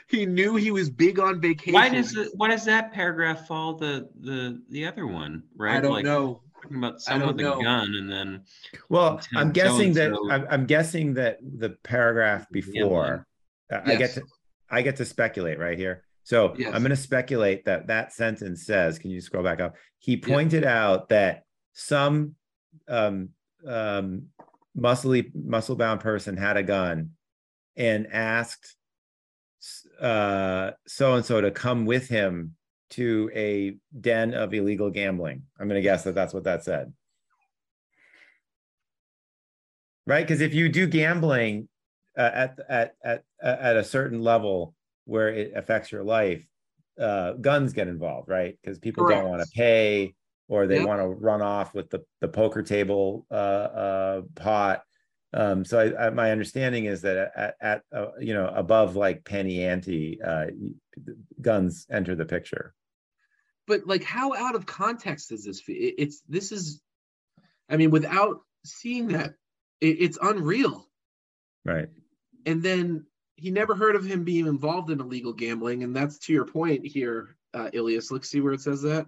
he 0.08 0.26
knew 0.26 0.56
he 0.56 0.70
was 0.70 0.90
big 0.90 1.18
on 1.18 1.40
vacation. 1.40 1.74
Why 1.74 1.88
does 1.88 2.16
it, 2.16 2.28
why 2.34 2.48
does 2.48 2.64
that 2.64 2.92
paragraph 2.92 3.46
follow 3.46 3.78
the 3.78 4.08
the 4.20 4.60
the 4.70 4.86
other 4.86 5.06
one? 5.06 5.44
Right? 5.54 5.76
I 5.76 5.80
don't 5.80 5.92
like, 5.92 6.04
know. 6.04 6.42
Talking 6.62 6.78
about 6.78 6.94
I 6.94 6.98
some 6.98 7.20
don't 7.20 7.36
with 7.36 7.40
a 7.40 7.42
know. 7.48 7.62
gun, 7.62 7.94
and 7.94 8.10
then 8.10 8.44
Well, 8.88 9.20
I'm 9.34 9.52
guessing 9.52 9.92
that 9.94 10.12
so-and-so 10.14 10.30
I'm, 10.30 10.46
I'm 10.50 10.66
guessing 10.66 11.14
that 11.14 11.38
the 11.42 11.70
paragraph 11.82 12.46
before, 12.50 13.26
I 13.70 13.92
I 13.92 13.96
get 13.96 14.14
to 14.14 14.22
I 14.70 14.82
get 14.82 14.96
to 14.96 15.04
speculate 15.04 15.58
right 15.58 15.78
here. 15.78 16.04
So 16.22 16.54
Yes. 16.58 16.72
I'm 16.74 16.82
going 16.82 16.90
to 16.90 16.96
speculate 16.96 17.64
that 17.64 17.86
that 17.88 18.12
sentence 18.12 18.64
says, 18.66 18.98
can 18.98 19.10
you 19.10 19.20
scroll 19.20 19.42
back 19.42 19.60
up? 19.60 19.74
He 19.98 20.16
pointed 20.16 20.64
out 20.64 21.08
that 21.08 21.44
some 21.72 22.34
um, 22.88 23.30
um, 23.66 24.26
muscly 24.76 25.34
muscle 25.34 25.76
bound 25.76 26.00
person 26.00 26.36
had 26.36 26.56
a 26.56 26.62
gun 26.62 27.10
and 27.76 28.06
asked 28.12 28.76
uh, 30.00 30.70
so 30.86 31.14
and 31.14 31.24
so 31.24 31.40
to 31.40 31.50
come 31.50 31.84
with 31.84 32.08
him 32.08 32.54
to 32.90 33.30
a 33.34 33.76
den 33.98 34.34
of 34.34 34.52
illegal 34.54 34.90
gambling. 34.90 35.42
I'm 35.58 35.68
going 35.68 35.78
to 35.78 35.82
guess 35.82 36.04
that 36.04 36.14
that's 36.14 36.34
what 36.34 36.44
that 36.44 36.64
said. 36.64 36.92
Right? 40.06 40.26
Because 40.26 40.40
if 40.40 40.54
you 40.54 40.68
do 40.68 40.86
gambling 40.86 41.68
uh, 42.18 42.30
at 42.32 42.58
at 42.68 42.94
at 43.04 43.24
at 43.42 43.76
a 43.76 43.84
certain 43.84 44.22
level 44.22 44.74
where 45.04 45.28
it 45.28 45.52
affects 45.54 45.92
your 45.92 46.02
life, 46.02 46.44
uh, 47.00 47.32
guns 47.34 47.72
get 47.72 47.88
involved, 47.88 48.28
right? 48.28 48.58
Because 48.60 48.78
people 48.78 49.04
Correct. 49.04 49.22
don't 49.22 49.30
want 49.30 49.42
to 49.42 49.48
pay 49.50 50.14
or 50.48 50.66
they 50.66 50.78
Yep. 50.78 50.86
want 50.88 51.00
to 51.00 51.06
run 51.06 51.42
off 51.42 51.74
with 51.74 51.90
the 51.90 52.04
the 52.20 52.28
poker 52.28 52.62
table 52.62 53.26
uh, 53.30 53.34
uh, 53.34 54.22
pot. 54.34 54.82
Um, 55.32 55.64
so 55.64 55.78
I, 55.78 56.06
I, 56.06 56.10
my 56.10 56.32
understanding 56.32 56.86
is 56.86 57.02
that 57.02 57.30
at, 57.36 57.54
at 57.60 57.82
uh, 57.94 58.08
you 58.18 58.34
know 58.34 58.48
above 58.48 58.96
like 58.96 59.24
penny 59.24 59.64
ante, 59.64 60.20
uh, 60.20 60.46
guns 61.40 61.86
enter 61.88 62.16
the 62.16 62.24
picture. 62.24 62.74
But 63.70 63.86
like, 63.86 64.02
how 64.02 64.34
out 64.34 64.56
of 64.56 64.66
context 64.66 65.30
is 65.30 65.44
this? 65.44 65.62
It- 65.68 65.94
It's 65.96 66.22
this 66.28 66.50
is, 66.50 66.82
I 67.68 67.76
mean, 67.76 67.92
without 67.92 68.40
seeing 68.64 69.06
that, 69.08 69.36
it, 69.80 69.96
it's 70.00 70.18
unreal. 70.20 70.90
Right. 71.64 71.88
And 72.46 72.64
then 72.64 73.06
he 73.36 73.52
never 73.52 73.76
heard 73.76 73.94
of 73.94 74.04
him 74.04 74.24
being 74.24 74.48
involved 74.48 74.90
in 74.90 74.98
illegal 74.98 75.32
gambling, 75.32 75.84
and 75.84 75.94
that's 75.94 76.18
to 76.26 76.32
your 76.32 76.46
point 76.46 76.84
here, 76.84 77.36
uh, 77.54 77.70
Ilias. 77.72 78.10
Let's 78.10 78.28
see 78.28 78.40
where 78.40 78.54
it 78.54 78.60
says 78.60 78.82
that. 78.82 79.06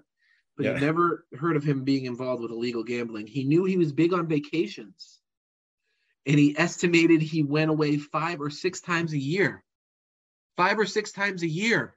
But 0.56 0.66
Yeah. 0.66 0.74
he 0.78 0.80
never 0.86 1.26
heard 1.36 1.56
of 1.56 1.64
him 1.64 1.82
being 1.82 2.04
involved 2.04 2.40
with 2.40 2.52
illegal 2.52 2.84
gambling. 2.84 3.26
He 3.26 3.42
knew 3.42 3.64
he 3.64 3.78
was 3.78 3.92
big 3.92 4.12
on 4.12 4.28
vacations, 4.28 5.20
and 6.24 6.38
he 6.38 6.56
estimated 6.56 7.20
he 7.20 7.42
went 7.42 7.72
away 7.72 7.98
five 7.98 8.40
or 8.40 8.48
six 8.48 8.80
times 8.80 9.12
a 9.12 9.18
year. 9.18 9.64
Five 10.56 10.78
or 10.78 10.86
six 10.86 11.10
times 11.10 11.42
a 11.42 11.48
year. 11.48 11.96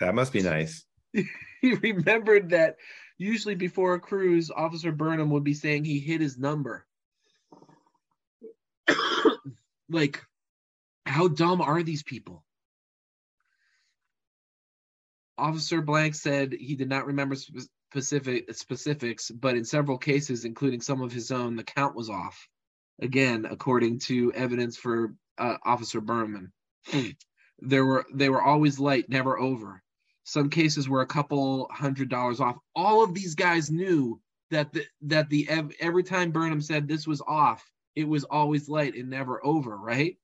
That 0.00 0.14
must 0.14 0.32
be 0.32 0.42
nice. 0.42 0.84
he 1.12 1.74
remembered 1.74 2.50
that 2.50 2.76
usually 3.18 3.54
before 3.54 3.94
a 3.94 4.00
cruise, 4.00 4.50
Officer 4.50 4.92
Burnham 4.92 5.30
would 5.30 5.44
be 5.44 5.54
saying 5.54 5.84
he 5.84 6.00
hit 6.00 6.20
his 6.20 6.38
number. 6.38 6.86
like, 9.90 10.24
how 11.04 11.28
dumb 11.28 11.60
are 11.60 11.82
these 11.82 12.02
people? 12.02 12.44
Officer 15.36 15.80
Blank 15.80 16.14
said 16.14 16.52
he 16.52 16.76
did 16.76 16.88
not 16.88 17.06
remember 17.06 17.34
specific 17.34 18.54
specifics, 18.54 19.30
but 19.30 19.56
in 19.56 19.64
several 19.64 19.98
cases, 19.98 20.44
including 20.44 20.80
some 20.80 21.02
of 21.02 21.12
his 21.12 21.30
own, 21.30 21.56
the 21.56 21.64
count 21.64 21.94
was 21.94 22.10
off. 22.10 22.48
Again, 23.00 23.46
according 23.50 24.00
to 24.00 24.32
evidence 24.34 24.76
for 24.76 25.14
uh, 25.38 25.56
Officer 25.64 26.00
Berman, 26.00 26.52
there 27.58 27.84
were 27.84 28.04
they 28.12 28.28
were 28.28 28.42
always 28.42 28.78
light, 28.78 29.08
never 29.08 29.38
over. 29.38 29.82
Some 30.24 30.50
cases 30.50 30.88
were 30.88 31.00
a 31.00 31.06
couple 31.06 31.68
hundred 31.70 32.08
dollars 32.08 32.40
off. 32.40 32.56
All 32.74 33.02
of 33.02 33.14
these 33.14 33.34
guys 33.34 33.70
knew 33.70 34.20
that 34.50 34.72
the 34.72 34.84
that 35.02 35.28
the 35.28 35.48
every 35.80 36.02
time 36.02 36.32
Burnham 36.32 36.60
said 36.60 36.86
this 36.86 37.06
was 37.06 37.22
off, 37.26 37.64
it 37.94 38.06
was 38.06 38.24
always 38.24 38.68
light 38.68 38.94
and 38.94 39.10
never 39.10 39.44
over, 39.44 39.76
right? 39.76 40.16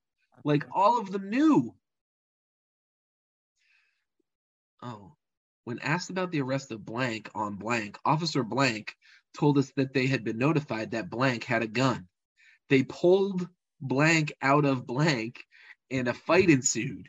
Like 0.44 0.66
all 0.72 1.00
of 1.00 1.10
them 1.10 1.30
knew. 1.30 1.74
Oh, 4.82 5.16
when 5.64 5.78
asked 5.80 6.10
about 6.10 6.30
the 6.30 6.42
arrest 6.42 6.70
of 6.70 6.84
Blank 6.84 7.30
on 7.34 7.56
Blank, 7.56 7.98
Officer 8.04 8.44
Blank 8.44 8.94
told 9.36 9.58
us 9.58 9.72
that 9.76 9.92
they 9.92 10.06
had 10.06 10.22
been 10.22 10.38
notified 10.38 10.92
that 10.92 11.10
Blank 11.10 11.44
had 11.44 11.62
a 11.62 11.66
gun. 11.66 12.06
They 12.68 12.82
pulled 12.82 13.48
Blank 13.80 14.32
out 14.42 14.64
of 14.64 14.86
Blank 14.86 15.44
and 15.90 16.08
a 16.08 16.14
fight 16.14 16.50
ensued. 16.50 17.08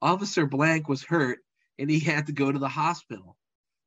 Officer 0.00 0.46
Blank 0.46 0.88
was 0.88 1.02
hurt 1.02 1.40
and 1.78 1.90
he 1.90 1.98
had 2.12 2.26
to 2.26 2.32
go 2.32 2.50
to 2.50 2.58
the 2.58 2.68
hospital. 2.68 3.36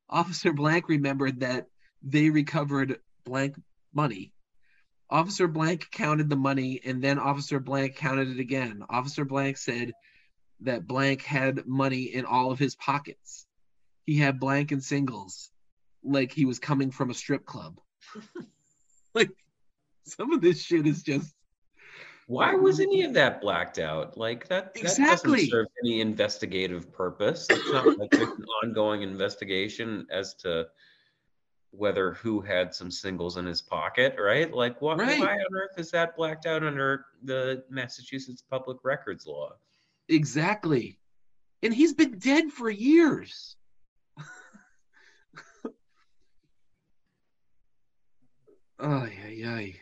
Officer 0.09 0.53
Blank 0.53 0.89
remembered 0.89 1.39
that 1.39 1.67
they 2.01 2.29
recovered 2.29 2.99
blank 3.25 3.55
money. 3.93 4.33
Officer 5.09 5.47
Blank 5.47 5.89
counted 5.91 6.29
the 6.29 6.35
money 6.35 6.81
and 6.85 7.01
then 7.01 7.19
Officer 7.19 7.59
Blank 7.59 7.95
counted 7.95 8.29
it 8.29 8.39
again. 8.39 8.83
Officer 8.89 9.25
Blank 9.25 9.57
said 9.57 9.91
that 10.61 10.87
Blank 10.87 11.21
had 11.21 11.65
money 11.65 12.03
in 12.03 12.25
all 12.25 12.51
of 12.51 12.59
his 12.59 12.75
pockets. 12.75 13.45
He 14.05 14.17
had 14.17 14.39
blank 14.39 14.71
and 14.71 14.83
singles, 14.83 15.51
like 16.03 16.31
he 16.31 16.45
was 16.45 16.59
coming 16.59 16.91
from 16.91 17.09
a 17.09 17.13
strip 17.13 17.45
club. 17.45 17.79
like 19.13 19.29
some 20.05 20.33
of 20.33 20.41
this 20.41 20.61
shit 20.61 20.87
is 20.87 21.03
just 21.03 21.33
why 22.31 22.55
was 22.55 22.79
any 22.79 23.03
of 23.03 23.13
that 23.13 23.41
blacked 23.41 23.77
out? 23.77 24.17
Like 24.17 24.47
that, 24.47 24.73
that 24.75 24.95
doesn't 24.97 25.49
serve 25.49 25.67
any 25.83 25.99
investigative 25.99 26.89
purpose. 26.93 27.49
It's 27.49 27.73
not 27.73 27.99
like 27.99 28.09
there's 28.11 28.29
an 28.37 28.45
ongoing 28.63 29.01
investigation 29.01 30.07
as 30.09 30.33
to 30.35 30.67
whether 31.71 32.13
who 32.13 32.39
had 32.39 32.73
some 32.73 32.89
singles 32.89 33.35
in 33.35 33.45
his 33.45 33.61
pocket, 33.61 34.15
right? 34.17 34.49
Like 34.53 34.81
what 34.81 34.97
Right. 34.97 35.19
why 35.19 35.33
on 35.33 35.55
earth 35.55 35.77
is 35.77 35.91
that 35.91 36.15
blacked 36.15 36.45
out 36.45 36.63
under 36.63 37.05
the 37.23 37.65
Massachusetts 37.69 38.43
public 38.49 38.77
records 38.83 39.27
law? 39.27 39.51
exactly. 40.07 40.97
And 41.63 41.73
he's 41.73 41.93
been 41.93 42.17
dead 42.17 42.49
for 42.51 42.69
years. 42.69 43.57
Ay, 48.79 49.13
ay, 49.27 49.43
ay. 49.45 49.75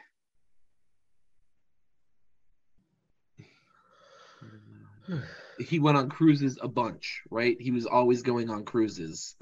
He 5.59 5.79
went 5.79 5.97
on 5.97 6.09
cruises 6.09 6.57
a 6.61 6.67
bunch, 6.67 7.21
right? 7.29 7.59
He 7.59 7.71
was 7.71 7.85
always 7.85 8.21
going 8.21 8.49
on 8.49 8.63
cruises. 8.63 9.35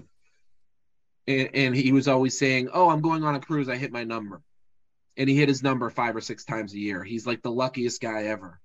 And, 1.28 1.50
and 1.54 1.76
he 1.76 1.92
was 1.92 2.08
always 2.08 2.38
saying, 2.38 2.70
Oh, 2.74 2.90
I'm 2.90 3.02
going 3.02 3.24
on 3.24 3.36
a 3.36 3.40
cruise. 3.40 3.70
I 3.70 3.76
hit 3.76 3.92
my 3.92 4.04
number. 4.04 4.42
And 5.18 5.30
he 5.30 5.36
hit 5.36 5.50
his 5.50 5.64
number 5.64 5.90
five 5.90 6.16
or 6.16 6.22
six 6.22 6.44
times 6.46 6.74
a 6.74 6.80
year. 6.80 7.04
He's 7.04 7.26
like 7.26 7.42
the 7.42 7.52
luckiest 7.52 8.02
guy 8.02 8.24
ever. 8.26 8.60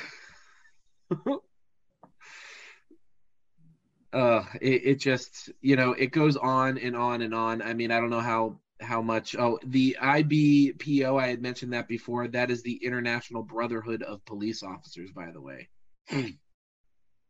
uh 4.13 4.43
it, 4.61 4.81
it 4.85 4.99
just 4.99 5.49
you 5.61 5.75
know 5.75 5.91
it 5.93 6.11
goes 6.11 6.35
on 6.37 6.77
and 6.77 6.95
on 6.95 7.21
and 7.21 7.33
on 7.33 7.61
i 7.61 7.73
mean 7.73 7.91
i 7.91 7.99
don't 7.99 8.09
know 8.09 8.19
how 8.19 8.57
how 8.81 9.01
much 9.01 9.35
oh 9.37 9.59
the 9.65 9.97
ibpo 10.01 11.19
i 11.19 11.27
had 11.27 11.41
mentioned 11.41 11.73
that 11.73 11.87
before 11.87 12.27
that 12.27 12.51
is 12.51 12.61
the 12.61 12.75
international 12.83 13.43
brotherhood 13.43 14.03
of 14.03 14.23
police 14.25 14.61
officers 14.63 15.11
by 15.11 15.31
the 15.31 15.41
way 15.41 15.67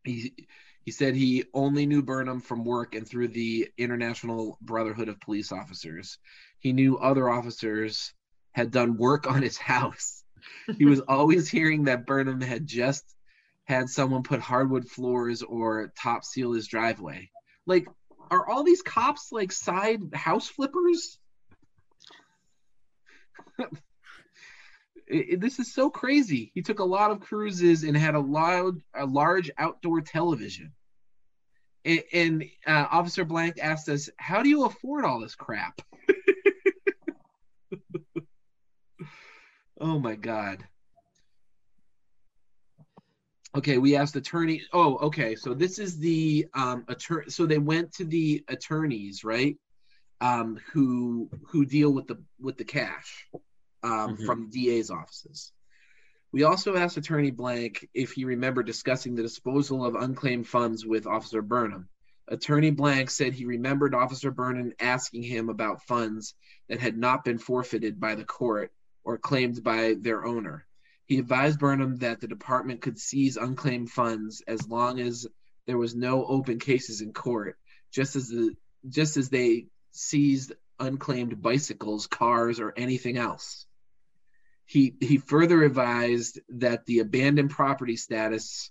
he 0.03 0.33
he 0.83 0.91
said 0.91 1.15
he 1.15 1.45
only 1.53 1.85
knew 1.85 2.01
burnham 2.01 2.41
from 2.41 2.65
work 2.65 2.95
and 2.95 3.07
through 3.07 3.27
the 3.29 3.69
international 3.77 4.57
brotherhood 4.61 5.07
of 5.07 5.19
police 5.21 5.51
officers 5.51 6.17
he 6.59 6.73
knew 6.73 6.97
other 6.97 7.29
officers 7.29 8.13
had 8.51 8.71
done 8.71 8.97
work 8.97 9.29
on 9.29 9.41
his 9.41 9.57
house 9.73 10.23
he 10.77 10.85
was 10.85 10.99
always 11.07 11.49
hearing 11.49 11.85
that 11.85 12.05
burnham 12.05 12.41
had 12.41 12.65
just 12.65 13.15
had 13.67 13.89
someone 13.89 14.23
put 14.23 14.39
hardwood 14.39 14.87
floors 14.87 15.43
or 15.43 15.91
top 15.99 16.23
seal 16.23 16.53
his 16.53 16.67
driveway. 16.67 17.29
Like, 17.65 17.85
are 18.31 18.47
all 18.47 18.63
these 18.63 18.81
cops 18.81 19.31
like 19.31 19.51
side 19.51 20.01
house 20.13 20.47
flippers? 20.47 21.19
It- 25.07 25.29
it- 25.29 25.39
this 25.39 25.59
is 25.59 25.73
so 25.73 25.89
crazy. 25.89 26.51
He 26.53 26.61
took 26.61 26.79
a 26.79 26.83
lot 26.85 27.11
of 27.11 27.21
cruises 27.21 27.83
and 27.83 27.95
had 27.95 28.15
a 28.15 28.19
loud, 28.19 28.81
a 28.93 29.05
large 29.05 29.49
outdoor 29.57 30.01
television. 30.01 30.73
And, 31.85 32.03
and 32.11 32.43
uh, 32.65 32.87
Officer 32.91 33.23
Blank 33.23 33.59
asked 33.61 33.87
us, 33.87 34.09
"How 34.17 34.43
do 34.43 34.49
you 34.49 34.65
afford 34.65 35.05
all 35.05 35.21
this 35.21 35.35
crap?" 35.35 35.79
oh 39.79 39.99
my 39.99 40.15
god. 40.15 40.67
Okay, 43.55 43.77
we 43.77 43.95
asked 43.95 44.15
attorney. 44.15 44.61
Oh, 44.73 44.97
okay. 44.97 45.35
So 45.35 45.53
this 45.53 45.79
is 45.79 45.97
the 45.97 46.45
um 46.53 46.83
attorney. 46.89 47.29
So 47.29 47.45
they 47.45 47.57
went 47.57 47.93
to 47.93 48.03
the 48.03 48.43
attorneys, 48.49 49.23
right? 49.23 49.55
Um, 50.19 50.59
who 50.73 51.29
who 51.47 51.65
deal 51.65 51.93
with 51.93 52.07
the 52.07 52.21
with 52.39 52.57
the 52.57 52.65
cash 52.65 53.27
um, 53.83 54.17
Mhm. 54.17 54.25
from 54.25 54.49
DA's 54.49 54.89
offices. 54.89 55.51
We 56.31 56.43
also 56.43 56.75
asked 56.75 56.97
Attorney 56.97 57.31
Blank 57.31 57.87
if 57.93 58.11
he 58.11 58.25
remembered 58.25 58.65
discussing 58.65 59.15
the 59.15 59.23
disposal 59.23 59.85
of 59.85 59.95
unclaimed 59.95 60.47
funds 60.47 60.85
with 60.85 61.07
Officer 61.07 61.41
Burnham. 61.41 61.89
Attorney 62.27 62.71
Blank 62.71 63.09
said 63.09 63.33
he 63.33 63.45
remembered 63.45 63.95
Officer 63.95 64.31
Burnham 64.31 64.73
asking 64.79 65.23
him 65.23 65.47
about 65.47 65.83
funds 65.83 66.35
that 66.67 66.81
had 66.81 66.97
not 66.97 67.23
been 67.23 67.37
forfeited 67.37 67.99
by 67.99 68.15
the 68.15 68.25
court 68.25 68.73
or 69.05 69.17
claimed 69.17 69.63
by 69.63 69.93
their 69.93 70.25
owner. 70.25 70.67
He 71.05 71.19
advised 71.19 71.59
Burnham 71.59 71.95
that 71.97 72.19
the 72.19 72.27
department 72.27 72.81
could 72.81 72.99
seize 72.99 73.37
unclaimed 73.37 73.89
funds 73.89 74.41
as 74.45 74.67
long 74.67 74.99
as 74.99 75.25
there 75.65 75.77
was 75.77 75.95
no 75.95 76.25
open 76.25 76.59
cases 76.59 76.99
in 76.99 77.13
court, 77.13 77.57
just 77.91 78.17
as 78.17 78.27
the 78.27 78.55
just 78.89 79.15
as 79.15 79.29
they 79.29 79.67
seized 79.91 80.51
unclaimed 80.79 81.41
bicycles, 81.41 82.07
cars, 82.07 82.59
or 82.59 82.73
anything 82.75 83.17
else. 83.17 83.65
He 84.67 84.95
he 84.99 85.17
further 85.17 85.63
advised 85.63 86.39
that 86.49 86.85
the 86.85 86.99
abandoned 86.99 87.49
property 87.49 87.95
status 87.95 88.69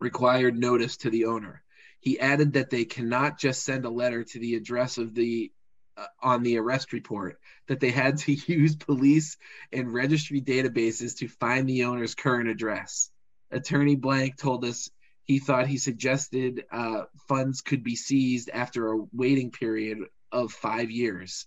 required 0.00 0.56
notice 0.56 0.98
to 0.98 1.10
the 1.10 1.24
owner. 1.24 1.62
He 2.00 2.20
added 2.20 2.52
that 2.52 2.68
they 2.68 2.84
cannot 2.84 3.38
just 3.38 3.64
send 3.64 3.86
a 3.86 3.90
letter 3.90 4.22
to 4.22 4.38
the 4.38 4.54
address 4.54 4.98
of 4.98 5.14
the 5.14 5.50
uh, 5.96 6.06
on 6.22 6.42
the 6.42 6.58
arrest 6.58 6.92
report 6.92 7.38
that 7.68 7.80
they 7.80 7.90
had 7.90 8.18
to 8.18 8.32
use 8.52 8.76
police 8.76 9.38
and 9.72 9.92
registry 9.92 10.40
databases 10.40 11.16
to 11.18 11.28
find 11.28 11.68
the 11.68 11.84
owner's 11.84 12.14
current 12.14 12.48
address. 12.48 13.10
Attorney 13.50 13.96
Blank 13.96 14.36
told 14.36 14.64
us 14.64 14.90
he 15.24 15.38
thought 15.38 15.66
he 15.66 15.78
suggested 15.78 16.64
uh, 16.70 17.04
funds 17.28 17.62
could 17.62 17.82
be 17.82 17.96
seized 17.96 18.50
after 18.52 18.92
a 18.92 19.04
waiting 19.12 19.50
period 19.50 19.98
of 20.30 20.52
five 20.52 20.90
years, 20.90 21.46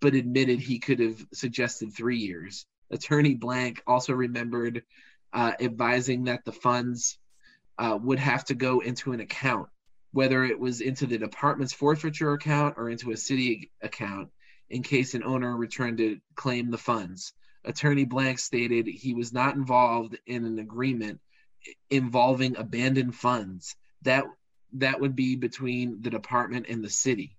but 0.00 0.14
admitted 0.14 0.60
he 0.60 0.78
could 0.78 1.00
have 1.00 1.24
suggested 1.32 1.92
three 1.92 2.18
years. 2.18 2.66
Attorney 2.90 3.34
Blank 3.34 3.82
also 3.86 4.12
remembered 4.12 4.82
uh, 5.32 5.52
advising 5.60 6.24
that 6.24 6.44
the 6.44 6.52
funds 6.52 7.18
uh, 7.78 7.98
would 8.00 8.18
have 8.18 8.44
to 8.46 8.54
go 8.54 8.80
into 8.80 9.12
an 9.12 9.20
account, 9.20 9.68
whether 10.12 10.44
it 10.44 10.58
was 10.58 10.80
into 10.80 11.06
the 11.06 11.18
department's 11.18 11.72
forfeiture 11.72 12.32
account 12.32 12.74
or 12.76 12.88
into 12.88 13.10
a 13.10 13.16
city 13.16 13.70
account, 13.82 14.28
in 14.70 14.82
case 14.82 15.14
an 15.14 15.24
owner 15.24 15.56
returned 15.56 15.98
to 15.98 16.18
claim 16.36 16.70
the 16.70 16.78
funds. 16.78 17.32
Attorney 17.64 18.04
Blank 18.04 18.38
stated 18.38 18.86
he 18.86 19.14
was 19.14 19.32
not 19.32 19.56
involved 19.56 20.18
in 20.26 20.44
an 20.44 20.58
agreement 20.58 21.20
involving 21.90 22.56
abandoned 22.56 23.14
funds. 23.14 23.74
That 24.02 24.24
that 24.74 25.00
would 25.00 25.16
be 25.16 25.36
between 25.36 26.02
the 26.02 26.10
department 26.10 26.66
and 26.68 26.84
the 26.84 26.90
city. 26.90 27.36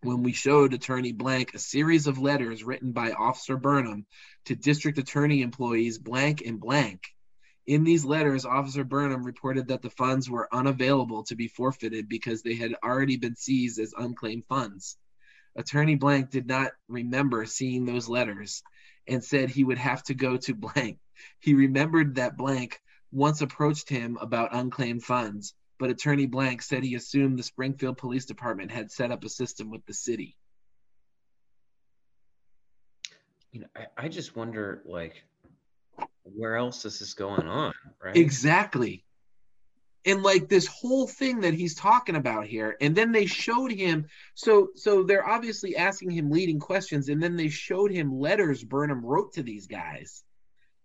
When 0.00 0.22
we 0.22 0.32
showed 0.32 0.74
Attorney 0.74 1.12
Blank 1.12 1.54
a 1.54 1.58
series 1.58 2.06
of 2.06 2.18
letters 2.18 2.64
written 2.64 2.92
by 2.92 3.12
Officer 3.12 3.56
Burnham 3.56 4.06
to 4.46 4.56
district 4.56 4.98
attorney 4.98 5.42
employees 5.42 5.98
blank 5.98 6.42
and 6.44 6.58
blank, 6.58 7.02
in 7.66 7.84
these 7.84 8.04
letters, 8.04 8.44
Officer 8.44 8.82
Burnham 8.82 9.22
reported 9.22 9.68
that 9.68 9.82
the 9.82 9.90
funds 9.90 10.28
were 10.28 10.52
unavailable 10.52 11.22
to 11.24 11.36
be 11.36 11.46
forfeited 11.46 12.08
because 12.08 12.42
they 12.42 12.54
had 12.54 12.74
already 12.82 13.16
been 13.16 13.36
seized 13.36 13.78
as 13.78 13.94
unclaimed 13.96 14.44
funds. 14.48 14.96
Attorney 15.54 15.94
Blank 15.94 16.30
did 16.30 16.46
not 16.46 16.72
remember 16.88 17.44
seeing 17.44 17.84
those 17.84 18.08
letters 18.08 18.62
and 19.06 19.22
said 19.22 19.50
he 19.50 19.62
would 19.62 19.78
have 19.78 20.02
to 20.04 20.14
go 20.14 20.36
to 20.38 20.54
Blank. 20.54 20.98
He 21.38 21.54
remembered 21.54 22.16
that 22.16 22.36
Blank 22.36 22.80
once 23.12 23.42
approached 23.42 23.88
him 23.88 24.18
about 24.20 24.54
unclaimed 24.54 25.04
funds, 25.04 25.54
but 25.82 25.90
Attorney 25.90 26.26
Blank 26.26 26.62
said 26.62 26.84
he 26.84 26.94
assumed 26.94 27.36
the 27.36 27.42
Springfield 27.42 27.98
Police 27.98 28.24
Department 28.24 28.70
had 28.70 28.92
set 28.92 29.10
up 29.10 29.24
a 29.24 29.28
system 29.28 29.68
with 29.68 29.84
the 29.84 29.92
city. 29.92 30.36
You 33.50 33.62
know, 33.62 33.66
I, 33.74 34.04
I 34.04 34.08
just 34.08 34.36
wonder, 34.36 34.84
like, 34.86 35.24
where 36.22 36.54
else 36.54 36.84
this 36.84 37.00
is 37.00 37.14
going 37.14 37.48
on, 37.48 37.72
right? 38.00 38.14
Exactly. 38.16 39.04
And 40.04 40.22
like 40.22 40.48
this 40.48 40.68
whole 40.68 41.08
thing 41.08 41.40
that 41.40 41.52
he's 41.52 41.74
talking 41.74 42.14
about 42.14 42.46
here, 42.46 42.76
and 42.80 42.94
then 42.94 43.10
they 43.10 43.26
showed 43.26 43.72
him. 43.72 44.06
So, 44.34 44.68
so 44.76 45.02
they're 45.02 45.28
obviously 45.28 45.76
asking 45.76 46.12
him 46.12 46.30
leading 46.30 46.60
questions, 46.60 47.08
and 47.08 47.20
then 47.20 47.34
they 47.34 47.48
showed 47.48 47.90
him 47.90 48.20
letters 48.20 48.62
Burnham 48.62 49.04
wrote 49.04 49.32
to 49.32 49.42
these 49.42 49.66
guys 49.66 50.22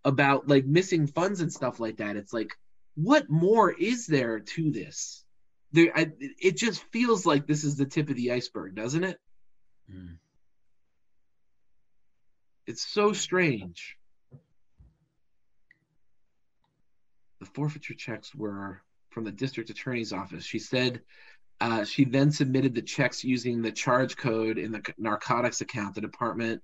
about 0.03 0.47
like 0.47 0.65
missing 0.65 1.05
funds 1.05 1.39
and 1.39 1.53
stuff 1.53 1.79
like 1.79 1.97
that. 1.97 2.15
It's 2.15 2.33
like, 2.33 2.49
what 2.97 3.29
more 3.29 3.71
is 3.71 4.07
there 4.07 4.39
to 4.39 4.71
this? 4.71 5.23
There, 5.71 5.91
I, 5.95 6.11
it 6.19 6.57
just 6.57 6.83
feels 6.91 7.25
like 7.27 7.45
this 7.45 7.63
is 7.63 7.75
the 7.75 7.85
tip 7.85 8.09
of 8.09 8.15
the 8.15 8.31
iceberg, 8.31 8.73
doesn't 8.73 9.03
it? 9.03 9.19
Mm. 9.93 10.17
It's 12.65 12.85
so 12.85 13.13
strange. 13.13 13.97
The 17.39 17.45
forfeiture 17.45 17.93
checks 17.93 18.33
were 18.33 18.81
from 19.11 19.25
the 19.25 19.31
district 19.31 19.69
attorney's 19.69 20.11
office. 20.11 20.43
She 20.43 20.57
said 20.57 21.01
uh, 21.61 21.83
she 21.83 22.03
then 22.03 22.31
submitted 22.31 22.73
the 22.73 22.81
checks 22.81 23.23
using 23.23 23.61
the 23.61 23.71
charge 23.71 24.17
code 24.17 24.57
in 24.57 24.71
the 24.71 24.81
narcotics 24.97 25.61
account. 25.61 25.93
The 25.93 26.01
department 26.01 26.63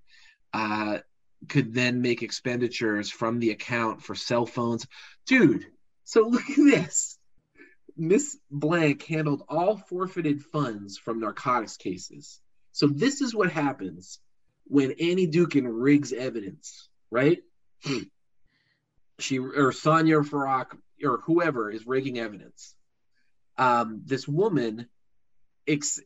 uh, 0.52 1.00
could 1.48 1.76
then 1.76 2.02
make 2.02 2.24
expenditures 2.24 3.12
from 3.12 3.40
the 3.40 3.52
account 3.52 4.02
for 4.02 4.16
cell 4.16 4.48
phones. 4.48 4.88
Dude, 5.28 5.68
so 6.04 6.28
look 6.28 6.50
at 6.50 6.58
this. 6.58 7.18
Miss 7.96 8.38
Blank 8.50 9.04
handled 9.04 9.44
all 9.48 9.78
forfeited 9.78 10.44
funds 10.44 10.98
from 10.98 11.20
narcotics 11.20 11.78
cases. 11.78 12.40
So 12.72 12.88
this 12.88 13.22
is 13.22 13.36
what 13.36 13.52
happens 13.52 14.20
when 14.66 14.94
Annie 14.94 15.28
Dookhan 15.28 15.68
rigs 15.68 16.12
evidence, 16.12 16.90
right? 17.12 17.40
she 19.20 19.38
or 19.38 19.72
Sonja 19.72 20.28
Farak 20.28 20.78
or 21.04 21.20
whoever 21.26 21.70
is 21.70 21.86
rigging 21.86 22.18
evidence. 22.18 22.76
Um, 23.58 24.02
this 24.06 24.28
woman 24.28 24.88
ex- 25.68 26.02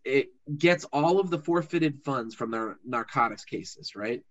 gets 0.58 0.84
all 0.86 1.20
of 1.20 1.30
the 1.30 1.40
forfeited 1.40 2.04
funds 2.04 2.36
from 2.36 2.52
their 2.52 2.78
narcotics 2.86 3.46
cases, 3.46 3.96
right? 3.96 4.22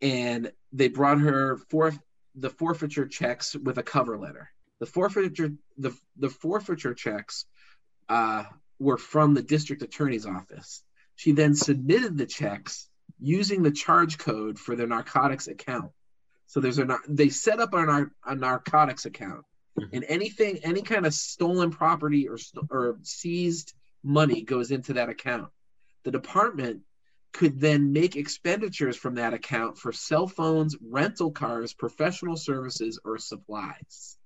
And 0.00 0.52
they 0.72 0.88
brought 0.88 1.20
her 1.20 1.58
the 2.34 2.50
forfeiture 2.50 3.06
checks 3.06 3.54
with 3.56 3.78
a 3.78 3.82
cover 3.82 4.16
letter. 4.16 4.50
The 4.80 4.86
forfeiture 4.86 5.52
the 5.76 5.96
the 6.16 6.28
forfeiture 6.30 6.94
checks 6.94 7.46
uh, 8.08 8.44
were 8.78 8.98
from 8.98 9.34
the 9.34 9.42
district 9.42 9.82
attorney's 9.82 10.26
office. 10.26 10.82
She 11.16 11.32
then 11.32 11.54
submitted 11.54 12.16
the 12.18 12.26
checks 12.26 12.88
using 13.20 13.62
the 13.62 13.70
charge 13.70 14.18
code 14.18 14.58
for 14.58 14.74
the 14.74 14.86
narcotics 14.86 15.46
account. 15.46 15.92
So 16.46 16.60
there's 16.60 16.78
a 16.78 16.98
they 17.08 17.28
set 17.28 17.60
up 17.60 17.74
a, 17.74 17.86
nar- 17.86 18.12
a 18.26 18.34
narcotics 18.34 19.06
account, 19.06 19.44
Mhm. 19.78 19.88
and 19.92 20.04
anything, 20.04 20.58
any 20.64 20.82
kind 20.82 21.06
of 21.06 21.14
stolen 21.14 21.70
property 21.70 22.28
or 22.28 22.38
or 22.70 22.98
seized 23.02 23.72
money 24.02 24.42
goes 24.42 24.70
into 24.70 24.94
that 24.94 25.08
account. 25.08 25.50
The 26.02 26.10
department 26.10 26.80
could 27.32 27.60
then 27.60 27.92
make 27.92 28.16
expenditures 28.16 28.96
from 28.96 29.14
that 29.14 29.32
account 29.32 29.78
for 29.78 29.92
cell 29.92 30.26
phones, 30.26 30.76
rental 30.82 31.30
cars, 31.30 31.72
professional 31.72 32.36
services, 32.36 33.00
or 33.04 33.16
supplies, 33.16 34.18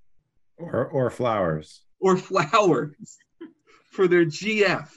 Or 0.58 0.86
or 0.86 1.10
flowers. 1.10 1.82
or 2.00 2.16
flowers 2.16 3.18
for 3.92 4.08
their 4.08 4.24
GF. 4.24 4.88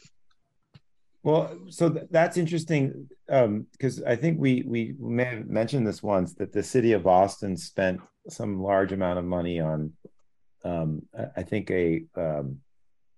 Well, 1.23 1.57
so 1.69 1.89
th- 1.89 2.05
that's 2.09 2.37
interesting 2.37 3.09
um, 3.29 3.67
because 3.73 4.01
I 4.03 4.15
think 4.15 4.39
we 4.39 4.63
we 4.65 4.95
may 4.99 5.25
have 5.25 5.47
mentioned 5.47 5.85
this 5.85 6.01
once 6.01 6.33
that 6.35 6.53
the 6.53 6.63
city 6.63 6.93
of 6.93 7.03
Boston 7.03 7.57
spent 7.57 7.99
some 8.29 8.61
large 8.61 8.91
amount 8.93 9.19
of 9.19 9.25
money 9.25 9.59
on, 9.59 9.91
um, 10.63 11.01
I- 11.35 11.43
think 11.43 11.69
a 11.71 12.03
um, 12.15 12.59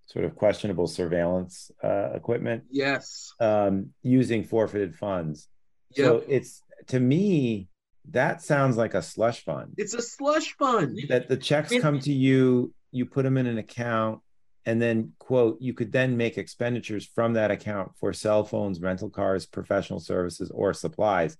sort 0.07 0.25
of 0.25 0.35
questionable 0.35 0.87
surveillance 0.87 1.71
uh, 1.83 2.11
equipment 2.13 2.63
Yes. 2.71 3.33
um, 3.39 3.91
using 4.03 4.43
forfeited 4.43 4.95
funds. 4.95 5.47
So 5.95 6.23
it's 6.27 6.63
to 6.87 6.99
me 6.99 7.67
that 8.09 8.41
sounds 8.41 8.77
like 8.77 8.93
a 8.93 9.01
slush 9.01 9.43
fund. 9.43 9.73
It's 9.77 9.93
a 9.93 10.01
slush 10.01 10.53
fund. 10.57 10.99
that 11.09 11.27
the 11.27 11.37
checks 11.37 11.71
come 11.79 11.99
to 11.99 12.11
you, 12.11 12.73
you 12.91 13.05
put 13.05 13.23
them 13.23 13.37
in 13.37 13.45
an 13.47 13.57
account, 13.57 14.21
and 14.65 14.81
then 14.81 15.13
quote, 15.19 15.61
you 15.61 15.73
could 15.73 15.91
then 15.91 16.17
make 16.17 16.37
expenditures 16.37 17.05
from 17.05 17.33
that 17.33 17.51
account 17.51 17.91
for 17.99 18.11
cell 18.13 18.43
phones, 18.43 18.79
rental 18.81 19.09
cars, 19.09 19.45
professional 19.45 19.99
services, 19.99 20.51
or 20.51 20.73
supplies. 20.73 21.37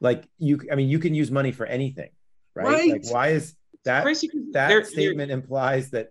Like 0.00 0.28
you, 0.38 0.60
I 0.70 0.74
mean, 0.76 0.88
you 0.88 0.98
can 0.98 1.14
use 1.14 1.30
money 1.30 1.52
for 1.52 1.66
anything, 1.66 2.10
right? 2.54 2.90
Like 2.92 3.10
why 3.10 3.28
is 3.28 3.54
that 3.84 4.04
that 4.04 4.24
they're- 4.68 4.80
they're- 4.80 4.84
statement 4.84 5.30
implies 5.32 5.90
that 5.90 6.10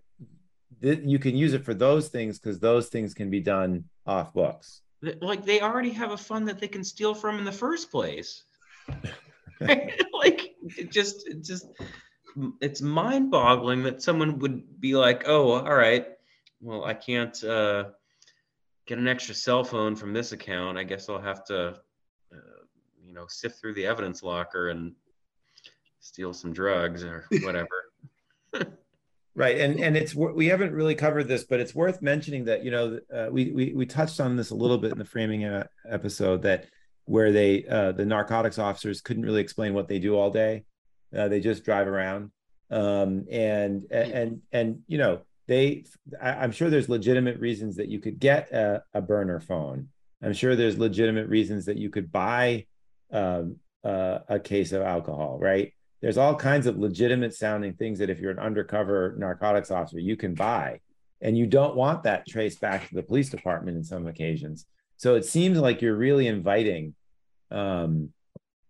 th- 0.82 1.00
you 1.04 1.18
can 1.18 1.36
use 1.36 1.54
it 1.54 1.64
for 1.64 1.74
those 1.74 2.08
things 2.08 2.38
because 2.38 2.58
those 2.60 2.88
things 2.88 3.14
can 3.14 3.30
be 3.30 3.40
done 3.40 3.84
off 4.06 4.32
books. 4.34 4.82
Like 5.20 5.44
they 5.44 5.60
already 5.60 5.90
have 5.90 6.10
a 6.10 6.16
fund 6.16 6.48
that 6.48 6.58
they 6.58 6.68
can 6.68 6.82
steal 6.84 7.14
from 7.14 7.38
in 7.38 7.44
the 7.44 7.52
first 7.52 7.90
place 7.90 8.42
like 10.12 10.54
it 10.76 10.90
just 10.90 11.26
it 11.28 11.42
just 11.42 11.66
it's 12.60 12.80
mind-boggling 12.80 13.82
that 13.82 14.02
someone 14.02 14.38
would 14.38 14.80
be 14.80 14.94
like, 14.94 15.24
"Oh, 15.26 15.52
all 15.52 15.74
right, 15.74 16.06
well, 16.60 16.84
I 16.84 16.94
can't 16.94 17.42
uh, 17.42 17.84
get 18.86 18.98
an 18.98 19.08
extra 19.08 19.34
cell 19.34 19.64
phone 19.64 19.96
from 19.96 20.12
this 20.12 20.32
account. 20.32 20.78
I 20.78 20.84
guess 20.84 21.08
I'll 21.08 21.20
have 21.20 21.44
to, 21.46 21.68
uh, 22.32 22.64
you 23.04 23.12
know, 23.12 23.26
sift 23.28 23.60
through 23.60 23.74
the 23.74 23.86
evidence 23.86 24.22
locker 24.22 24.68
and 24.68 24.92
steal 26.00 26.32
some 26.32 26.52
drugs 26.52 27.02
or 27.02 27.24
whatever." 27.42 27.68
Right, 29.34 29.58
and 29.58 29.80
and 29.80 29.96
it's 29.96 30.14
we 30.14 30.46
haven't 30.46 30.72
really 30.72 30.94
covered 30.94 31.28
this, 31.28 31.44
but 31.44 31.60
it's 31.60 31.74
worth 31.74 32.02
mentioning 32.02 32.44
that 32.44 32.64
you 32.64 32.70
know 32.70 33.00
uh, 33.14 33.28
we 33.30 33.50
we 33.52 33.72
we 33.72 33.86
touched 33.86 34.20
on 34.20 34.36
this 34.36 34.50
a 34.50 34.56
little 34.56 34.78
bit 34.78 34.92
in 34.92 34.98
the 34.98 35.04
framing 35.04 35.44
uh, 35.44 35.66
episode 35.88 36.42
that 36.42 36.66
where 37.08 37.32
they 37.32 37.64
uh, 37.66 37.92
the 37.92 38.04
narcotics 38.04 38.58
officers 38.58 39.00
couldn't 39.00 39.24
really 39.24 39.40
explain 39.40 39.74
what 39.74 39.88
they 39.88 39.98
do 39.98 40.16
all 40.16 40.30
day, 40.30 40.64
uh, 41.16 41.28
they 41.28 41.40
just 41.40 41.64
drive 41.64 41.88
around, 41.88 42.30
um, 42.70 43.24
and 43.30 43.84
and 43.90 44.42
and 44.52 44.80
you 44.86 44.98
know 44.98 45.20
they 45.46 45.84
I, 46.20 46.44
am 46.44 46.52
sure 46.52 46.70
there's 46.70 46.88
legitimate 46.88 47.38
reasons 47.40 47.76
that 47.76 47.88
you 47.88 47.98
could 47.98 48.18
get 48.18 48.52
a, 48.52 48.82
a, 48.92 49.00
burner 49.00 49.40
phone. 49.40 49.88
I'm 50.22 50.34
sure 50.34 50.54
there's 50.54 50.78
legitimate 50.78 51.28
reasons 51.28 51.66
that 51.66 51.78
you 51.78 51.88
could 51.88 52.12
buy 52.12 52.66
um, 53.10 53.56
uh, 53.82 54.18
a 54.28 54.38
case 54.38 54.72
of 54.72 54.82
alcohol, 54.82 55.38
right? 55.40 55.72
there's 56.00 56.18
all 56.18 56.34
kinds 56.34 56.66
of 56.66 56.78
legitimate 56.78 57.34
sounding 57.34 57.74
things 57.74 57.98
that 57.98 58.10
if 58.10 58.20
you're 58.20 58.30
an 58.30 58.38
undercover 58.38 59.14
narcotics 59.18 59.70
officer 59.70 59.98
you 59.98 60.16
can 60.16 60.34
buy. 60.34 60.80
And 61.20 61.36
you 61.36 61.48
don't 61.48 61.74
want 61.74 62.04
that 62.04 62.28
traced 62.28 62.60
back 62.60 62.88
to 62.88 62.94
the 62.94 63.02
police 63.02 63.28
department 63.28 63.76
in 63.76 63.82
some 63.82 64.06
occasions 64.06 64.66
so 64.98 65.14
it 65.14 65.24
seems 65.24 65.58
like 65.58 65.80
you're 65.80 65.96
really 65.96 66.26
inviting 66.26 66.94
um, 67.50 68.10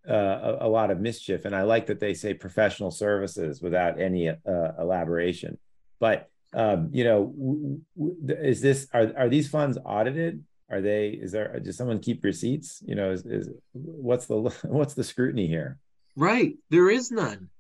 uh, 0.09 0.15
a, 0.15 0.67
a, 0.67 0.69
lot 0.69 0.91
of 0.91 1.01
mischief 1.01 1.45
and 1.45 1.55
i 1.55 1.63
like 1.63 1.87
that 1.87 1.99
they 1.99 2.15
say 2.15 2.33
professional 2.33 2.91
services 2.93 3.61
without 3.61 4.01
any 4.01 4.29
uh, 4.29 4.73
elaboration. 4.79 5.59
But 6.01 6.31
um, 6.55 6.91
you 6.93 7.05
know 7.05 7.79
is 8.27 8.61
this 8.61 8.89
are, 8.93 9.13
are 9.17 9.29
these 9.29 9.49
funds 9.49 9.79
audited? 9.85 10.45
Are 10.71 10.81
they 10.81 11.09
is 11.11 11.33
there 11.33 11.59
does 11.61 11.77
someone 11.77 11.99
keep 11.99 12.25
receipts? 12.25 12.83
You 12.87 12.95
know 12.95 13.11
is, 13.11 13.27
is 13.27 13.51
what's 13.73 14.27
the 14.27 14.37
what's 14.65 14.95
the 14.95 15.05
scrutiny 15.05 15.47
here? 15.47 15.79
Right. 16.17 16.57
There 16.71 16.91
is 16.91 17.11
none. 17.11 17.51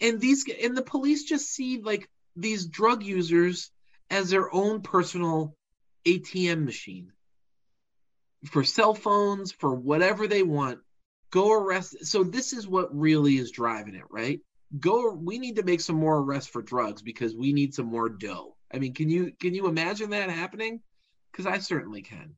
And 0.00 0.20
these 0.20 0.44
and 0.62 0.76
the 0.76 0.82
police 0.82 1.24
just 1.24 1.48
see 1.48 1.80
like 1.82 2.08
these 2.36 2.66
drug 2.66 3.02
users 3.02 3.70
as 4.10 4.30
their 4.30 4.52
own 4.54 4.80
personal 4.80 5.54
ATM 6.06 6.64
machine 6.64 7.12
for 8.46 8.64
cell 8.64 8.94
phones, 8.94 9.52
for 9.52 9.74
whatever 9.74 10.26
they 10.26 10.42
want. 10.42 10.80
Go 11.30 11.52
arrest. 11.52 12.06
So 12.06 12.24
this 12.24 12.52
is 12.52 12.66
what 12.66 12.96
really 12.96 13.36
is 13.36 13.50
driving 13.50 13.94
it, 13.94 14.04
right? 14.10 14.40
Go. 14.78 15.12
We 15.12 15.38
need 15.38 15.56
to 15.56 15.62
make 15.62 15.80
some 15.80 15.96
more 15.96 16.18
arrests 16.18 16.50
for 16.50 16.62
drugs 16.62 17.02
because 17.02 17.34
we 17.34 17.52
need 17.52 17.74
some 17.74 17.86
more 17.86 18.08
dough. 18.08 18.56
I 18.72 18.78
mean, 18.78 18.94
can 18.94 19.10
you 19.10 19.32
can 19.38 19.54
you 19.54 19.66
imagine 19.66 20.10
that 20.10 20.30
happening? 20.30 20.80
Because 21.30 21.46
I 21.46 21.58
certainly 21.58 22.02
can. 22.02 22.34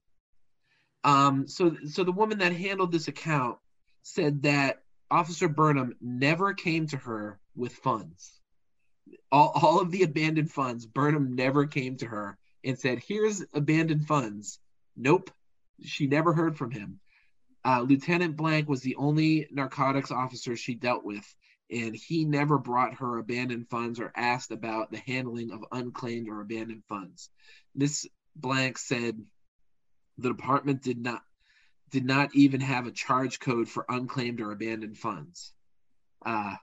Um. 1.04 1.46
So 1.46 1.76
so 1.86 2.04
the 2.04 2.12
woman 2.12 2.38
that 2.38 2.52
handled 2.52 2.92
this 2.92 3.08
account 3.08 3.58
said 4.02 4.42
that 4.42 4.82
Officer 5.10 5.48
Burnham 5.48 5.94
never 6.00 6.54
came 6.54 6.86
to 6.88 6.96
her 6.96 7.40
with 7.56 7.74
funds. 7.74 8.40
All, 9.32 9.52
all 9.54 9.80
of 9.80 9.90
the 9.90 10.04
abandoned 10.04 10.50
funds, 10.50 10.86
Burnham 10.86 11.34
never 11.34 11.66
came 11.66 11.96
to 11.96 12.06
her 12.06 12.38
and 12.64 12.78
said, 12.78 13.00
Here's 13.00 13.44
abandoned 13.52 14.06
funds. 14.06 14.58
Nope. 14.96 15.30
She 15.82 16.06
never 16.06 16.32
heard 16.32 16.56
from 16.56 16.70
him. 16.70 17.00
Uh, 17.64 17.82
Lieutenant 17.82 18.36
Blank 18.36 18.68
was 18.68 18.80
the 18.80 18.96
only 18.96 19.46
narcotics 19.50 20.10
officer 20.10 20.56
she 20.56 20.74
dealt 20.74 21.04
with, 21.04 21.24
and 21.70 21.94
he 21.94 22.24
never 22.24 22.58
brought 22.58 22.94
her 22.94 23.18
abandoned 23.18 23.68
funds 23.68 24.00
or 24.00 24.12
asked 24.16 24.50
about 24.50 24.90
the 24.90 24.98
handling 24.98 25.50
of 25.50 25.64
unclaimed 25.70 26.28
or 26.28 26.40
abandoned 26.40 26.84
funds. 26.88 27.30
Miss 27.74 28.06
Blank 28.34 28.78
said 28.78 29.22
the 30.18 30.28
department 30.28 30.82
did 30.82 30.98
not 30.98 31.22
did 31.90 32.04
not 32.04 32.34
even 32.34 32.60
have 32.60 32.86
a 32.86 32.92
charge 32.92 33.40
code 33.40 33.68
for 33.68 33.84
unclaimed 33.88 34.40
or 34.40 34.52
abandoned 34.52 34.96
funds. 34.96 35.52
Uh, 36.24 36.54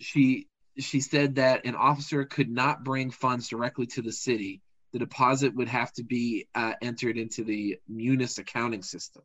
she 0.00 0.48
she 0.78 1.00
said 1.00 1.36
that 1.36 1.66
an 1.66 1.74
officer 1.74 2.24
could 2.24 2.48
not 2.48 2.84
bring 2.84 3.10
funds 3.10 3.48
directly 3.48 3.86
to 3.86 4.02
the 4.02 4.12
city. 4.12 4.62
The 4.92 4.98
deposit 4.98 5.54
would 5.54 5.68
have 5.68 5.92
to 5.94 6.04
be 6.04 6.46
uh, 6.54 6.74
entered 6.82 7.16
into 7.16 7.44
the 7.44 7.78
Munis 7.88 8.38
accounting 8.38 8.82
system. 8.82 9.22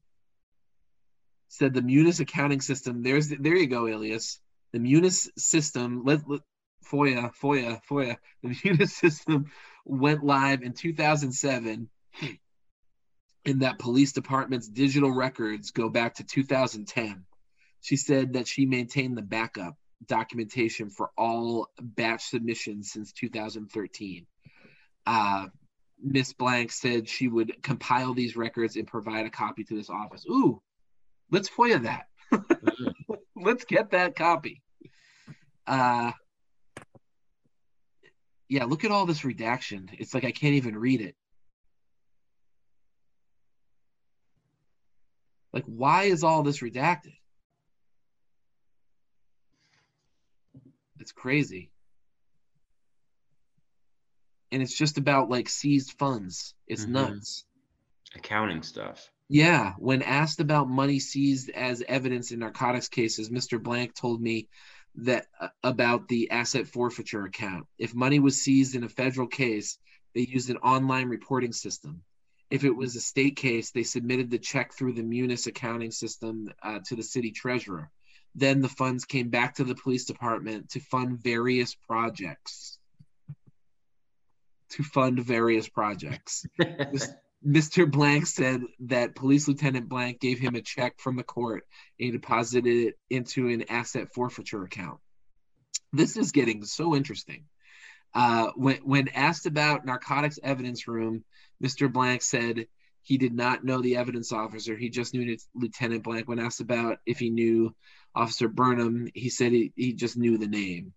Said 1.49 1.73
the 1.73 1.81
Munis 1.81 2.19
accounting 2.19 2.61
system. 2.61 3.03
There's 3.03 3.29
there 3.29 3.55
you 3.55 3.67
go, 3.67 3.87
Ilias. 3.87 4.39
The 4.73 4.79
Munis 4.79 5.29
system. 5.37 6.03
Let, 6.05 6.27
let 6.27 6.41
FOIA 6.89 7.31
FOIA 7.35 7.81
FOIA. 7.89 8.17
The 8.43 8.55
Munis 8.63 8.95
system 8.95 9.51
went 9.85 10.23
live 10.23 10.61
in 10.61 10.73
2007 10.73 11.89
in 13.45 13.59
that 13.59 13.79
police 13.79 14.11
department's 14.11 14.67
digital 14.67 15.11
records 15.11 15.71
go 15.71 15.89
back 15.89 16.15
to 16.15 16.23
2010. 16.23 17.23
She 17.81 17.95
said 17.95 18.33
that 18.33 18.47
she 18.47 18.65
maintained 18.65 19.17
the 19.17 19.21
backup 19.21 19.77
documentation 20.05 20.89
for 20.89 21.11
all 21.17 21.69
batch 21.79 22.25
submissions 22.25 22.91
since 22.91 23.13
2013. 23.13 24.25
Uh, 25.05 25.47
Miss 26.01 26.33
Blank 26.33 26.71
said 26.71 27.07
she 27.07 27.27
would 27.27 27.61
compile 27.63 28.13
these 28.13 28.35
records 28.35 28.75
and 28.75 28.87
provide 28.87 29.25
a 29.25 29.29
copy 29.29 29.63
to 29.63 29.75
this 29.75 29.89
office. 29.89 30.25
Ooh, 30.29 30.61
let's 31.31 31.49
FOIA 31.49 31.81
that. 31.83 32.07
let's 33.35 33.65
get 33.65 33.91
that 33.91 34.15
copy. 34.15 34.61
Uh, 35.65 36.11
yeah, 38.49 38.65
look 38.65 38.85
at 38.85 38.91
all 38.91 39.05
this 39.05 39.25
redaction. 39.25 39.89
It's 39.93 40.13
like 40.13 40.23
I 40.23 40.31
can't 40.31 40.55
even 40.55 40.77
read 40.77 41.01
it. 41.01 41.15
Like, 45.53 45.65
why 45.65 46.03
is 46.03 46.23
all 46.23 46.43
this 46.43 46.61
redacted? 46.61 47.15
It's 50.99 51.11
crazy. 51.11 51.71
And 54.51 54.61
it's 54.61 54.77
just 54.77 54.97
about 54.97 55.29
like 55.29 55.49
seized 55.49 55.93
funds. 55.93 56.53
It's 56.67 56.83
mm-hmm. 56.83 56.93
nuts. 56.93 57.45
Accounting 58.15 58.63
stuff. 58.63 59.11
Yeah. 59.29 59.73
When 59.77 60.01
asked 60.01 60.39
about 60.39 60.69
money 60.69 60.99
seized 60.99 61.49
as 61.49 61.83
evidence 61.87 62.31
in 62.31 62.39
narcotics 62.39 62.87
cases, 62.87 63.29
Mr. 63.29 63.61
Blank 63.61 63.95
told 63.95 64.21
me 64.21 64.47
that 64.95 65.27
uh, 65.39 65.49
about 65.63 66.07
the 66.07 66.31
asset 66.31 66.67
forfeiture 66.67 67.25
account. 67.25 67.67
If 67.77 67.93
money 67.93 68.19
was 68.19 68.41
seized 68.41 68.75
in 68.75 68.83
a 68.83 68.89
federal 68.89 69.27
case, 69.27 69.77
they 70.15 70.21
used 70.21 70.49
an 70.49 70.57
online 70.57 71.09
reporting 71.09 71.51
system 71.51 72.03
if 72.49 72.63
it 72.63 72.75
was 72.75 72.95
a 72.95 73.01
state 73.01 73.35
case, 73.35 73.71
they 73.71 73.83
submitted 73.83 74.29
the 74.29 74.39
check 74.39 74.73
through 74.73 74.93
the 74.93 75.03
Munis 75.03 75.47
accounting 75.47 75.91
system 75.91 76.49
uh, 76.63 76.79
to 76.85 76.95
the 76.95 77.03
city 77.03 77.31
treasurer. 77.31 77.89
Then 78.35 78.61
the 78.61 78.69
funds 78.69 79.05
came 79.05 79.29
back 79.29 79.55
to 79.55 79.63
the 79.63 79.75
police 79.75 80.05
department 80.05 80.69
to 80.71 80.79
fund 80.79 81.21
various 81.21 81.75
projects. 81.75 82.79
To 84.71 84.83
fund 84.83 85.19
various 85.19 85.69
projects. 85.69 86.45
Mr. 87.45 87.89
Blank 87.89 88.25
said 88.25 88.61
that 88.81 89.15
Police 89.15 89.47
Lieutenant 89.47 89.87
Blank 89.87 90.19
gave 90.19 90.39
him 90.39 90.55
a 90.55 90.61
check 90.61 90.99
from 90.99 91.15
the 91.15 91.23
court 91.23 91.65
and 91.99 92.05
he 92.05 92.11
deposited 92.11 92.87
it 92.87 92.95
into 93.09 93.47
an 93.47 93.63
asset 93.69 94.13
forfeiture 94.13 94.63
account. 94.63 94.99
This 95.93 96.17
is 96.17 96.31
getting 96.31 96.65
so 96.65 96.95
interesting. 96.95 97.45
Uh, 98.13 98.47
when, 98.55 98.77
when 98.77 99.07
asked 99.09 99.45
about 99.45 99.85
narcotics 99.85 100.39
evidence 100.43 100.87
room, 100.87 101.23
Mr. 101.63 101.91
Blank 101.91 102.21
said 102.21 102.67
he 103.03 103.17
did 103.17 103.33
not 103.33 103.63
know 103.63 103.81
the 103.81 103.95
evidence 103.97 104.33
officer. 104.33 104.75
He 104.75 104.89
just 104.89 105.13
knew 105.13 105.37
Lieutenant 105.55 106.03
Blank. 106.03 106.27
When 106.27 106.39
asked 106.39 106.59
about 106.59 106.97
if 107.05 107.19
he 107.19 107.29
knew 107.29 107.73
Officer 108.13 108.49
Burnham, 108.49 109.07
he 109.13 109.29
said 109.29 109.51
he, 109.51 109.71
he 109.75 109.93
just 109.93 110.17
knew 110.17 110.37
the 110.37 110.47
name. 110.47 110.93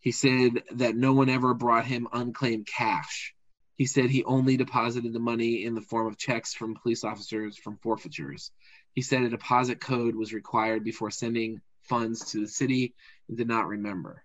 He 0.00 0.12
said 0.12 0.62
that 0.72 0.96
no 0.96 1.12
one 1.12 1.28
ever 1.28 1.54
brought 1.54 1.86
him 1.86 2.08
unclaimed 2.12 2.66
cash. 2.66 3.34
He 3.76 3.86
said 3.86 4.10
he 4.10 4.24
only 4.24 4.56
deposited 4.56 5.12
the 5.12 5.20
money 5.20 5.64
in 5.64 5.74
the 5.74 5.80
form 5.80 6.06
of 6.06 6.18
checks 6.18 6.54
from 6.54 6.74
police 6.74 7.04
officers 7.04 7.56
from 7.56 7.78
forfeitures. 7.78 8.50
He 8.94 9.02
said 9.02 9.22
a 9.22 9.28
deposit 9.28 9.80
code 9.80 10.14
was 10.14 10.32
required 10.32 10.84
before 10.84 11.10
sending 11.10 11.60
funds 11.82 12.32
to 12.32 12.40
the 12.40 12.48
city 12.48 12.94
and 13.28 13.36
did 13.36 13.48
not 13.48 13.68
remember. 13.68 14.24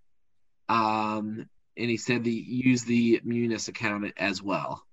Um, 0.69 1.47
and 1.77 1.89
he 1.89 1.97
said 1.97 2.25
he 2.25 2.39
used 2.39 2.87
the 2.87 3.21
Munis 3.23 3.67
account 3.67 4.13
as 4.17 4.41
well 4.41 4.83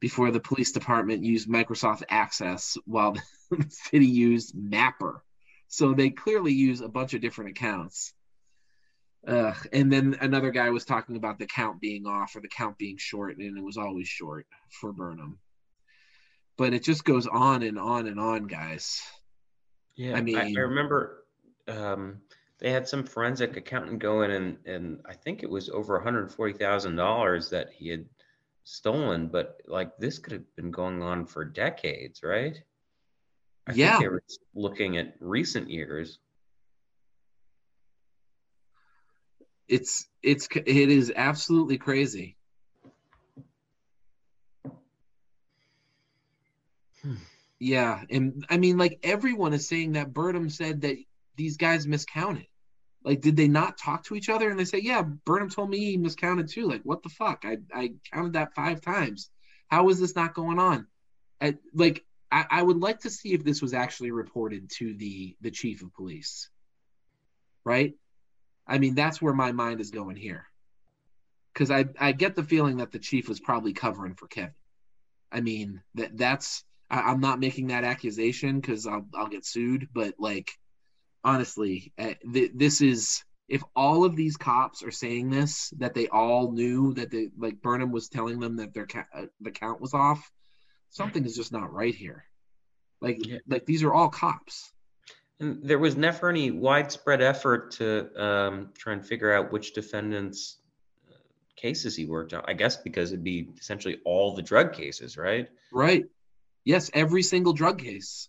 before 0.00 0.32
the 0.32 0.40
police 0.40 0.72
department 0.72 1.24
used 1.24 1.48
Microsoft 1.48 2.02
Access 2.08 2.76
while 2.86 3.12
the 3.50 3.66
city 3.70 4.06
used 4.06 4.54
Mapper. 4.54 5.22
So 5.68 5.94
they 5.94 6.10
clearly 6.10 6.52
use 6.52 6.80
a 6.80 6.88
bunch 6.88 7.14
of 7.14 7.20
different 7.20 7.52
accounts. 7.52 8.12
Uh, 9.26 9.54
and 9.72 9.92
then 9.92 10.16
another 10.20 10.50
guy 10.50 10.70
was 10.70 10.84
talking 10.84 11.16
about 11.16 11.38
the 11.38 11.46
count 11.46 11.80
being 11.80 12.06
off 12.06 12.34
or 12.34 12.40
the 12.40 12.48
count 12.48 12.76
being 12.78 12.96
short, 12.98 13.38
and 13.38 13.56
it 13.56 13.62
was 13.64 13.76
always 13.76 14.08
short 14.08 14.46
for 14.80 14.92
Burnham. 14.92 15.38
But 16.58 16.74
it 16.74 16.82
just 16.82 17.04
goes 17.04 17.26
on 17.26 17.62
and 17.62 17.78
on 17.78 18.06
and 18.08 18.18
on, 18.18 18.46
guys. 18.46 19.00
Yeah, 19.94 20.16
I 20.16 20.22
mean, 20.22 20.36
I, 20.36 20.52
I 20.56 20.60
remember 20.62 21.24
um, 21.68 22.20
they 22.58 22.70
had 22.70 22.88
some 22.88 23.04
forensic 23.04 23.56
accountant 23.56 23.98
go 23.98 24.22
in 24.22 24.30
and, 24.30 24.56
and 24.66 25.00
I 25.04 25.14
think 25.14 25.42
it 25.42 25.50
was 25.50 25.68
over 25.68 26.00
$140,000 26.00 27.50
that 27.50 27.70
he 27.72 27.88
had 27.88 28.04
stolen, 28.64 29.28
but 29.28 29.60
like 29.66 29.96
this 29.98 30.18
could 30.18 30.32
have 30.32 30.56
been 30.56 30.70
going 30.70 31.02
on 31.02 31.26
for 31.26 31.44
decades, 31.44 32.22
right? 32.22 32.62
I 33.66 33.72
Yeah. 33.72 33.98
think 33.98 34.04
they 34.04 34.08
were 34.08 34.22
looking 34.54 34.96
at 34.96 35.14
recent 35.20 35.68
years. 35.68 36.18
It's 39.72 40.06
it's 40.22 40.48
it 40.54 40.90
is 40.90 41.10
absolutely 41.16 41.78
crazy. 41.78 42.36
Hmm. 47.00 47.14
Yeah, 47.58 48.02
and 48.10 48.44
I 48.50 48.58
mean, 48.58 48.76
like 48.76 48.98
everyone 49.02 49.54
is 49.54 49.66
saying 49.66 49.92
that 49.92 50.12
Burnham 50.12 50.50
said 50.50 50.82
that 50.82 50.96
these 51.36 51.56
guys 51.56 51.86
miscounted. 51.86 52.46
Like, 53.02 53.22
did 53.22 53.34
they 53.36 53.48
not 53.48 53.78
talk 53.78 54.04
to 54.04 54.14
each 54.14 54.28
other? 54.28 54.50
And 54.50 54.58
they 54.58 54.66
say, 54.66 54.78
yeah, 54.78 55.02
Burnham 55.24 55.48
told 55.48 55.70
me 55.70 55.78
he 55.78 55.96
miscounted 55.96 56.48
too. 56.50 56.66
Like, 56.68 56.82
what 56.84 57.02
the 57.02 57.08
fuck? 57.08 57.44
I 57.44 57.56
I 57.72 57.92
counted 58.12 58.34
that 58.34 58.54
five 58.54 58.82
times. 58.82 59.30
How 59.68 59.88
is 59.88 59.98
this 59.98 60.14
not 60.14 60.34
going 60.34 60.58
on? 60.58 60.86
I, 61.40 61.54
like, 61.72 62.04
I, 62.30 62.44
I 62.50 62.62
would 62.62 62.78
like 62.78 63.00
to 63.00 63.10
see 63.10 63.32
if 63.32 63.42
this 63.42 63.62
was 63.62 63.72
actually 63.72 64.10
reported 64.10 64.70
to 64.78 64.94
the 64.94 65.34
the 65.40 65.50
chief 65.50 65.82
of 65.82 65.94
police. 65.94 66.50
Right? 67.64 67.94
I 68.72 68.78
mean, 68.78 68.94
that's 68.94 69.20
where 69.20 69.34
my 69.34 69.52
mind 69.52 69.82
is 69.82 69.90
going 69.90 70.16
here. 70.16 70.46
Because 71.52 71.70
I 71.70 71.84
I 72.00 72.12
get 72.12 72.34
the 72.34 72.42
feeling 72.42 72.78
that 72.78 72.90
the 72.90 72.98
chief 72.98 73.28
was 73.28 73.38
probably 73.38 73.74
covering 73.74 74.14
for 74.14 74.26
Kevin. 74.28 74.54
I 75.30 75.40
mean 75.40 75.82
that 75.94 76.16
that's 76.16 76.64
I, 76.88 77.02
I'm 77.02 77.20
not 77.20 77.38
making 77.38 77.66
that 77.66 77.84
accusation 77.84 78.60
because 78.60 78.86
I'll 78.86 79.06
I'll 79.14 79.26
get 79.26 79.44
sued, 79.44 79.88
but 79.92 80.14
like 80.18 80.50
honestly, 81.22 81.92
uh, 81.98 82.14
th- 82.32 82.52
this 82.54 82.80
is 82.80 83.22
if 83.46 83.62
all 83.76 84.04
of 84.04 84.16
these 84.16 84.38
cops 84.38 84.82
are 84.82 84.90
saying 84.90 85.28
this 85.28 85.70
that 85.76 85.92
they 85.92 86.08
all 86.08 86.52
knew 86.52 86.94
that 86.94 87.10
they 87.10 87.28
like 87.36 87.60
Burnham 87.60 87.92
was 87.92 88.08
telling 88.08 88.40
them 88.40 88.56
that 88.56 88.72
their 88.72 88.86
ca- 88.86 89.04
uh, 89.14 89.26
the 89.42 89.50
count 89.50 89.82
was 89.82 89.92
off, 89.92 90.30
something 90.88 91.26
is 91.26 91.36
just 91.36 91.52
not 91.52 91.70
right 91.70 91.94
here. 91.94 92.24
Like 93.02 93.26
Yeah. 93.26 93.38
like 93.46 93.66
these 93.66 93.82
are 93.82 93.92
all 93.92 94.08
cops. 94.08 94.72
And 95.42 95.60
there 95.60 95.78
was 95.80 95.96
never 95.96 96.30
any 96.30 96.52
widespread 96.52 97.20
effort 97.20 97.72
to 97.72 98.22
um, 98.22 98.70
try 98.78 98.92
and 98.92 99.04
figure 99.04 99.32
out 99.32 99.50
which 99.50 99.74
defendants' 99.74 100.58
uh, 101.10 101.16
cases 101.56 101.96
he 101.96 102.06
worked 102.06 102.32
on. 102.32 102.44
I 102.46 102.52
guess 102.52 102.76
because 102.76 103.10
it'd 103.10 103.24
be 103.24 103.48
essentially 103.58 103.98
all 104.04 104.36
the 104.36 104.42
drug 104.42 104.72
cases, 104.72 105.16
right? 105.16 105.48
Right. 105.72 106.04
Yes, 106.64 106.92
every 106.94 107.24
single 107.24 107.54
drug 107.54 107.80
case. 107.80 108.28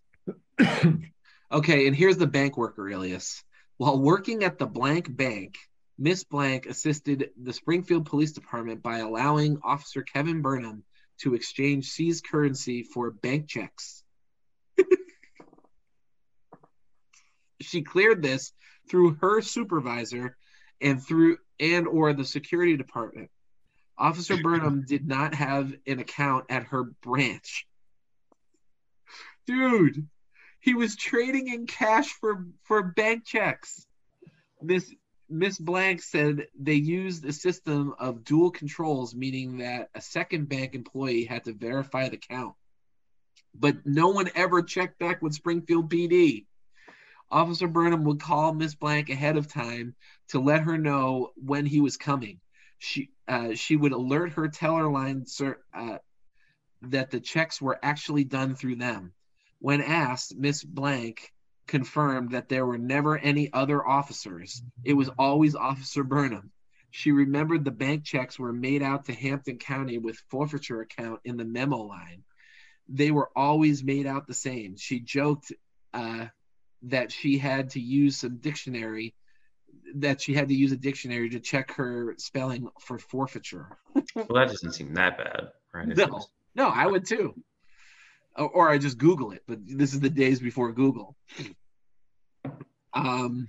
okay, 1.51 1.87
and 1.87 1.95
here's 1.95 2.17
the 2.17 2.25
bank 2.25 2.57
worker 2.57 2.89
alias. 2.89 3.43
While 3.77 3.99
working 3.99 4.43
at 4.43 4.57
the 4.57 4.65
blank 4.65 5.15
bank, 5.15 5.55
Miss 5.99 6.23
Blank 6.23 6.65
assisted 6.65 7.29
the 7.39 7.53
Springfield 7.53 8.07
Police 8.07 8.31
Department 8.31 8.81
by 8.81 8.97
allowing 8.99 9.59
Officer 9.63 10.01
Kevin 10.01 10.41
Burnham 10.41 10.83
to 11.19 11.35
exchange 11.35 11.91
seized 11.91 12.25
currency 12.25 12.81
for 12.81 13.11
bank 13.11 13.47
checks. 13.47 14.02
She 17.63 17.81
cleared 17.81 18.21
this 18.21 18.53
through 18.89 19.15
her 19.15 19.41
supervisor 19.41 20.37
and 20.81 21.03
through 21.03 21.37
and 21.59 21.87
or 21.87 22.13
the 22.13 22.25
security 22.25 22.77
department. 22.77 23.29
Officer 23.97 24.37
Burnham 24.43 24.85
did 24.87 25.07
not 25.07 25.33
have 25.35 25.73
an 25.87 25.99
account 25.99 26.45
at 26.49 26.63
her 26.63 26.83
branch. 27.01 27.67
Dude, 29.45 30.07
he 30.59 30.73
was 30.73 30.95
trading 30.95 31.47
in 31.47 31.67
cash 31.67 32.07
for 32.07 32.47
for 32.63 32.83
bank 32.83 33.25
checks. 33.25 33.85
Miss 34.61 34.93
Miss 35.29 35.57
Blank 35.57 36.01
said 36.01 36.47
they 36.59 36.75
used 36.75 37.25
a 37.25 37.33
system 37.33 37.93
of 37.97 38.23
dual 38.23 38.51
controls, 38.51 39.15
meaning 39.15 39.57
that 39.57 39.89
a 39.95 40.01
second 40.01 40.47
bank 40.47 40.75
employee 40.75 41.25
had 41.25 41.45
to 41.45 41.53
verify 41.53 42.07
the 42.09 42.17
count. 42.17 42.55
But 43.55 43.85
no 43.85 44.09
one 44.09 44.29
ever 44.35 44.61
checked 44.61 44.99
back 44.99 45.21
with 45.21 45.33
Springfield 45.33 45.89
PD. 45.89 46.45
Officer 47.33 47.67
Burnham 47.67 48.03
would 48.03 48.21
call 48.21 48.53
Miss 48.53 48.75
Blank 48.75 49.09
ahead 49.09 49.37
of 49.37 49.51
time 49.51 49.95
to 50.29 50.39
let 50.39 50.61
her 50.61 50.77
know 50.77 51.31
when 51.35 51.65
he 51.65 51.81
was 51.81 51.97
coming. 51.97 52.39
She 52.77 53.09
uh, 53.27 53.55
she 53.55 53.75
would 53.75 53.91
alert 53.91 54.33
her 54.33 54.47
teller 54.49 54.89
line 54.89 55.25
uh, 55.73 55.97
that 56.83 57.09
the 57.09 57.19
checks 57.19 57.59
were 57.59 57.79
actually 57.81 58.23
done 58.23 58.53
through 58.53 58.75
them. 58.75 59.13
When 59.59 59.81
asked, 59.81 60.35
Miss 60.37 60.63
Blank 60.63 61.33
confirmed 61.65 62.31
that 62.31 62.49
there 62.49 62.65
were 62.65 62.77
never 62.77 63.17
any 63.17 63.51
other 63.51 63.85
officers. 63.85 64.61
It 64.83 64.93
was 64.93 65.09
always 65.17 65.55
Officer 65.55 66.03
Burnham. 66.03 66.51
She 66.91 67.11
remembered 67.11 67.65
the 67.65 67.71
bank 67.71 68.03
checks 68.03 68.37
were 68.37 68.53
made 68.53 68.83
out 68.83 69.05
to 69.05 69.13
Hampden 69.13 69.57
County 69.57 69.97
with 69.97 70.21
forfeiture 70.29 70.81
account 70.81 71.21
in 71.23 71.37
the 71.37 71.45
memo 71.45 71.77
line. 71.77 72.23
They 72.87 73.09
were 73.09 73.31
always 73.35 73.83
made 73.83 74.05
out 74.05 74.27
the 74.27 74.35
same. 74.35 74.75
She 74.77 74.99
joked 74.99 75.51
uh, 75.93 76.27
that 76.83 77.11
she 77.11 77.37
had 77.37 77.69
to 77.71 77.79
use 77.79 78.17
some 78.17 78.37
dictionary, 78.37 79.15
that 79.95 80.21
she 80.21 80.33
had 80.33 80.49
to 80.49 80.55
use 80.55 80.71
a 80.71 80.77
dictionary 80.77 81.29
to 81.29 81.39
check 81.39 81.71
her 81.73 82.15
spelling 82.17 82.67
for 82.79 82.97
forfeiture. 82.97 83.67
Well, 84.15 84.27
that 84.35 84.49
doesn't 84.49 84.73
seem 84.73 84.93
that 84.93 85.17
bad, 85.17 85.51
right? 85.73 85.87
No. 85.87 86.25
No, 86.55 86.67
I 86.69 86.85
would 86.85 87.05
too. 87.05 87.33
Or, 88.35 88.49
or 88.49 88.69
I 88.69 88.77
just 88.77 88.97
Google 88.97 89.31
it, 89.31 89.43
but 89.47 89.59
this 89.65 89.93
is 89.93 89.99
the 89.99 90.09
days 90.09 90.39
before 90.39 90.71
Google. 90.71 91.15
Um, 92.93 93.47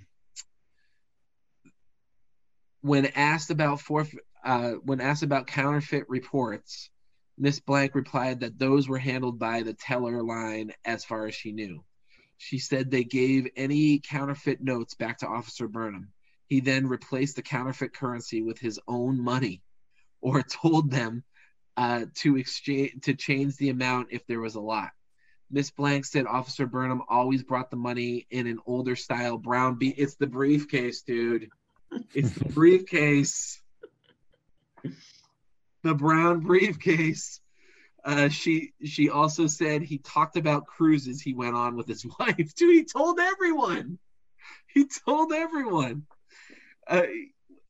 when 2.81 3.07
asked 3.15 3.51
about 3.51 3.79
forf- 3.79 4.17
uh, 4.45 4.73
when 4.85 5.01
asked 5.01 5.23
about 5.23 5.47
counterfeit 5.47 6.05
reports, 6.09 6.91
Miss 7.39 7.61
Blank 7.61 7.95
replied 7.95 8.41
that 8.41 8.59
those 8.59 8.89
were 8.89 8.99
handled 8.99 9.39
by 9.39 9.63
the 9.63 9.75
teller 9.75 10.23
line 10.23 10.73
as 10.85 11.05
far 11.05 11.27
as 11.27 11.35
she 11.35 11.53
knew. 11.53 11.83
She 12.45 12.59
said 12.59 12.91
they 12.91 13.05
gave 13.05 13.49
any 13.57 14.01
counterfeit 14.01 14.61
notes 14.61 14.93
back 14.93 15.21
to 15.21 15.27
Officer 15.27 15.67
Burnham. 15.67 16.13
He 16.47 16.61
then 16.61 16.87
replaced 16.87 17.37
the 17.37 17.43
counterfeit 17.43 17.95
currency 17.95 18.43
with 18.43 18.59
his 18.59 18.79
own 18.87 19.19
money, 19.19 19.63
or 20.21 20.43
told 20.63 20.91
them 20.91 21.25
uh, 21.79 22.05
to 22.17 22.37
exchange 22.37 23.01
to 23.05 23.15
change 23.15 23.57
the 23.57 23.71
amount 23.71 24.09
if 24.11 24.27
there 24.27 24.43
was 24.43 24.57
a 24.57 24.61
lot. 24.61 24.91
Miss 25.51 25.71
Blank 25.71 26.05
said 26.05 26.27
Officer 26.27 26.67
Burnham 26.67 27.01
always 27.09 27.43
brought 27.43 27.71
the 27.71 27.77
money 27.77 28.27
in 28.31 28.47
an 28.47 28.59
older 28.67 28.95
style 28.95 29.39
brown 29.39 29.77
be 29.77 29.89
It's 29.89 30.17
the 30.17 30.27
briefcase, 30.27 31.01
dude. 31.01 31.49
It's 32.13 32.33
the 32.33 32.45
briefcase. 32.53 33.59
The 35.83 35.95
brown 35.95 36.41
briefcase. 36.41 37.41
Uh, 38.05 38.29
she 38.29 38.73
she 38.85 39.09
also 39.09 39.47
said 39.47 39.83
he 39.83 39.99
talked 39.99 40.37
about 40.37 40.67
cruises 40.67 41.23
he 41.23 41.33
went 41.33 41.57
on 41.57 41.75
with 41.77 41.87
his 41.87 42.05
wife. 42.19 42.55
Dude, 42.55 42.75
he 42.75 42.85
told 42.85 43.19
everyone. 43.19 43.99
He 44.67 44.87
told 45.07 45.33
everyone. 45.33 46.05
Uh, 46.87 47.03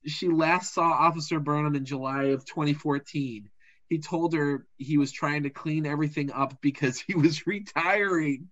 she 0.06 0.28
last 0.28 0.74
saw 0.74 0.90
Officer 0.90 1.38
Burnham 1.38 1.76
in 1.76 1.84
July 1.84 2.24
of 2.24 2.44
2014 2.44 3.48
he 3.88 3.98
told 3.98 4.32
her 4.34 4.66
he 4.76 4.98
was 4.98 5.12
trying 5.12 5.44
to 5.44 5.50
clean 5.50 5.86
everything 5.86 6.32
up 6.32 6.60
because 6.60 6.98
he 7.06 7.14
was 7.14 7.46
retiring. 7.46 8.48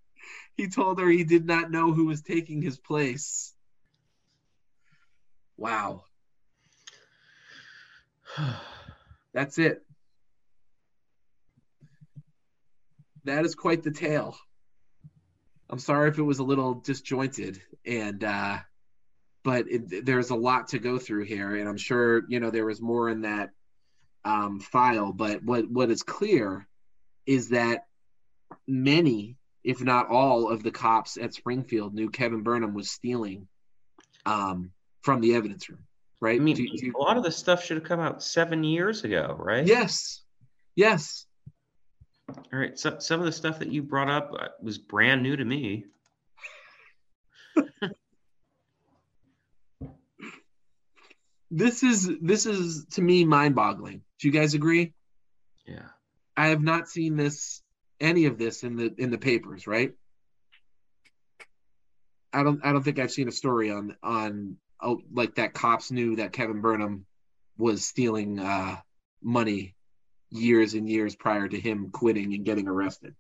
He 0.57 0.69
told 0.69 1.01
her 1.01 1.09
he 1.09 1.25
did 1.25 1.47
not 1.47 1.71
know 1.71 1.93
who 1.93 2.07
was 2.07 2.23
taking 2.23 2.63
his 2.63 2.79
place. 2.79 3.53
Wow. 5.57 6.05
That's 9.35 9.59
it. 9.59 9.83
That 13.25 13.45
is 13.45 13.55
quite 13.55 13.83
the 13.83 13.91
tale. 13.91 14.37
I'm 15.71 15.79
sorry 15.79 16.09
if 16.11 16.19
it 16.19 16.23
was 16.23 16.39
a 16.39 16.45
little 16.45 16.75
disjointed 16.75 17.61
and 17.87 18.23
uh 18.25 18.59
but 19.45 19.67
it, 19.69 20.05
there's 20.07 20.31
a 20.31 20.37
lot 20.37 20.69
to 20.69 20.79
go 20.79 20.99
through 20.99 21.25
here 21.25 21.57
and 21.57 21.69
I'm 21.69 21.77
sure, 21.77 22.23
you 22.29 22.39
know, 22.39 22.51
there 22.51 22.67
was 22.67 22.81
more 22.81 23.09
in 23.09 23.23
that 23.23 23.51
um, 24.25 24.61
file, 24.61 25.13
but 25.13 25.43
what 25.43 25.69
what 25.69 25.91
is 25.91 26.03
clear 26.03 26.69
is 27.27 27.49
that 27.49 27.87
many, 28.69 29.37
if 29.65 29.83
not 29.83 30.09
all, 30.09 30.49
of 30.49 30.63
the 30.63 30.71
cops 30.71 31.17
at 31.17 31.35
Springfield 31.35 31.95
knew 31.95 32.11
Kevin 32.11 32.43
Burnham 32.43 32.75
was 32.75 32.91
stealing 32.91 33.49
um, 34.27 34.71
from 35.03 35.21
the 35.21 35.35
evidence 35.35 35.69
room. 35.69 35.81
Right? 36.21 36.41
I 36.41 36.43
mean, 36.43 36.55
Do- 36.55 36.69
do- 36.69 36.93
a 36.95 37.03
lot 37.03 37.17
of 37.17 37.25
this 37.25 37.37
stuff 37.37 37.65
should 37.65 37.77
have 37.79 37.87
come 37.87 37.99
out 37.99 38.23
seven 38.23 38.63
years 38.63 39.03
ago, 39.03 39.35
right? 39.39 39.67
yes, 39.67 40.23
yes. 40.77 41.27
All 42.37 42.59
right. 42.59 42.79
So, 42.79 42.99
some 42.99 43.21
of 43.21 43.27
the 43.27 43.33
stuff 43.33 43.59
that 43.61 43.71
you 43.71 43.83
brought 43.83 44.09
up 44.09 44.33
uh, 44.39 44.49
was 44.63 44.79
brand 44.79 45.23
new 45.23 45.37
to 45.37 45.45
me. 45.45 45.87
This 51.55 51.83
is 51.83 52.11
this 52.23 52.47
is 52.47 52.87
to 52.93 53.03
me 53.03 53.27
mind-boggling. 53.27 54.01
Do 54.19 54.27
you 54.27 54.33
guys 54.33 54.55
agree? 54.55 54.95
Yeah. 55.67 55.85
I 56.35 56.47
have 56.47 56.63
not 56.63 56.89
seen 56.89 57.17
this 57.17 57.63
any 58.01 58.25
of 58.25 58.39
this 58.39 58.63
in 58.63 58.77
the 58.77 58.95
in 58.97 59.11
the 59.11 59.19
papers, 59.19 59.67
right? 59.67 59.93
I 62.33 62.43
don't 62.43 62.65
I 62.65 62.73
don't 62.73 62.83
think 62.83 62.99
I've 62.99 63.13
seen 63.13 63.29
a 63.29 63.33
story 63.33 63.71
on 63.71 63.95
on 64.03 64.57
oh, 64.81 65.03
like 65.13 65.35
that 65.35 65.53
cops 65.53 65.91
knew 65.91 66.17
that 66.17 66.33
Kevin 66.33 66.63
Burnham 66.63 67.05
was 67.59 67.85
stealing 67.85 68.41
uh, 68.41 68.79
money 69.23 69.75
years 70.33 70.75
and 70.75 70.89
years 70.89 71.15
prior 71.15 71.49
to 71.49 71.61
him 71.61 71.91
quitting 71.91 72.35
and 72.35 72.45
getting 72.45 72.69
arrested. 72.69 73.15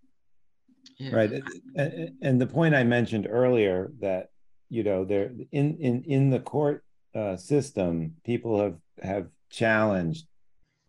Yeah. 0.98 1.14
right 1.14 1.32
and, 1.76 2.12
and 2.20 2.40
the 2.40 2.46
point 2.46 2.74
i 2.74 2.84
mentioned 2.84 3.26
earlier 3.28 3.90
that 4.00 4.30
you 4.68 4.82
know 4.82 5.04
there 5.04 5.32
in 5.50 5.76
in 5.78 6.02
in 6.04 6.30
the 6.30 6.40
court 6.40 6.84
uh, 7.14 7.36
system 7.36 8.16
people 8.24 8.60
have 8.60 8.76
have 9.02 9.28
challenged 9.50 10.26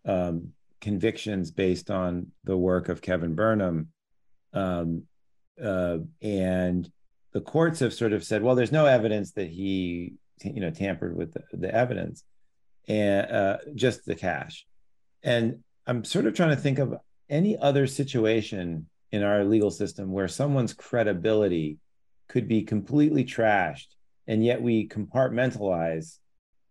um, 0.06 0.54
convictions 0.82 1.52
based 1.52 1.90
on 1.90 2.32
the 2.44 2.58
work 2.58 2.90
of 2.90 3.02
kevin 3.02 3.36
burnham 3.36 3.90
um, 4.54 5.04
uh, 5.64 5.98
and 6.22 6.92
the 7.32 7.42
courts 7.42 7.80
have 7.80 7.94
sort 7.94 8.14
of 8.14 8.24
said 8.24 8.42
well 8.44 8.56
there's 8.56 8.72
no 8.72 8.86
evidence 8.86 9.32
that 9.34 9.50
he 9.50 10.14
you 10.44 10.60
know 10.60 10.72
tampered 10.72 11.16
with 11.16 11.34
the, 11.34 11.44
the 11.54 11.74
evidence 11.74 12.24
and 12.88 13.32
uh, 13.32 13.58
just 13.76 14.06
the 14.06 14.16
cash 14.16 14.66
and 15.24 15.60
i'm 15.88 16.04
sort 16.04 16.26
of 16.26 16.34
trying 16.34 16.56
to 16.56 16.62
think 16.62 16.80
of 16.80 16.96
any 17.30 17.58
other 17.58 17.88
situation 17.88 18.88
in 19.12 19.24
our 19.24 19.44
legal 19.44 19.72
system 19.72 20.12
where 20.12 20.28
someone's 20.28 20.74
credibility 20.74 21.78
could 22.28 22.48
be 22.48 22.64
completely 22.64 23.24
trashed 23.24 23.88
and 24.28 24.44
yet 24.44 24.62
we 24.62 24.88
compartmentalize 24.88 26.18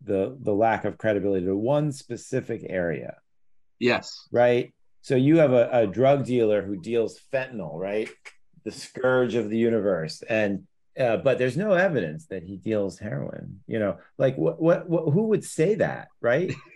the 0.05 0.37
the 0.41 0.53
lack 0.53 0.85
of 0.85 0.99
credibility 0.99 1.47
to 1.47 1.57
one 1.57 1.93
specific 1.93 2.65
area. 2.69 3.17
Yes. 3.79 4.29
right? 4.31 4.73
So 5.01 5.17
you 5.17 5.39
have 5.39 5.53
a, 5.53 5.69
a 5.73 5.87
drug 5.89 6.25
dealer 6.25 6.63
who 6.63 6.81
deals 6.81 7.21
fentanyl 7.33 7.79
right? 7.79 8.09
The 8.65 8.71
scourge 8.71 9.35
of 9.35 9.51
the 9.51 9.59
universe. 9.59 10.23
And 10.29 10.67
uh, 10.99 11.17
but 11.17 11.39
there's 11.39 11.57
no 11.57 11.73
evidence 11.73 12.27
that 12.27 12.43
he 12.43 12.57
deals 12.57 12.99
heroin 12.99 13.61
you 13.67 13.79
know? 13.79 13.99
Like 14.19 14.37
what 14.37 14.61
what, 14.61 14.89
what 14.89 15.13
who 15.13 15.25
would 15.29 15.45
say 15.45 15.75
that 15.77 16.09
right 16.21 16.55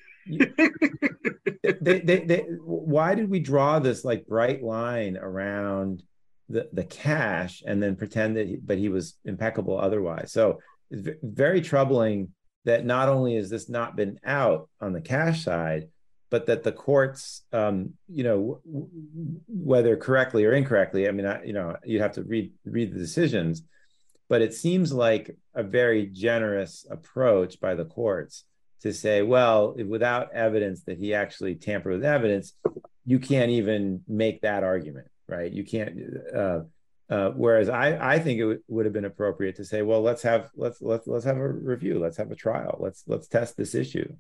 they, 1.80 2.00
they, 2.00 2.18
they, 2.20 2.46
why 2.64 3.14
did 3.14 3.30
we 3.30 3.40
draw 3.40 3.78
this 3.78 4.04
like 4.04 4.26
bright 4.26 4.62
line 4.62 5.16
around 5.16 6.02
the 6.48 6.68
the 6.72 6.84
cash 6.84 7.62
and 7.66 7.82
then 7.82 7.96
pretend 7.96 8.36
that 8.36 8.46
he, 8.46 8.56
but 8.56 8.78
he 8.78 8.88
was 8.88 9.16
impeccable 9.24 9.78
otherwise? 9.78 10.32
So 10.32 10.60
it's 10.90 11.02
ve- 11.02 11.14
very 11.22 11.60
troubling 11.60 12.28
that 12.64 12.84
not 12.84 13.08
only 13.08 13.36
has 13.36 13.48
this 13.48 13.68
not 13.68 13.96
been 13.96 14.18
out 14.24 14.68
on 14.80 14.92
the 14.92 15.00
cash 15.00 15.44
side 15.44 15.88
but 16.30 16.46
that 16.46 16.62
the 16.62 16.72
courts 16.72 17.42
um 17.52 17.94
you 18.08 18.24
know 18.24 18.60
w- 18.66 18.88
whether 19.48 19.96
correctly 19.96 20.44
or 20.44 20.52
incorrectly 20.52 21.08
i 21.08 21.12
mean 21.12 21.26
I, 21.26 21.44
you 21.44 21.52
know 21.52 21.76
you'd 21.84 22.02
have 22.02 22.12
to 22.12 22.22
read 22.22 22.52
read 22.64 22.92
the 22.92 22.98
decisions 22.98 23.62
but 24.28 24.42
it 24.42 24.54
seems 24.54 24.92
like 24.92 25.36
a 25.54 25.62
very 25.62 26.06
generous 26.06 26.84
approach 26.90 27.60
by 27.60 27.74
the 27.74 27.84
courts 27.84 28.44
to 28.82 28.92
say, 28.92 29.22
well, 29.22 29.74
without 29.74 30.32
evidence 30.32 30.82
that 30.84 30.98
he 30.98 31.14
actually 31.14 31.54
tampered 31.54 31.92
with 31.94 32.04
evidence, 32.04 32.54
you 33.04 33.18
can't 33.18 33.50
even 33.50 34.02
make 34.06 34.42
that 34.42 34.64
argument, 34.64 35.08
right? 35.28 35.50
You 35.50 35.64
can't. 35.64 35.98
Uh, 36.34 36.60
uh, 37.08 37.30
whereas 37.30 37.68
I, 37.68 38.14
I 38.14 38.18
think 38.18 38.38
it 38.38 38.42
w- 38.42 38.62
would 38.68 38.84
have 38.84 38.92
been 38.92 39.04
appropriate 39.04 39.56
to 39.56 39.64
say, 39.64 39.82
well, 39.82 40.02
let's 40.02 40.22
have 40.22 40.50
let's 40.56 40.82
let's 40.82 41.06
let's 41.06 41.24
have 41.24 41.36
a 41.36 41.48
review, 41.48 42.00
let's 42.00 42.16
have 42.16 42.30
a 42.32 42.36
trial, 42.36 42.76
let's 42.80 43.04
let's 43.06 43.28
test 43.28 43.56
this 43.56 43.74
issue. 43.74 44.12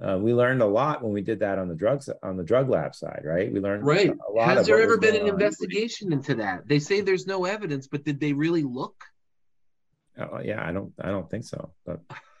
Uh, 0.00 0.18
we 0.18 0.32
learned 0.32 0.62
a 0.62 0.66
lot 0.66 1.02
when 1.02 1.12
we 1.12 1.20
did 1.20 1.40
that 1.40 1.58
on 1.58 1.68
the 1.68 1.74
drugs 1.74 2.08
on 2.22 2.36
the 2.36 2.42
drug 2.44 2.68
lab 2.68 2.94
side, 2.94 3.22
right? 3.24 3.52
We 3.52 3.60
learned 3.60 3.84
Right. 3.84 4.10
a 4.10 4.32
lot. 4.32 4.56
Has 4.56 4.66
there 4.66 4.80
ever 4.80 4.98
been 4.98 5.14
an 5.16 5.22
on. 5.22 5.28
investigation 5.28 6.12
into 6.12 6.36
that? 6.36 6.66
They 6.66 6.78
say 6.78 7.00
there's 7.00 7.26
no 7.26 7.44
evidence, 7.44 7.88
but 7.88 8.04
did 8.04 8.18
they 8.20 8.32
really 8.32 8.62
look? 8.62 8.94
Oh, 10.18 10.40
yeah, 10.40 10.64
I 10.64 10.72
don't 10.72 10.92
I 11.00 11.08
don't 11.08 11.28
think 11.28 11.44
so. 11.44 11.72
But 11.84 12.00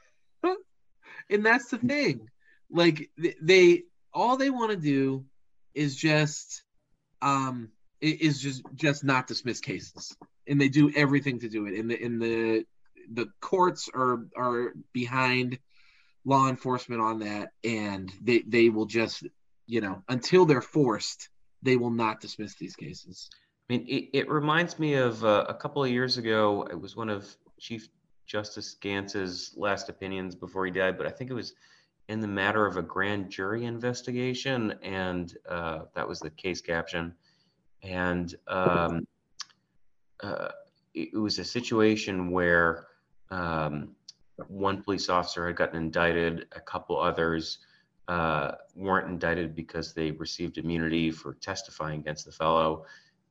and 1.30 1.44
that's 1.44 1.70
the 1.70 1.78
thing. 1.78 2.28
Like 2.70 3.10
they 3.42 3.82
all 4.12 4.36
they 4.36 4.50
want 4.50 4.70
to 4.70 4.76
do 4.76 5.24
is 5.74 5.96
just 5.96 6.62
um 7.20 7.70
is 8.00 8.40
just 8.40 8.62
just 8.74 9.04
not 9.04 9.26
dismiss 9.26 9.60
cases. 9.60 10.16
And 10.48 10.60
they 10.60 10.68
do 10.68 10.92
everything 10.94 11.40
to 11.40 11.48
do 11.48 11.66
it. 11.66 11.74
In 11.74 11.88
the 11.88 12.02
in 12.02 12.18
the 12.18 12.64
the 13.12 13.28
courts 13.40 13.88
are 13.94 14.26
are 14.36 14.74
behind 14.92 15.58
law 16.24 16.48
enforcement 16.48 17.00
on 17.00 17.20
that. 17.20 17.50
And 17.64 18.12
they 18.20 18.42
they 18.46 18.68
will 18.70 18.86
just 18.86 19.24
you 19.66 19.80
know 19.80 20.02
until 20.08 20.46
they're 20.46 20.62
forced 20.62 21.28
they 21.62 21.76
will 21.76 21.90
not 21.90 22.20
dismiss 22.20 22.56
these 22.56 22.76
cases. 22.76 23.30
I 23.70 23.74
mean, 23.74 23.86
it, 23.88 24.08
it 24.12 24.28
reminds 24.28 24.78
me 24.78 24.94
of 24.94 25.24
uh, 25.24 25.46
a 25.48 25.54
couple 25.54 25.82
of 25.84 25.90
years 25.90 26.18
ago. 26.18 26.66
It 26.68 26.78
was 26.78 26.96
one 26.96 27.08
of 27.08 27.24
Chief 27.58 27.88
Justice 28.32 28.76
Gants's 28.80 29.52
last 29.58 29.90
opinions 29.90 30.34
before 30.34 30.64
he 30.64 30.72
died, 30.72 30.96
but 30.96 31.06
I 31.06 31.10
think 31.10 31.30
it 31.30 31.34
was 31.34 31.52
in 32.08 32.18
the 32.18 32.26
matter 32.26 32.64
of 32.64 32.78
a 32.78 32.82
grand 32.82 33.28
jury 33.28 33.66
investigation, 33.66 34.72
and 34.82 35.36
uh, 35.46 35.80
that 35.94 36.08
was 36.08 36.18
the 36.18 36.30
case 36.30 36.62
caption. 36.62 37.12
And 37.82 38.34
um, 38.48 39.06
uh, 40.22 40.48
it, 40.94 41.14
was 41.14 41.38
a 41.38 41.44
situation 41.44 42.30
where 42.30 42.86
um, 43.30 43.94
one 44.48 44.82
police 44.82 45.10
officer 45.10 45.46
had 45.46 45.56
gotten 45.56 45.76
indicted, 45.76 46.46
a 46.52 46.60
couple 46.60 46.98
others 46.98 47.58
uh, 48.08 48.52
weren't 48.74 49.10
indicted 49.10 49.54
because 49.54 49.92
they 49.92 50.10
received 50.12 50.56
immunity 50.56 51.10
for 51.10 51.34
testifying 51.34 52.00
against 52.00 52.24
the 52.24 52.32
fellow 52.32 52.86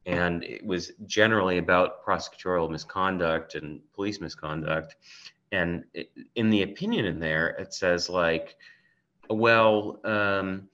and 0.05 0.43
it 0.43 0.65
was 0.65 0.91
generally 1.05 1.57
about 1.57 2.03
prosecutorial 2.03 2.69
misconduct 2.69 3.55
and 3.55 3.81
police 3.93 4.19
misconduct. 4.19 4.95
And 5.51 5.83
it, 5.93 6.11
in 6.35 6.49
the 6.49 6.63
opinion 6.63 7.05
in 7.05 7.19
there 7.19 7.49
it 7.49 7.73
says 7.73 8.09
like 8.09 8.55
well 9.29 9.99
um, 10.03 10.69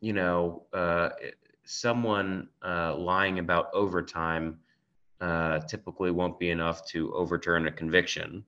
you 0.00 0.12
know 0.12 0.64
uh, 0.72 1.10
someone 1.64 2.48
uh, 2.64 2.96
lying 2.96 3.38
about 3.38 3.70
overtime 3.74 4.58
uh, 5.20 5.58
typically 5.60 6.10
won't 6.10 6.38
be 6.38 6.50
enough 6.50 6.86
to 6.86 7.12
overturn 7.12 7.66
a 7.66 7.72
conviction 7.72 8.44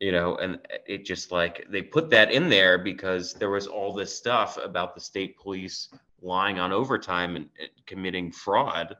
you 0.00 0.10
know 0.10 0.36
and 0.36 0.58
it 0.86 1.04
just 1.04 1.30
like 1.30 1.64
they 1.70 1.80
put 1.80 2.10
that 2.10 2.32
in 2.32 2.48
there 2.48 2.76
because 2.76 3.34
there 3.34 3.50
was 3.50 3.68
all 3.68 3.92
this 3.94 4.14
stuff 4.14 4.58
about 4.62 4.94
the 4.94 5.00
state 5.00 5.38
police 5.38 5.88
lying 6.20 6.58
on 6.58 6.72
overtime 6.72 7.36
and, 7.36 7.48
and 7.60 7.70
committing 7.86 8.30
fraud 8.32 8.96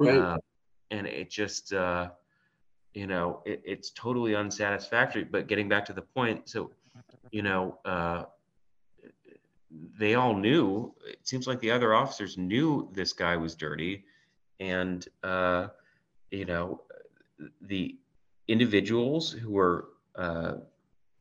uh, 0.00 0.38
and 0.90 1.06
it 1.06 1.30
just, 1.30 1.72
uh, 1.72 2.10
you 2.94 3.06
know, 3.06 3.42
it, 3.44 3.62
it's 3.64 3.90
totally 3.90 4.34
unsatisfactory. 4.34 5.24
But 5.24 5.46
getting 5.46 5.68
back 5.68 5.84
to 5.86 5.92
the 5.92 6.02
point, 6.02 6.48
so, 6.48 6.70
you 7.30 7.42
know, 7.42 7.78
uh, 7.84 8.24
they 9.98 10.14
all 10.14 10.34
knew. 10.34 10.94
It 11.06 11.26
seems 11.26 11.46
like 11.46 11.60
the 11.60 11.70
other 11.70 11.94
officers 11.94 12.36
knew 12.36 12.90
this 12.92 13.12
guy 13.12 13.36
was 13.36 13.54
dirty, 13.54 14.04
and 14.60 15.06
uh, 15.22 15.68
you 16.30 16.44
know, 16.44 16.82
the 17.62 17.96
individuals 18.48 19.32
who 19.32 19.50
were 19.50 19.88
uh, 20.16 20.54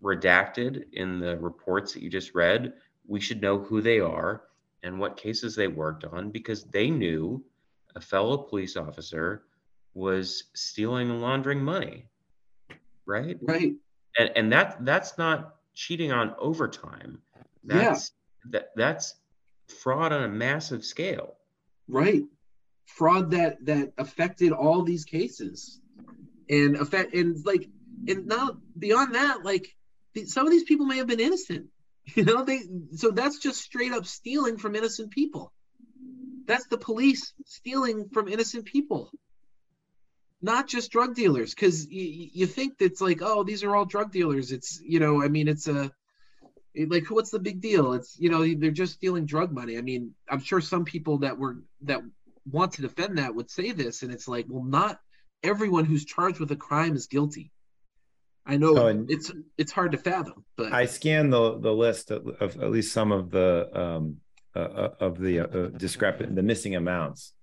redacted 0.04 0.86
in 0.94 1.20
the 1.20 1.38
reports 1.38 1.94
that 1.94 2.04
you 2.04 2.10
just 2.10 2.34
read, 2.34 2.74
we 3.08 3.20
should 3.20 3.42
know 3.42 3.60
who 3.60 3.82
they 3.82 4.00
are 4.00 4.44
and 4.84 5.00
what 5.00 5.16
cases 5.16 5.56
they 5.56 5.68
worked 5.68 6.04
on 6.06 6.32
because 6.32 6.64
they 6.66 6.90
knew 6.90 7.44
a 7.96 8.02
fellow 8.02 8.38
police 8.38 8.78
officer 8.78 9.44
was 9.94 10.46
stealing 10.54 11.10
and 11.10 11.22
laundering 11.22 11.64
money 11.64 12.06
right? 13.06 13.38
Right. 13.42 13.74
And 14.18 14.32
and 14.36 14.52
that 14.52 14.84
that's 14.86 15.18
not 15.18 15.56
cheating 15.74 16.12
on 16.12 16.36
overtime. 16.40 17.20
Yeah. 17.64 17.78
that's 17.78 18.12
that 18.50 18.70
that's 18.76 19.16
fraud 19.68 20.12
on 20.12 20.24
a 20.24 20.28
massive 20.28 20.84
scale. 20.84 21.36
Right. 21.88 22.24
Fraud 22.86 23.32
that 23.32 23.66
that 23.66 23.94
affected 23.98 24.52
all 24.52 24.84
these 24.84 25.06
cases. 25.06 25.80
And 26.50 26.76
affect 26.76 27.14
and 27.14 27.46
like 27.46 27.70
and 28.08 28.28
now 28.28 28.58
beyond 28.78 29.16
that 29.16 29.44
like 29.44 29.74
some 30.26 30.46
of 30.46 30.52
these 30.52 30.64
people 30.64 30.86
may 30.86 30.98
have 30.98 31.08
been 31.08 31.20
innocent. 31.20 31.68
You 32.16 32.26
know 32.26 32.44
they 32.44 32.62
so 32.96 33.12
that's 33.12 33.38
just 33.38 33.62
straight 33.62 33.92
up 33.92 34.08
stealing 34.08 34.58
from 34.58 34.76
innocent 34.76 35.12
people 35.12 35.54
that's 36.52 36.68
the 36.68 36.78
police 36.78 37.34
stealing 37.46 38.10
from 38.10 38.28
innocent 38.28 38.66
people 38.66 39.12
not 40.42 40.68
just 40.68 40.92
drug 40.92 41.16
dealers. 41.16 41.54
Because 41.54 41.88
you, 41.90 42.30
you 42.34 42.48
think 42.48 42.78
that's 42.78 43.02
like 43.02 43.22
oh 43.22 43.44
these 43.44 43.64
are 43.64 43.76
all 43.76 43.86
drug 43.86 44.12
dealers. 44.12 44.52
It's 44.52 44.82
you 44.84 45.00
know 45.00 45.24
i 45.24 45.28
mean 45.28 45.48
it's 45.48 45.68
a 45.68 45.92
like 46.88 47.10
what's 47.10 47.32
the 47.32 47.40
big 47.40 47.62
deal? 47.62 47.94
It's 47.94 48.18
you 48.20 48.30
know 48.30 48.46
they're 48.56 48.72
just 48.72 48.94
stealing 48.94 49.26
drug 49.26 49.52
money. 49.52 49.78
I 49.78 49.82
mean 49.82 50.14
i'm 50.30 50.42
sure 50.42 50.62
some 50.62 50.86
people 50.86 51.20
that 51.20 51.38
were 51.38 51.58
that 51.82 52.02
want 52.52 52.74
to 52.74 52.82
defend 52.82 53.18
that 53.20 53.36
would 53.36 53.52
say 53.52 53.72
this 53.72 54.02
and 54.02 54.12
it's 54.12 54.28
like 54.28 54.46
well 54.50 54.64
not 54.64 55.00
everyone 55.44 55.86
who's 55.86 56.06
charged 56.06 56.40
with 56.40 56.52
a 56.52 56.56
crime 56.56 56.96
is 56.96 57.08
guilty. 57.08 57.52
I 58.44 58.58
know 58.58 59.06
it's 59.08 59.32
it's 59.58 59.72
hard 59.72 59.92
to 59.92 60.00
fathom 60.00 60.44
but 60.56 60.74
I 60.74 60.86
scanned 60.88 61.32
the 61.32 61.60
the 61.60 61.74
list 61.74 62.10
of, 62.10 62.28
of 62.40 62.60
at 62.60 62.72
least 62.72 62.92
some 62.92 63.12
of 63.12 63.30
the 63.30 63.70
um 63.80 64.18
uh, 64.56 64.60
uh, 64.60 64.90
of 65.00 65.20
the 65.20 65.40
uh, 65.40 65.68
discrepant 65.78 66.36
the 66.36 66.44
missing 66.44 66.76
amounts, 66.76 67.34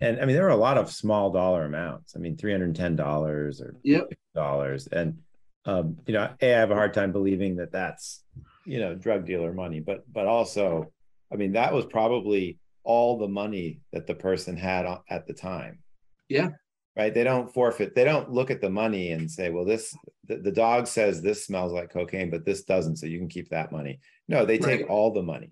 and 0.00 0.20
I 0.20 0.24
mean 0.24 0.36
there 0.36 0.46
are 0.46 0.50
a 0.50 0.56
lot 0.56 0.78
of 0.78 0.90
small 0.90 1.30
dollar 1.30 1.64
amounts. 1.64 2.14
I 2.16 2.18
mean 2.18 2.36
three 2.36 2.52
hundred 2.52 2.74
ten 2.74 2.96
dollars 2.96 3.60
or 3.60 3.76
Yep. 3.82 4.12
dollars, 4.34 4.86
and 4.88 5.18
um, 5.64 5.98
you 6.06 6.14
know, 6.14 6.28
a 6.40 6.54
I 6.54 6.58
have 6.58 6.70
a 6.70 6.74
hard 6.74 6.94
time 6.94 7.12
believing 7.12 7.56
that 7.56 7.72
that's 7.72 8.24
you 8.64 8.78
know 8.78 8.94
drug 8.94 9.26
dealer 9.26 9.52
money, 9.52 9.80
but 9.80 10.04
but 10.12 10.26
also, 10.26 10.92
I 11.32 11.36
mean, 11.36 11.52
that 11.52 11.72
was 11.72 11.86
probably 11.86 12.58
all 12.84 13.18
the 13.18 13.28
money 13.28 13.80
that 13.92 14.06
the 14.06 14.14
person 14.14 14.56
had 14.56 14.86
at 15.10 15.26
the 15.26 15.34
time. 15.34 15.80
Yeah. 16.28 16.50
Right. 16.96 17.12
They 17.12 17.24
don't 17.24 17.52
forfeit. 17.52 17.94
They 17.94 18.04
don't 18.04 18.30
look 18.30 18.50
at 18.50 18.62
the 18.62 18.70
money 18.70 19.12
and 19.12 19.30
say, 19.30 19.50
well, 19.50 19.66
this 19.66 19.94
the, 20.28 20.36
the 20.36 20.52
dog 20.52 20.86
says 20.86 21.20
this 21.20 21.44
smells 21.44 21.72
like 21.72 21.92
cocaine, 21.92 22.30
but 22.30 22.46
this 22.46 22.62
doesn't, 22.64 22.96
so 22.96 23.06
you 23.06 23.18
can 23.18 23.28
keep 23.28 23.50
that 23.50 23.70
money. 23.70 24.00
No, 24.28 24.46
they 24.46 24.56
take 24.56 24.88
all 24.88 25.12
the 25.12 25.22
money 25.22 25.50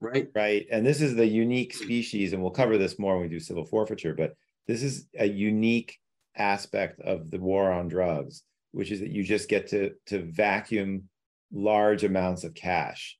Right. 0.00 0.28
right? 0.34 0.66
And 0.70 0.86
this 0.86 1.00
is 1.00 1.14
the 1.16 1.26
unique 1.26 1.74
species, 1.74 2.32
and 2.32 2.40
we'll 2.40 2.52
cover 2.52 2.78
this 2.78 2.98
more 2.98 3.14
when 3.14 3.24
we 3.24 3.28
do 3.28 3.40
civil 3.40 3.64
forfeiture, 3.64 4.14
but 4.14 4.34
this 4.66 4.82
is 4.82 5.06
a 5.18 5.26
unique 5.26 5.98
aspect 6.36 7.00
of 7.00 7.30
the 7.30 7.40
war 7.40 7.72
on 7.72 7.88
drugs, 7.88 8.44
which 8.72 8.92
is 8.92 9.00
that 9.00 9.10
you 9.10 9.24
just 9.24 9.48
get 9.48 9.68
to 9.68 9.92
to 10.06 10.22
vacuum 10.22 11.08
large 11.50 12.04
amounts 12.04 12.44
of 12.44 12.54
cash 12.54 13.18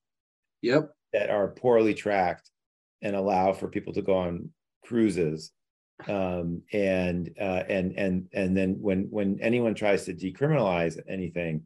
Yep. 0.62 0.90
that 1.12 1.30
are 1.30 1.48
poorly 1.48 1.94
tracked 1.94 2.50
and 3.02 3.16
allow 3.16 3.52
for 3.52 3.68
people 3.68 3.94
to 3.94 4.02
go 4.02 4.14
on 4.14 4.50
cruises 4.84 5.50
um 6.06 6.62
and 6.72 7.30
uh 7.40 7.64
and 7.68 7.92
and 7.98 8.28
and 8.32 8.56
then 8.56 8.76
when 8.80 9.08
when 9.10 9.38
anyone 9.40 9.74
tries 9.74 10.04
to 10.04 10.14
decriminalize 10.14 10.96
anything 11.08 11.62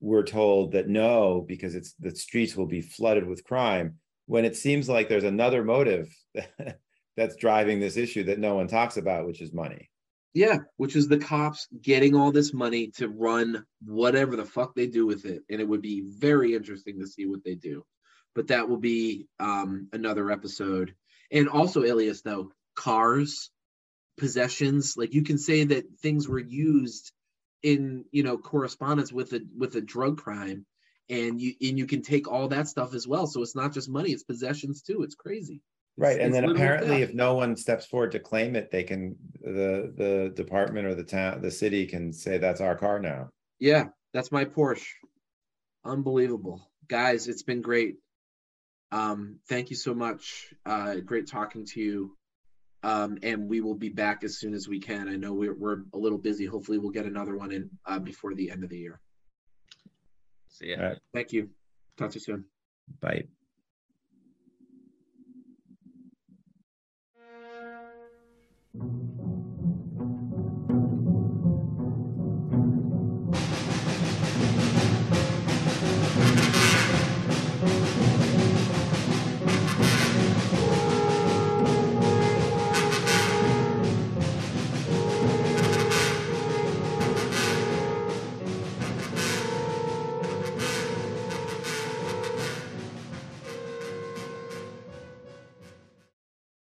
we're 0.00 0.22
told 0.22 0.72
that 0.72 0.88
no 0.88 1.44
because 1.48 1.74
it's 1.74 1.94
the 1.94 2.14
streets 2.14 2.54
will 2.54 2.66
be 2.66 2.80
flooded 2.80 3.26
with 3.26 3.42
crime 3.42 3.96
when 4.26 4.44
it 4.44 4.56
seems 4.56 4.88
like 4.88 5.08
there's 5.08 5.24
another 5.24 5.64
motive 5.64 6.08
that's 7.16 7.36
driving 7.36 7.80
this 7.80 7.96
issue 7.96 8.24
that 8.24 8.38
no 8.38 8.54
one 8.54 8.68
talks 8.68 8.96
about 8.96 9.26
which 9.26 9.40
is 9.40 9.52
money 9.52 9.90
Yeah, 10.34 10.58
which 10.76 10.96
is 10.96 11.08
the 11.08 11.18
cops 11.18 11.68
getting 11.80 12.16
all 12.16 12.32
this 12.32 12.54
money 12.54 12.88
to 12.96 13.08
run 13.08 13.64
whatever 13.84 14.34
the 14.34 14.46
fuck 14.46 14.74
they 14.74 14.86
do 14.86 15.06
with 15.06 15.26
it. 15.26 15.42
And 15.50 15.60
it 15.60 15.68
would 15.68 15.82
be 15.82 16.04
very 16.06 16.54
interesting 16.54 17.00
to 17.00 17.06
see 17.06 17.26
what 17.26 17.44
they 17.44 17.54
do. 17.54 17.84
But 18.34 18.48
that 18.48 18.68
will 18.68 18.78
be 18.78 19.26
um, 19.38 19.88
another 19.92 20.30
episode. 20.30 20.94
And 21.30 21.48
also, 21.50 21.82
Ilias, 21.84 22.22
though, 22.22 22.50
cars, 22.74 23.50
possessions, 24.16 24.96
like 24.96 25.12
you 25.12 25.22
can 25.22 25.36
say 25.36 25.64
that 25.64 25.98
things 26.00 26.26
were 26.26 26.38
used 26.38 27.12
in, 27.62 28.06
you 28.10 28.22
know, 28.22 28.38
correspondence 28.38 29.12
with 29.12 29.34
a 29.34 29.42
with 29.56 29.74
a 29.76 29.82
drug 29.82 30.16
crime. 30.16 30.64
And 31.10 31.40
you 31.40 31.54
and 31.60 31.78
you 31.78 31.86
can 31.86 32.02
take 32.02 32.28
all 32.30 32.48
that 32.48 32.68
stuff 32.68 32.94
as 32.94 33.06
well. 33.06 33.26
So 33.26 33.42
it's 33.42 33.56
not 33.56 33.72
just 33.72 33.90
money, 33.90 34.12
it's 34.12 34.22
possessions 34.22 34.82
too. 34.82 35.02
It's 35.02 35.14
crazy. 35.14 35.60
right 35.98 36.18
and 36.18 36.28
it's 36.28 36.40
then 36.40 36.50
apparently 36.50 36.98
theft. 37.00 37.10
if 37.10 37.14
no 37.14 37.34
one 37.34 37.54
steps 37.56 37.84
forward 37.84 38.12
to 38.12 38.18
claim 38.18 38.56
it 38.56 38.70
they 38.70 38.82
can 38.82 39.14
the 39.42 39.92
the 39.94 40.32
department 40.34 40.86
or 40.86 40.94
the 40.94 41.04
town 41.04 41.42
the 41.42 41.50
city 41.50 41.84
can 41.86 42.14
say 42.14 42.38
that's 42.38 42.62
our 42.62 42.74
car 42.74 42.98
now 42.98 43.28
Yeah, 43.60 43.88
that's 44.14 44.32
my 44.32 44.44
Porsche. 44.44 44.86
Unbelievable. 45.84 46.68
Guys, 46.88 47.28
it's 47.28 47.42
been 47.44 47.60
great. 47.62 47.96
Um, 48.90 49.38
thank 49.48 49.70
you 49.70 49.76
so 49.76 49.94
much. 49.94 50.52
Uh, 50.66 50.96
great 50.96 51.26
talking 51.28 51.64
to 51.66 51.80
you. 51.80 52.16
Um, 52.82 53.18
and 53.22 53.48
we 53.48 53.60
will 53.60 53.76
be 53.76 53.88
back 53.88 54.24
as 54.24 54.38
soon 54.38 54.54
as 54.54 54.66
we 54.68 54.80
can. 54.80 55.08
I 55.08 55.16
know 55.16 55.32
we're, 55.32 55.54
we're 55.54 55.82
a 55.94 55.98
little 55.98 56.18
busy. 56.18 56.44
Hopefully, 56.46 56.78
we'll 56.78 56.90
get 56.90 57.06
another 57.06 57.36
one 57.36 57.52
in 57.52 57.70
uh, 57.86 58.00
before 58.00 58.34
the 58.34 58.50
end 58.50 58.64
of 58.64 58.70
the 58.70 58.78
year. 58.78 59.00
See 60.52 60.68
ya. 60.70 60.76
Right. 60.76 60.98
Thank 61.14 61.32
you. 61.32 61.48
Talk 61.96 62.10
to 62.12 62.16
you 62.16 62.20
soon. 62.20 62.44
Bye. 63.00 63.24